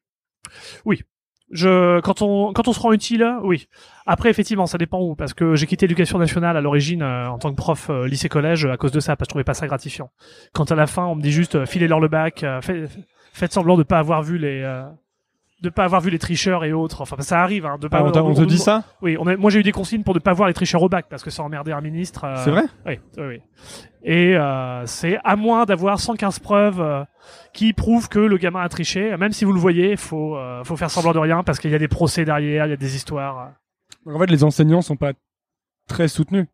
Oui. 0.85 1.03
Je, 1.51 2.01
quand 2.01 2.23
on, 2.23 2.53
quand 2.53 2.69
on 2.69 2.73
se 2.73 2.81
rend 2.81 2.93
utile, 2.93 3.25
oui. 3.43 3.69
Après, 4.07 4.31
effectivement, 4.31 4.67
ça 4.67 4.79
dépend 4.79 5.01
où, 5.01 5.15
parce 5.15 5.35
que 5.35 5.55
j'ai 5.55 5.67
quitté 5.67 5.87
l'éducation 5.87 6.19
nationale 6.19 6.57
à 6.57 6.61
l'origine 6.61 7.03
euh, 7.03 7.29
en 7.29 7.39
tant 7.39 7.51
que 7.51 7.57
prof 7.57 7.91
euh, 7.91 8.07
lycée-collège 8.09 8.65
à 8.67 8.77
cause 8.77 8.93
de 8.93 9.01
ça, 9.01 9.15
parce 9.17 9.27
que 9.27 9.31
je 9.31 9.35
trouvais 9.35 9.45
pas 9.45 9.55
ça 9.55 9.67
gratifiant. 9.67 10.11
Quand 10.53 10.73
à 10.73 10.75
la 10.75 10.87
fin, 10.87 11.05
on 11.05 11.15
me 11.15 11.23
dit 11.23 11.33
juste, 11.33 11.55
euh, 11.55 11.67
filez-leur 11.67 12.01
le 12.01 12.09
bac, 12.09 12.43
euh, 12.43 12.61
fait- 12.61 12.89
faites 13.33 13.53
semblant 13.53 13.77
de 13.77 13.83
pas 13.83 13.99
avoir 13.99 14.23
vu 14.23 14.39
les, 14.39 14.63
euh, 14.63 14.85
de 15.65 15.71
pas 15.71 15.85
avoir 15.85 16.01
vu 16.01 16.11
les 16.11 16.19
tricheurs 16.21 16.65
et 16.65 16.73
autres. 16.73 17.01
Enfin, 17.01 17.17
ça 17.21 17.41
arrive, 17.43 17.67
hein, 17.67 17.77
de 17.81 17.89
pas. 17.89 17.99
Ah, 17.99 18.05
on 18.05 18.31
on 18.31 18.35
te 18.35 18.43
dit 18.43 18.59
ça 18.59 18.85
Oui, 19.03 19.17
on 19.19 19.27
a- 19.27 19.37
moi 19.37 19.51
j'ai 19.51 19.59
eu 19.61 19.63
des 19.65 19.73
consignes 19.73 20.03
pour 20.05 20.15
ne 20.15 20.21
pas 20.21 20.33
voir 20.33 20.47
les 20.49 20.55
tricheurs 20.55 20.83
au 20.83 20.89
bac, 20.89 21.07
parce 21.11 21.23
que 21.25 21.31
ça 21.31 21.43
emmerdait 21.43 21.73
un 21.73 21.81
ministre. 21.81 22.25
euh, 22.25 22.37
C'est 22.45 22.51
vrai 22.51 22.65
Oui, 22.87 23.01
oui, 23.19 23.25
oui. 23.27 23.41
Et 24.05 24.37
euh, 24.37 24.85
c'est 24.87 25.19
à 25.25 25.35
moins 25.35 25.65
d'avoir 25.65 25.99
115 25.99 26.39
preuves 26.39 26.81
euh, 26.81 27.03
qui 27.53 27.73
prouvent 27.73 28.09
que 28.09 28.19
le 28.19 28.37
gamin 28.37 28.61
a 28.61 28.69
triché, 28.69 29.17
même 29.17 29.33
si 29.33 29.45
vous 29.45 29.53
le 29.53 29.59
voyez, 29.59 29.97
faut 29.97 30.37
euh, 30.37 30.63
faut 30.63 30.77
faire 30.77 30.91
semblant 30.91 31.13
de 31.13 31.19
rien 31.19 31.43
parce 31.43 31.59
qu'il 31.59 31.71
y 31.71 31.75
a 31.75 31.79
des 31.79 31.89
procès 31.89 32.25
derrière, 32.25 32.67
il 32.67 32.71
y 32.71 32.75
a 32.75 32.77
des 32.77 32.95
histoires. 32.97 33.53
Donc, 34.07 34.17
En 34.17 34.19
fait, 34.19 34.27
les 34.31 34.45
enseignants 34.45 34.83
sont 34.83 34.97
pas 34.97 35.13
très 35.89 36.09
soutenus. 36.09 36.47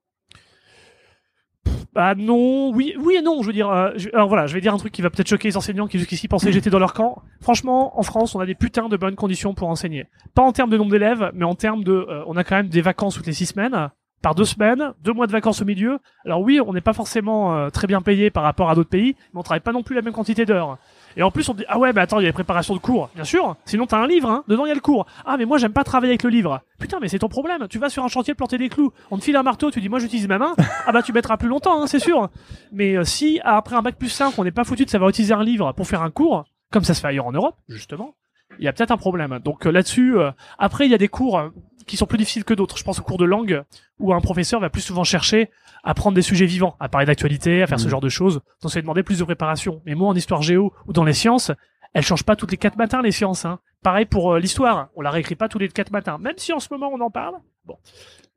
Bah 1.92 2.14
non, 2.14 2.70
oui, 2.70 2.94
oui 2.98 3.16
et 3.16 3.22
non. 3.22 3.42
Je 3.42 3.48
veux 3.48 3.52
dire, 3.52 3.68
euh, 3.68 3.90
alors 4.14 4.28
voilà, 4.28 4.46
je 4.46 4.54
vais 4.54 4.61
dire 4.61 4.72
un 4.72 4.78
truc 4.78 4.92
qui 4.92 5.02
va 5.02 5.11
peut-être 5.11 5.28
choquer 5.28 5.48
les 5.48 5.56
enseignants 5.56 5.88
qui 5.88 5.98
jusqu'ici 5.98 6.28
pensaient 6.28 6.46
que 6.46 6.52
j'étais 6.52 6.70
dans 6.70 6.78
leur 6.78 6.94
camp. 6.94 7.22
Franchement, 7.40 7.98
en 7.98 8.02
France, 8.02 8.34
on 8.34 8.40
a 8.40 8.46
des 8.46 8.54
putains 8.54 8.88
de 8.88 8.96
bonnes 8.96 9.16
conditions 9.16 9.54
pour 9.54 9.68
enseigner. 9.68 10.06
Pas 10.34 10.42
en 10.42 10.52
termes 10.52 10.70
de 10.70 10.76
nombre 10.76 10.92
d'élèves, 10.92 11.30
mais 11.34 11.44
en 11.44 11.54
termes 11.54 11.82
de, 11.82 11.92
euh, 11.92 12.22
on 12.26 12.36
a 12.36 12.44
quand 12.44 12.56
même 12.56 12.68
des 12.68 12.80
vacances 12.80 13.16
toutes 13.16 13.26
les 13.26 13.32
six 13.32 13.46
semaines, 13.46 13.90
par 14.22 14.34
deux 14.34 14.44
semaines, 14.44 14.92
deux 15.02 15.12
mois 15.12 15.26
de 15.26 15.32
vacances 15.32 15.62
au 15.62 15.64
milieu. 15.64 15.98
Alors 16.24 16.42
oui, 16.42 16.61
on 16.64 16.72
n'est 16.72 16.80
pas 16.80 16.92
forcément 16.92 17.56
euh, 17.56 17.70
très 17.70 17.86
bien 17.86 18.02
payé 18.02 18.30
par 18.30 18.42
rapport 18.42 18.70
à 18.70 18.74
d'autres 18.74 18.90
pays, 18.90 19.16
mais 19.32 19.40
on 19.40 19.42
travaille 19.42 19.61
pas 19.61 19.72
non 19.72 19.82
plus 19.82 19.96
la 19.96 20.02
même 20.02 20.12
quantité 20.12 20.44
d'heures. 20.44 20.78
Et 21.16 21.22
en 21.22 21.30
plus, 21.30 21.48
on 21.48 21.54
dit 21.54 21.64
ah 21.68 21.78
ouais, 21.78 21.92
mais 21.92 22.00
attends, 22.00 22.18
il 22.20 22.22
y 22.22 22.26
a 22.26 22.28
les 22.28 22.32
préparations 22.32 22.74
de 22.74 22.80
cours, 22.80 23.11
bien 23.14 23.24
sûr. 23.24 23.56
Sinon, 23.64 23.86
t'as 23.86 23.98
un 23.98 24.06
livre, 24.06 24.30
hein. 24.30 24.44
Dedans, 24.48 24.64
il 24.66 24.68
y 24.68 24.72
a 24.72 24.74
le 24.74 24.80
cours. 24.80 25.06
Ah, 25.24 25.36
mais 25.36 25.44
moi, 25.44 25.58
j'aime 25.58 25.72
pas 25.72 25.84
travailler 25.84 26.12
avec 26.12 26.22
le 26.22 26.30
livre. 26.30 26.61
Putain, 26.78 26.98
mais 27.00 27.08
c'est 27.08 27.18
ton 27.18 27.28
problème. 27.28 27.66
Tu 27.68 27.78
vas 27.78 27.90
sur 27.90 28.04
un 28.04 28.08
chantier 28.08 28.34
planter 28.34 28.58
des 28.58 28.68
clous. 28.68 28.92
On 29.11 29.18
te 29.18 29.24
file 29.24 29.36
un 29.36 29.42
marteau, 29.42 29.70
tu 29.70 29.80
dis 29.80 29.88
moi, 29.88 29.98
j'utilise 29.98 30.28
ma 30.28 30.38
main. 30.38 30.54
Ah 30.86 30.92
bah, 30.92 31.02
tu 31.02 31.12
mettras 31.12 31.36
plus 31.36 31.48
longtemps, 31.48 31.82
hein, 31.82 31.86
c'est 31.86 31.98
sûr. 31.98 32.30
Mais 32.72 32.96
euh, 32.96 33.04
si 33.04 33.40
après 33.44 33.76
un 33.76 33.82
bac 33.82 33.96
plus 33.96 34.08
5, 34.08 34.38
on 34.38 34.44
n'est 34.44 34.50
pas 34.50 34.64
foutu 34.64 34.84
de 34.84 34.90
savoir 34.90 35.11
utiliser 35.11 35.34
un 35.34 35.44
livre 35.44 35.72
pour 35.72 35.86
faire 35.86 36.02
un 36.02 36.11
cours, 36.11 36.44
comme 36.72 36.84
ça 36.84 36.94
se 36.94 37.00
fait 37.00 37.08
ailleurs 37.08 37.26
en 37.26 37.32
Europe, 37.32 37.56
justement, 37.68 38.14
il 38.58 38.64
y 38.64 38.68
a 38.68 38.72
peut-être 38.72 38.90
un 38.90 38.96
problème. 38.96 39.38
Donc 39.44 39.66
euh, 39.66 39.70
là-dessus, 39.70 40.16
euh, 40.16 40.30
après, 40.58 40.86
il 40.86 40.90
y 40.90 40.94
a 40.94 40.98
des 40.98 41.08
cours 41.08 41.50
qui 41.91 41.97
sont 41.97 42.07
plus 42.07 42.18
difficiles 42.18 42.45
que 42.45 42.55
d'autres. 42.55 42.78
Je 42.78 42.84
pense 42.84 42.99
aux 42.99 43.03
cours 43.03 43.18
de 43.18 43.24
langue 43.24 43.62
où 43.99 44.14
un 44.14 44.20
professeur 44.20 44.61
va 44.61 44.70
plus 44.70 44.80
souvent 44.80 45.05
chercher 45.05 45.51
à 45.84 45.95
prendre 45.95 46.14
des 46.14 46.22
sujets 46.22 46.47
vivants, 46.47 46.76
à 46.80 46.88
parler 46.88 47.07
d'actualité, 47.07 47.62
à 47.62 47.66
faire 47.66 47.78
ce 47.80 47.84
Mhm. 47.86 47.91
genre 47.91 48.01
de 48.01 48.09
choses. 48.09 48.41
Donc 48.62 48.70
ça 48.70 48.78
va 48.78 48.82
demander 48.82 49.03
plus 49.03 49.18
de 49.18 49.24
préparation. 49.24 49.82
Mais 49.86 49.95
moi, 49.95 50.09
en 50.09 50.14
histoire 50.14 50.43
géo 50.43 50.72
ou 50.86 50.93
dans 50.93 51.05
les 51.05 51.12
sciences, 51.14 51.51
elles 51.95 52.03
changent 52.05 52.22
pas 52.24 52.36
toutes 52.36 52.51
les 52.53 52.57
quatre 52.57 52.76
matins 52.76 53.03
les 53.03 53.12
sciences. 53.12 53.45
Hein. 53.45 53.59
Pareil 53.82 54.05
pour 54.07 54.34
euh, 54.34 54.38
l'histoire, 54.38 54.88
on 54.95 55.01
la 55.01 55.11
réécrit 55.11 55.34
pas 55.36 55.49
tous 55.49 55.59
les 55.59 55.68
quatre 55.68 55.91
matins, 55.91 56.18
même 56.18 56.34
si 56.36 56.53
en 56.53 56.61
ce 56.61 56.68
moment 56.70 56.91
on 56.93 57.01
en 57.01 57.11
parle. 57.11 57.34
Bon, 57.64 57.76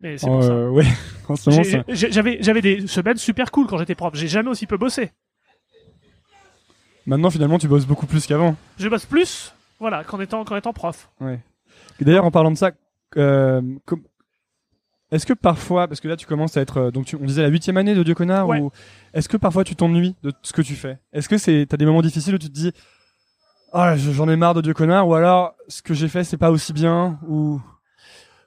mais 0.02 0.18
c'est 0.18 0.28
pour 0.28 0.42
ça. 0.44 0.50
Euh, 0.52 0.70
ouais, 0.72 0.86
en 1.30 1.36
ce 1.36 1.50
moment, 1.50 1.64
J'ai- 1.64 1.72
ça- 1.72 1.84
j'ai- 1.90 2.12
J'avais 2.12 2.38
j'avais 2.42 2.62
des 2.62 2.88
semaines 2.88 3.18
super 3.18 3.52
cool 3.52 3.68
quand 3.68 3.78
j'étais 3.78 3.96
prof. 3.96 4.14
J'ai 4.16 4.28
jamais 4.28 4.50
aussi 4.50 4.66
peu 4.68 4.78
bossé. 4.78 5.12
Maintenant, 7.06 7.30
finalement, 7.30 7.60
tu 7.60 7.68
bosses 7.68 7.86
beaucoup 7.86 8.06
plus 8.08 8.26
qu'avant. 8.26 8.56
Je 8.80 8.88
bosse 8.88 9.06
plus, 9.06 9.54
voilà, 9.80 10.04
qu'en 10.06 10.20
étant 10.22 10.46
qu'en 10.46 10.56
étant 10.56 10.72
prof. 10.74 11.10
Ouais. 11.20 11.40
D'ailleurs, 12.00 12.26
en 12.26 12.32
parlant 12.32 12.52
de 12.52 12.58
ça, 12.58 12.72
est-ce 15.12 15.26
que 15.28 15.34
parfois, 15.34 15.88
parce 15.88 16.00
que 16.00 16.08
là, 16.08 16.16
tu 16.16 16.26
commences 16.26 16.58
à 16.58 16.62
être, 16.62 16.78
euh, 16.78 16.92
donc 16.92 17.06
tu- 17.06 17.16
on 17.16 17.26
disait 17.26 17.44
la 17.44 17.50
huitième 17.50 17.78
année 17.78 17.94
de 17.94 18.02
Dieu 18.04 18.16
connard, 18.16 18.48
Ouais. 18.48 18.60
ou 18.60 18.72
est-ce 19.14 19.30
que 19.30 19.38
parfois 19.38 19.64
tu 19.64 19.76
t'ennuies 19.76 20.16
de 20.24 20.32
ce 20.42 20.54
que 20.54 20.62
tu 20.64 20.74
fais? 20.76 20.98
Est-ce 21.14 21.30
que 21.30 21.38
c'est, 21.38 21.66
t'as 21.70 21.78
des 21.78 21.86
moments 21.86 22.02
difficiles 22.02 22.34
où 22.34 22.40
tu 22.40 22.48
te 22.48 22.54
dis, 22.54 22.72
ah, 23.74 23.96
je- 23.96 24.12
j'en 24.12 24.28
ai 24.30 24.36
marre 24.36 24.56
de 24.56 24.62
Dieu 24.62 24.74
connard, 24.74 25.08
ou 25.08 25.14
alors 25.14 25.54
ce 25.68 25.82
que 25.84 25.94
j'ai 25.94 26.08
fait, 26.08 26.24
c'est 26.24 26.38
pas 26.38 26.52
aussi 26.52 26.74
bien, 26.74 27.20
ou 27.28 27.62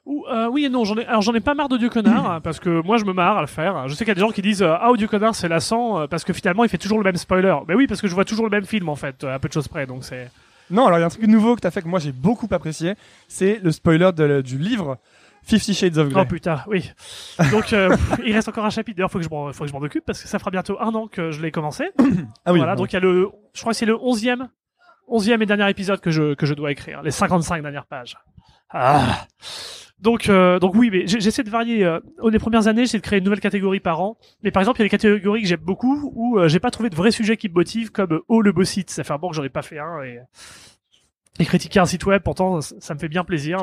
Ou, 0.09 0.25
euh, 0.31 0.49
oui 0.49 0.64
et 0.64 0.69
non, 0.69 0.85
j'en 0.85 0.97
ai, 0.97 1.05
alors 1.07 1.23
j'en 1.23 1.35
ai 1.35 1.41
pas 1.41 1.55
marre 1.55 1.69
de 1.69 1.77
Dieu 1.79 1.89
connard, 1.89 2.41
parce 2.45 2.61
que 2.61 2.81
moi 2.83 2.97
je 2.97 3.05
me 3.05 3.12
marre 3.12 3.39
à 3.39 3.41
le 3.41 3.49
faire. 3.49 3.89
Je 3.89 3.95
sais 3.95 4.05
qu'il 4.05 4.09
y 4.09 4.12
a 4.12 4.14
des 4.14 4.21
gens 4.21 4.31
qui 4.31 4.41
disent 4.41 4.62
euh, 4.62 4.73
Ah, 4.79 4.87
oh, 4.91 4.97
Dieu 4.97 5.09
connard 5.09 5.35
c'est 5.35 5.49
lassant, 5.49 5.99
euh, 6.01 6.07
parce 6.07 6.23
que 6.23 6.33
finalement 6.33 6.62
il 6.62 6.69
fait 6.71 6.79
toujours 6.79 6.99
le 6.99 7.03
même 7.05 7.17
spoiler. 7.17 7.57
Mais 7.67 7.75
oui, 7.75 7.89
parce 7.89 8.01
que 8.01 8.07
je 8.07 8.14
vois 8.14 8.25
toujours 8.25 8.45
le 8.45 8.51
même 8.53 8.64
film 8.67 8.89
en 8.89 8.95
fait, 8.95 9.25
euh, 9.25 9.35
à 9.35 9.41
peu 9.41 9.49
de 9.49 9.53
choses 9.53 9.67
près, 9.67 9.85
donc 9.85 10.05
c'est. 10.05 10.31
Non 10.71 10.87
Alors 10.87 10.99
il 10.99 11.01
y 11.01 11.05
a 11.05 11.07
un 11.07 11.11
truc 11.11 11.27
nouveau 11.27 11.55
que 11.57 11.61
t'as 11.61 11.71
fait 11.71 11.83
que 11.83 11.89
moi 11.89 11.99
j'ai 11.99 12.12
beaucoup 12.12 12.49
apprécié, 12.51 12.95
c'est 13.29 13.61
le 13.62 13.71
spoiler 13.73 14.11
de- 14.12 14.41
du 14.41 14.59
livre 14.59 14.99
Fifty 15.43 15.75
Shades 15.75 15.97
of 15.99 16.09
Grey. 16.09 16.23
Oh 16.23 16.29
putain, 16.29 16.62
oui. 16.67 16.91
Donc 17.53 17.73
euh, 17.73 17.97
il 18.25 18.33
reste 18.35 18.49
encore 18.49 18.64
un 18.64 18.71
chapitre, 18.71 18.97
d'ailleurs 18.97 19.11
faut 19.12 19.19
que 19.19 19.25
je 19.25 19.31
m'en 19.31 19.53
faut 19.53 19.62
que 19.64 19.71
je 19.71 19.75
m'en 19.75 19.81
occupe, 19.81 20.05
parce 20.05 20.21
que 20.21 20.27
ça 20.29 20.41
fera 20.41 20.51
bientôt 20.51 20.77
un 20.81 20.93
an 20.95 21.07
que 21.07 21.31
je 21.31 21.41
l'ai 21.41 21.53
commencé. 21.53 21.91
ah 22.45 22.53
oui. 22.53 22.59
voilà, 22.59 22.75
donc 22.75 22.93
il 22.93 22.95
y 22.95 22.97
a 22.97 23.01
le. 23.01 23.31
Je 23.55 23.61
crois 23.61 23.73
que 23.73 23.79
c'est 23.79 23.87
le 23.87 23.95
11e, 23.95 24.49
11e 25.09 25.41
et 25.41 25.47
dernier 25.47 25.71
épisode 25.71 26.01
que 26.01 26.11
je, 26.11 26.35
que 26.35 26.47
je 26.47 26.55
dois 26.55 26.73
écrire, 26.73 27.01
les 27.03 27.12
55 27.12 27.62
dernières 27.62 27.87
pages. 27.87 28.17
Ah. 28.71 29.27
Donc, 30.01 30.29
euh, 30.29 30.59
donc 30.59 30.75
oui, 30.75 30.91
mais 30.93 31.07
j'essaie 31.07 31.43
de 31.43 31.51
varier. 31.51 31.85
Euh, 31.85 32.01
les 32.31 32.39
premières 32.39 32.69
années, 32.69 32.83
j'essaie 32.83 32.99
de 32.99 33.03
créer 33.03 33.19
une 33.19 33.25
nouvelle 33.25 33.41
catégorie 33.41 33.81
par 33.81 34.01
an. 34.01 34.19
Mais 34.43 34.51
par 34.51 34.61
exemple, 34.61 34.79
il 34.81 34.83
y 34.83 34.85
a 34.85 34.87
des 34.87 34.91
catégories 34.91 35.43
que 35.43 35.49
j'aime 35.49 35.61
beaucoup 35.61 36.12
où 36.14 36.39
euh, 36.39 36.49
j'ai 36.49 36.61
pas 36.61 36.71
trouvé 36.71 36.91
de 36.91 36.95
vrais 36.95 37.11
sujets 37.11 37.37
qui 37.37 37.49
me 37.49 37.55
motivent, 37.55 37.91
comme 37.91 38.12
euh, 38.12 38.21
Oh 38.29 38.43
le 38.43 38.53
beau 38.53 38.64
site. 38.64 38.91
Ça 38.91 39.05
fait 39.05 39.12
un 39.14 39.19
bon 39.19 39.31
que 39.31 39.37
j'en 39.37 39.45
ai 39.45 39.49
pas 39.49 39.62
fait 39.62 39.79
un 39.79 40.03
et, 40.03 40.21
et 41.39 41.45
critiquer 41.47 41.81
un 41.81 41.87
site 41.87 42.05
web. 42.05 42.23
Pourtant, 42.23 42.61
ça, 42.61 42.75
ça 42.79 42.95
me 42.95 42.99
fait 42.99 43.09
bien 43.09 43.25
plaisir. 43.25 43.59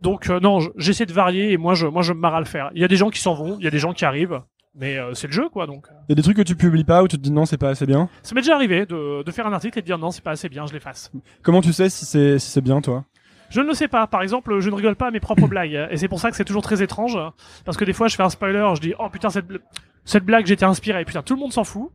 Donc 0.00 0.28
non, 0.28 0.58
je- 0.60 0.70
j'essaie 0.76 1.06
de 1.06 1.12
varier 1.12 1.52
et 1.52 1.56
moi, 1.56 1.74
je, 1.74 1.86
moi, 1.86 2.02
je 2.02 2.12
me 2.12 2.18
marre 2.18 2.34
à 2.34 2.40
le 2.40 2.46
faire. 2.46 2.70
Il 2.74 2.80
y 2.80 2.84
a 2.84 2.88
des 2.88 2.96
gens 2.96 3.10
qui 3.10 3.20
s'en 3.20 3.34
vont, 3.34 3.56
il 3.58 3.64
y 3.64 3.68
a 3.68 3.70
des 3.70 3.78
gens 3.78 3.92
qui 3.92 4.04
arrivent, 4.04 4.40
mais 4.74 4.96
c'est 5.14 5.26
le 5.28 5.32
jeu, 5.32 5.48
quoi. 5.50 5.66
Donc. 5.66 5.86
Il 6.08 6.10
y 6.10 6.12
a 6.12 6.14
des 6.16 6.22
trucs 6.22 6.36
que 6.36 6.42
tu 6.42 6.56
publies 6.56 6.84
pas, 6.84 7.02
où 7.02 7.08
tu 7.08 7.16
te 7.16 7.22
dis 7.22 7.30
non, 7.30 7.44
c'est 7.46 7.58
pas 7.58 7.68
assez 7.70 7.86
bien? 7.86 8.08
ça 8.22 8.34
m'est 8.34 8.40
déjà 8.40 8.56
arrivé 8.56 8.86
de, 8.86 9.22
de 9.22 9.30
faire 9.30 9.46
un 9.46 9.52
article 9.52 9.78
et 9.78 9.82
de 9.82 9.86
dire 9.86 9.98
non, 9.98 10.10
c'est 10.10 10.24
pas 10.24 10.32
assez 10.32 10.48
bien, 10.48 10.66
je 10.66 10.72
l'efface. 10.72 11.12
Comment 11.42 11.60
tu 11.60 11.72
sais 11.72 11.88
si 11.90 12.04
c'est, 12.06 12.38
si 12.40 12.50
c'est 12.50 12.60
bien, 12.62 12.80
toi? 12.80 13.04
Je 13.50 13.60
ne 13.60 13.66
le 13.66 13.74
sais 13.74 13.88
pas. 13.88 14.06
Par 14.06 14.22
exemple, 14.22 14.60
je 14.60 14.70
ne 14.70 14.74
rigole 14.74 14.96
pas 14.96 15.08
à 15.08 15.10
mes 15.10 15.20
propres 15.20 15.46
blagues. 15.48 15.88
Et 15.90 15.96
c'est 15.96 16.08
pour 16.08 16.20
ça 16.20 16.30
que 16.30 16.36
c'est 16.36 16.44
toujours 16.44 16.62
très 16.62 16.82
étrange. 16.82 17.18
Parce 17.64 17.76
que 17.76 17.84
des 17.84 17.92
fois, 17.92 18.08
je 18.08 18.16
fais 18.16 18.22
un 18.22 18.30
spoiler, 18.30 18.66
je 18.76 18.80
dis, 18.80 18.94
oh 18.98 19.08
putain, 19.10 19.30
cette, 19.30 19.46
cette 20.04 20.24
blague, 20.24 20.46
j'étais 20.46 20.64
inspiré. 20.64 21.04
Putain, 21.04 21.22
tout 21.22 21.34
le 21.34 21.40
monde 21.40 21.52
s'en 21.52 21.64
fout. 21.64 21.90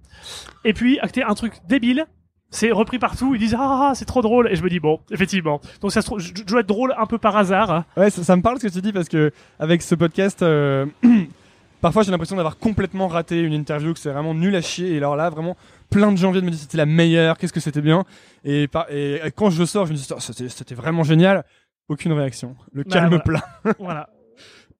Et 0.63 0.73
puis, 0.73 0.99
acter 0.99 1.23
un 1.23 1.33
truc 1.33 1.53
débile, 1.67 2.05
c'est 2.49 2.71
repris 2.71 2.99
partout. 2.99 3.35
Ils 3.35 3.39
disent, 3.39 3.55
ah, 3.57 3.93
c'est 3.95 4.05
trop 4.05 4.21
drôle. 4.21 4.49
Et 4.51 4.55
je 4.55 4.63
me 4.63 4.69
dis, 4.69 4.79
bon, 4.79 4.99
effectivement. 5.11 5.59
Donc 5.81 5.91
ça 5.91 6.01
se 6.01 6.09
je, 6.17 6.31
je 6.35 6.43
dois 6.43 6.61
être 6.61 6.67
drôle 6.67 6.93
un 6.97 7.05
peu 7.05 7.17
par 7.17 7.35
hasard. 7.35 7.83
Ouais, 7.97 8.09
ça, 8.09 8.23
ça 8.23 8.35
me 8.35 8.41
parle 8.41 8.59
ce 8.59 8.67
que 8.67 8.71
tu 8.71 8.81
dis 8.81 8.93
parce 8.93 9.09
que 9.09 9.31
avec 9.59 9.81
ce 9.81 9.95
podcast, 9.95 10.41
euh, 10.41 10.85
parfois 11.81 12.03
j'ai 12.03 12.11
l'impression 12.11 12.35
d'avoir 12.35 12.57
complètement 12.57 13.07
raté 13.07 13.39
une 13.39 13.53
interview, 13.53 13.93
que 13.93 13.99
c'est 13.99 14.11
vraiment 14.11 14.33
nul 14.33 14.55
à 14.55 14.61
chier. 14.61 14.93
Et 14.93 14.97
alors 14.97 15.15
là, 15.15 15.29
vraiment, 15.29 15.57
plein 15.89 16.11
de 16.11 16.17
gens 16.17 16.31
viennent 16.31 16.45
me 16.45 16.51
dire 16.51 16.59
c'était 16.59 16.77
la 16.77 16.85
meilleure, 16.85 17.37
qu'est-ce 17.37 17.53
que 17.53 17.59
c'était 17.59 17.81
bien. 17.81 18.03
Et, 18.43 18.67
et 18.89 19.19
quand 19.35 19.49
je 19.49 19.63
sors, 19.65 19.85
je 19.85 19.93
me 19.93 19.97
dis 19.97 20.07
Oh, 20.11 20.19
c'était 20.19 20.75
vraiment 20.75 21.03
génial. 21.03 21.45
Aucune 21.87 22.13
réaction. 22.13 22.55
Le 22.71 22.83
Bah, 22.83 22.89
calme 22.91 23.21
voilà. 23.23 23.23
plat. 23.63 23.75
voilà. 23.79 24.09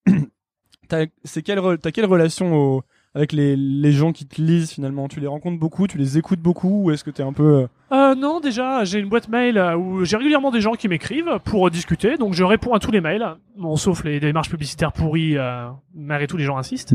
T'as 0.87 1.05
c'est 1.23 1.41
quelle, 1.41 1.59
re- 1.59 1.91
quelle 1.91 2.05
relation 2.05 2.53
au, 2.55 2.83
avec 3.15 3.31
les, 3.31 3.55
les 3.55 3.91
gens 3.93 4.11
qui 4.11 4.25
te 4.27 4.41
lisent 4.41 4.71
finalement 4.71 5.07
Tu 5.07 5.19
les 5.19 5.27
rencontres 5.27 5.57
beaucoup, 5.59 5.87
tu 5.87 5.97
les 5.97 6.17
écoutes 6.17 6.41
beaucoup 6.41 6.83
ou 6.83 6.91
est-ce 6.91 7.03
que 7.03 7.09
tu 7.11 7.21
es 7.21 7.25
un 7.25 7.33
peu... 7.33 7.43
euh, 7.63 7.67
Euh, 7.93 8.13
non, 8.15 8.39
déjà, 8.41 8.83
j'ai 8.83 8.99
une 8.99 9.07
boîte 9.09 9.29
mail 9.29 9.57
euh, 9.57 9.75
où 9.77 10.03
j'ai 10.05 10.17
régulièrement 10.17 10.51
des 10.51 10.59
gens 10.61 10.73
qui 10.73 10.87
m'écrivent 10.87 11.39
pour 11.45 11.65
euh, 11.65 11.69
discuter, 11.69 12.17
donc 12.17 12.33
je 12.33 12.43
réponds 12.43 12.73
à 12.73 12.79
tous 12.79 12.91
les 12.91 13.01
mails, 13.01 13.25
bon, 13.57 13.75
sauf 13.77 14.03
les 14.03 14.19
démarches 14.19 14.49
publicitaires 14.49 14.91
pourries, 14.91 15.37
euh, 15.37 15.67
malgré 15.95 16.27
tout 16.27 16.35
les 16.37 16.43
gens 16.43 16.57
insistent. 16.57 16.93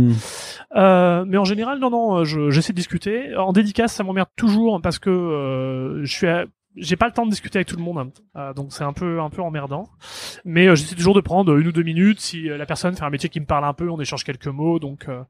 Euh, 0.77 1.25
mais 1.27 1.37
en 1.39 1.45
général, 1.45 1.79
non, 1.79 1.91
non, 1.91 2.19
euh, 2.19 2.25
je- 2.25 2.51
j'essaie 2.51 2.73
de 2.73 2.77
discuter. 2.77 3.35
En 3.37 3.53
dédicace, 3.53 3.93
ça 3.95 4.05
m'emmerde 4.05 4.29
toujours 4.37 4.81
parce 4.83 4.99
que 4.99 5.11
euh, 5.11 6.05
je 6.05 6.13
suis, 6.13 6.27
à- 6.27 6.45
j'ai 6.77 6.97
pas 6.97 7.07
le 7.07 7.13
temps 7.13 7.25
de 7.25 7.31
discuter 7.31 7.59
avec 7.59 7.67
tout 7.67 7.77
le 7.77 7.83
monde, 7.83 8.13
euh, 8.37 8.55
donc 8.55 8.73
c'est 8.73 8.85
un 8.85 8.93
peu, 8.93 9.21
un 9.21 9.29
peu 9.29 9.43
emmerdant. 9.43 9.89
Mais 10.45 10.69
euh, 10.69 10.77
j'essaie 10.77 10.95
toujours 10.95 11.15
de 11.15 11.21
prendre 11.21 11.57
une 11.57 11.67
ou 11.67 11.73
deux 11.73 11.83
minutes 11.83 12.21
si 12.21 12.49
euh, 12.49 12.57
la 12.57 12.65
personne 12.65 12.95
fait 12.95 13.03
un 13.03 13.11
métier 13.11 13.29
qui 13.29 13.41
me 13.41 13.45
parle 13.45 13.65
un 13.65 13.73
peu, 13.73 13.91
on 13.91 14.01
échange 14.01 14.23
quelques 14.23 14.47
mots. 14.47 14.79
Donc 14.79 15.09
euh, 15.09 15.23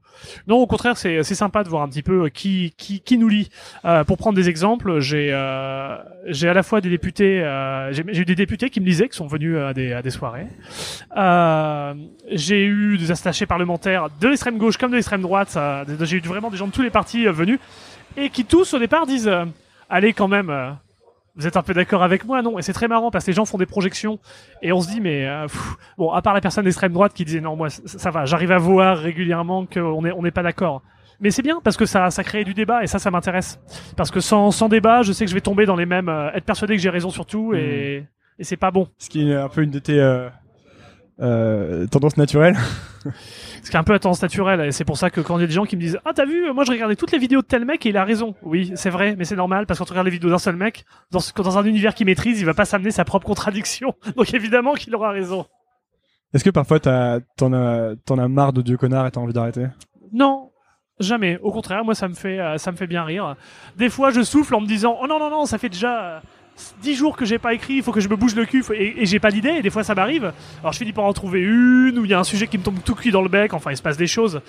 non, 0.47 0.57
au 0.57 0.67
contraire, 0.67 0.97
c'est, 0.97 1.23
c'est 1.23 1.35
sympa 1.35 1.63
de 1.63 1.69
voir 1.69 1.81
un 1.81 1.89
petit 1.89 2.03
peu 2.03 2.25
euh, 2.25 2.29
qui, 2.29 2.73
qui, 2.77 3.01
qui 3.01 3.17
nous 3.17 3.27
lit. 3.27 3.49
Euh, 3.85 4.03
pour 4.03 4.17
prendre 4.17 4.35
des 4.35 4.49
exemples, 4.49 4.99
j'ai, 4.99 5.29
euh, 5.31 5.97
j'ai 6.27 6.47
à 6.47 6.53
la 6.53 6.61
fois 6.61 6.79
des 6.79 6.89
députés, 6.89 7.43
euh, 7.43 7.91
j'ai, 7.91 8.03
eu 8.03 8.25
des 8.25 8.35
députés 8.35 8.69
qui 8.69 8.79
me 8.79 8.85
lisaient, 8.85 9.09
qui 9.09 9.17
sont 9.17 9.27
venus 9.27 9.57
à 9.57 9.73
des, 9.73 9.93
à 9.93 10.03
des 10.03 10.11
soirées. 10.11 10.47
Euh, 11.17 11.93
j'ai 12.29 12.63
eu 12.65 12.99
des 12.99 13.11
attachés 13.11 13.47
parlementaires 13.47 14.09
de 14.19 14.27
l'extrême 14.27 14.59
gauche 14.59 14.77
comme 14.77 14.91
de 14.91 14.95
l'extrême 14.95 15.21
droite. 15.21 15.53
euh, 15.57 15.85
j'ai 16.01 16.17
eu 16.17 16.21
vraiment 16.21 16.51
des 16.51 16.57
gens 16.57 16.67
de 16.67 16.71
tous 16.71 16.83
les 16.83 16.91
partis 16.91 17.27
euh, 17.27 17.31
venus 17.31 17.59
et 18.15 18.29
qui 18.29 18.45
tous 18.45 18.75
au 18.75 18.79
départ 18.79 19.07
disent 19.07 19.27
euh, 19.27 19.45
allez 19.89 20.13
quand 20.13 20.27
même. 20.27 20.77
Vous 21.35 21.47
êtes 21.47 21.57
un 21.57 21.63
peu 21.63 21.73
d'accord 21.73 22.03
avec 22.03 22.25
moi, 22.25 22.41
non? 22.41 22.59
Et 22.59 22.61
c'est 22.61 22.73
très 22.73 22.87
marrant 22.87 23.11
parce 23.11 23.25
que 23.25 23.31
les 23.31 23.35
gens 23.35 23.45
font 23.45 23.57
des 23.57 23.65
projections 23.65 24.19
et 24.61 24.71
on 24.71 24.81
se 24.81 24.89
dit 24.89 25.01
mais 25.01 25.27
euh, 25.27 25.43
pff, 25.43 25.75
bon, 25.97 26.11
à 26.11 26.21
part 26.21 26.33
la 26.33 26.41
personne 26.41 26.65
d'extrême 26.65 26.91
droite 26.91 27.13
qui 27.13 27.25
disait 27.25 27.41
non 27.41 27.55
moi 27.55 27.69
ça, 27.69 27.81
ça 27.85 28.11
va, 28.11 28.25
j'arrive 28.25 28.51
à 28.51 28.57
voir 28.57 28.97
régulièrement 28.97 29.65
qu'on 29.65 30.05
est 30.05 30.11
on 30.11 30.21
n'est 30.21 30.31
pas 30.31 30.43
d'accord. 30.43 30.81
Mais 31.19 31.29
c'est 31.29 31.43
bien 31.43 31.61
parce 31.63 31.77
que 31.77 31.85
ça 31.85 32.09
ça 32.09 32.23
crée 32.23 32.43
du 32.43 32.53
débat 32.53 32.83
et 32.83 32.87
ça 32.87 32.99
ça 32.99 33.11
m'intéresse 33.11 33.59
parce 33.95 34.11
que 34.11 34.19
sans 34.19 34.51
sans 34.51 34.69
débat, 34.69 35.03
je 35.03 35.13
sais 35.13 35.25
que 35.25 35.29
je 35.29 35.35
vais 35.35 35.41
tomber 35.41 35.65
dans 35.65 35.75
les 35.75 35.85
mêmes 35.85 36.09
euh, 36.09 36.31
être 36.33 36.45
persuadé 36.45 36.75
que 36.75 36.81
j'ai 36.81 36.89
raison 36.89 37.09
sur 37.09 37.25
tout 37.25 37.53
et 37.53 38.05
et 38.39 38.43
c'est 38.43 38.57
pas 38.57 38.71
bon. 38.71 38.87
Ce 38.97 39.07
qui 39.09 39.29
est 39.29 39.35
un 39.35 39.49
peu 39.49 39.61
une 39.61 39.69
de 39.69 39.79
tes 39.79 39.99
euh, 39.99 40.27
euh, 41.19 41.85
tendances 41.87 42.17
naturelles. 42.17 42.57
Ce 43.63 43.69
qui 43.69 43.75
est 43.75 43.79
un 43.79 43.83
peu 43.83 43.93
la 43.93 43.99
tendance 43.99 44.21
naturelle, 44.23 44.61
et 44.61 44.71
c'est 44.71 44.85
pour 44.85 44.97
ça 44.97 45.09
que 45.11 45.21
quand 45.21 45.37
il 45.37 45.41
y 45.41 45.43
a 45.43 45.47
des 45.47 45.53
gens 45.53 45.65
qui 45.65 45.75
me 45.75 45.81
disent 45.81 45.99
Ah, 46.05 46.13
t'as 46.15 46.25
vu, 46.25 46.51
moi 46.51 46.63
je 46.63 46.71
regardais 46.71 46.95
toutes 46.95 47.11
les 47.11 47.19
vidéos 47.19 47.41
de 47.41 47.45
tel 47.45 47.63
mec 47.65 47.85
et 47.85 47.89
il 47.89 47.97
a 47.97 48.03
raison. 48.03 48.33
Oui, 48.41 48.71
c'est 48.75 48.89
vrai, 48.89 49.15
mais 49.17 49.25
c'est 49.25 49.35
normal, 49.35 49.65
parce 49.67 49.77
que 49.77 49.81
quand 49.83 49.87
tu 49.87 49.91
regardes 49.91 50.07
les 50.07 50.11
vidéos 50.11 50.29
d'un 50.31 50.39
seul 50.39 50.55
mec, 50.55 50.83
dans, 51.11 51.19
ce- 51.19 51.31
dans 51.33 51.57
un 51.59 51.65
univers 51.65 51.93
qu'il 51.93 52.05
maîtrise, 52.07 52.39
il 52.39 52.45
va 52.45 52.53
pas 52.55 52.65
s'amener 52.65 52.89
sa 52.91 53.05
propre 53.05 53.25
contradiction. 53.27 53.93
Donc 54.17 54.33
évidemment 54.33 54.73
qu'il 54.73 54.95
aura 54.95 55.11
raison. 55.11 55.45
Est-ce 56.33 56.43
que 56.43 56.49
parfois 56.49 56.79
t'en 56.79 57.53
as, 57.53 57.95
t'en 58.05 58.17
as 58.17 58.27
marre 58.27 58.53
de 58.53 58.61
Dieu 58.61 58.77
connard 58.77 59.05
et 59.05 59.11
t'as 59.11 59.19
envie 59.19 59.33
d'arrêter? 59.33 59.67
Non, 60.13 60.49
jamais. 60.99 61.37
Au 61.43 61.51
contraire, 61.51 61.83
moi 61.85 61.93
ça 61.93 62.07
me 62.07 62.13
fait, 62.15 62.39
euh, 62.39 62.57
ça 62.57 62.71
me 62.71 62.77
fait 62.77 62.87
bien 62.87 63.03
rire. 63.03 63.35
Des 63.77 63.89
fois, 63.89 64.11
je 64.11 64.21
souffle 64.23 64.55
en 64.55 64.61
me 64.61 64.67
disant 64.67 64.97
Oh 65.01 65.07
non, 65.07 65.19
non, 65.19 65.29
non, 65.29 65.45
ça 65.45 65.57
fait 65.57 65.69
déjà. 65.69 66.21
Euh, 66.61 66.81
dix 66.81 66.95
jours 66.95 67.15
que 67.15 67.25
j'ai 67.25 67.39
pas 67.39 67.53
écrit, 67.53 67.75
il 67.75 67.83
faut 67.83 67.91
que 67.91 67.99
je 67.99 68.09
me 68.09 68.15
bouge 68.15 68.35
le 68.35 68.45
cul 68.45 68.63
et, 68.73 69.01
et 69.01 69.05
j'ai 69.05 69.19
pas 69.19 69.31
d'idée 69.31 69.49
et 69.49 69.61
des 69.61 69.69
fois 69.69 69.83
ça 69.83 69.95
m'arrive. 69.95 70.31
Alors 70.61 70.73
je 70.73 70.77
finis 70.77 70.93
par 70.93 71.05
en 71.05 71.13
trouver 71.13 71.41
une 71.41 71.97
où 71.99 72.05
il 72.05 72.11
y 72.11 72.13
a 72.13 72.19
un 72.19 72.23
sujet 72.23 72.47
qui 72.47 72.57
me 72.57 72.63
tombe 72.63 72.77
tout 72.83 72.95
cuit 72.95 73.11
dans 73.11 73.21
le 73.21 73.29
bec, 73.29 73.53
enfin 73.53 73.71
il 73.71 73.77
se 73.77 73.81
passe 73.81 73.97
des 73.97 74.07
choses. 74.07 74.41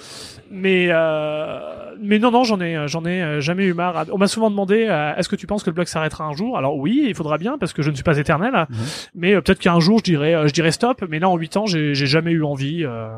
Mais 0.50 0.88
euh, 0.90 1.60
mais 2.00 2.18
non 2.18 2.30
non, 2.30 2.44
j'en 2.44 2.60
ai 2.60 2.86
j'en 2.88 3.04
ai 3.04 3.22
euh, 3.22 3.40
jamais 3.40 3.64
eu 3.64 3.74
marre. 3.74 4.06
On 4.12 4.18
m'a 4.18 4.28
souvent 4.28 4.50
demandé 4.50 4.86
euh, 4.88 5.14
est-ce 5.16 5.28
que 5.28 5.36
tu 5.36 5.46
penses 5.46 5.62
que 5.62 5.70
le 5.70 5.74
blog 5.74 5.86
s'arrêtera 5.86 6.24
un 6.24 6.32
jour? 6.32 6.56
Alors 6.58 6.76
oui, 6.76 7.04
il 7.06 7.14
faudra 7.14 7.38
bien 7.38 7.58
parce 7.58 7.72
que 7.72 7.82
je 7.82 7.90
ne 7.90 7.94
suis 7.94 8.04
pas 8.04 8.18
éternel. 8.18 8.66
Mais 9.14 9.34
euh, 9.34 9.40
peut-être 9.40 9.60
qu'un 9.60 9.80
jour 9.80 9.98
je 9.98 10.04
dirais 10.04 10.48
je 10.48 10.52
dirais 10.52 10.72
stop, 10.72 11.04
mais 11.08 11.18
là 11.18 11.28
en 11.28 11.36
8 11.36 11.56
ans, 11.56 11.66
j'ai 11.66 11.94
jamais 11.94 12.32
eu 12.32 12.44
envie 12.44 12.84
euh, 12.84 13.08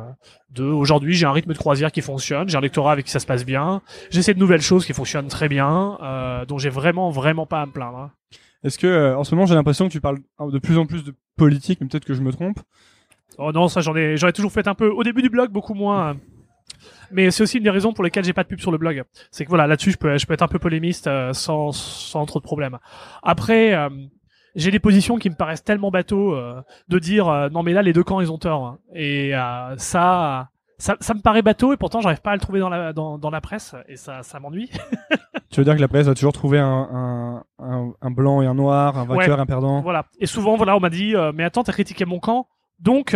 de 0.50 0.64
aujourd'hui, 0.64 1.14
j'ai 1.14 1.26
un 1.26 1.32
rythme 1.32 1.52
de 1.52 1.58
croisière 1.58 1.92
qui 1.92 2.00
fonctionne, 2.00 2.48
j'ai 2.48 2.56
un 2.56 2.60
lectorat 2.60 2.92
avec 2.92 3.06
qui 3.06 3.10
ça 3.10 3.18
se 3.20 3.26
passe 3.26 3.44
bien. 3.44 3.82
J'essaie 4.10 4.34
de 4.34 4.38
nouvelles 4.38 4.62
choses 4.62 4.86
qui 4.86 4.92
fonctionnent 4.92 5.28
très 5.28 5.48
bien, 5.48 5.98
euh, 6.02 6.44
dont 6.46 6.58
j'ai 6.58 6.70
vraiment 6.70 7.10
vraiment 7.10 7.46
pas 7.46 7.62
à 7.62 7.66
me 7.66 7.72
plaindre. 7.72 8.10
Est-ce 8.64 8.78
que 8.78 8.86
euh, 8.86 9.16
en 9.16 9.24
ce 9.24 9.34
moment 9.34 9.46
j'ai 9.46 9.54
l'impression 9.54 9.86
que 9.86 9.92
tu 9.92 10.00
parles 10.00 10.18
de 10.40 10.58
plus 10.58 10.78
en 10.78 10.86
plus 10.86 11.04
de 11.04 11.14
politique, 11.36 11.80
mais 11.80 11.86
peut-être 11.88 12.04
que 12.04 12.14
je 12.14 12.22
me 12.22 12.32
trompe. 12.32 12.60
Oh 13.38 13.52
non, 13.52 13.68
ça 13.68 13.80
j'en 13.80 13.94
ai, 13.94 14.16
j'en 14.16 14.30
toujours 14.32 14.52
fait 14.52 14.66
un 14.66 14.74
peu. 14.74 14.88
Au 14.88 15.02
début 15.02 15.22
du 15.22 15.28
blog, 15.28 15.50
beaucoup 15.50 15.74
moins. 15.74 16.16
Mais 17.10 17.30
c'est 17.30 17.42
aussi 17.42 17.58
une 17.58 17.64
des 17.64 17.70
raisons 17.70 17.92
pour 17.92 18.02
lesquelles 18.02 18.24
j'ai 18.24 18.32
pas 18.32 18.42
de 18.42 18.48
pub 18.48 18.60
sur 18.60 18.72
le 18.72 18.78
blog. 18.78 19.04
C'est 19.30 19.44
que 19.44 19.48
voilà, 19.48 19.66
là-dessus, 19.66 19.92
je 19.92 19.98
peux, 19.98 20.16
je 20.16 20.26
peux 20.26 20.32
être 20.34 20.42
un 20.42 20.48
peu 20.48 20.58
polémiste 20.58 21.06
euh, 21.06 21.32
sans, 21.32 21.72
sans 21.72 22.24
trop 22.26 22.38
de 22.40 22.44
problèmes. 22.44 22.78
Après, 23.22 23.74
euh, 23.74 23.88
j'ai 24.54 24.70
des 24.70 24.78
positions 24.78 25.16
qui 25.18 25.28
me 25.30 25.34
paraissent 25.34 25.64
tellement 25.64 25.90
bateaux 25.90 26.34
euh, 26.34 26.62
de 26.88 26.98
dire 26.98 27.28
euh, 27.28 27.48
non 27.50 27.62
mais 27.62 27.72
là 27.72 27.82
les 27.82 27.92
deux 27.92 28.04
camps 28.04 28.20
ils 28.20 28.30
ont 28.32 28.38
tort. 28.38 28.64
hein. 28.64 28.78
Et 28.94 29.34
euh, 29.34 29.76
ça, 29.76 30.48
ça, 30.84 30.96
ça 31.00 31.14
me 31.14 31.20
paraît 31.20 31.40
bateau 31.40 31.72
et 31.72 31.78
pourtant 31.78 32.02
j'arrive 32.02 32.20
pas 32.20 32.32
à 32.32 32.34
le 32.34 32.40
trouver 32.40 32.60
dans 32.60 32.68
la, 32.68 32.92
dans, 32.92 33.16
dans 33.16 33.30
la 33.30 33.40
presse 33.40 33.74
et 33.88 33.96
ça, 33.96 34.22
ça 34.22 34.38
m'ennuie. 34.38 34.70
Tu 35.50 35.60
veux 35.60 35.64
dire 35.64 35.76
que 35.76 35.80
la 35.80 35.88
presse 35.88 36.06
va 36.06 36.14
toujours 36.14 36.32
trouver 36.32 36.58
un, 36.58 36.66
un, 36.68 37.44
un, 37.60 37.92
un 38.02 38.10
blanc 38.10 38.42
et 38.42 38.46
un 38.46 38.54
noir, 38.54 38.98
un 38.98 39.04
vainqueur, 39.04 39.36
Ouais. 39.36 39.42
un 39.42 39.46
perdant? 39.46 39.80
Voilà. 39.82 40.04
Et 40.18 40.26
souvent, 40.26 40.56
voilà, 40.56 40.76
on 40.76 40.80
m'a 40.80 40.90
dit, 40.90 41.14
euh, 41.14 41.30
mais 41.32 41.44
attends, 41.44 41.62
t'as 41.62 41.72
critiqué 41.72 42.04
mon 42.04 42.18
camp, 42.18 42.48
donc 42.80 43.14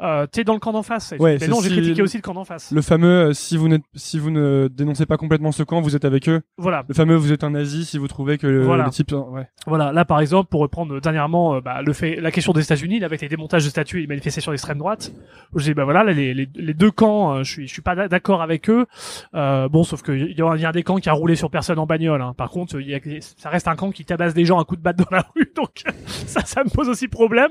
euh, 0.00 0.06
euh, 0.22 0.26
t'es 0.26 0.44
dans 0.44 0.54
le 0.54 0.58
camp 0.60 0.72
d'en 0.72 0.82
face. 0.82 1.12
Ouais, 1.18 1.38
mais 1.40 1.48
non, 1.48 1.60
j'ai 1.60 1.70
critiqué 1.70 2.02
aussi 2.02 2.16
le 2.16 2.22
camp 2.22 2.34
d'en 2.34 2.44
face. 2.44 2.70
Le 2.72 2.80
fameux 2.82 3.28
euh, 3.28 3.32
si 3.32 3.56
vous 3.56 3.68
n'êtes 3.68 3.82
si 3.94 4.18
vous 4.18 4.30
ne 4.30 4.68
dénoncez 4.72 5.06
pas 5.06 5.16
complètement 5.16 5.52
ce 5.52 5.62
camp, 5.62 5.80
vous 5.80 5.96
êtes 5.96 6.04
avec 6.04 6.28
eux. 6.28 6.40
Voilà. 6.56 6.84
Le 6.88 6.94
fameux 6.94 7.14
vous 7.16 7.32
êtes 7.32 7.44
un 7.44 7.50
nazi 7.50 7.84
si 7.84 7.98
vous 7.98 8.08
trouvez 8.08 8.38
que 8.38 8.46
le, 8.46 8.62
Voilà. 8.64 8.84
le 8.84 8.90
type 8.90 9.12
ouais. 9.12 9.48
Voilà, 9.66 9.92
là 9.92 10.04
par 10.04 10.20
exemple, 10.20 10.48
pour 10.50 10.60
reprendre 10.60 10.94
euh, 10.96 11.00
dernièrement 11.00 11.56
euh, 11.56 11.60
bah, 11.60 11.82
le 11.82 11.92
fait, 11.92 12.16
la 12.20 12.30
question 12.30 12.52
des 12.52 12.62
États-Unis, 12.62 13.02
avec 13.04 13.20
les 13.20 13.28
démontages 13.28 13.64
de 13.64 13.70
statues 13.70 13.98
et 13.98 14.00
les 14.02 14.06
manifestations 14.06 14.52
d'extrême 14.52 14.78
droite, 14.78 15.12
où 15.54 15.60
dis 15.60 15.74
bah 15.74 15.84
voilà, 15.84 16.04
là, 16.04 16.12
les, 16.12 16.32
les, 16.34 16.48
les 16.54 16.74
deux 16.74 16.90
camps, 16.90 17.34
euh, 17.34 17.42
je 17.42 17.50
suis, 17.50 17.66
je 17.68 17.72
suis 17.72 17.82
pas 17.82 17.94
d'a- 17.94 18.08
d'accord 18.08 18.40
avec 18.42 18.70
eux. 18.70 18.86
Euh, 19.34 19.68
bon, 19.68 19.82
sauf 19.84 20.02
que 20.02 20.12
il 20.12 20.30
y, 20.32 20.36
y 20.38 20.42
a 20.42 20.68
un 20.68 20.72
des 20.72 20.82
camps 20.82 20.96
qui 20.96 21.08
a 21.08 21.12
roulé 21.12 21.34
sur 21.36 21.50
personne 21.50 21.78
en 21.78 21.86
bagnole. 21.86 22.22
hein. 22.22 22.34
Par 22.36 22.50
contre, 22.50 22.80
y 22.80 22.94
a, 22.94 22.98
ça 23.36 23.50
reste 23.50 23.68
un 23.68 23.76
camp 23.76 23.90
qui 23.90 24.04
tabasse 24.04 24.32
des 24.34 24.44
gens 24.44 24.58
à 24.58 24.64
coups 24.64 24.78
de 24.78 24.84
batte 24.84 24.96
dans 24.98 25.06
la 25.10 25.24
rue, 25.36 25.50
donc 25.56 25.82
ça, 26.06 26.40
ça 26.44 26.64
me 26.64 26.70
pose 26.70 26.88
aussi 26.88 27.08
problème. 27.08 27.50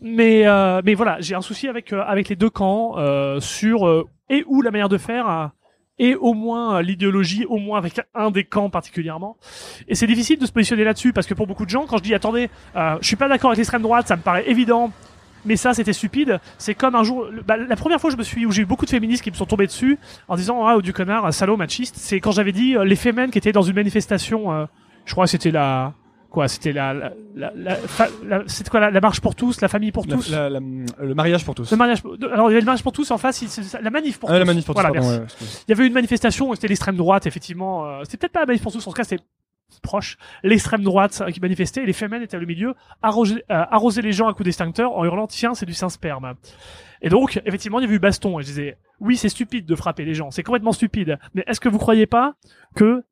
Mais, 0.00 0.46
euh, 0.46 0.80
mais 0.84 0.94
voilà, 0.94 1.16
j'ai 1.20 1.34
un 1.34 1.40
souci 1.40 1.63
avec 1.68 1.92
euh, 1.92 2.02
avec 2.06 2.28
les 2.28 2.36
deux 2.36 2.50
camps 2.50 2.94
euh, 2.98 3.40
sur 3.40 3.86
euh, 3.86 4.08
et 4.28 4.44
où 4.46 4.62
la 4.62 4.70
manière 4.70 4.88
de 4.88 4.98
faire. 4.98 5.28
euh, 5.28 5.46
et 5.96 6.16
au 6.16 6.34
moins 6.34 6.82
l'idéologie, 6.82 7.44
au 7.46 7.58
moins 7.58 7.78
avec 7.78 8.00
un 8.16 8.32
des 8.32 8.42
camps 8.42 8.68
particulièrement. 8.68 9.36
Et 9.86 9.94
c'est 9.94 10.08
difficile 10.08 10.40
de 10.40 10.46
se 10.46 10.50
positionner 10.50 10.82
là-dessus 10.82 11.12
parce 11.12 11.24
que 11.28 11.34
pour 11.34 11.46
beaucoup 11.46 11.64
de 11.64 11.70
gens, 11.70 11.86
quand 11.86 11.98
je 11.98 12.02
dis 12.02 12.14
attendez, 12.14 12.50
je 12.74 13.06
suis 13.06 13.14
pas 13.14 13.28
d'accord 13.28 13.50
avec 13.50 13.58
l'extrême 13.58 13.82
droite, 13.82 14.08
ça 14.08 14.16
me 14.16 14.22
paraît 14.22 14.48
évident. 14.50 14.90
Mais 15.44 15.54
ça, 15.54 15.72
c'était 15.72 15.92
stupide. 15.92 16.40
C'est 16.58 16.74
comme 16.74 16.96
un 16.96 17.04
jour, 17.04 17.28
bah, 17.46 17.56
la 17.56 17.76
première 17.76 18.00
fois, 18.00 18.10
je 18.10 18.16
me 18.16 18.24
suis, 18.24 18.44
où 18.44 18.50
j'ai 18.50 18.62
eu 18.62 18.66
beaucoup 18.66 18.86
de 18.86 18.90
féministes 18.90 19.22
qui 19.22 19.30
me 19.30 19.36
sont 19.36 19.46
tombés 19.46 19.66
dessus 19.68 19.98
en 20.26 20.34
disant 20.34 20.66
ah 20.66 20.80
du 20.80 20.92
connard, 20.92 21.32
salaud 21.32 21.56
machiste. 21.56 21.94
C'est 21.96 22.18
quand 22.18 22.32
j'avais 22.32 22.50
dit 22.50 22.74
les 22.84 22.96
fémènes 22.96 23.30
qui 23.30 23.38
étaient 23.38 23.52
dans 23.52 23.62
une 23.62 23.76
manifestation. 23.76 24.66
je 25.04 25.12
crois 25.12 25.26
que 25.26 25.30
c'était 25.30 25.52
la 25.52 25.94
quoi, 26.34 26.48
c'était 26.48 26.72
la, 26.72 26.92
la, 26.92 27.12
la, 27.54 27.76
la- 28.26 28.42
c'était 28.46 28.68
quoi 28.68 28.80
la, 28.80 28.90
la 28.90 29.00
marche 29.00 29.20
pour 29.20 29.34
tous, 29.34 29.60
la 29.62 29.68
famille 29.68 29.92
pour 29.92 30.06
tous. 30.06 30.30
la- 30.30 30.50
la- 30.50 30.60
le 30.60 31.14
mariage 31.14 31.44
pour 31.44 31.54
tous. 31.54 31.70
Le 31.70 31.76
mariage, 31.78 32.02
alors 32.32 32.50
il 32.50 32.52
y 32.52 32.56
avait 32.56 32.60
le 32.60 32.66
mariage 32.66 32.82
pour 32.82 32.92
tous 32.92 33.10
en 33.10 33.16
face, 33.18 33.40
il- 33.42 33.48
la 33.82 33.90
manif 33.90 34.18
pour 34.18 34.28
Ah, 34.30 34.34
tous. 34.34 34.38
la 34.40 34.44
manif 34.44 34.66
pour 34.66 34.74
tous, 34.74 34.80
Voilà, 34.82 34.92
pardon, 34.94 35.18
merci. 35.20 35.42
ouais. 35.44 35.48
Il 35.66 35.70
y 35.70 35.72
avait 35.72 35.86
une 35.86 35.92
manifestation, 35.94 36.52
c'était 36.54 36.68
l'extrême 36.68 36.96
droite, 36.96 37.26
effectivement. 37.26 37.86
euh, 37.86 38.00
c'était 38.04 38.18
peut-être 38.18 38.32
pas 38.32 38.40
la 38.40 38.46
manif 38.46 38.62
pour 38.62 38.72
tous, 38.72 38.86
en 38.86 38.90
tout 38.90 38.96
cas 38.96 39.04
c'était 39.04 39.22
proche. 39.82 40.18
L'extrême 40.42 40.82
droite 40.82 41.22
euh, 41.26 41.30
qui 41.30 41.40
manifestait, 41.40 41.82
et 41.82 41.86
les 41.86 41.92
femmes 41.92 42.14
étaient 42.14 42.36
au 42.36 42.40
milieu, 42.46 42.74
arroser, 43.02 43.36
euh, 43.50 43.64
arroser 43.70 44.02
les 44.02 44.12
gens 44.12 44.28
à 44.28 44.32
coups 44.32 44.44
d'extincteur 44.44 44.92
en 44.96 45.04
hurlant 45.04 45.26
tiens 45.26 45.54
c'est 45.54 45.66
du 45.66 45.74
saint 45.74 45.88
sperme. 45.88 46.34
Et 47.02 47.08
donc 47.08 47.40
effectivement 47.44 47.78
il 47.80 47.82
y 47.82 47.86
avait 47.86 47.96
eu 47.96 47.98
baston 47.98 48.38
et 48.38 48.42
je 48.42 48.46
disais 48.48 48.78
oui 49.00 49.16
c'est 49.16 49.28
stupide 49.28 49.66
de 49.66 49.74
frapper 49.74 50.04
les 50.04 50.14
gens, 50.14 50.30
c'est 50.30 50.42
complètement 50.42 50.72
stupide. 50.72 51.18
Mais 51.34 51.44
est-ce 51.46 51.60
que 51.60 51.68
vous 51.68 51.78
croyez 51.78 52.06
pas 52.06 52.34
que 52.76 53.02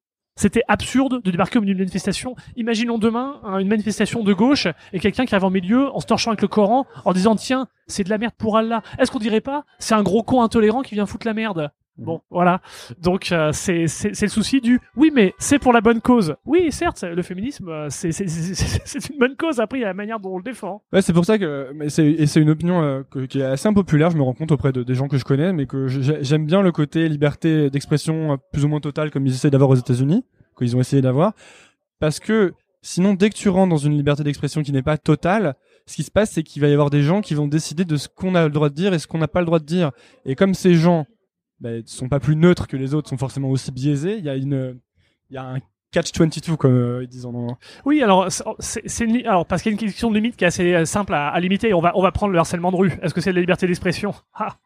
c'était 0.43 0.65
absurde 0.67 1.23
de 1.23 1.31
débarquer 1.31 1.59
au 1.59 1.61
milieu 1.61 1.75
d'une 1.75 1.85
manifestation. 1.85 2.35
Imaginons 2.57 2.99
demain 2.99 3.41
hein, 3.45 3.59
une 3.59 3.69
manifestation 3.69 4.25
de 4.25 4.33
gauche 4.33 4.67
et 4.93 4.99
quelqu'un 4.99 5.25
qui 5.25 5.37
arrive 5.37 5.45
en 5.45 5.51
milieu 5.51 5.95
en 5.95 6.01
se 6.01 6.07
torchant 6.07 6.31
avec 6.33 6.43
le 6.43 6.49
Coran 6.49 6.85
en 7.05 7.13
disant 7.13 7.37
tiens 7.37 7.69
c'est 7.87 8.03
de 8.03 8.11
la 8.11 8.19
merde 8.19 8.35
pour 8.37 8.57
Allah. 8.57 8.83
Est-ce 8.99 9.13
qu'on 9.13 9.21
dirait 9.21 9.41
pas 9.41 9.65
c'est 9.79 9.95
un 9.95 10.03
gros 10.03 10.25
con 10.25 10.43
intolérant 10.43 10.83
qui 10.83 10.97
vient 10.97 11.07
foutre 11.07 11.29
la 11.29 11.35
merde? 11.35 11.71
Bon, 11.99 12.23
voilà. 12.31 12.61
Donc 13.01 13.31
euh, 13.33 13.51
c'est 13.53 13.83
le 13.85 14.29
souci 14.29 14.61
du 14.61 14.81
oui, 14.97 15.11
mais 15.15 15.35
c'est 15.39 15.59
pour 15.59 15.73
la 15.75 15.81
bonne 15.83 16.01
cause. 16.01 16.35
Oui, 16.47 16.73
certes, 16.73 17.03
le 17.05 17.23
féminisme 17.23 17.69
euh, 17.69 17.89
c'est 17.91 19.11
une 19.11 19.19
bonne 19.19 19.37
cause. 19.37 19.61
Après, 19.61 19.79
il 19.79 19.83
y 19.83 19.85
a 19.85 19.89
la 19.89 19.95
manière 19.95 20.19
dont 20.19 20.31
on 20.35 20.39
le 20.39 20.43
défend. 20.43 20.83
Ouais, 20.93 21.03
c'est 21.03 21.13
pour 21.13 21.25
ça 21.27 21.39
que 21.39 21.71
mais 21.75 21.87
et 21.87 22.27
c'est 22.27 22.41
une 22.41 22.51
opinion 22.51 22.83
euh, 22.83 23.03
que- 23.11 23.27
qui 23.27 23.41
est 23.41 23.45
assez 23.45 23.69
impopulaire. 23.69 24.11
Je 24.11 24.17
me 24.17 24.23
rends 24.23 24.33
compte 24.33 24.53
auprès 24.53 24.73
de, 24.73 24.83
des 24.83 24.95
gens 24.95 25.07
que 25.07 25.19
je 25.19 25.25
connais, 25.25 25.53
mais 25.53 25.67
que 25.67 25.87
j'aime 25.87 26.47
bien 26.47 26.63
le 26.63 26.73
côté 26.73 27.09
liberté 27.09 27.69
d'expression 27.71 28.33
euh, 28.33 28.37
plus 28.53 28.65
ou 28.65 28.69
moins 28.69 28.81
totale 28.81 29.11
comme 29.11 29.27
ils 29.27 29.35
essaient 29.35 29.51
d'avoir 29.51 29.71
aux 29.71 29.75
États-Unis, 29.77 30.25
qu'ils 30.59 30.75
ont 30.77 30.81
essayé 30.81 31.03
d'avoir, 31.03 31.35
parce 32.01 32.21
que 32.21 32.55
sinon 32.81 33.13
dès 33.15 33.29
que 33.31 33.35
tu 33.37 33.49
rentres 33.51 33.71
dans 33.71 33.77
une 33.77 33.97
liberté 33.97 34.25
d'expression 34.25 34.63
qui 34.63 34.73
n'est 34.73 34.83
pas 34.83 34.97
totale, 34.97 35.55
ce 35.87 35.97
qui 35.97 36.03
se 36.05 36.11
passe 36.11 36.31
c'est 36.31 36.43
qu'il 36.43 36.63
va 36.63 36.69
y 36.69 36.73
avoir 36.73 36.91
des 36.91 37.03
gens 37.03 37.21
qui 37.21 37.35
vont 37.35 37.47
décider 37.49 37.85
de 37.85 37.97
ce 37.97 38.09
qu'on 38.09 38.35
a 38.35 38.45
le 38.45 38.51
droit 38.51 38.71
de 38.71 38.75
dire 38.75 38.95
et 38.95 38.99
ce 38.99 39.07
qu'on 39.07 39.19
n'a 39.19 39.29
pas 39.29 39.41
le 39.41 39.47
droit 39.47 39.59
de 39.59 39.65
dire. 39.67 39.91
Et 40.25 40.35
comme 40.35 40.55
ces 40.55 40.75
gens 40.75 41.07
ben, 41.63 41.83
sont 41.87 42.09
pas 42.09 42.21
plus 42.21 42.35
neutres 42.35 42.67
que 42.67 42.77
les 42.77 42.93
autres, 42.93 43.09
sont 43.09 43.17
forcément 43.17 43.49
aussi 43.51 43.71
biaisés, 43.71 44.19
il 44.19 44.25
y 44.25 44.29
a 44.29 44.37
une 44.37 44.79
il 45.31 45.35
y 45.35 45.39
a 45.39 45.45
un 45.45 45.61
catch 45.93 46.11
22 46.19 46.57
comme 46.57 46.75
euh, 46.75 47.05
ils 47.05 47.09
disent 47.09 47.25
en. 47.25 47.57
Oui, 47.85 48.03
alors 48.03 48.27
c'est 48.59 49.27
alors 49.27 49.47
parce 49.47 49.63
qu'il 49.63 49.71
y 49.71 49.75
a 49.75 49.79
une 49.79 49.87
question 49.87 50.11
de 50.11 50.17
limite 50.17 50.37
qui 50.37 50.45
est 50.45 50.49
assez 50.49 50.75
euh, 50.75 50.85
simple 50.85 51.15
à, 51.15 51.29
à 51.29 51.39
limiter. 51.39 51.73
On 51.73 51.81
va 51.81 51.93
on 51.95 52.03
va 52.03 52.11
prendre 52.11 52.33
le 52.33 52.39
harcèlement 52.39 52.73
de 52.73 52.77
rue. 52.77 52.93
Est-ce 53.03 53.15
que 53.15 53.21
c'est 53.21 53.31
de 53.31 53.37
la 53.37 53.41
liberté 53.41 53.67
d'expression? 53.67 54.13
Ah. 54.35 54.57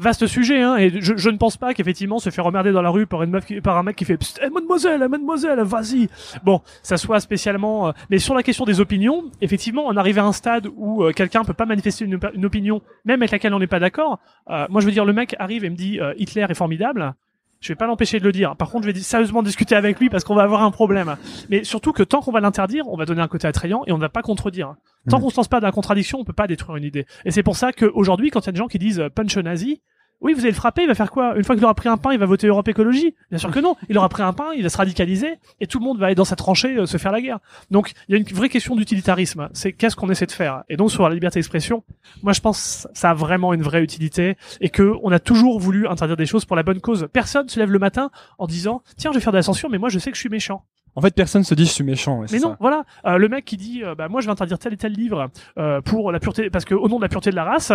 Vaste 0.00 0.28
sujet, 0.28 0.62
hein, 0.62 0.76
et 0.76 1.00
je, 1.00 1.16
je 1.16 1.28
ne 1.28 1.36
pense 1.38 1.56
pas 1.56 1.74
qu'effectivement 1.74 2.20
se 2.20 2.30
faire 2.30 2.46
emmerder 2.46 2.70
dans 2.70 2.82
la 2.82 2.88
rue 2.90 3.06
par 3.08 3.24
une 3.24 3.30
meuf, 3.30 3.44
qui- 3.46 3.60
par 3.60 3.76
un 3.78 3.82
mec 3.82 3.96
qui 3.96 4.04
fait 4.04 4.16
eh, 4.40 4.48
mademoiselle, 4.48 5.00
mademoiselle, 5.08 5.60
vas-y. 5.62 6.08
Bon, 6.44 6.60
ça 6.84 6.96
soit 6.96 7.18
spécialement. 7.18 7.88
euh, 7.88 7.92
mais 8.08 8.18
sur 8.18 8.36
la 8.36 8.44
question 8.44 8.64
des 8.64 8.78
opinions, 8.80 9.24
effectivement, 9.40 9.82
on 9.86 9.96
arrive 9.96 10.20
à 10.20 10.24
un 10.24 10.30
stade 10.32 10.68
où 10.76 11.02
euh, 11.02 11.10
quelqu'un 11.12 11.42
peut 11.42 11.52
pas 11.52 11.66
manifester 11.66 12.04
une, 12.04 12.20
une 12.32 12.44
opinion, 12.44 12.80
même 13.04 13.20
avec 13.22 13.32
laquelle 13.32 13.54
on 13.54 13.58
n'est 13.58 13.66
pas 13.66 13.80
d'accord. 13.80 14.20
Euh, 14.50 14.66
moi, 14.70 14.80
je 14.80 14.86
veux 14.86 14.92
dire, 14.92 15.04
le 15.04 15.12
mec 15.12 15.34
arrive 15.40 15.64
et 15.64 15.70
me 15.70 15.74
dit 15.74 15.98
euh, 16.00 16.14
Hitler 16.16 16.46
est 16.48 16.54
formidable. 16.54 17.14
Je 17.60 17.68
vais 17.72 17.76
pas 17.76 17.86
l'empêcher 17.86 18.20
de 18.20 18.24
le 18.24 18.30
dire. 18.32 18.54
Par 18.56 18.70
contre, 18.70 18.86
je 18.86 18.92
vais 18.92 18.98
sérieusement 19.00 19.42
discuter 19.42 19.74
avec 19.74 19.98
lui 19.98 20.08
parce 20.10 20.22
qu'on 20.24 20.34
va 20.36 20.42
avoir 20.44 20.62
un 20.62 20.70
problème. 20.70 21.16
Mais 21.50 21.64
surtout 21.64 21.92
que 21.92 22.02
tant 22.04 22.20
qu'on 22.20 22.30
va 22.30 22.40
l'interdire, 22.40 22.86
on 22.88 22.96
va 22.96 23.04
donner 23.04 23.20
un 23.20 23.26
côté 23.28 23.48
attrayant 23.48 23.82
et 23.86 23.92
on 23.92 23.96
ne 23.96 24.00
va 24.02 24.08
pas 24.08 24.22
contredire. 24.22 24.76
Tant 25.10 25.16
Mhm. 25.18 25.24
qu'on 25.24 25.30
se 25.30 25.36
lance 25.36 25.48
pas 25.48 25.58
dans 25.60 25.66
la 25.66 25.72
contradiction, 25.72 26.18
on 26.20 26.24
peut 26.24 26.32
pas 26.32 26.46
détruire 26.46 26.76
une 26.76 26.84
idée. 26.84 27.04
Et 27.24 27.30
c'est 27.32 27.42
pour 27.42 27.56
ça 27.56 27.72
qu'aujourd'hui, 27.72 28.30
quand 28.30 28.40
il 28.40 28.46
y 28.46 28.48
a 28.50 28.52
des 28.52 28.58
gens 28.58 28.68
qui 28.68 28.78
disent 28.78 29.00
euh, 29.00 29.08
punch 29.08 29.36
nazi, 29.38 29.80
oui, 30.20 30.32
vous 30.32 30.40
allez 30.40 30.50
le 30.50 30.56
frapper, 30.56 30.82
il 30.82 30.88
va 30.88 30.94
faire 30.94 31.10
quoi? 31.10 31.36
Une 31.36 31.44
fois 31.44 31.54
qu'il 31.54 31.64
aura 31.64 31.74
pris 31.74 31.88
un 31.88 31.96
pain, 31.96 32.12
il 32.12 32.18
va 32.18 32.26
voter 32.26 32.48
Europe 32.48 32.66
Écologie? 32.66 33.14
Bien 33.30 33.38
sûr 33.38 33.50
que 33.50 33.60
non. 33.60 33.76
Il 33.88 33.96
aura 33.98 34.08
pris 34.08 34.22
un 34.22 34.32
pain, 34.32 34.48
il 34.56 34.62
va 34.62 34.68
se 34.68 34.76
radicaliser 34.76 35.38
et 35.60 35.66
tout 35.66 35.78
le 35.78 35.84
monde 35.84 35.98
va 35.98 36.06
aller 36.06 36.14
dans 36.16 36.24
sa 36.24 36.34
tranchée 36.34 36.76
euh, 36.76 36.86
se 36.86 36.96
faire 36.96 37.12
la 37.12 37.20
guerre. 37.20 37.38
Donc, 37.70 37.92
il 38.08 38.12
y 38.12 38.14
a 38.16 38.18
une 38.18 38.24
vraie 38.24 38.48
question 38.48 38.74
d'utilitarisme. 38.74 39.48
C'est 39.52 39.72
qu'est-ce 39.72 39.94
qu'on 39.94 40.10
essaie 40.10 40.26
de 40.26 40.32
faire? 40.32 40.64
Et 40.68 40.76
donc, 40.76 40.90
sur 40.90 41.08
la 41.08 41.14
liberté 41.14 41.38
d'expression, 41.38 41.84
moi, 42.22 42.32
je 42.32 42.40
pense 42.40 42.88
que 42.90 42.98
ça 42.98 43.10
a 43.10 43.14
vraiment 43.14 43.54
une 43.54 43.62
vraie 43.62 43.82
utilité 43.82 44.36
et 44.60 44.70
que 44.70 44.94
on 45.02 45.12
a 45.12 45.20
toujours 45.20 45.60
voulu 45.60 45.86
interdire 45.86 46.16
des 46.16 46.26
choses 46.26 46.44
pour 46.44 46.56
la 46.56 46.64
bonne 46.64 46.80
cause. 46.80 47.08
Personne 47.12 47.48
se 47.48 47.60
lève 47.60 47.70
le 47.70 47.78
matin 47.78 48.10
en 48.38 48.46
disant 48.46 48.82
tiens, 48.96 49.12
je 49.12 49.18
vais 49.18 49.22
faire 49.22 49.32
de 49.32 49.38
la 49.38 49.42
censure, 49.42 49.70
mais 49.70 49.78
moi, 49.78 49.88
je 49.88 50.00
sais 50.00 50.10
que 50.10 50.16
je 50.16 50.20
suis 50.20 50.28
méchant. 50.28 50.64
En 50.94 51.00
fait, 51.00 51.14
personne 51.14 51.44
se 51.44 51.54
dit 51.54 51.64
je 51.64 51.70
suis 51.70 51.84
méchant. 51.84 52.22
Mais 52.32 52.38
non, 52.38 52.50
ça. 52.50 52.56
voilà, 52.60 52.84
Euh, 53.06 53.18
le 53.18 53.28
mec 53.28 53.44
qui 53.44 53.56
dit 53.56 53.84
euh, 53.84 53.94
bah 53.94 54.08
moi 54.08 54.20
je 54.20 54.26
vais 54.26 54.32
interdire 54.32 54.58
tel 54.58 54.72
et 54.72 54.76
tel 54.76 54.92
livre 54.92 55.28
euh, 55.58 55.80
pour 55.80 56.10
la 56.12 56.18
pureté 56.20 56.50
parce 56.50 56.64
que 56.64 56.74
au 56.74 56.88
nom 56.88 56.96
de 56.96 57.02
la 57.02 57.08
pureté 57.08 57.30
de 57.30 57.36
la 57.36 57.44
race, 57.44 57.72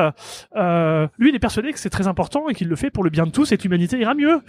euh, 0.55 1.07
lui 1.17 1.29
il 1.29 1.35
est 1.35 1.39
persuadé 1.39 1.71
que 1.71 1.79
c'est 1.79 1.89
très 1.89 2.07
important 2.07 2.49
et 2.49 2.53
qu'il 2.53 2.67
le 2.67 2.75
fait 2.75 2.89
pour 2.89 3.03
le 3.03 3.09
bien 3.09 3.25
de 3.25 3.31
tous 3.31 3.51
et 3.51 3.57
que 3.57 3.63
l'humanité 3.63 3.97
ira 3.99 4.13
mieux. 4.13 4.41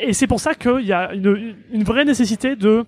Et 0.00 0.12
c'est 0.12 0.26
pour 0.26 0.40
ça 0.40 0.54
qu'il 0.54 0.82
y 0.86 0.92
a 0.92 1.12
une, 1.14 1.54
une 1.72 1.82
vraie 1.84 2.04
nécessité 2.04 2.54
de 2.56 2.84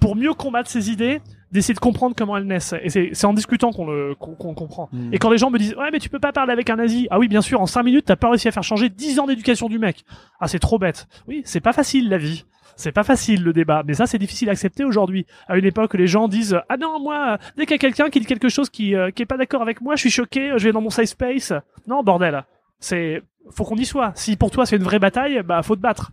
pour 0.00 0.16
mieux 0.16 0.32
combattre 0.34 0.70
ces 0.70 0.90
idées 0.90 1.20
d'essayer 1.52 1.74
de 1.74 1.78
comprendre 1.80 2.14
comment 2.16 2.36
elles 2.36 2.46
naissent 2.46 2.74
et 2.82 2.90
c'est 2.90 3.10
c'est 3.12 3.26
en 3.26 3.32
discutant 3.32 3.72
qu'on 3.72 3.86
le 3.86 4.14
qu'on 4.14 4.34
comprend 4.54 4.88
Mm. 4.92 5.14
et 5.14 5.18
quand 5.18 5.30
les 5.30 5.38
gens 5.38 5.50
me 5.50 5.58
disent 5.58 5.74
ouais 5.76 5.90
mais 5.90 5.98
tu 5.98 6.08
peux 6.08 6.18
pas 6.18 6.32
parler 6.32 6.52
avec 6.52 6.68
un 6.70 6.76
nazi 6.76 7.08
ah 7.10 7.18
oui 7.18 7.28
bien 7.28 7.40
sûr 7.40 7.60
en 7.60 7.66
cinq 7.66 7.82
minutes 7.82 8.04
t'as 8.06 8.16
pas 8.16 8.28
réussi 8.30 8.48
à 8.48 8.52
faire 8.52 8.62
changer 8.62 8.88
10 8.88 9.18
ans 9.18 9.26
d'éducation 9.26 9.68
du 9.68 9.78
mec 9.78 10.04
ah 10.40 10.48
c'est 10.48 10.58
trop 10.58 10.78
bête 10.78 11.06
oui 11.26 11.42
c'est 11.44 11.60
pas 11.60 11.72
facile 11.72 12.08
la 12.08 12.18
vie 12.18 12.44
c'est 12.76 12.92
pas 12.92 13.02
facile 13.02 13.42
le 13.42 13.52
débat, 13.52 13.82
mais 13.84 13.94
ça 13.94 14.06
c'est 14.06 14.18
difficile 14.18 14.48
à 14.50 14.52
accepter 14.52 14.84
aujourd'hui. 14.84 15.26
À 15.48 15.58
une 15.58 15.64
époque, 15.64 15.94
les 15.94 16.06
gens 16.06 16.28
disent 16.28 16.60
ah 16.68 16.76
non 16.76 17.00
moi 17.00 17.38
dès 17.56 17.64
qu'il 17.66 17.72
y 17.72 17.74
a 17.74 17.78
quelqu'un 17.78 18.08
qui 18.08 18.20
dit 18.20 18.26
quelque 18.26 18.48
chose 18.48 18.70
qui 18.70 18.94
euh, 18.94 19.10
qui 19.10 19.22
est 19.22 19.26
pas 19.26 19.36
d'accord 19.36 19.62
avec 19.62 19.80
moi, 19.80 19.96
je 19.96 20.02
suis 20.02 20.10
choqué, 20.10 20.52
je 20.56 20.62
vais 20.62 20.70
dans 20.72 20.80
mon 20.80 20.90
safe 20.90 21.06
space. 21.08 21.52
Non 21.88 22.04
bordel, 22.04 22.44
c'est 22.78 23.20
faut 23.50 23.64
qu'on 23.64 23.74
y 23.74 23.84
soit. 23.84 24.12
Si 24.14 24.36
pour 24.36 24.52
toi 24.52 24.64
c'est 24.64 24.76
une 24.76 24.84
vraie 24.84 25.00
bataille, 25.00 25.42
bah 25.44 25.60
faut 25.64 25.74
te 25.74 25.80
battre. 25.80 26.12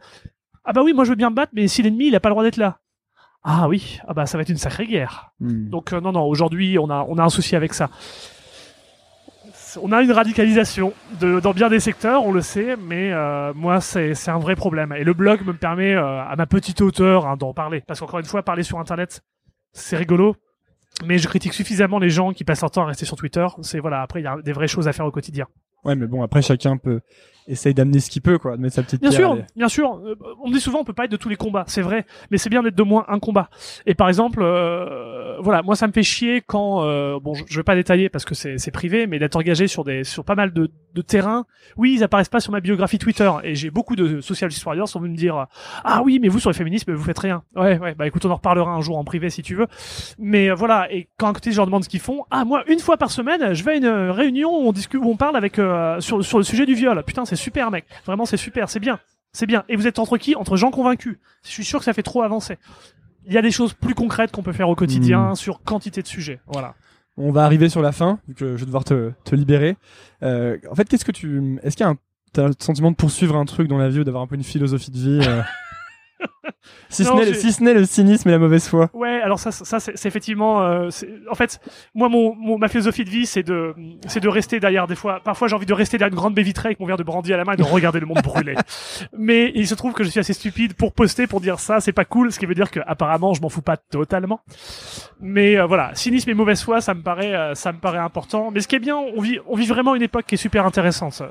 Ah 0.64 0.74
bah 0.74 0.82
oui 0.84 0.94
moi 0.94 1.04
je 1.04 1.12
veux 1.12 1.16
bien 1.16 1.30
me 1.30 1.36
battre, 1.36 1.52
mais 1.54 1.68
si 1.68 1.84
l'ennemi 1.84 2.08
il 2.08 2.16
a 2.16 2.20
pas 2.20 2.30
le 2.30 2.34
droit 2.34 2.44
d'être 2.44 2.58
là. 2.58 2.80
Ah 3.48 3.68
oui, 3.70 4.00
ah 4.08 4.16
bah 4.16 4.26
ça 4.26 4.40
va 4.40 4.42
être 4.42 4.50
une 4.50 4.58
sacrée 4.58 4.88
guerre. 4.88 5.30
Hmm. 5.40 5.70
Donc 5.70 5.94
euh, 5.94 6.02
non 6.02 6.12
non 6.12 6.24
aujourd'hui 6.24 6.80
on 6.80 6.90
a 6.90 7.06
on 7.08 7.20
a 7.20 7.24
un 7.24 7.30
souci 7.30 7.56
avec 7.56 7.76
ça. 7.76 7.92
On 9.80 9.92
a 9.92 10.02
une 10.02 10.12
radicalisation 10.12 10.94
de, 11.20 11.40
dans 11.42 11.54
bien 11.54 11.70
des 11.70 11.80
secteurs, 11.80 12.26
on 12.26 12.32
le 12.32 12.42
sait, 12.42 12.76
mais 12.76 13.12
euh, 13.12 13.54
moi 13.54 13.82
c'est 13.82 14.16
c'est 14.16 14.32
un 14.32 14.40
vrai 14.40 14.56
problème. 14.56 14.94
Et 14.94 15.04
le 15.04 15.14
blog 15.14 15.46
me 15.46 15.54
permet 15.54 15.94
euh, 15.94 16.24
à 16.24 16.36
ma 16.36 16.48
petite 16.48 16.82
hauteur 16.82 17.28
hein, 17.28 17.38
d'en 17.38 17.54
parler, 17.54 17.84
parce 17.86 18.00
qu'encore 18.00 18.20
une 18.20 18.26
fois 18.26 18.42
parler 18.42 18.64
sur 18.64 18.80
internet 18.80 19.22
c'est 19.74 19.98
rigolo, 19.98 20.36
mais 21.06 21.20
je 21.20 21.28
critique 21.28 21.54
suffisamment 21.54 22.00
les 22.00 22.10
gens 22.10 22.34
qui 22.34 22.46
passent 22.46 22.62
leur 22.62 22.72
temps 22.72 22.82
à 22.82 22.88
rester 22.88 23.06
sur 23.06 23.16
Twitter. 23.16 23.46
C'est 23.62 23.80
voilà 23.80 24.02
après 24.02 24.22
il 24.22 24.24
y 24.24 24.28
a 24.28 24.38
des 24.42 24.54
vraies 24.54 24.68
choses 24.68 24.88
à 24.88 24.94
faire 24.94 25.06
au 25.06 25.12
quotidien. 25.12 25.46
Ouais, 25.84 25.96
mais 25.96 26.08
bon, 26.08 26.24
après 26.24 26.42
chacun 26.42 26.78
peut 26.78 27.02
essayer 27.48 27.74
d'amener 27.74 28.00
ce 28.00 28.10
qu'il 28.10 28.22
peut, 28.22 28.38
quoi, 28.38 28.58
de 28.58 28.62
mettre 28.62 28.76
sa 28.76 28.84
petite 28.84 29.02
Bien 29.02 29.10
pierre, 29.12 29.34
sûr, 29.34 29.46
bien 29.56 29.68
sûr. 29.68 30.02
Euh, 30.06 30.16
On 30.44 30.50
me 30.50 30.54
dit 30.54 30.60
souvent 30.62 30.80
on 30.80 30.84
peut 30.84 30.94
pas 30.94 31.06
être 31.06 31.12
de 31.12 31.18
tous 31.18 31.30
les 31.30 31.36
combats, 31.36 31.66
c'est 31.68 31.82
vrai, 31.82 32.06
mais 32.32 32.38
c'est 32.38 32.50
bien 32.50 32.64
d'être 32.64 32.76
de 32.76 32.84
moins 32.84 33.06
un 33.08 33.20
combat. 33.20 33.50
Et 33.86 33.94
par 33.96 34.08
exemple, 34.08 34.40
euh, 34.42 35.38
voilà, 35.42 35.62
moi 35.62 35.76
ça 35.76 35.88
me 35.88 35.92
fait 35.92 36.04
chier 36.04 36.42
quand 36.46 36.84
euh, 36.84 37.20
bon, 37.20 37.34
je, 37.34 37.44
je 37.48 37.58
vais 37.58 37.64
pas 37.64 37.76
détailler 37.76 38.10
parce 38.10 38.26
que 38.26 38.36
c'est 38.36 38.58
c'est 38.58 38.72
privé, 38.72 39.08
mais 39.08 39.20
d'être 39.20 39.36
engagé 39.36 39.68
sur 39.68 39.84
des 39.84 40.04
sur 40.04 40.24
pas 40.26 40.36
mal 40.36 40.54
de 40.54 40.72
de 40.94 41.02
terrains. 41.02 41.46
Oui, 41.78 41.94
ils 41.96 42.04
apparaissent 42.04 42.30
pas 42.30 42.40
sur 42.40 42.52
ma 42.52 42.62
biographie 42.62 42.98
Twitter 42.98 43.30
et 43.44 43.54
j'ai 43.56 43.70
beaucoup 43.70 43.96
de 43.96 44.22
social 44.22 44.50
warriors 44.66 44.88
qui 44.88 44.92
sont 44.94 45.00
venus 45.00 45.14
me 45.14 45.18
dire 45.18 45.48
ah 45.84 46.02
oui, 46.04 46.20
mais 46.22 46.30
vous 46.30 46.40
sur 46.40 46.50
le 46.50 46.56
féminisme 46.56 46.94
vous 46.94 47.04
faites 47.04 47.20
rien. 47.20 47.44
Ouais, 47.56 47.78
ouais, 47.78 47.96
bah 47.96 48.08
écoute, 48.08 48.26
on 48.26 48.32
en 48.32 48.36
reparlera 48.36 48.72
un 48.72 48.82
jour 48.82 48.98
en 48.98 49.04
privé 49.04 49.30
si 49.30 49.42
tu 49.44 49.56
veux. 49.56 49.68
Mais 50.18 50.50
euh, 50.50 50.56
voilà, 50.56 50.92
et 50.92 51.10
quand 51.18 51.28
à 51.28 51.34
côté 51.34 51.52
je 51.52 51.58
leur 51.58 51.66
demande 51.66 51.84
ce 51.84 51.90
qu'ils 51.90 52.00
font, 52.00 52.24
ah 52.32 52.46
moi 52.46 52.64
une 52.68 52.80
fois 52.80 52.98
par 52.98 53.12
semaine, 53.12 53.54
je 53.54 53.64
vais 53.64 53.74
à 53.74 53.76
une 53.76 53.88
réunion 54.12 54.50
où 54.50 54.68
on 54.68 54.72
discute, 54.72 55.02
où 55.02 55.10
on 55.10 55.18
parle 55.18 55.36
avec 55.36 55.60
euh, 55.60 56.00
sur 56.00 56.24
sur 56.24 56.38
le 56.38 56.44
sujet 56.44 56.66
du 56.66 56.74
viol. 56.74 57.04
Putain, 57.06 57.26
c'est 57.26 57.35
super 57.36 57.72
mec, 57.72 57.86
vraiment 58.06 58.26
c'est 58.26 58.38
super, 58.38 58.70
c'est 58.70 58.80
bien. 58.80 59.00
C'est 59.34 59.48
bien. 59.48 59.66
Et 59.68 59.76
vous 59.76 59.86
êtes 59.86 60.00
entre 60.00 60.18
qui? 60.18 60.34
Entre 60.36 60.56
gens 60.56 60.72
convaincus. 60.72 61.18
Je 61.44 61.50
suis 61.50 61.66
sûr 61.66 61.80
que 61.80 61.86
ça 61.86 61.92
fait 61.94 62.04
trop 62.04 62.22
avancer. 62.22 62.58
Il 63.28 63.34
y 63.34 63.38
a 63.38 63.42
des 63.42 63.52
choses 63.52 63.74
plus 63.74 63.94
concrètes 63.94 64.32
qu'on 64.32 64.44
peut 64.44 64.54
faire 64.54 64.70
au 64.70 64.76
quotidien 64.76 65.32
Hmm. 65.32 65.36
sur 65.36 65.62
quantité 65.64 66.02
de 66.02 66.08
sujets. 66.08 66.40
Voilà. 66.48 66.74
On 67.18 67.32
va 67.32 67.44
arriver 67.44 67.68
sur 67.70 67.82
la 67.82 67.92
fin, 67.92 68.20
vu 68.28 68.34
que 68.36 68.56
je 68.56 68.62
vais 68.62 68.66
devoir 68.66 68.84
te, 68.86 69.12
te 69.26 69.36
libérer. 69.36 69.76
Euh, 70.24 70.58
en 70.70 70.76
fait, 70.76 70.88
qu'est-ce 70.88 71.04
que 71.06 71.12
tu, 71.12 71.60
est-ce 71.64 71.76
qu'il 71.76 71.86
y 71.86 71.90
a 71.90 71.92
un, 71.92 71.98
t'as 72.34 72.48
le 72.48 72.54
sentiment 72.60 72.92
de 72.92 72.96
poursuivre 72.96 73.36
un 73.36 73.46
truc 73.46 73.68
dans 73.68 73.78
la 73.78 73.90
vie 73.90 74.00
ou 74.00 74.04
d'avoir 74.06 74.24
un 74.24 74.28
peu 74.28 74.36
une 74.36 74.44
philosophie 74.44 74.92
de 74.92 74.98
vie, 74.98 75.20
euh, 75.28 75.42
si 76.90 77.04
ce 77.04 77.10
Non, 77.10 77.18
n'est, 77.18 77.26
j'ai- 77.26 77.34
si 77.34 77.52
ce 77.52 77.64
n'est 77.64 77.74
le 77.74 77.86
cynisme 77.86 78.30
et 78.30 78.32
la 78.32 78.40
mauvaise 78.40 78.68
foi. 78.68 78.90
Ouais, 78.94 79.22
alors 79.22 79.40
ça, 79.40 79.52
ça 79.52 79.80
c'est 79.80 80.06
effectivement, 80.06 80.62
euh, 80.64 80.90
en 81.30 81.36
fait, 81.36 81.60
moi, 81.94 82.10
mon, 82.10 82.36
mon- 82.36 82.58
ma 82.58 82.68
philosophie 82.68 83.04
de 83.04 83.10
vie, 83.10 83.26
c'est 83.26 83.44
de, 83.44 83.74
c'est 84.08 84.20
de 84.22 84.30
rester 84.30 84.60
derrière. 84.60 84.88
Des 84.88 84.96
fois, 84.96 85.20
parfois, 85.24 85.48
j'ai 85.48 85.56
envie 85.56 85.66
de 85.66 85.74
rester 85.74 85.98
derrière 85.98 86.12
une 86.14 86.20
grande 86.20 86.34
baie 86.34 86.44
vitrée 86.44 86.70
avec 86.70 86.80
mon 86.80 86.86
verre 86.86 86.98
de 86.98 87.04
brandy 87.04 87.34
à 87.34 87.38
la 87.38 87.44
main 87.44 87.54
et 87.54 87.58
de 87.58 87.64
regarder 87.64 88.00
le 88.00 88.06
monde 88.06 88.22
brûler. 88.24 88.56
Mais 89.18 89.52
il 89.56 89.68
se 89.68 89.76
trouve 89.76 89.94
que 89.94 90.04
je 90.04 90.10
suis 90.10 90.20
assez 90.20 90.34
stupide 90.34 90.74
pour 90.76 90.94
poster, 90.94 91.28
pour 91.28 91.42
dire 91.42 91.60
ça, 91.60 91.80
c'est 91.80 91.92
pas 91.94 92.06
cool, 92.06 92.32
ce 92.32 92.40
qui 92.40 92.46
veut 92.46 92.56
dire 92.56 92.72
que 92.72 92.80
apparemment, 92.88 93.34
je 93.34 93.42
m'en 93.42 93.50
fous 93.50 93.62
pas 93.62 93.78
totalement. 93.78 94.40
Mais 95.22 95.58
euh, 95.58 95.66
voilà, 95.66 95.92
cynisme 95.96 96.30
et 96.30 96.34
mauvaise 96.34 96.62
foi, 96.64 96.82
ça 96.82 96.94
me 96.94 97.02
paraît, 97.02 97.34
euh, 97.34 97.56
ça 97.56 97.72
me 97.72 97.80
paraît 97.80 97.98
important. 98.00 98.52
Mais 98.52 98.62
ce 98.62 98.68
qui 98.68 98.76
est 98.76 98.80
bien, 98.80 98.96
on 98.98 99.22
vit, 99.22 99.40
on 99.48 99.56
vit 99.56 99.66
vraiment 99.68 99.96
une 99.96 100.02
époque 100.02 100.26
qui 100.28 100.36
est 100.36 100.38
super 100.40 100.66
intéressante. 100.66 101.22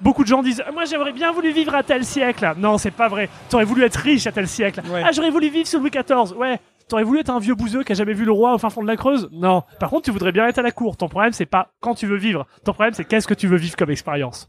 Beaucoup 0.00 0.22
de 0.22 0.28
gens 0.28 0.42
disent, 0.42 0.62
moi, 0.72 0.84
j'aurais 0.90 1.12
bien 1.12 1.32
voulu 1.32 1.52
vivre 1.52 1.74
à 1.74 1.82
tel 1.82 2.04
siècle. 2.04 2.52
Non, 2.58 2.78
c'est 2.78 2.90
pas 2.90 3.08
vrai. 3.08 3.28
T'aurais 3.50 3.64
voulu 3.64 3.82
être 3.84 3.96
riche 3.96 4.15
à 4.24 4.32
tel 4.32 4.46
siècle. 4.46 4.80
Ouais. 4.90 5.02
Ah, 5.04 5.10
j'aurais 5.12 5.30
voulu 5.30 5.48
vivre 5.48 5.66
sous 5.66 5.78
Louis 5.80 5.90
XIV. 5.90 6.36
Ouais. 6.36 6.60
T'aurais 6.88 7.02
voulu 7.02 7.18
être 7.18 7.30
un 7.30 7.40
vieux 7.40 7.56
bouseux 7.56 7.82
qui 7.82 7.90
a 7.90 7.94
jamais 7.96 8.12
vu 8.12 8.24
le 8.24 8.30
roi 8.30 8.54
au 8.54 8.58
fin 8.58 8.70
fond 8.70 8.80
de 8.80 8.86
la 8.86 8.96
Creuse? 8.96 9.28
Non. 9.32 9.64
Par 9.80 9.90
contre, 9.90 10.04
tu 10.04 10.12
voudrais 10.12 10.30
bien 10.30 10.46
être 10.46 10.58
à 10.58 10.62
la 10.62 10.70
cour. 10.70 10.96
Ton 10.96 11.08
problème, 11.08 11.32
c'est 11.32 11.44
pas 11.44 11.72
quand 11.80 11.94
tu 11.94 12.06
veux 12.06 12.16
vivre. 12.16 12.46
Ton 12.64 12.72
problème, 12.72 12.94
c'est 12.94 13.04
qu'est-ce 13.04 13.26
que 13.26 13.34
tu 13.34 13.48
veux 13.48 13.56
vivre 13.56 13.74
comme 13.74 13.90
expérience? 13.90 14.46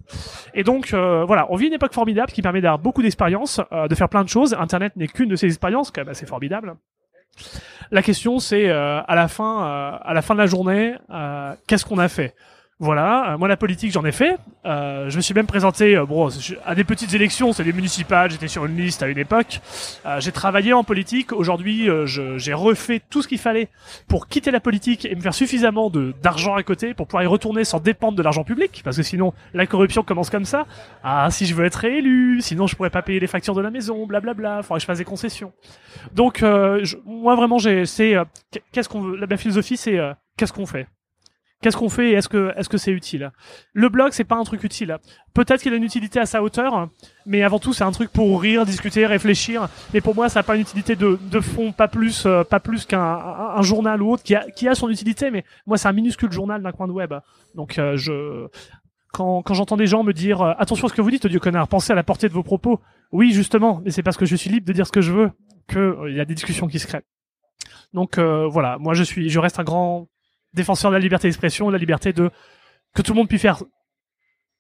Et 0.53 0.63
donc, 0.63 0.93
euh, 0.93 1.25
voilà, 1.25 1.47
on 1.49 1.55
vit 1.55 1.65
une 1.65 1.73
époque 1.73 1.93
formidable 1.93 2.31
qui 2.31 2.43
permet 2.43 2.61
d'avoir 2.61 2.77
beaucoup 2.77 3.01
d'expériences, 3.01 3.59
euh, 3.71 3.87
de 3.87 3.95
faire 3.95 4.07
plein 4.07 4.23
de 4.23 4.29
choses. 4.29 4.53
Internet 4.53 4.95
n'est 4.95 5.07
qu'une 5.07 5.29
de 5.29 5.35
ces 5.35 5.47
expériences, 5.47 5.89
quand 5.89 6.01
même 6.01 6.09
assez 6.09 6.27
formidable. 6.27 6.75
La 7.91 8.01
question, 8.01 8.39
c'est 8.39 8.69
euh, 8.69 9.01
à 9.01 9.15
la 9.15 9.27
fin, 9.27 9.65
euh, 9.65 9.97
à 10.01 10.13
la 10.13 10.21
fin 10.21 10.33
de 10.33 10.39
la 10.39 10.47
journée, 10.47 10.95
euh, 11.09 11.53
qu'est-ce 11.67 11.85
qu'on 11.85 11.99
a 11.99 12.07
fait? 12.07 12.35
Voilà, 12.79 13.33
euh, 13.33 13.37
moi 13.39 13.47
la 13.47 13.57
politique 13.57 13.91
j'en 13.91 14.05
ai 14.05 14.11
fait. 14.11 14.37
Euh, 14.65 15.09
je 15.09 15.15
me 15.17 15.21
suis 15.21 15.33
même 15.33 15.47
présenté 15.47 15.95
euh, 15.95 16.05
bon, 16.05 16.29
à 16.63 16.75
des 16.75 16.83
petites 16.83 17.11
élections, 17.15 17.51
c'est 17.51 17.63
des 17.63 17.73
municipales. 17.73 18.29
J'étais 18.29 18.47
sur 18.47 18.65
une 18.67 18.77
liste 18.77 19.01
à 19.01 19.07
une 19.07 19.17
époque. 19.17 19.61
Euh, 20.05 20.19
j'ai 20.19 20.31
travaillé 20.31 20.73
en 20.73 20.83
politique. 20.83 21.33
Aujourd'hui, 21.33 21.89
euh, 21.89 22.05
j'ai 22.05 22.53
refait 22.53 23.01
tout 23.09 23.23
ce 23.23 23.27
qu'il 23.27 23.39
fallait 23.39 23.69
pour 24.07 24.27
quitter 24.27 24.51
la 24.51 24.59
politique 24.59 25.05
et 25.05 25.15
me 25.15 25.21
faire 25.21 25.33
suffisamment 25.33 25.89
d'argent 26.21 26.53
à 26.53 26.61
côté 26.61 26.93
pour 26.93 27.07
pouvoir 27.07 27.23
y 27.23 27.25
retourner 27.25 27.63
sans 27.63 27.79
dépendre 27.79 28.15
de 28.15 28.21
l'argent 28.21 28.43
public, 28.43 28.81
parce 28.83 28.97
que 28.97 29.03
sinon 29.03 29.33
la 29.55 29.65
corruption 29.65 30.03
commence 30.03 30.29
comme 30.29 30.45
ça. 30.45 30.67
Ah, 31.03 31.29
si 31.31 31.47
je 31.47 31.55
veux 31.55 31.65
être 31.65 31.77
réélu, 31.77 32.41
sinon 32.41 32.67
je 32.67 32.75
pourrais 32.75 32.91
pas 32.91 33.01
payer 33.01 33.19
les 33.19 33.25
factures 33.27 33.55
de 33.55 33.61
la 33.61 33.71
maison, 33.71 34.05
blablabla. 34.05 34.61
Faudrait 34.61 34.77
que 34.77 34.81
je 34.81 34.85
fasse 34.85 34.99
des 34.99 35.03
concessions. 35.03 35.51
Donc, 36.13 36.39
je- 36.41 36.97
moi 37.05 37.35
vraiment, 37.35 37.57
j'ai, 37.57 37.87
c'est 37.87 38.15
qu'est-ce 38.71 38.87
qu'on 38.87 39.01
veut. 39.01 39.15
La, 39.15 39.37
philosophie, 39.37 39.77
c'est 39.77 39.99
qu'est-ce 40.37 40.53
qu'on 40.53 40.67
fait? 40.67 40.87
Qu'est-ce 41.61 41.75
qu'on 41.75 41.89
fait? 41.89 42.11
Et 42.11 42.13
est-ce 42.13 42.29
que 42.29 42.53
est-ce 42.55 42.69
que 42.69 42.77
c'est 42.77 42.91
utile? 42.91 43.31
Le 43.73 43.89
blog, 43.89 44.11
c'est 44.11 44.23
pas 44.23 44.35
un 44.35 44.43
truc 44.43 44.63
utile. 44.63 44.97
Peut-être 45.33 45.61
qu'il 45.61 45.73
a 45.73 45.75
une 45.75 45.83
utilité 45.83 46.19
à 46.19 46.27
sa 46.27 46.43
hauteur, 46.43 46.89
mais 47.25 47.41
avant 47.41 47.57
tout, 47.57 47.73
c'est 47.73 47.83
un 47.83 47.91
truc 47.91 48.11
pour 48.11 48.39
rire, 48.39 48.63
discuter, 48.63 49.07
réfléchir. 49.07 49.67
Mais 49.91 49.99
pour 49.99 50.13
moi, 50.13 50.29
ça 50.29 50.39
n'a 50.39 50.43
pas 50.43 50.55
une 50.55 50.61
utilité 50.61 50.95
de, 50.95 51.17
de 51.19 51.39
fond, 51.39 51.71
pas 51.71 51.87
plus, 51.87 52.27
euh, 52.27 52.43
pas 52.43 52.59
plus 52.59 52.85
qu'un 52.85 53.01
un, 53.01 53.55
un 53.57 53.61
journal 53.63 54.03
ou 54.03 54.11
autre 54.11 54.21
qui 54.21 54.35
a, 54.35 54.47
qui 54.51 54.67
a 54.67 54.75
son 54.75 54.87
utilité. 54.89 55.31
Mais 55.31 55.45
moi, 55.65 55.79
c'est 55.79 55.87
un 55.87 55.93
minuscule 55.93 56.31
journal 56.31 56.61
d'un 56.61 56.71
coin 56.71 56.87
de 56.87 56.91
web. 56.91 57.15
Donc, 57.55 57.79
euh, 57.79 57.97
je 57.97 58.47
quand, 59.11 59.41
quand 59.41 59.55
j'entends 59.55 59.77
des 59.77 59.87
gens 59.87 60.03
me 60.03 60.13
dire 60.13 60.41
euh, 60.43 60.53
attention 60.59 60.85
à 60.85 60.89
ce 60.89 60.93
que 60.93 61.01
vous 61.01 61.09
dites, 61.09 61.25
Dieu 61.25 61.39
connard, 61.39 61.67
pensez 61.67 61.91
à 61.91 61.95
la 61.95 62.03
portée 62.03 62.29
de 62.29 62.33
vos 62.33 62.43
propos. 62.43 62.79
Oui, 63.11 63.31
justement, 63.31 63.81
mais 63.83 63.89
c'est 63.89 64.03
parce 64.03 64.17
que 64.17 64.25
je 64.25 64.35
suis 64.35 64.51
libre 64.51 64.67
de 64.67 64.73
dire 64.73 64.85
ce 64.85 64.91
que 64.91 65.01
je 65.01 65.11
veux 65.11 65.31
que 65.67 66.07
il 66.07 66.15
y 66.15 66.19
a 66.19 66.25
des 66.25 66.35
discussions 66.35 66.67
qui 66.67 66.77
se 66.77 66.85
créent. 66.85 67.05
Donc 67.93 68.19
voilà, 68.19 68.77
moi 68.79 68.93
je 68.93 69.03
suis, 69.03 69.29
je 69.29 69.39
reste 69.39 69.59
un 69.59 69.63
grand 69.63 70.07
défenseur 70.53 70.91
de 70.91 70.95
la 70.95 71.01
liberté 71.01 71.27
d'expression, 71.27 71.67
de 71.67 71.73
la 71.73 71.77
liberté 71.77 72.13
de 72.13 72.31
que 72.93 73.01
tout 73.01 73.13
le 73.13 73.17
monde 73.17 73.27
puisse 73.27 73.41
faire 73.41 73.63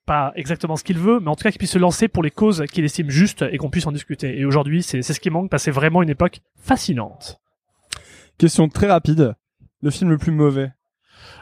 pas 0.05 0.31
exactement 0.35 0.77
ce 0.77 0.83
qu'il 0.83 0.97
veut, 0.97 1.19
mais 1.19 1.27
en 1.27 1.35
tout 1.35 1.43
cas 1.43 1.51
qu'il 1.51 1.59
puisse 1.59 1.71
se 1.71 1.77
lancer 1.77 2.07
pour 2.07 2.23
les 2.23 2.31
causes 2.31 2.63
qu'il 2.71 2.85
estime 2.85 3.09
justes 3.09 3.43
et 3.51 3.57
qu'on 3.57 3.69
puisse 3.69 3.85
en 3.85 3.91
discuter. 3.91 4.39
Et 4.39 4.45
aujourd'hui, 4.45 4.81
c'est 4.81 5.01
ce 5.01 5.19
qui 5.19 5.29
manque 5.29 5.51
parce 5.51 5.63
que 5.63 5.65
c'est 5.65 5.75
vraiment 5.75 6.01
une 6.01 6.09
époque 6.09 6.39
fascinante. 6.59 7.39
Question 8.37 8.69
très 8.69 8.87
rapide. 8.87 9.35
Le 9.81 9.91
film 9.91 10.09
le 10.09 10.17
plus 10.17 10.31
mauvais. 10.31 10.71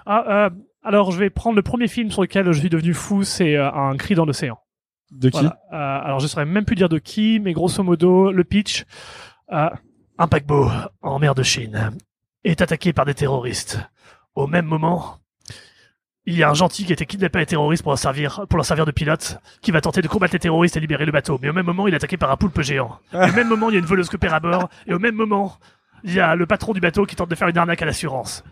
Ah, 0.05 0.45
euh, 0.45 0.49
alors 0.83 1.11
je 1.11 1.19
vais 1.19 1.29
prendre 1.29 1.55
le 1.55 1.61
premier 1.61 1.87
film 1.87 2.11
sur 2.11 2.21
lequel 2.21 2.51
je 2.51 2.59
suis 2.59 2.69
devenu 2.69 2.93
fou, 2.93 3.23
c'est 3.23 3.55
euh, 3.55 3.71
Un 3.71 3.95
cri 3.97 4.15
dans 4.15 4.25
l'océan. 4.25 4.57
De 5.11 5.29
qui? 5.29 5.39
Voilà. 5.39 5.59
Euh, 5.71 6.05
alors 6.05 6.19
je 6.19 6.27
saurais 6.27 6.45
même 6.45 6.65
plus 6.65 6.75
dire 6.75 6.89
de 6.89 6.97
qui, 6.97 7.39
mais 7.39 7.53
grosso 7.53 7.83
modo, 7.83 8.31
le 8.31 8.43
pitch. 8.43 8.85
Un 9.47 10.27
paquebot 10.27 10.69
en 11.01 11.19
mer 11.19 11.35
de 11.35 11.43
Chine 11.43 11.91
est 12.43 12.61
attaqué 12.61 12.93
par 12.93 13.05
des 13.05 13.13
terroristes. 13.13 13.79
Au 14.35 14.47
même 14.47 14.65
moment, 14.65 15.19
il 16.25 16.35
y 16.35 16.43
a 16.43 16.49
un 16.49 16.53
gentil 16.53 16.85
qui 16.85 16.91
a 16.91 16.93
été 16.93 17.05
kidnappé 17.05 17.31
par 17.31 17.39
les 17.39 17.45
terroristes 17.45 17.83
pour 17.83 17.91
leur 17.91 17.99
servir, 17.99 18.45
pour 18.49 18.57
leur 18.57 18.65
servir 18.65 18.85
de 18.85 18.91
pilote, 18.91 19.39
qui 19.61 19.71
va 19.71 19.79
tenter 19.79 20.01
de 20.01 20.07
combattre 20.07 20.33
les 20.33 20.39
terroristes 20.39 20.75
et 20.75 20.79
libérer 20.79 21.05
le 21.05 21.11
bateau. 21.11 21.39
Mais 21.41 21.49
au 21.49 21.53
même 21.53 21.65
moment, 21.65 21.87
il 21.87 21.93
est 21.93 21.97
attaqué 21.97 22.17
par 22.17 22.31
un 22.31 22.35
poulpe 22.35 22.61
géant. 22.61 22.99
Et 23.13 23.17
au 23.29 23.33
même 23.33 23.47
moment, 23.47 23.69
il 23.69 23.73
y 23.73 23.75
a 23.77 23.79
une 23.79 23.85
voleuse 23.85 24.09
père 24.09 24.33
à 24.33 24.39
bord. 24.39 24.69
Et 24.87 24.93
au 24.93 24.99
même 24.99 25.15
moment, 25.15 25.57
il 26.03 26.13
y 26.13 26.19
a 26.19 26.35
le 26.35 26.45
patron 26.45 26.73
du 26.73 26.81
bateau 26.81 27.05
qui 27.05 27.15
tente 27.15 27.29
de 27.29 27.35
faire 27.35 27.47
une 27.47 27.57
arnaque 27.57 27.81
à 27.81 27.85
l'assurance. 27.85 28.43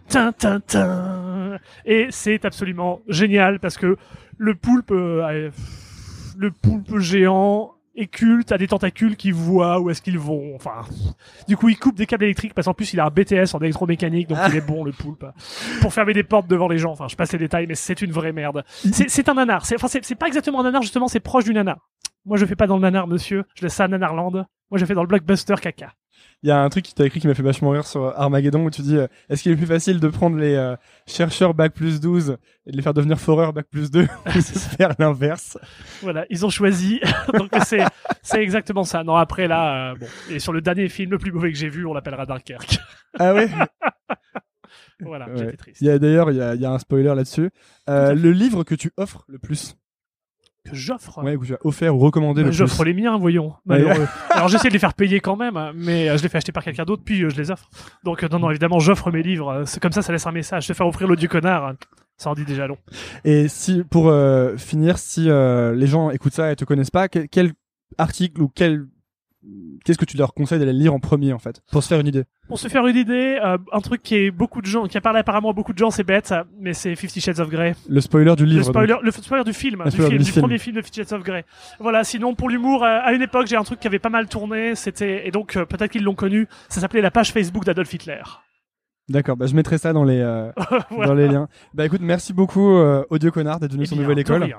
Et 1.85 2.07
c'est 2.11 2.45
absolument 2.45 3.01
génial 3.07 3.59
parce 3.59 3.77
que 3.77 3.97
le 4.37 4.55
poulpe, 4.55 4.91
euh, 4.91 5.51
le 6.37 6.51
poulpe 6.51 6.97
géant 6.99 7.73
est 7.95 8.07
culte, 8.07 8.51
a 8.51 8.57
des 8.57 8.67
tentacules 8.67 9.15
qui 9.15 9.31
voient 9.31 9.79
où 9.79 9.89
est-ce 9.89 10.01
qu'ils 10.01 10.19
vont. 10.19 10.55
Enfin, 10.55 10.81
du 11.47 11.57
coup, 11.57 11.69
il 11.69 11.77
coupe 11.77 11.95
des 11.95 12.05
câbles 12.05 12.23
électriques 12.23 12.53
parce 12.53 12.65
qu'en 12.65 12.73
plus, 12.73 12.93
il 12.93 12.99
a 12.99 13.05
un 13.05 13.09
BTS 13.09 13.53
en 13.53 13.59
électromécanique, 13.59 14.27
donc 14.27 14.39
il 14.49 14.55
est 14.55 14.61
bon, 14.61 14.83
le 14.83 14.91
poulpe. 14.91 15.25
Pour 15.81 15.93
fermer 15.93 16.13
des 16.13 16.23
portes 16.23 16.47
devant 16.47 16.67
les 16.67 16.77
gens. 16.77 16.91
Enfin, 16.91 17.07
je 17.07 17.15
passe 17.15 17.31
les 17.33 17.39
détails, 17.39 17.67
mais 17.67 17.75
c'est 17.75 18.01
une 18.01 18.11
vraie 18.11 18.33
merde. 18.33 18.63
C'est 18.67 19.29
un 19.29 19.33
nanar. 19.35 19.65
C'est, 19.65 19.75
enfin, 19.81 19.87
pas 20.19 20.27
exactement 20.27 20.61
un 20.61 20.63
nanar, 20.63 20.81
justement, 20.81 21.07
c'est 21.07 21.19
proche 21.19 21.45
du 21.45 21.53
nanar. 21.53 21.77
Moi, 22.25 22.37
je 22.37 22.45
fais 22.45 22.55
pas 22.55 22.67
dans 22.67 22.75
le 22.75 22.81
nanar, 22.81 23.07
monsieur. 23.07 23.43
Je 23.55 23.63
laisse 23.63 23.73
ça 23.73 23.83
à 23.83 23.87
Nanarland. 23.87 24.45
Moi, 24.71 24.79
je 24.79 24.85
fais 24.85 24.93
dans 24.93 25.01
le 25.01 25.07
blockbuster 25.07 25.55
caca. 25.61 25.93
Il 26.43 26.49
y 26.49 26.51
a 26.51 26.59
un 26.61 26.67
truc 26.69 26.83
qui 26.83 26.93
t'a 26.93 27.05
écrit 27.05 27.21
qui 27.21 27.27
m'a 27.27 27.33
fait 27.33 27.41
vachement 27.43 27.69
rire 27.69 27.87
sur 27.87 28.05
Armageddon 28.19 28.65
où 28.65 28.69
tu 28.69 28.81
dis 28.81 28.97
euh, 28.97 29.07
est-ce 29.29 29.41
qu'il 29.43 29.51
est 29.53 29.55
plus 29.55 29.65
facile 29.65 30.01
de 30.01 30.07
prendre 30.09 30.37
les 30.37 30.55
euh, 30.55 30.75
chercheurs 31.07 31.53
bac 31.53 31.73
plus 31.73 32.01
12 32.01 32.35
et 32.65 32.71
de 32.71 32.75
les 32.75 32.83
faire 32.83 32.93
devenir 32.93 33.17
foreurs 33.17 33.53
bac 33.53 33.65
plus 33.71 33.89
2 33.91 34.01
ou 34.25 34.29
de 34.33 34.41
faire 34.41 34.93
l'inverse? 34.99 35.57
Voilà, 36.01 36.25
ils 36.29 36.45
ont 36.45 36.49
choisi. 36.49 36.99
donc 37.33 37.49
c'est 37.65 37.83
c'est 38.21 38.43
exactement 38.43 38.83
ça. 38.83 39.03
Non, 39.05 39.15
après 39.15 39.47
là, 39.47 39.91
euh, 39.91 39.95
bon. 39.95 40.05
Et 40.29 40.39
sur 40.39 40.51
le 40.51 40.59
dernier 40.61 40.89
film 40.89 41.11
le 41.11 41.17
plus 41.17 41.31
mauvais 41.31 41.51
que 41.51 41.57
j'ai 41.57 41.69
vu, 41.69 41.85
on 41.85 41.93
l'appellera 41.93 42.25
Dunkerque. 42.25 42.77
Ah 43.19 43.33
ouais? 43.35 43.47
Voilà, 45.01 45.27
Ouais. 45.29 45.37
j'étais 45.37 45.57
triste. 45.57 45.81
Il 45.81 45.87
y 45.87 45.89
a 45.91 45.99
d'ailleurs 45.99 46.31
il 46.31 46.37
y 46.37 46.41
a, 46.41 46.55
il 46.55 46.61
y 46.61 46.65
a 46.65 46.71
un 46.71 46.79
spoiler 46.79 47.13
là-dessus. 47.15 47.51
Euh, 47.89 48.13
le 48.15 48.31
livre 48.31 48.63
que 48.63 48.75
tu 48.75 48.91
offres 48.97 49.23
le 49.27 49.37
plus? 49.37 49.75
Que 50.69 50.75
j'offre. 50.75 51.21
Ouais, 51.23 51.37
que 51.37 51.45
tu 51.45 51.53
as 51.53 51.57
offert 51.65 51.93
ou 51.95 51.99
recommandé 51.99 52.41
Bah, 52.41 52.47
le. 52.47 52.53
J'offre 52.53 52.83
les 52.85 52.93
miens, 52.93 53.17
voyons. 53.17 53.53
Malheureux. 53.65 54.07
Alors 54.29 54.47
j'essaie 54.47 54.69
de 54.69 54.73
les 54.73 54.79
faire 54.79 54.93
payer 54.93 55.19
quand 55.19 55.35
même, 55.35 55.59
mais 55.75 56.07
euh, 56.09 56.17
je 56.17 56.23
les 56.23 56.29
fais 56.29 56.37
acheter 56.37 56.53
par 56.53 56.63
quelqu'un 56.63 56.85
d'autre, 56.85 57.03
puis 57.03 57.21
euh, 57.23 57.29
je 57.29 57.35
les 57.35 57.51
offre. 57.51 57.69
Donc 58.05 58.23
euh, 58.23 58.29
non, 58.31 58.39
non, 58.39 58.49
évidemment, 58.49 58.79
j'offre 58.79 59.11
mes 59.11 59.23
livres. 59.23 59.63
C'est 59.65 59.81
comme 59.81 59.91
ça, 59.91 60.01
ça 60.01 60.13
laisse 60.13 60.25
un 60.25 60.31
message. 60.31 60.65
Se 60.65 60.71
faire 60.73 60.87
offrir 60.87 61.07
l'audio 61.07 61.27
connard, 61.27 61.65
euh, 61.67 61.73
ça 62.15 62.29
en 62.29 62.33
dit 62.33 62.45
déjà 62.45 62.65
long. 62.65 62.77
Et 63.25 63.49
si 63.49 63.83
pour 63.83 64.07
euh, 64.07 64.55
finir, 64.55 64.97
si 64.99 65.29
euh, 65.29 65.75
les 65.75 65.87
gens 65.87 66.11
écoutent 66.11 66.33
ça 66.33 66.51
et 66.51 66.55
te 66.55 66.63
connaissent 66.63 66.91
pas, 66.91 67.09
quel, 67.09 67.27
quel 67.27 67.51
article 67.97 68.41
ou 68.41 68.47
quel 68.47 68.85
qu'est-ce 69.83 69.97
que 69.97 70.05
tu 70.05 70.17
leur 70.17 70.33
conseilles 70.33 70.59
d'aller 70.59 70.73
lire 70.73 70.93
en 70.93 70.99
premier 70.99 71.33
en 71.33 71.39
fait 71.39 71.61
pour 71.71 71.83
se 71.83 71.87
faire 71.89 71.99
une 71.99 72.07
idée? 72.07 72.23
Pour 72.47 72.59
se 72.59 72.67
faire 72.67 72.85
une 72.87 72.95
idée, 72.95 73.39
euh, 73.43 73.57
un 73.71 73.79
truc 73.81 74.01
qui 74.03 74.15
est 74.15 74.31
beaucoup 74.31 74.61
de 74.61 74.65
gens, 74.65 74.87
qui 74.87 74.97
a 74.97 75.01
parlé 75.01 75.19
apparemment 75.19 75.49
à 75.51 75.53
beaucoup 75.53 75.73
de 75.73 75.77
gens, 75.77 75.91
c'est 75.91 76.03
bête, 76.03 76.27
ça, 76.27 76.45
mais 76.59 76.73
c'est 76.73 76.95
Fifty 76.95 77.21
Shades 77.21 77.39
of 77.39 77.49
Grey. 77.49 77.75
Le 77.87 78.01
spoiler 78.01 78.35
du 78.35 78.45
livre. 78.45 78.59
Le 78.59 78.63
spoiler, 78.63 78.93
donc. 78.93 79.03
le 79.03 79.11
spoiler 79.11 79.43
du 79.43 79.53
film, 79.53 79.79
Le 79.83 79.89
du, 79.89 79.91
spoiler 79.91 80.09
film, 80.11 80.23
du 80.23 80.31
film. 80.31 80.43
premier 80.43 80.57
film 80.57 80.75
de 80.75 80.81
Fifty 80.81 81.01
Shades 81.01 81.13
of 81.13 81.23
Grey. 81.23 81.45
Voilà. 81.79 82.03
Sinon, 82.03 82.35
pour 82.35 82.49
l'humour, 82.49 82.83
euh, 82.83 82.99
à 83.03 83.13
une 83.13 83.21
époque, 83.21 83.47
j'ai 83.47 83.55
un 83.55 83.63
truc 83.63 83.79
qui 83.79 83.87
avait 83.87 83.99
pas 83.99 84.09
mal 84.09 84.27
tourné. 84.27 84.75
C'était 84.75 85.27
et 85.27 85.31
donc 85.31 85.55
euh, 85.57 85.65
peut-être 85.65 85.91
qu'ils 85.91 86.03
l'ont 86.03 86.15
connu. 86.15 86.47
Ça 86.69 86.81
s'appelait 86.81 87.01
la 87.01 87.11
page 87.11 87.31
Facebook 87.31 87.65
d'Adolf 87.65 87.93
Hitler. 87.93 88.21
D'accord, 89.09 89.35
bah 89.35 89.47
je 89.47 89.55
mettrai 89.55 89.77
ça 89.77 89.91
dans 89.91 90.05
les 90.05 90.19
Voilà. 90.89 91.07
dans 91.07 91.13
les 91.13 91.27
liens. 91.27 91.47
Bah 91.73 91.85
écoute, 91.85 91.99
merci 92.01 92.31
beaucoup 92.33 92.77
Audio 93.09 93.31
Connard 93.31 93.59
d'être 93.59 93.73
venu 93.73 93.83
Eh 93.83 93.87
sur 93.87 93.97
Nouvelle 93.97 94.19
École. 94.19 94.55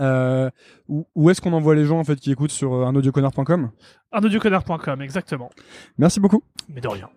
Euh, 0.00 0.50
où 0.88 1.06
où 1.14 1.30
est-ce 1.30 1.40
qu'on 1.40 1.52
envoie 1.52 1.74
les 1.74 1.84
gens 1.84 1.98
en 1.98 2.04
fait 2.04 2.16
qui 2.16 2.30
écoutent 2.32 2.50
sur 2.50 2.74
euh, 2.74 2.88
unaudioConnard.com 2.90 3.70
UnaudioConnard.com, 4.12 5.02
exactement. 5.02 5.50
Merci 5.98 6.20
beaucoup. 6.20 6.42
Mais 6.68 6.80
de 6.80 6.88
rien. 6.88 7.08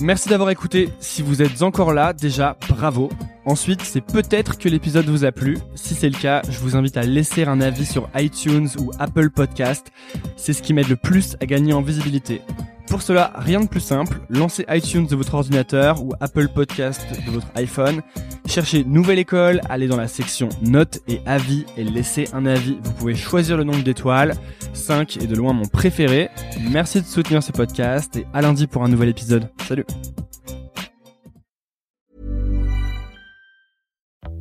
Merci 0.00 0.28
d'avoir 0.28 0.50
écouté. 0.50 0.88
Si 0.98 1.22
vous 1.22 1.42
êtes 1.42 1.62
encore 1.62 1.92
là, 1.92 2.12
déjà, 2.12 2.56
bravo. 2.68 3.10
Ensuite, 3.44 3.82
c'est 3.82 4.00
peut-être 4.00 4.58
que 4.58 4.68
l'épisode 4.68 5.06
vous 5.06 5.24
a 5.24 5.32
plu. 5.32 5.58
Si 5.74 5.94
c'est 5.94 6.08
le 6.08 6.18
cas, 6.18 6.42
je 6.48 6.58
vous 6.58 6.76
invite 6.76 6.96
à 6.96 7.02
laisser 7.02 7.44
un 7.44 7.60
avis 7.60 7.84
sur 7.86 8.08
iTunes 8.16 8.68
ou 8.80 8.90
Apple 8.98 9.30
Podcast. 9.30 9.92
C'est 10.36 10.54
ce 10.54 10.62
qui 10.62 10.72
m'aide 10.74 10.88
le 10.88 10.96
plus 10.96 11.36
à 11.40 11.46
gagner 11.46 11.72
en 11.72 11.82
visibilité. 11.82 12.40
Pour 12.88 13.02
cela, 13.02 13.32
rien 13.36 13.60
de 13.60 13.68
plus 13.68 13.80
simple. 13.80 14.20
Lancez 14.28 14.64
iTunes 14.68 15.06
de 15.06 15.16
votre 15.16 15.34
ordinateur 15.34 16.02
ou 16.02 16.12
Apple 16.20 16.48
Podcast 16.48 17.00
de 17.24 17.30
votre 17.30 17.46
iPhone. 17.54 18.02
Cherchez 18.52 18.84
Nouvelle 18.84 19.18
École, 19.18 19.62
allez 19.70 19.88
dans 19.88 19.96
la 19.96 20.08
section 20.08 20.50
Notes 20.60 20.98
et 21.08 21.22
Avis 21.24 21.64
et 21.78 21.84
laissez 21.84 22.28
un 22.34 22.44
avis. 22.44 22.76
Vous 22.82 22.92
pouvez 22.92 23.14
choisir 23.14 23.56
le 23.56 23.64
nombre 23.64 23.82
d'étoiles. 23.82 24.34
5 24.74 25.16
est 25.16 25.26
de 25.26 25.34
loin 25.34 25.54
mon 25.54 25.64
préféré. 25.64 26.28
Merci 26.70 27.00
de 27.00 27.06
soutenir 27.06 27.42
ce 27.42 27.50
podcast 27.50 28.14
et 28.16 28.26
à 28.34 28.42
lundi 28.42 28.66
pour 28.66 28.84
un 28.84 28.88
nouvel 28.88 29.08
épisode. 29.08 29.48
Salut 29.66 29.86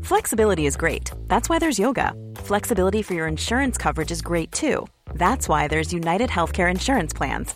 Flexibility 0.04 0.66
is 0.66 0.76
great. 0.76 1.10
That's 1.30 1.48
why 1.48 1.60
there's 1.60 1.80
yoga. 1.80 2.12
Flexibility 2.44 3.02
for 3.02 3.14
your 3.14 3.30
insurance 3.30 3.78
coverage 3.78 4.12
is 4.12 4.22
great 4.22 4.52
too. 4.52 4.88
That's 5.16 5.48
why 5.48 5.70
there's 5.70 5.94
United 5.94 6.30
Healthcare 6.30 6.70
Insurance 6.70 7.14
Plans. 7.14 7.56